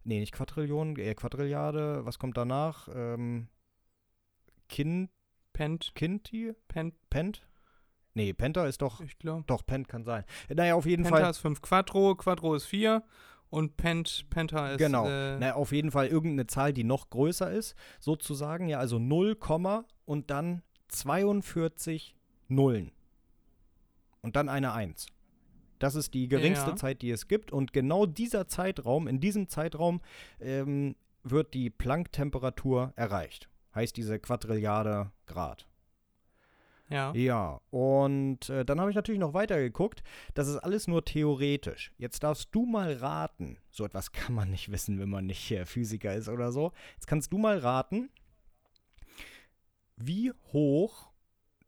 nee, 0.03 0.19
nicht 0.19 0.33
Quadrillion, 0.33 0.95
eher 0.97 1.15
Quadrilliarde, 1.15 2.05
was 2.05 2.19
kommt 2.19 2.37
danach? 2.37 2.89
Ähm, 2.93 3.47
Kin, 4.69 5.09
Pent, 5.53 5.93
Kinti? 5.95 6.53
Pent, 6.67 6.95
Pent? 7.09 7.47
Nee, 8.13 8.33
Penta 8.33 8.65
ist 8.65 8.81
doch, 8.81 9.01
ich 9.01 9.17
glaube. 9.19 9.43
doch, 9.47 9.65
Pent 9.65 9.87
kann 9.87 10.03
sein. 10.05 10.23
Naja, 10.53 10.75
auf 10.75 10.85
jeden 10.85 11.03
Penta 11.03 11.19
Fall, 11.19 11.29
ist 11.29 11.39
5 11.39 11.61
Quattro, 11.61 12.15
Quattro 12.15 12.55
ist 12.55 12.65
4 12.65 13.03
und 13.49 13.77
Pent, 13.77 14.25
Penta 14.29 14.71
ist. 14.71 14.77
Genau. 14.77 15.07
Äh, 15.07 15.37
Na, 15.39 15.55
auf 15.55 15.71
jeden 15.71 15.91
Fall 15.91 16.07
irgendeine 16.07 16.47
Zahl, 16.47 16.73
die 16.73 16.83
noch 16.83 17.09
größer 17.09 17.51
ist, 17.51 17.75
sozusagen. 17.99 18.67
Ja, 18.69 18.79
also 18.79 18.99
0, 18.99 19.37
und 20.05 20.29
dann 20.29 20.61
42 20.87 22.15
Nullen. 22.47 22.91
Und 24.21 24.35
dann 24.35 24.49
eine 24.49 24.73
1. 24.73 25.07
Das 25.79 25.95
ist 25.95 26.13
die 26.13 26.27
geringste 26.27 26.71
Ja. 26.71 26.75
Zeit, 26.75 27.01
die 27.01 27.11
es 27.11 27.27
gibt. 27.27 27.51
Und 27.51 27.73
genau 27.73 28.05
dieser 28.05 28.47
Zeitraum, 28.47 29.07
in 29.07 29.19
diesem 29.19 29.49
Zeitraum 29.49 30.01
ähm, 30.39 30.95
wird 31.23 31.53
die 31.53 31.69
Planck-Temperatur 31.69 32.93
erreicht. 32.95 33.49
Heißt 33.75 33.95
diese 33.97 34.19
Quadrilliarde 34.19 35.11
Grad. 35.27 35.67
ja. 36.89 37.13
Ja, 37.13 37.61
und 37.71 38.49
äh, 38.49 38.63
dann 38.63 38.79
habe 38.79 38.89
ich 38.89 38.95
natürlich 38.95 39.19
noch 39.19 39.33
weiter 39.33 39.57
geguckt. 39.59 40.03
Das 40.33 40.47
ist 40.47 40.57
alles 40.57 40.87
nur 40.87 41.03
theoretisch. 41.03 41.91
Jetzt 41.97 42.23
darfst 42.23 42.49
du 42.53 42.65
mal 42.65 42.93
raten. 42.93 43.57
So 43.69 43.85
etwas 43.85 44.11
kann 44.11 44.33
man 44.33 44.49
nicht 44.51 44.71
wissen, 44.71 44.99
wenn 44.99 45.09
man 45.09 45.25
nicht 45.25 45.51
äh, 45.51 45.65
Physiker 45.65 46.13
ist 46.13 46.29
oder 46.29 46.51
so. 46.51 46.71
Jetzt 46.93 47.07
kannst 47.07 47.33
du 47.33 47.37
mal 47.37 47.57
raten, 47.57 48.09
wie 49.97 50.31
hoch 50.53 51.11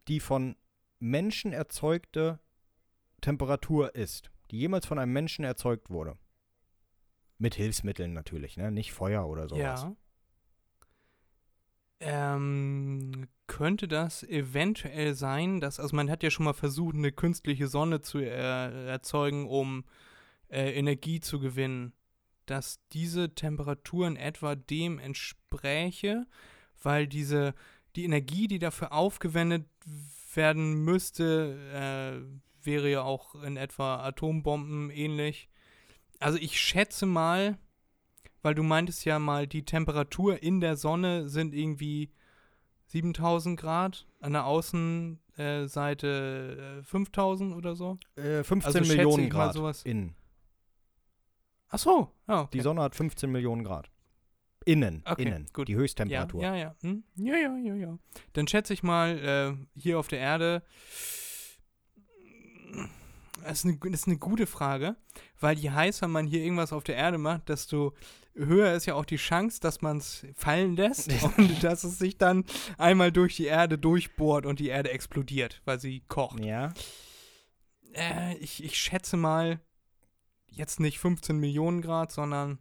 die 0.07 0.19
von 0.19 0.55
Menschen 0.99 1.53
erzeugte 1.53 2.39
Temperatur 3.21 3.95
ist, 3.95 4.31
die 4.51 4.59
jemals 4.59 4.85
von 4.85 4.99
einem 4.99 5.13
Menschen 5.13 5.43
erzeugt 5.43 5.89
wurde. 5.89 6.17
Mit 7.37 7.55
Hilfsmitteln 7.55 8.13
natürlich, 8.13 8.57
ne? 8.57 8.71
Nicht 8.71 8.93
Feuer 8.93 9.27
oder 9.27 9.47
sowas. 9.47 9.83
Ja. 9.83 9.95
Ähm, 12.09 13.27
könnte 13.47 13.89
das 13.89 14.23
eventuell 14.23 15.13
sein, 15.13 15.59
dass, 15.59 15.77
also 15.79 15.93
man 15.93 16.09
hat 16.09 16.23
ja 16.23 16.29
schon 16.29 16.45
mal 16.45 16.53
versucht, 16.53 16.95
eine 16.95 17.11
künstliche 17.11 17.67
Sonne 17.67 18.01
zu 18.01 18.19
äh, 18.19 18.87
erzeugen, 18.87 19.47
um 19.47 19.83
äh, 20.47 20.71
Energie 20.71 21.19
zu 21.19 21.39
gewinnen, 21.39 21.91
dass 22.45 22.79
diese 22.93 23.35
Temperatur 23.35 24.07
in 24.07 24.15
etwa 24.15 24.55
dem 24.55 24.99
entspräche, 24.99 26.27
weil 26.81 27.07
diese, 27.07 27.53
die 27.97 28.05
Energie, 28.05 28.47
die 28.47 28.59
dafür 28.59 28.93
aufgewendet 28.93 29.65
werden 30.33 30.85
müsste, 30.85 32.23
äh, 32.23 32.65
wäre 32.65 32.89
ja 32.89 33.01
auch 33.01 33.35
in 33.35 33.57
etwa 33.57 33.97
Atombomben 33.97 34.91
ähnlich. 34.91 35.49
Also 36.19 36.37
ich 36.37 36.57
schätze 36.57 37.05
mal, 37.05 37.57
weil 38.47 38.55
du 38.55 38.63
meintest 38.63 39.03
ja 39.03 39.19
mal, 39.19 39.45
die 39.45 39.65
Temperatur 39.65 40.41
in 40.41 40.61
der 40.61 40.77
Sonne 40.77 41.27
sind 41.27 41.53
irgendwie 41.53 42.13
7000 42.85 43.59
Grad, 43.59 44.07
an 44.21 44.31
der 44.31 44.45
Außenseite 44.45 46.77
äh, 46.79 46.83
5000 46.83 47.53
oder 47.53 47.75
so. 47.75 47.97
Äh, 48.15 48.45
15 48.45 48.83
Also 48.83 48.95
Millionen 48.95 49.29
Grad 49.29 49.53
sowas. 49.53 49.83
innen. 49.83 50.15
Ach 51.67 51.79
so, 51.79 52.13
ja. 52.29 52.43
Okay. 52.43 52.51
Die 52.53 52.61
Sonne 52.61 52.83
hat 52.83 52.95
15 52.95 53.29
Millionen 53.29 53.65
Grad. 53.65 53.91
Innen, 54.63 55.01
Okay, 55.03 55.23
innen. 55.23 55.47
gut. 55.51 55.67
Die 55.67 55.75
Höchsttemperatur. 55.75 56.41
Ja, 56.41 56.55
ja, 56.55 56.67
ja. 56.67 56.75
Hm? 56.83 57.03
Ja, 57.17 57.35
ja, 57.35 57.57
ja, 57.57 57.75
ja. 57.75 57.99
Dann 58.31 58.47
schätze 58.47 58.73
ich 58.73 58.81
mal, 58.81 59.19
äh, 59.19 59.57
hier 59.77 59.99
auf 59.99 60.07
der 60.07 60.19
Erde, 60.19 60.63
das 63.43 63.59
ist, 63.59 63.65
eine, 63.65 63.77
das 63.91 63.99
ist 64.01 64.07
eine 64.07 64.17
gute 64.17 64.47
Frage, 64.47 64.95
weil 65.37 65.59
je 65.59 65.71
heißer 65.71 66.07
man 66.07 66.25
hier 66.27 66.41
irgendwas 66.41 66.71
auf 66.71 66.85
der 66.85 66.95
Erde 66.95 67.17
macht, 67.17 67.49
desto 67.49 67.93
höher 68.37 68.73
ist 68.73 68.85
ja 68.85 68.95
auch 68.95 69.05
die 69.05 69.17
Chance, 69.17 69.59
dass 69.59 69.81
man 69.81 69.97
es 69.97 70.25
fallen 70.35 70.75
lässt 70.75 71.11
und 71.37 71.63
dass 71.63 71.83
es 71.83 71.97
sich 71.97 72.17
dann 72.17 72.45
einmal 72.77 73.11
durch 73.11 73.35
die 73.35 73.45
Erde 73.45 73.77
durchbohrt 73.77 74.45
und 74.45 74.59
die 74.59 74.67
Erde 74.67 74.91
explodiert, 74.91 75.61
weil 75.65 75.79
sie 75.79 76.01
kocht. 76.07 76.43
Ja. 76.43 76.73
Äh, 77.93 78.37
ich, 78.37 78.63
ich 78.63 78.77
schätze 78.77 79.17
mal, 79.17 79.59
jetzt 80.47 80.79
nicht 80.79 80.99
15 80.99 81.37
Millionen 81.37 81.81
Grad, 81.81 82.11
sondern 82.11 82.59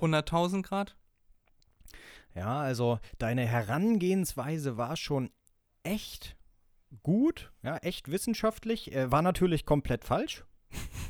100.000 0.00 0.62
Grad. 0.62 0.96
Ja, 2.34 2.60
also 2.60 2.98
deine 3.18 3.46
Herangehensweise 3.46 4.76
war 4.76 4.96
schon 4.96 5.30
echt 5.84 6.36
gut, 7.02 7.52
ja, 7.62 7.76
echt 7.78 8.10
wissenschaftlich. 8.10 8.92
Äh, 8.92 9.10
war 9.10 9.22
natürlich 9.22 9.64
komplett 9.64 10.04
falsch, 10.04 10.44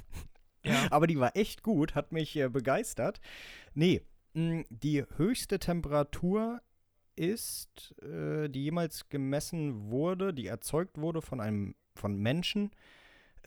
Ja. 0.65 0.86
aber 0.91 1.07
die 1.07 1.19
war 1.19 1.36
echt 1.36 1.62
gut, 1.62 1.95
hat 1.95 2.12
mich 2.12 2.36
äh, 2.36 2.49
begeistert. 2.49 3.20
Nee, 3.74 4.03
mh, 4.35 4.65
die 4.70 5.05
höchste 5.16 5.59
Temperatur 5.59 6.61
ist, 7.16 7.95
äh, 8.03 8.49
die 8.49 8.65
jemals 8.65 9.09
gemessen 9.09 9.91
wurde, 9.91 10.35
die 10.35 10.47
erzeugt 10.47 10.99
wurde 10.99 11.23
von 11.23 11.41
einem 11.41 11.74
von 11.95 12.16
Menschen. 12.16 12.73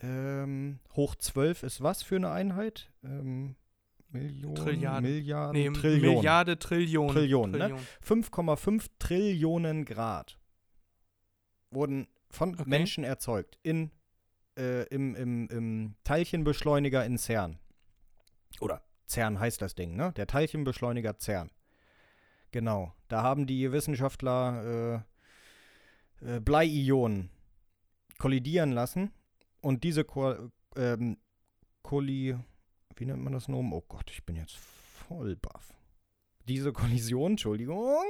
Ähm, 0.00 0.78
hoch 0.94 1.16
12 1.16 1.64
ist 1.64 1.82
was 1.82 2.02
für 2.02 2.16
eine 2.16 2.30
Einheit? 2.30 2.90
Ähm, 3.02 3.56
Millionen, 4.10 4.54
Trilliarden. 4.54 5.02
Milliarden, 5.10 5.60
Nee, 5.60 5.70
Trillionen. 5.70 6.14
Milliarde, 6.16 6.58
Trillion. 6.58 7.08
Trillionen, 7.08 7.58
ne? 7.58 7.76
5,5 8.02 8.86
Trillionen 8.98 9.84
Grad 9.84 10.38
wurden 11.70 12.06
von 12.30 12.54
Okay. 12.54 12.64
Menschen 12.66 13.04
erzeugt 13.04 13.58
in, 13.62 13.90
äh, 14.58 14.82
im, 14.88 15.14
im, 15.14 15.48
im 15.48 15.94
Teilchenbeschleuniger 16.04 17.04
in 17.04 17.16
CERN. 17.16 17.58
Oder 18.60 18.82
CERN 19.06 19.40
heißt 19.40 19.62
das 19.62 19.74
Ding, 19.74 19.96
ne? 19.96 20.12
Der 20.16 20.26
Teilchenbeschleuniger 20.26 21.18
CERN. 21.18 21.50
Genau. 22.50 22.92
Da 23.08 23.22
haben 23.22 23.46
die 23.46 23.72
Wissenschaftler 23.72 25.04
äh, 26.22 26.36
äh, 26.36 26.40
Bleiionen 26.40 27.30
kollidieren 28.18 28.72
lassen 28.72 29.12
und 29.60 29.84
diese 29.84 30.04
Ko 30.04 30.50
ähm, 30.76 31.18
Kolli 31.82 32.36
wie 32.98 33.06
nennt 33.06 33.22
man 33.22 33.32
das 33.32 33.48
nun? 33.48 33.72
Oh 33.72 33.84
Gott, 33.86 34.10
ich 34.10 34.24
bin 34.24 34.36
jetzt 34.36 34.56
voll 34.56 35.36
baff. 35.36 35.74
Diese 36.48 36.72
Kollision, 36.72 37.32
Entschuldigung. 37.32 38.02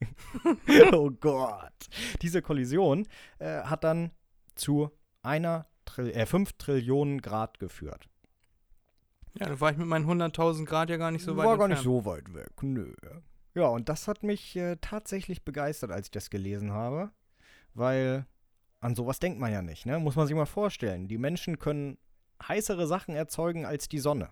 oh 0.92 1.10
Gott. 1.10 1.88
Diese 2.22 2.40
Kollision 2.40 3.06
äh, 3.38 3.62
hat 3.62 3.84
dann 3.84 4.12
zu 4.54 4.90
einer 5.22 5.66
äh, 5.96 6.26
5 6.26 6.52
Trillionen 6.54 7.20
Grad 7.20 7.58
geführt. 7.58 8.08
Ja, 9.34 9.46
da 9.48 9.60
war 9.60 9.70
ich 9.70 9.76
mit 9.78 9.86
meinen 9.86 10.06
100.000 10.06 10.64
Grad 10.64 10.90
ja 10.90 10.96
gar 10.96 11.10
nicht 11.10 11.24
so 11.24 11.36
weit 11.36 11.46
War 11.46 11.58
gar 11.58 11.68
nicht 11.68 11.82
so 11.82 12.04
weit 12.04 12.34
weg, 12.34 12.50
nö. 12.62 12.92
Ja, 13.54 13.66
und 13.66 13.88
das 13.88 14.08
hat 14.08 14.22
mich 14.22 14.56
äh, 14.56 14.76
tatsächlich 14.80 15.44
begeistert, 15.44 15.90
als 15.92 16.06
ich 16.06 16.10
das 16.10 16.30
gelesen 16.30 16.72
habe. 16.72 17.10
Weil 17.74 18.26
an 18.80 18.94
sowas 18.96 19.20
denkt 19.20 19.38
man 19.38 19.52
ja 19.52 19.62
nicht, 19.62 19.86
ne? 19.86 19.98
Muss 20.00 20.16
man 20.16 20.26
sich 20.26 20.34
mal 20.34 20.46
vorstellen. 20.46 21.06
Die 21.06 21.18
Menschen 21.18 21.58
können 21.58 21.98
heißere 22.46 22.86
Sachen 22.86 23.14
erzeugen 23.14 23.66
als 23.66 23.88
die 23.88 23.98
Sonne. 23.98 24.30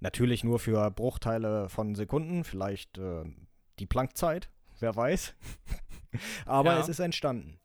Natürlich 0.00 0.44
nur 0.44 0.58
für 0.58 0.90
Bruchteile 0.90 1.68
von 1.70 1.94
Sekunden, 1.94 2.44
vielleicht 2.44 2.98
äh, 2.98 3.24
die 3.78 3.86
Planckzeit, 3.86 4.50
wer 4.80 4.94
weiß. 4.94 5.34
Aber 6.46 6.74
Ja. 6.74 6.80
es 6.80 6.88
ist 6.88 6.98
entstanden. 6.98 7.58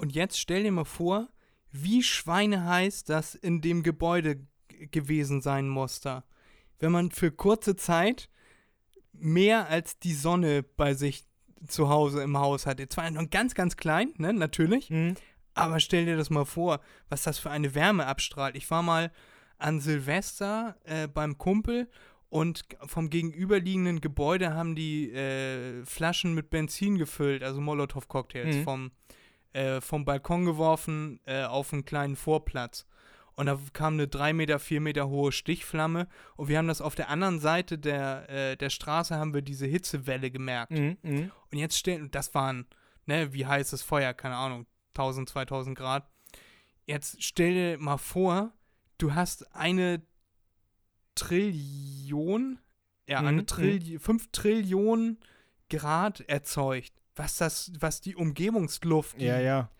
Und 0.00 0.14
jetzt 0.14 0.38
stell 0.38 0.62
dir 0.62 0.72
mal 0.72 0.84
vor, 0.84 1.28
wie 1.72 2.02
schweineheiß 2.02 3.04
das 3.04 3.34
in 3.34 3.60
dem 3.60 3.82
Gebäude 3.82 4.46
gewesen 4.90 5.40
sein 5.42 5.68
muss 5.68 6.00
da. 6.00 6.24
Wenn 6.78 6.90
man 6.92 7.10
für 7.10 7.30
kurze 7.30 7.76
Zeit 7.76 8.30
mehr 9.12 9.68
als 9.68 9.98
die 9.98 10.14
Sonne 10.14 10.62
bei 10.62 10.94
sich 10.94 11.26
zu 11.66 11.90
Hause 11.90 12.22
im 12.22 12.38
Haus 12.38 12.64
hatte. 12.64 12.88
Zwar 12.88 13.10
noch 13.10 13.28
ganz, 13.28 13.54
ganz 13.54 13.76
klein, 13.76 14.14
ne, 14.16 14.32
natürlich. 14.32 14.88
Aber 15.52 15.78
stell 15.80 16.06
dir 16.06 16.16
das 16.16 16.30
mal 16.30 16.46
vor, 16.46 16.80
was 17.10 17.22
das 17.24 17.38
für 17.38 17.50
eine 17.50 17.74
Wärme 17.74 18.06
abstrahlt. 18.06 18.56
Ich 18.56 18.70
war 18.70 18.82
mal 18.82 19.12
an 19.58 19.80
Silvester 19.80 20.76
äh, 20.84 21.06
beim 21.06 21.36
Kumpel 21.36 21.90
und 22.30 22.64
vom 22.86 23.10
gegenüberliegenden 23.10 24.00
Gebäude 24.00 24.54
haben 24.54 24.74
die 24.74 25.10
äh, 25.12 25.84
Flaschen 25.84 26.32
mit 26.32 26.48
Benzin 26.48 26.96
gefüllt, 26.96 27.42
also 27.42 27.60
Molotow-Cocktails, 27.60 28.56
Mhm. 28.56 28.64
vom, 28.64 28.90
äh, 29.52 29.80
vom 29.80 30.04
Balkon 30.04 30.44
geworfen 30.44 31.20
äh, 31.26 31.44
auf 31.44 31.72
einen 31.72 31.84
kleinen 31.84 32.16
Vorplatz. 32.16 32.86
Und 33.34 33.46
da 33.46 33.58
kam 33.72 33.94
eine 33.94 34.06
3 34.06 34.32
Meter, 34.32 34.58
4 34.58 34.80
Meter 34.80 35.08
hohe 35.08 35.32
Stichflamme 35.32 36.08
und 36.36 36.48
wir 36.48 36.58
haben 36.58 36.68
das 36.68 36.82
auf 36.82 36.94
der 36.94 37.08
anderen 37.08 37.40
Seite 37.40 37.78
der, 37.78 38.28
äh, 38.28 38.56
der 38.56 38.70
Straße 38.70 39.16
haben 39.16 39.32
wir 39.32 39.40
diese 39.42 39.66
Hitzewelle 39.66 40.30
gemerkt. 40.30 40.72
Mhm. 40.72 40.98
Mhm. 41.02 41.30
Und 41.50 41.58
jetzt 41.58 41.78
stellen, 41.78 42.10
das 42.10 42.34
waren, 42.34 42.66
ne, 43.06 43.32
wie 43.32 43.46
heißes 43.46 43.82
Feuer, 43.82 44.12
keine 44.12 44.36
Ahnung, 44.36 44.66
1000, 44.94 45.28
2000 45.30 45.78
Grad. 45.78 46.06
Jetzt 46.86 47.22
stell 47.22 47.54
dir 47.54 47.78
mal 47.78 47.96
vor, 47.96 48.52
du 48.98 49.14
hast 49.14 49.54
eine 49.54 50.02
Trillion, 51.14 52.58
ja, 53.06 53.22
Mhm, 53.22 53.28
eine 53.28 53.46
Trillion, 53.46 54.00
5 54.00 54.28
Trillionen 54.32 55.18
Grad 55.70 56.20
erzeugt. 56.28 56.92
Was 57.20 57.36
das, 57.36 57.72
was 57.78 58.00
die 58.00 58.16
Umgebungsluft, 58.16 59.20
die, 59.20 59.26
Ja, 59.26 59.38
ja. 59.40 59.70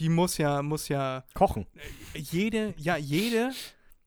die 0.00 0.08
muss 0.08 0.36
ja, 0.38 0.62
muss 0.62 0.88
ja 0.88 1.24
Kochen. 1.34 1.66
jede, 2.14 2.74
ja, 2.76 2.96
jede, 2.96 3.52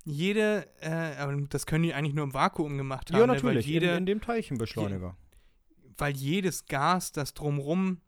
jede, 0.03 0.67
äh, 0.81 1.15
aber 1.17 1.35
das 1.49 1.65
können 1.65 1.83
die 1.83 1.93
eigentlich 1.93 2.13
nur 2.15 2.23
im 2.25 2.33
Vakuum 2.33 2.77
gemacht 2.77 3.11
haben. 3.11 3.19
Ja, 3.19 3.27
ne, 3.27 3.33
natürlich. 3.33 3.65
Weil 3.65 3.71
jede, 3.71 3.91
in, 3.91 3.97
in 3.99 4.05
dem 4.05 4.21
Teilchenbeschleuniger. 4.21 5.15
weil 5.97 6.13
jedes 6.15 6.65
Gas, 6.65 7.11
das 7.11 7.33
drumrum 7.33 8.01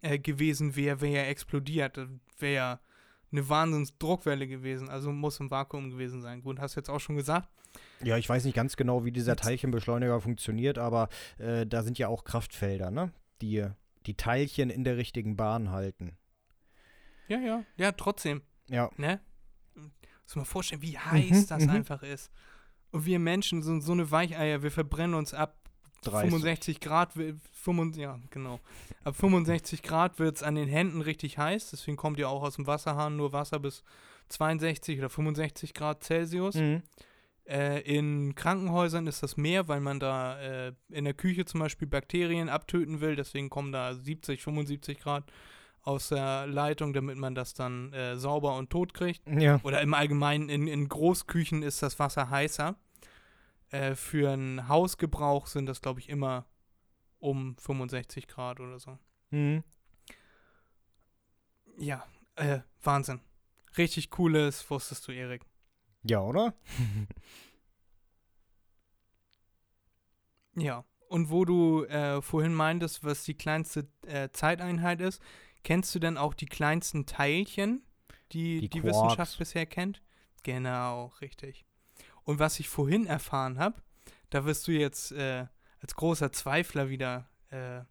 äh, 0.00 0.18
gewesen 0.18 0.74
wäre, 0.76 1.00
wäre 1.00 1.14
ja 1.14 1.22
explodiert. 1.24 1.98
Wäre 2.38 2.54
ja 2.54 2.80
eine 3.30 3.48
Wahnsinnsdruckwelle 3.48 4.46
gewesen. 4.48 4.88
Also 4.88 5.12
muss 5.12 5.38
im 5.40 5.50
Vakuum 5.50 5.90
gewesen 5.90 6.22
sein. 6.22 6.42
Gut, 6.42 6.58
hast 6.60 6.76
du 6.76 6.80
jetzt 6.80 6.88
auch 6.90 7.00
schon 7.00 7.16
gesagt. 7.16 7.48
Ja, 8.02 8.18
ich 8.18 8.28
weiß 8.28 8.44
nicht 8.44 8.54
ganz 8.54 8.76
genau, 8.76 9.04
wie 9.04 9.12
dieser 9.12 9.36
Teilchenbeschleuniger 9.36 10.20
funktioniert, 10.20 10.76
aber 10.76 11.08
äh, 11.38 11.66
da 11.66 11.82
sind 11.82 11.98
ja 11.98 12.08
auch 12.08 12.24
Kraftfelder, 12.24 12.90
ne? 12.90 13.12
Die 13.40 13.66
die 14.06 14.16
Teilchen 14.16 14.70
in 14.70 14.84
der 14.84 14.96
richtigen 14.96 15.36
Bahn 15.36 15.70
halten. 15.70 16.16
Ja, 17.28 17.38
ja. 17.38 17.64
Ja, 17.76 17.92
trotzdem. 17.92 18.42
Ja. 18.68 18.90
Ne? 18.96 19.20
Muss 20.24 20.36
mal 20.36 20.44
vorstellen, 20.44 20.82
wie 20.82 20.98
heiß 20.98 21.30
Mhm, 21.42 21.46
das 21.48 21.62
mhm. 21.64 21.70
einfach 21.70 22.02
ist. 22.02 22.30
Und 22.90 23.06
wir 23.06 23.18
Menschen 23.18 23.62
sind 23.62 23.80
so 23.82 23.92
eine 23.92 24.10
Weicheier, 24.10 24.62
wir 24.62 24.70
verbrennen 24.70 25.14
uns 25.14 25.32
ab 25.34 25.56
30. 26.02 26.30
65 26.30 26.80
Grad, 26.80 27.16
wi- 27.16 27.34
65, 27.52 28.02
ja, 28.02 28.18
genau. 28.30 28.60
Ab 29.04 29.14
65 29.16 29.82
Grad 29.82 30.18
wird 30.18 30.36
es 30.36 30.42
an 30.42 30.56
den 30.56 30.68
Händen 30.68 31.00
richtig 31.00 31.38
heiß, 31.38 31.70
deswegen 31.70 31.96
kommt 31.96 32.18
ja 32.18 32.26
auch 32.28 32.42
aus 32.42 32.56
dem 32.56 32.66
Wasserhahn 32.66 33.16
nur 33.16 33.32
Wasser 33.32 33.60
bis 33.60 33.82
62 34.28 34.98
oder 34.98 35.08
65 35.10 35.74
Grad 35.74 36.02
Celsius. 36.02 36.56
Mhm. 36.56 36.82
Äh, 37.44 37.80
in 37.80 38.34
Krankenhäusern 38.34 39.06
ist 39.06 39.22
das 39.22 39.36
mehr, 39.36 39.66
weil 39.68 39.80
man 39.80 39.98
da 39.98 40.40
äh, 40.40 40.72
in 40.90 41.04
der 41.04 41.14
Küche 41.14 41.44
zum 41.44 41.60
Beispiel 41.60 41.88
Bakterien 41.88 42.48
abtöten 42.48 43.00
will, 43.00 43.16
deswegen 43.16 43.50
kommen 43.50 43.72
da 43.72 43.94
70, 43.94 44.42
75 44.42 45.00
Grad 45.00 45.24
aus 45.82 46.10
der 46.10 46.46
Leitung, 46.46 46.92
damit 46.92 47.16
man 47.16 47.34
das 47.34 47.54
dann 47.54 47.92
äh, 47.92 48.16
sauber 48.16 48.56
und 48.56 48.70
tot 48.70 48.94
kriegt. 48.94 49.22
Ja. 49.28 49.60
Oder 49.64 49.80
im 49.80 49.94
Allgemeinen 49.94 50.48
in, 50.48 50.68
in 50.68 50.88
Großküchen 50.88 51.62
ist 51.62 51.82
das 51.82 51.98
Wasser 51.98 52.30
heißer. 52.30 52.76
Äh, 53.70 53.96
für 53.96 54.30
einen 54.30 54.68
Hausgebrauch 54.68 55.48
sind 55.48 55.66
das, 55.66 55.80
glaube 55.80 55.98
ich, 55.98 56.08
immer 56.08 56.46
um 57.18 57.56
65 57.56 58.28
Grad 58.28 58.60
oder 58.60 58.78
so. 58.78 58.98
Mhm. 59.30 59.64
Ja, 61.78 62.04
äh, 62.36 62.60
Wahnsinn. 62.82 63.20
Richtig 63.76 64.10
cooles, 64.10 64.68
wusstest 64.70 65.08
du, 65.08 65.12
Erik. 65.12 65.42
Ja, 66.04 66.20
oder? 66.20 66.54
Ja. 70.54 70.84
Und 71.08 71.30
wo 71.30 71.44
du 71.44 71.84
äh, 71.84 72.22
vorhin 72.22 72.54
meintest, 72.54 73.04
was 73.04 73.24
die 73.24 73.34
kleinste 73.34 73.86
äh, 74.06 74.30
Zeiteinheit 74.32 75.00
ist, 75.00 75.20
kennst 75.62 75.94
du 75.94 75.98
denn 75.98 76.16
auch 76.16 76.34
die 76.34 76.46
kleinsten 76.46 77.06
Teilchen, 77.06 77.82
die 78.32 78.60
Die 78.60 78.68
die. 78.68 78.82
Wissenschaft 78.82 79.38
bisher 79.38 79.66
kennt? 79.66 80.02
Genau, 80.42 81.06
richtig. 81.20 81.66
Und 82.24 82.38
was 82.38 82.60
ich 82.60 82.68
vorhin 82.68 83.06
erfahren 83.06 83.58
habe, 83.58 83.82
da 84.30 84.44
wirst 84.44 84.66
du 84.68 84.72
jetzt 84.72 85.12
äh, 85.12 85.46
als 85.80 85.94
großer 85.94 86.32
Zweifler 86.32 86.88
wieder 86.88 87.28
äh, 87.50 87.82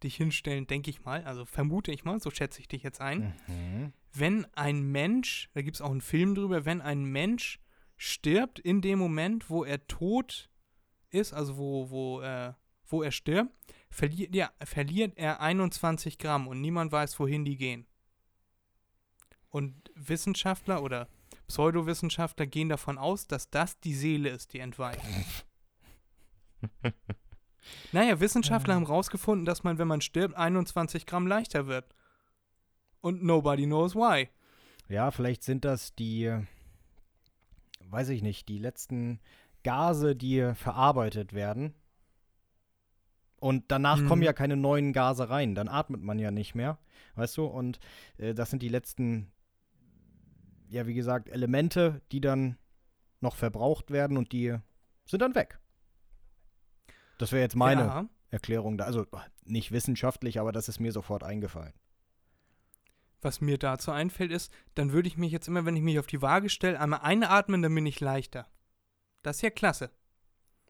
dich 0.00 0.16
hinstellen, 0.16 0.66
denke 0.66 0.90
ich 0.90 1.04
mal, 1.04 1.24
also 1.24 1.44
vermute 1.44 1.92
ich 1.92 2.04
mal, 2.04 2.20
so 2.20 2.30
schätze 2.30 2.60
ich 2.60 2.68
dich 2.68 2.82
jetzt 2.82 3.00
ein. 3.00 3.34
Mhm. 3.46 3.92
Wenn 4.12 4.46
ein 4.54 4.82
Mensch, 4.90 5.50
da 5.54 5.62
gibt 5.62 5.76
es 5.76 5.82
auch 5.82 5.90
einen 5.90 6.00
Film 6.00 6.34
drüber, 6.34 6.64
wenn 6.64 6.80
ein 6.80 7.04
Mensch 7.04 7.60
stirbt 7.96 8.58
in 8.58 8.80
dem 8.80 8.98
Moment, 8.98 9.50
wo 9.50 9.64
er 9.64 9.86
tot 9.86 10.50
ist, 11.10 11.32
also 11.32 11.56
wo, 11.56 11.90
wo, 11.90 12.20
äh, 12.22 12.52
wo 12.86 13.02
er 13.02 13.12
stirbt, 13.12 13.52
verliert, 13.90 14.34
ja, 14.34 14.50
verliert 14.64 15.16
er 15.16 15.40
21 15.40 16.18
Gramm 16.18 16.48
und 16.48 16.60
niemand 16.60 16.92
weiß, 16.92 17.18
wohin 17.20 17.44
die 17.44 17.56
gehen. 17.56 17.86
Und 19.48 19.90
Wissenschaftler 19.94 20.82
oder 20.82 21.08
Pseudowissenschaftler 21.48 22.46
gehen 22.46 22.68
davon 22.68 22.98
aus, 22.98 23.26
dass 23.26 23.50
das 23.50 23.80
die 23.80 23.94
Seele 23.94 24.30
ist, 24.30 24.52
die 24.52 24.60
entweicht. 24.60 25.02
naja, 27.92 28.20
Wissenschaftler 28.20 28.74
haben 28.74 28.86
rausgefunden, 28.86 29.44
dass 29.44 29.62
man, 29.64 29.78
wenn 29.78 29.88
man 29.88 30.00
stirbt, 30.00 30.36
21 30.36 31.06
Gramm 31.06 31.26
leichter 31.26 31.66
wird. 31.66 31.84
Und 33.00 33.22
nobody 33.22 33.64
knows 33.66 33.94
why. 33.94 34.28
Ja, 34.88 35.10
vielleicht 35.10 35.42
sind 35.42 35.64
das 35.64 35.94
die, 35.94 36.30
weiß 37.88 38.08
ich 38.10 38.22
nicht, 38.22 38.48
die 38.48 38.58
letzten 38.58 39.20
Gase, 39.62 40.14
die 40.16 40.52
verarbeitet 40.54 41.32
werden. 41.32 41.74
Und 43.36 43.64
danach 43.68 43.98
Mhm. 44.00 44.08
kommen 44.08 44.22
ja 44.22 44.32
keine 44.32 44.56
neuen 44.56 44.92
Gase 44.92 45.30
rein. 45.30 45.54
Dann 45.54 45.68
atmet 45.68 46.02
man 46.02 46.18
ja 46.18 46.30
nicht 46.30 46.54
mehr. 46.54 46.78
Weißt 47.14 47.36
du? 47.38 47.46
Und 47.46 47.78
äh, 48.18 48.34
das 48.34 48.50
sind 48.50 48.62
die 48.62 48.68
letzten, 48.68 49.32
ja, 50.68 50.86
wie 50.86 50.94
gesagt, 50.94 51.28
Elemente, 51.28 52.02
die 52.12 52.20
dann 52.20 52.58
noch 53.20 53.36
verbraucht 53.36 53.90
werden 53.90 54.16
und 54.16 54.32
die 54.32 54.56
sind 55.06 55.20
dann 55.22 55.34
weg. 55.34 55.58
Das 57.20 57.32
wäre 57.32 57.42
jetzt 57.42 57.56
meine 57.56 57.82
Ja, 57.82 58.08
Erklärung 58.30 58.78
da. 58.78 58.84
Also 58.84 59.06
nicht 59.44 59.72
wissenschaftlich, 59.72 60.40
aber 60.40 60.52
das 60.52 60.68
ist 60.68 60.80
mir 60.80 60.90
sofort 60.92 61.22
eingefallen. 61.22 61.74
was 63.22 63.42
mir 63.42 63.58
dazu 63.58 63.90
einfällt, 63.90 64.32
ist, 64.32 64.50
dann 64.74 64.92
würde 64.92 65.06
ich 65.06 65.18
mich 65.18 65.30
jetzt 65.30 65.46
immer, 65.46 65.66
wenn 65.66 65.76
ich 65.76 65.82
mich 65.82 65.98
auf 65.98 66.06
die 66.06 66.22
Waage 66.22 66.48
stelle, 66.48 66.80
einmal 66.80 67.00
einatmen, 67.00 67.60
dann 67.60 67.74
bin 67.74 67.84
ich 67.84 68.00
leichter. 68.00 68.46
Das 69.22 69.36
ist 69.36 69.42
ja 69.42 69.50
klasse. 69.50 69.90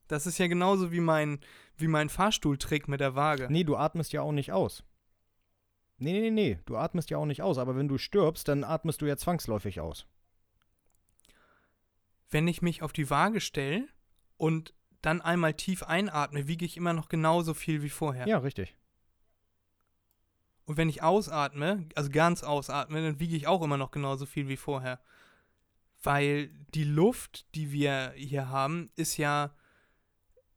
Das 0.09 0.27
ist 0.27 0.39
ja 0.39 0.49
genauso 0.49 0.91
wie 0.91 0.99
mein, 0.99 1.39
wie 1.77 1.87
mein 1.87 2.09
Fahrstuhltrick 2.09 2.89
mit 2.89 2.99
der 2.99 3.15
Waage. 3.15 3.47
Nee, 3.49 3.63
du 3.63 3.77
atmest 3.77 4.13
ja 4.13 4.23
auch 4.23 4.33
nicht 4.33 4.51
aus. 4.51 4.83
Nee, 5.99 6.13
nee, 6.13 6.21
nee, 6.23 6.31
nee, 6.31 6.59
du 6.67 6.77
atmest 6.77 7.11
ja 7.11 7.19
auch 7.19 7.27
nicht 7.27 7.43
aus, 7.43 7.59
aber 7.59 7.77
wenn 7.77 7.87
du 7.87 7.97
stirbst, 7.99 8.49
dann 8.49 8.65
atmest 8.65 9.01
du 9.03 9.07
ja 9.07 9.17
zwangsläufig 9.17 9.81
aus. 9.81 10.07
Wenn 12.31 12.49
ich 12.49 12.63
mich 12.63 12.83
auf 12.83 12.93
die 12.93 13.11
Waage 13.11 13.41
stelle 13.41 13.87
und 14.37 14.75
dann 15.03 15.21
einmal 15.21 15.55
tief 15.55 15.83
einatme, 15.83 16.47
wiege 16.49 16.65
ich 16.65 16.77
immer 16.77 16.93
noch 16.93 17.09
genauso 17.09 17.55
viel 17.55 17.83
wie 17.83 17.89
vorher. 17.91 18.27
Ja, 18.27 18.39
richtig. 18.39 18.77
Und 20.65 20.77
wenn 20.77 20.89
ich 20.89 21.03
ausatme, 21.03 21.87
also 21.97 22.11
ganz 22.11 22.43
ausatme, 22.43 23.03
dann 23.03 23.19
wiege 23.21 23.35
ich 23.37 23.47
auch 23.47 23.63
immer 23.63 23.77
noch 23.77 23.91
genauso 23.91 24.27
viel 24.27 24.49
wie 24.49 24.57
vorher. 24.57 25.01
Weil 26.03 26.49
die 26.75 26.85
Luft, 26.85 27.55
die 27.55 27.73
wir 27.73 28.13
hier 28.17 28.49
haben, 28.49 28.91
ist 28.95 29.17
ja, 29.17 29.55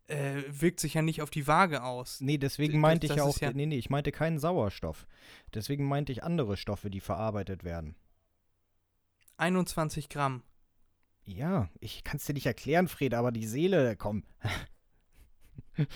äh, 0.08 0.44
wirkt 0.48 0.80
sich 0.80 0.94
ja 0.94 1.02
nicht 1.02 1.22
auf 1.22 1.30
die 1.32 1.48
Waage 1.48 1.84
aus. 1.84 2.22
Nee, 2.22 2.38
deswegen 2.38 2.74
Das- 2.74 2.82
meinte 2.82 3.06
ich 3.08 3.10
das 3.10 3.18
ja 3.18 3.24
auch, 3.24 3.38
ja- 3.40 3.52
nee, 3.54 3.66
nee, 3.66 3.78
ich 3.78 3.90
meinte 3.90 4.12
keinen 4.12 4.38
Sauerstoff. 4.40 5.08
Deswegen 5.54 5.88
meinte 5.88 6.12
ich 6.12 6.24
andere 6.24 6.58
Stoffe, 6.58 6.90
die 6.90 7.00
verarbeitet 7.02 7.64
werden. 7.64 7.96
21 9.38 10.10
Gramm. 10.10 10.44
Ja, 11.26 11.70
ich 11.80 12.04
kann 12.04 12.18
es 12.18 12.26
dir 12.26 12.34
nicht 12.34 12.46
erklären, 12.46 12.88
Fred, 12.88 13.14
aber 13.14 13.32
die 13.32 13.46
Seele, 13.48 13.96
komm. 13.96 14.24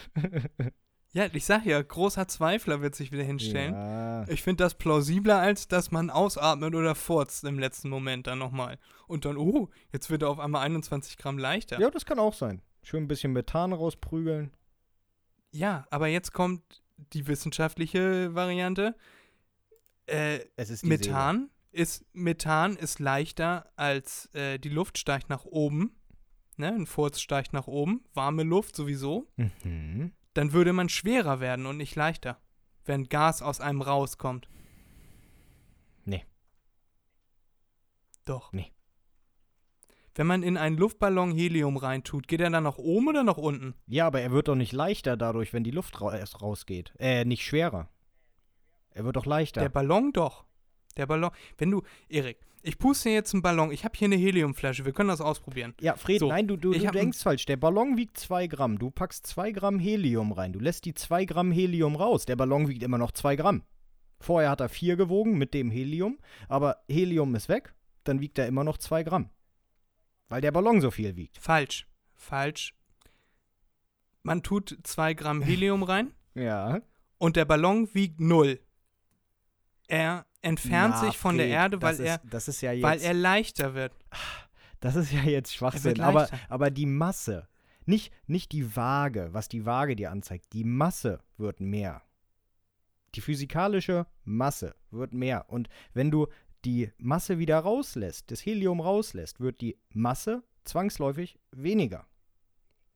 Ja, 1.13 1.25
ich 1.33 1.45
sag 1.45 1.65
ja, 1.65 1.81
großer 1.81 2.27
Zweifler 2.27 2.81
wird 2.81 2.93
sich 2.93 3.11
wieder 3.11 3.23
hinstellen. 3.23 3.73
Ja. 3.73 4.27
Ich 4.27 4.43
finde 4.43 4.63
das 4.65 4.75
plausibler, 4.75 5.39
als 5.39 5.67
dass 5.67 5.89
man 5.89 6.09
ausatmet 6.09 6.75
oder 6.75 6.93
furzt 6.95 7.43
im 7.45 7.57
letzten 7.57 7.89
Moment 7.89 8.27
dann 8.27 8.37
nochmal. 8.37 8.77
Und 9.07 9.25
dann, 9.25 9.37
oh, 9.37 9.69
jetzt 9.91 10.09
wird 10.09 10.21
er 10.21 10.29
auf 10.29 10.37
einmal 10.37 10.63
21 10.63 11.17
Gramm 11.17 11.37
leichter. 11.39 11.79
ja, 11.79 11.89
das 11.89 12.05
kann 12.05 12.19
auch 12.19 12.33
sein. 12.33 12.61
Schön 12.83 13.03
ein 13.03 13.07
bisschen 13.07 13.33
Methan 13.33 13.73
rausprügeln. 13.73 14.51
Ja, 15.51 15.87
aber 15.89 16.07
jetzt 16.07 16.33
kommt 16.33 16.61
die 17.13 17.25
wissenschaftliche 17.25 18.35
Variante. 18.35 18.93
Äh, 20.07 20.39
Es 20.55 20.69
ist 20.69 20.83
die 20.83 20.87
Methan 20.89 21.49
ist, 21.71 22.05
Methan 22.13 22.75
ist 22.75 22.99
leichter 22.99 23.71
als 23.75 24.33
äh, 24.33 24.57
die 24.59 24.69
Luft 24.69 24.97
steigt 24.97 25.29
nach 25.29 25.45
oben. 25.45 25.95
Ne? 26.55 26.73
Ein 26.73 26.87
Furz 26.87 27.19
steigt 27.19 27.53
nach 27.53 27.67
oben, 27.67 28.03
warme 28.13 28.43
Luft 28.43 28.75
sowieso. 28.75 29.27
Mhm. 29.35 30.13
Dann 30.33 30.53
würde 30.53 30.73
man 30.73 30.89
schwerer 30.89 31.39
werden 31.39 31.65
und 31.65 31.77
nicht 31.77 31.95
leichter, 31.95 32.39
wenn 32.85 33.09
Gas 33.09 33.41
aus 33.41 33.61
einem 33.61 33.81
rauskommt. 33.81 34.47
Nee. 36.05 36.25
Doch. 38.25 38.51
Nee. 38.53 38.71
Wenn 40.17 40.25
man 40.25 40.41
in 40.41 40.57
einen 40.57 40.77
Luftballon 40.77 41.31
Helium 41.31 41.77
reintut, 41.77 42.27
geht 42.27 42.41
er 42.41 42.49
dann 42.49 42.63
nach 42.63 42.79
oben 42.79 43.07
oder 43.07 43.23
nach 43.23 43.37
unten? 43.37 43.75
Ja, 43.85 44.07
aber 44.07 44.19
er 44.19 44.31
wird 44.31 44.47
doch 44.47 44.55
nicht 44.55 44.73
leichter 44.73 45.15
dadurch, 45.15 45.53
wenn 45.53 45.63
die 45.63 45.69
Luft 45.69 46.01
ra 46.01 46.17
erst 46.17 46.41
rausgeht. 46.41 46.91
Äh, 46.97 47.23
nicht 47.23 47.45
schwerer. 47.45 47.87
Er 48.89 49.05
wird 49.05 49.15
doch 49.15 49.27
leichter. 49.27 49.61
Der 49.61 49.69
Ballon 49.69 50.11
doch. 50.13 50.46
Der 50.97 51.05
Ballon. 51.05 51.31
Wenn 51.57 51.71
du, 51.71 51.81
Erik, 52.09 52.37
ich 52.63 52.77
puste 52.77 53.09
jetzt 53.09 53.33
einen 53.33 53.41
Ballon. 53.41 53.71
Ich 53.71 53.85
habe 53.85 53.97
hier 53.97 54.07
eine 54.07 54.15
Heliumflasche. 54.17 54.83
Wir 54.85 54.91
können 54.93 55.09
das 55.09 55.21
ausprobieren. 55.21 55.73
Ja, 55.79 55.95
Fred, 55.95 56.19
So, 56.19 56.27
nein, 56.27 56.47
du, 56.47 56.57
du, 56.57 56.73
du 56.73 56.79
denkst 56.91 57.21
falsch. 57.23 57.45
Der 57.45 57.55
Ballon 57.57 57.95
wiegt 57.97 58.17
2 58.17 58.47
Gramm. 58.47 58.77
Du 58.79 58.89
packst 58.91 59.25
2 59.27 59.51
Gramm 59.51 59.79
Helium 59.79 60.31
rein. 60.31 60.53
Du 60.53 60.59
lässt 60.59 60.85
die 60.85 60.93
2 60.93 61.25
Gramm 61.25 61.51
Helium 61.51 61.95
raus. 61.95 62.25
Der 62.25 62.35
Ballon 62.35 62.67
wiegt 62.67 62.83
immer 62.83 62.97
noch 62.97 63.11
2 63.11 63.35
Gramm. 63.37 63.63
Vorher 64.19 64.49
hat 64.49 64.59
er 64.61 64.69
4 64.69 64.95
gewogen 64.95 65.37
mit 65.37 65.53
dem 65.53 65.69
Helium, 65.69 66.17
aber 66.49 66.77
Helium 66.89 67.35
ist 67.35 67.49
weg, 67.49 67.75
dann 68.03 68.19
wiegt 68.19 68.39
er 68.39 68.47
immer 68.47 68.63
noch 68.63 68.79
2 68.79 69.03
Gramm. 69.03 69.29
Weil 70.27 70.41
der 70.41 70.51
Ballon 70.51 70.81
so 70.81 70.89
viel 70.91 71.15
wiegt. 71.15 71.37
Falsch. 71.37 71.87
Falsch. 72.15 72.73
Man 74.23 74.43
tut 74.43 74.77
zwei 74.83 75.13
Gramm 75.13 75.41
Helium 75.41 75.83
rein 75.83 76.11
Ja. 76.33 76.81
und 77.17 77.35
der 77.37 77.45
Ballon 77.45 77.87
wiegt 77.93 78.19
null. 78.19 78.59
Er 79.87 80.25
entfernt 80.41 80.95
Na, 80.97 81.05
sich 81.07 81.17
von 81.17 81.37
der 81.37 81.47
Fred, 81.47 81.55
Erde, 81.55 81.81
weil 81.81 81.99
er, 81.99 82.15
Ist, 82.15 82.33
das 82.33 82.47
ist 82.47 82.61
ja 82.61 82.71
jetzt. 82.71 82.83
weil 82.83 83.01
er 83.01 83.13
leichter 83.13 83.73
wird. 83.73 83.93
Das 84.79 84.95
ist 84.95 85.11
ja 85.11 85.23
jetzt 85.23 85.53
Er 85.53 85.57
Schwachsinn. 85.57 86.01
Aber, 86.01 86.29
aber 86.49 86.69
die 86.69 86.85
Masse, 86.85 87.47
nicht, 87.87 88.13
nicht 88.27 88.51
die 88.51 88.75
Waage, 88.75 89.29
was 89.31 89.49
die 89.49 89.65
Waage 89.65 89.95
dir 89.95 90.11
anzeigt, 90.11 90.53
die 90.53 90.63
Masse 90.63 91.19
wird 91.37 91.59
mehr. 91.61 92.03
Die 93.15 93.21
physikalische 93.21 94.05
Masse 94.23 94.75
wird 94.91 95.15
mehr. 95.15 95.49
Und 95.49 95.67
wenn 95.93 96.11
du 96.11 96.27
die 96.63 96.91
Masse 96.99 97.39
wieder 97.39 97.57
rauslässt, 97.57 98.29
das 98.29 98.45
Helium 98.45 98.79
rauslässt, 98.79 99.39
wird 99.39 99.61
die 99.61 99.79
Masse 99.93 100.43
zwangsläufig 100.63 101.39
weniger. 101.51 102.05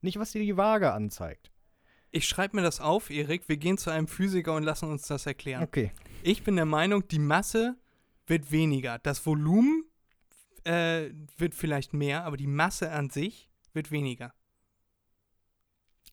Nicht, 0.01 0.19
was 0.19 0.34
dir 0.34 0.41
die 0.41 0.57
Waage 0.57 0.91
anzeigt. 0.93 1.50
Ich 2.11 2.27
schreibe 2.27 2.57
mir 2.57 2.61
das 2.61 2.81
auf, 2.81 3.09
Erik. 3.09 3.47
Wir 3.47 3.57
gehen 3.57 3.77
zu 3.77 3.89
einem 3.89 4.07
Physiker 4.07 4.53
und 4.55 4.63
lassen 4.63 4.89
uns 4.89 5.07
das 5.07 5.25
erklären. 5.25 5.63
Okay. 5.63 5.91
Ich 6.23 6.43
bin 6.43 6.55
der 6.57 6.65
Meinung, 6.65 7.07
die 7.07 7.19
Masse 7.19 7.77
wird 8.27 8.51
weniger. 8.51 8.99
Das 8.99 9.25
Volumen 9.25 9.85
äh, 10.65 11.09
wird 11.38 11.55
vielleicht 11.55 11.93
mehr, 11.93 12.25
aber 12.25 12.35
die 12.38 12.47
Masse 12.47 12.91
an 12.91 13.09
sich 13.09 13.49
wird 13.73 13.91
weniger. 13.91 14.33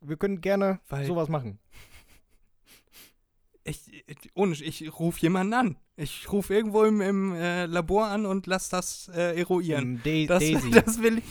Wir 0.00 0.16
können 0.16 0.40
gerne 0.40 0.80
Weil- 0.88 1.06
sowas 1.06 1.28
machen. 1.28 1.58
Ich, 3.64 3.82
ohne, 4.32 4.54
ich 4.54 4.98
rufe 4.98 5.20
jemanden 5.20 5.52
an. 5.52 5.76
Ich 5.96 6.32
rufe 6.32 6.54
irgendwo 6.54 6.84
im, 6.84 7.02
im 7.02 7.34
äh, 7.34 7.66
Labor 7.66 8.06
an 8.06 8.24
und 8.24 8.46
lass 8.46 8.70
das 8.70 9.08
äh, 9.14 9.38
eruieren. 9.38 9.82
Im 9.96 10.02
Dai- 10.02 10.24
Das, 10.26 10.38
Daisy. 10.42 10.70
das 10.84 11.02
will 11.02 11.18
ich. 11.18 11.24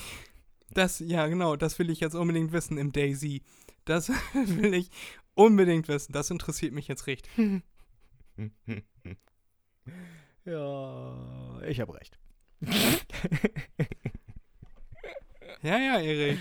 Das, 0.69 0.99
ja, 0.99 1.25
genau, 1.25 1.55
das 1.55 1.79
will 1.79 1.89
ich 1.89 1.99
jetzt 1.99 2.13
unbedingt 2.13 2.51
wissen 2.51 2.77
im 2.77 2.91
Daisy. 2.91 3.41
Das 3.87 4.09
will 4.33 4.73
ich 4.73 4.91
unbedingt 5.33 5.87
wissen. 5.87 6.11
Das 6.11 6.29
interessiert 6.29 6.73
mich 6.73 6.87
jetzt 6.87 7.07
richtig. 7.07 7.31
ja, 10.45 11.61
ich 11.65 11.79
habe 11.79 11.95
recht. 11.95 12.19
Ja, 15.63 15.79
ja, 15.79 15.99
Erik. 15.99 16.37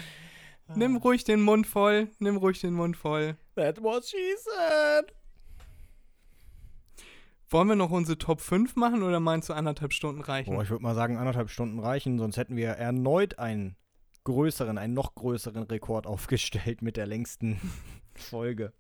Nimm 0.75 0.97
ruhig 0.97 1.25
den 1.25 1.41
Mund 1.41 1.67
voll. 1.67 2.11
Nimm 2.19 2.37
ruhig 2.37 2.61
den 2.61 2.75
Mund 2.75 2.99
voll. 2.99 3.37
That's 3.55 3.83
what 3.83 4.05
she 4.05 4.19
said. 4.37 5.15
Wollen 7.49 7.69
wir 7.69 7.77
noch 7.77 7.91
unsere 7.91 8.19
Top 8.19 8.43
5 8.43 8.77
machen 8.77 9.03
oder 9.03 9.19
meinst 9.19 9.49
du 9.49 9.55
anderthalb 9.55 9.95
Stunden 9.95 10.21
reichen? 10.21 10.55
Boah, 10.55 10.63
ich 10.63 10.71
würde 10.71 10.83
mal 10.83 10.95
sagen, 10.95 11.17
anderthalb 11.17 11.49
Stunden 11.49 11.79
reichen, 11.79 12.19
sonst 12.19 12.37
hätten 12.37 12.57
wir 12.57 12.69
erneut 12.71 13.39
einen 13.39 13.77
größeren, 14.27 14.77
einen 14.77 14.93
noch 14.93 15.15
größeren 15.15 15.63
Rekord 15.63 16.07
aufgestellt 16.07 16.83
mit 16.83 16.97
der 16.97 17.07
längsten 17.07 17.61
Folge. 18.15 18.73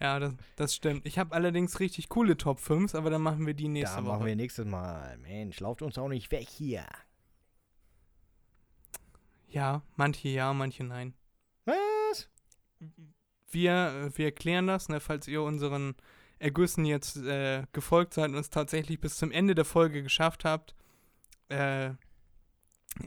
Ja, 0.00 0.18
das, 0.18 0.34
das 0.56 0.74
stimmt. 0.74 1.06
Ich 1.06 1.18
habe 1.18 1.34
allerdings 1.34 1.80
richtig 1.80 2.08
coole 2.08 2.36
Top 2.36 2.58
5s, 2.58 2.96
aber 2.96 3.08
dann 3.08 3.22
machen 3.22 3.46
wir 3.46 3.54
die 3.54 3.68
nächste 3.68 3.96
da 3.96 4.02
Woche. 4.02 4.12
machen 4.12 4.26
wir 4.26 4.36
nächstes 4.36 4.66
Mal. 4.66 5.16
Mensch, 5.18 5.60
lauft 5.60 5.80
uns 5.82 5.96
auch 5.96 6.08
nicht 6.08 6.30
weg 6.30 6.46
hier. 6.48 6.84
Ja, 9.48 9.82
manche 9.96 10.28
ja, 10.28 10.52
manche 10.52 10.84
nein. 10.84 11.14
Was? 11.64 12.28
Wir, 13.50 14.10
wir 14.14 14.32
klären 14.32 14.66
das, 14.66 14.88
ne, 14.88 15.00
falls 15.00 15.28
ihr 15.28 15.42
unseren 15.42 15.94
Ergüssen 16.38 16.84
jetzt 16.84 17.16
äh, 17.16 17.64
gefolgt 17.72 18.14
seid 18.14 18.30
und 18.30 18.36
es 18.36 18.50
tatsächlich 18.50 19.00
bis 19.00 19.16
zum 19.16 19.30
Ende 19.30 19.54
der 19.54 19.64
Folge 19.64 20.02
geschafft 20.02 20.44
habt. 20.44 20.74
Äh, 21.48 21.90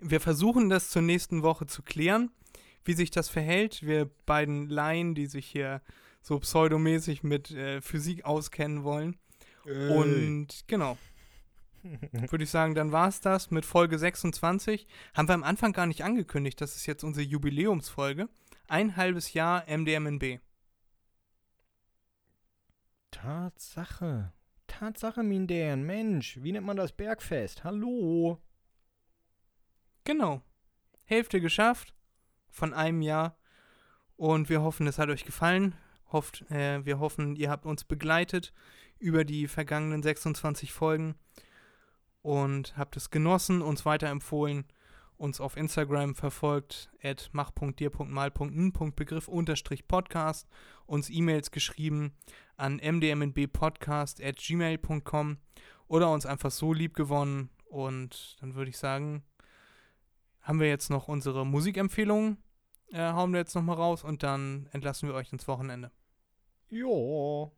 wir 0.01 0.19
versuchen 0.19 0.69
das 0.69 0.89
zur 0.89 1.01
nächsten 1.01 1.43
Woche 1.43 1.67
zu 1.67 1.81
klären, 1.83 2.31
wie 2.83 2.93
sich 2.93 3.11
das 3.11 3.29
verhält. 3.29 3.85
Wir 3.85 4.09
beiden 4.25 4.69
Laien, 4.69 5.15
die 5.15 5.27
sich 5.27 5.45
hier 5.45 5.81
so 6.21 6.39
pseudomäßig 6.39 7.23
mit 7.23 7.51
äh, 7.51 7.81
Physik 7.81 8.25
auskennen 8.25 8.83
wollen. 8.83 9.17
Und 9.65 10.47
genau. 10.67 10.97
Würde 12.11 12.43
ich 12.43 12.49
sagen, 12.49 12.75
dann 12.75 12.91
war 12.91 13.07
es 13.07 13.21
das 13.21 13.51
mit 13.51 13.65
Folge 13.65 13.97
26. 13.97 14.87
Haben 15.13 15.27
wir 15.27 15.35
am 15.35 15.43
Anfang 15.43 15.71
gar 15.71 15.85
nicht 15.85 16.03
angekündigt. 16.03 16.59
Das 16.61 16.75
ist 16.75 16.85
jetzt 16.85 17.03
unsere 17.03 17.25
Jubiläumsfolge. 17.25 18.27
Ein 18.67 18.95
halbes 18.95 19.33
Jahr 19.33 19.65
MDMNB. 19.67 20.39
Tatsache. 23.11 24.33
Tatsache, 24.67 25.23
Mindern. 25.23 25.83
Mensch, 25.83 26.39
wie 26.41 26.51
nennt 26.51 26.65
man 26.65 26.77
das 26.77 26.91
Bergfest? 26.91 27.63
Hallo. 27.63 28.41
Genau. 30.05 30.41
Hälfte 31.03 31.41
geschafft 31.41 31.93
von 32.49 32.73
einem 32.73 33.01
Jahr. 33.01 33.37
Und 34.15 34.49
wir 34.49 34.61
hoffen, 34.61 34.87
es 34.87 34.97
hat 34.97 35.09
euch 35.09 35.25
gefallen. 35.25 35.75
Hofft, 36.11 36.49
äh, 36.51 36.85
wir 36.85 36.99
hoffen, 36.99 37.35
ihr 37.35 37.49
habt 37.49 37.65
uns 37.65 37.83
begleitet 37.83 38.53
über 38.99 39.25
die 39.25 39.47
vergangenen 39.47 40.03
26 40.03 40.71
Folgen 40.71 41.15
und 42.21 42.77
habt 42.77 42.95
es 42.95 43.09
genossen, 43.09 43.61
uns 43.61 43.83
weiterempfohlen, 43.85 44.65
uns 45.17 45.41
auf 45.41 45.57
Instagram 45.57 46.15
verfolgt, 46.15 46.89
at 47.03 47.29
mach.dir.mal.n.begriff 47.33 49.27
unterstrich 49.27 49.87
Podcast, 49.87 50.47
uns 50.85 51.09
E-Mails 51.09 51.51
geschrieben 51.51 52.13
an 52.57 52.77
mdmnbpodcast 52.77 54.23
at 54.23 54.37
gmail.com 54.37 55.37
oder 55.87 56.11
uns 56.11 56.25
einfach 56.25 56.51
so 56.51 56.73
lieb 56.73 56.93
gewonnen. 56.93 57.49
Und 57.65 58.37
dann 58.39 58.55
würde 58.55 58.69
ich 58.69 58.77
sagen, 58.77 59.23
haben 60.45 60.59
wir 60.59 60.69
jetzt 60.69 60.89
noch 60.89 61.07
unsere 61.07 61.45
Musikempfehlungen, 61.45 62.37
äh, 62.91 62.97
hauen 62.99 63.31
wir 63.33 63.39
jetzt 63.39 63.55
nochmal 63.55 63.75
raus 63.75 64.03
und 64.03 64.23
dann 64.23 64.67
entlassen 64.71 65.09
wir 65.09 65.15
euch 65.15 65.31
ins 65.33 65.47
Wochenende. 65.47 65.91
Jo. 66.69 67.51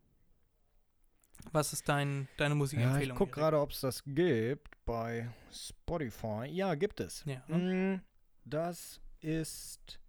Was 1.51 1.71
ist 1.73 1.87
dein, 1.87 2.27
deine 2.37 2.53
Ja, 2.53 2.55
Musikempfehlung? 2.55 3.15
ich 3.15 3.17
gucke 3.17 3.31
gerade, 3.33 3.59
ob 3.59 3.71
es 3.71 3.81
das 3.81 4.03
gibt 4.05 4.83
bei 4.85 5.29
Spotify. 5.51 6.45
Ja, 6.49 6.75
gibt 6.75 6.99
es. 6.99 7.23
Ja. 7.25 7.41
Mm, 7.55 8.01
Das 8.45 8.99
ist. 9.21 9.99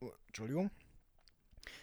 Oh, 0.00 0.10
Entschuldigung. 0.26 0.70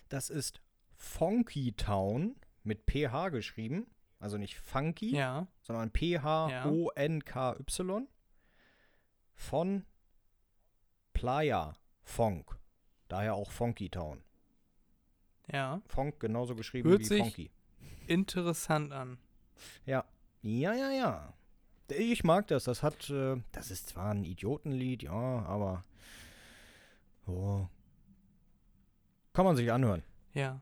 Das 0.09 0.29
ist 0.29 0.61
Funky 0.95 1.71
Town 1.73 2.35
mit 2.63 2.83
PH 2.89 3.29
geschrieben. 3.29 3.87
Also 4.19 4.37
nicht 4.37 4.57
Funky, 4.59 5.15
Ja, 5.15 5.47
sondern 5.61 5.91
P-H-O-N-K-Y. 5.91 8.07
Von 9.35 9.85
Playa 11.23 11.73
Funk. 12.01 12.59
Daher 13.07 13.35
auch 13.35 13.49
Funky 13.49 13.87
Town. 13.89 14.21
ja. 15.49 15.81
Funk 15.87 16.19
genauso 16.19 16.53
geschrieben 16.53 16.89
Hört 16.89 16.99
wie 16.99 17.05
sich- 17.05 17.21
Funky. 17.21 17.51
Interessant 18.07 18.91
an. 18.91 19.17
Ja. 19.85 20.03
Ja, 20.41 20.73
ja, 20.73 20.91
ja. 20.91 21.33
Ich 21.87 22.25
mag 22.25 22.47
das. 22.47 22.65
Das 22.65 22.83
hat, 22.83 23.09
äh, 23.09 23.41
das 23.53 23.71
ist 23.71 23.87
zwar 23.87 24.11
ein 24.11 24.25
Idiotenlied, 24.25 25.03
ja, 25.03 25.45
aber 25.45 25.85
oh. 27.25 27.67
kann 29.31 29.45
man 29.45 29.55
sich 29.55 29.71
anhören. 29.71 30.03
Ja. 30.33 30.59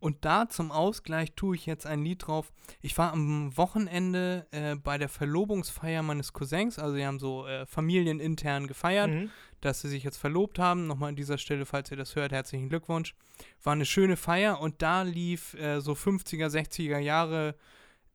Und 0.00 0.24
da 0.24 0.48
zum 0.48 0.70
Ausgleich 0.70 1.32
tue 1.32 1.56
ich 1.56 1.66
jetzt 1.66 1.84
ein 1.84 2.04
Lied 2.04 2.24
drauf. 2.26 2.52
Ich 2.80 2.96
war 2.98 3.12
am 3.12 3.56
Wochenende 3.56 4.46
äh, 4.52 4.76
bei 4.76 4.96
der 4.96 5.08
Verlobungsfeier 5.08 6.02
meines 6.02 6.32
Cousins. 6.32 6.78
Also, 6.78 6.94
sie 6.94 7.04
haben 7.04 7.18
so 7.18 7.48
äh, 7.48 7.66
familienintern 7.66 8.68
gefeiert. 8.68 9.10
Mhm. 9.10 9.30
Dass 9.60 9.80
sie 9.80 9.88
sich 9.88 10.04
jetzt 10.04 10.16
verlobt 10.16 10.58
haben. 10.58 10.86
Nochmal 10.86 11.10
an 11.10 11.16
dieser 11.16 11.38
Stelle, 11.38 11.66
falls 11.66 11.90
ihr 11.90 11.96
das 11.96 12.16
hört, 12.16 12.32
herzlichen 12.32 12.68
Glückwunsch. 12.68 13.14
War 13.62 13.72
eine 13.72 13.86
schöne 13.86 14.16
Feier 14.16 14.60
und 14.60 14.82
da 14.82 15.02
lief 15.02 15.54
äh, 15.54 15.80
so 15.80 15.92
50er, 15.92 16.48
60er 16.48 16.98
Jahre 16.98 17.54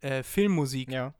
äh, 0.01 0.23
Filmmusik. 0.23 0.89
Ja. 0.89 1.13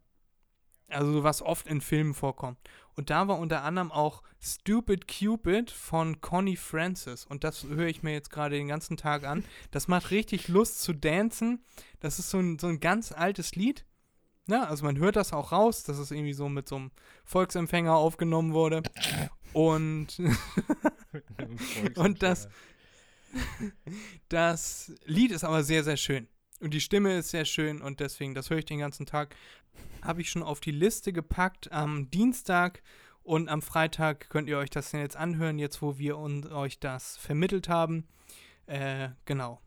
Also 0.90 1.24
was 1.24 1.42
oft 1.42 1.68
in 1.68 1.82
Filmen 1.82 2.14
vorkommt. 2.14 2.60
Und 2.96 3.10
da 3.10 3.28
war 3.28 3.40
unter 3.40 3.64
anderem 3.64 3.92
auch 3.92 4.22
Stupid 4.40 5.08
Cupid 5.08 5.72
von 5.72 6.22
Connie 6.22 6.58
Francis. 6.58 7.26
Und 7.26 7.44
das 7.44 7.64
höre 7.64 7.88
ich 7.88 8.04
mir 8.04 8.14
jetzt 8.14 8.30
gerade 8.30 8.58
den 8.58 8.68
ganzen 8.68 8.98
Tag 8.98 9.24
an. 9.24 9.44
Das 9.72 9.88
macht 9.88 10.12
richtig 10.12 10.48
Lust 10.48 10.82
zu 10.82 10.94
dancen. 10.94 11.64
Das 12.00 12.20
ist 12.20 12.30
so 12.30 12.40
ein, 12.40 12.60
so 12.60 12.68
ein 12.68 12.80
ganz 12.80 13.12
altes 13.12 13.56
Lied. 13.56 13.86
Ja, 14.48 14.66
also 14.66 14.84
man 14.84 14.98
hört 14.98 15.16
das 15.16 15.32
auch 15.32 15.52
raus, 15.52 15.84
dass 15.84 15.98
es 15.98 16.12
irgendwie 16.12 16.34
so 16.34 16.50
mit 16.50 16.68
so 16.68 16.76
einem 16.76 16.92
Volksempfänger 17.24 17.96
aufgenommen 17.96 18.54
wurde. 18.54 18.84
Und 19.54 20.20
Und 21.96 22.22
das- 22.24 22.50
Das 24.30 24.92
Lied 25.06 25.32
ist 25.32 25.44
aber 25.44 25.64
sehr, 25.64 25.84
sehr 25.84 25.98
schön. 25.98 26.28
Und 26.60 26.74
die 26.74 26.82
Stimme 26.82 27.18
ist 27.18 27.30
sehr 27.32 27.46
schön 27.46 27.82
und 27.82 28.00
deswegen, 28.00 28.34
das 28.36 28.50
höre 28.50 28.60
ich 28.60 28.66
den 28.66 28.80
ganzen 28.80 29.06
Tag. 29.06 29.36
Habe 30.02 30.22
ich 30.22 30.30
schon 30.30 30.44
auf 30.44 30.60
die 30.60 30.72
Liste 30.72 31.12
gepackt 31.12 31.72
am 31.72 32.10
Dienstag 32.12 32.84
und 33.24 33.50
am 33.50 33.62
Freitag 33.62 34.30
könnt 34.30 34.48
ihr 34.48 34.58
euch 34.58 34.70
das 34.70 34.92
denn 34.92 35.00
jetzt 35.02 35.16
anhören, 35.18 35.60
jetzt 35.60 35.82
wo 35.82 35.98
wir 35.98 36.18
und 36.18 36.52
euch 36.52 36.80
das 36.80 37.18
vermittelt 37.18 37.70
haben. 37.70 38.08
Äh, 38.68 39.10
genau. 39.26 39.60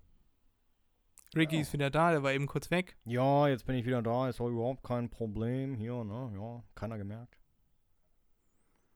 Ricky 1.35 1.57
Ja. 1.57 1.63
ist 1.63 1.73
wieder 1.73 1.91
da, 1.91 2.13
der 2.13 2.23
war 2.23 2.33
eben 2.33 2.47
kurz 2.47 2.71
weg. 2.71 2.97
Ja, 3.05 3.49
jetzt 3.49 3.67
bin 3.67 3.75
ich 3.77 3.85
wieder 3.85 4.01
da. 4.01 4.29
Ist 4.29 4.41
auch 4.41 4.49
überhaupt 4.49 4.83
kein 4.85 5.11
Problem 5.11 5.75
hier, 5.75 6.03
ne? 6.05 6.33
Ja, 6.35 6.63
keiner 6.75 6.97
gemerkt. 6.97 7.37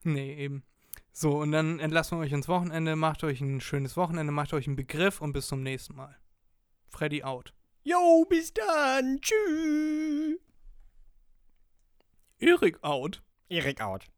Nee, 0.04 0.34
eben. 0.36 0.62
So, 1.12 1.38
und 1.38 1.52
dann 1.52 1.80
entlassen 1.80 2.18
wir 2.18 2.22
euch 2.24 2.32
ins 2.32 2.48
Wochenende. 2.48 2.96
Macht 2.96 3.24
euch 3.24 3.40
ein 3.40 3.60
schönes 3.60 3.96
Wochenende, 3.96 4.32
macht 4.32 4.52
euch 4.52 4.66
einen 4.66 4.76
Begriff 4.76 5.20
und 5.20 5.32
bis 5.32 5.48
zum 5.48 5.62
nächsten 5.62 5.96
Mal. 5.96 6.16
Freddy 6.88 7.22
out. 7.22 7.54
Jo, 7.82 8.26
bis 8.28 8.52
dann. 8.52 9.20
Tschüss. 9.20 10.38
Erik 12.38 12.82
out. 12.82 13.22
Erik 13.48 13.80
out. 13.80 14.10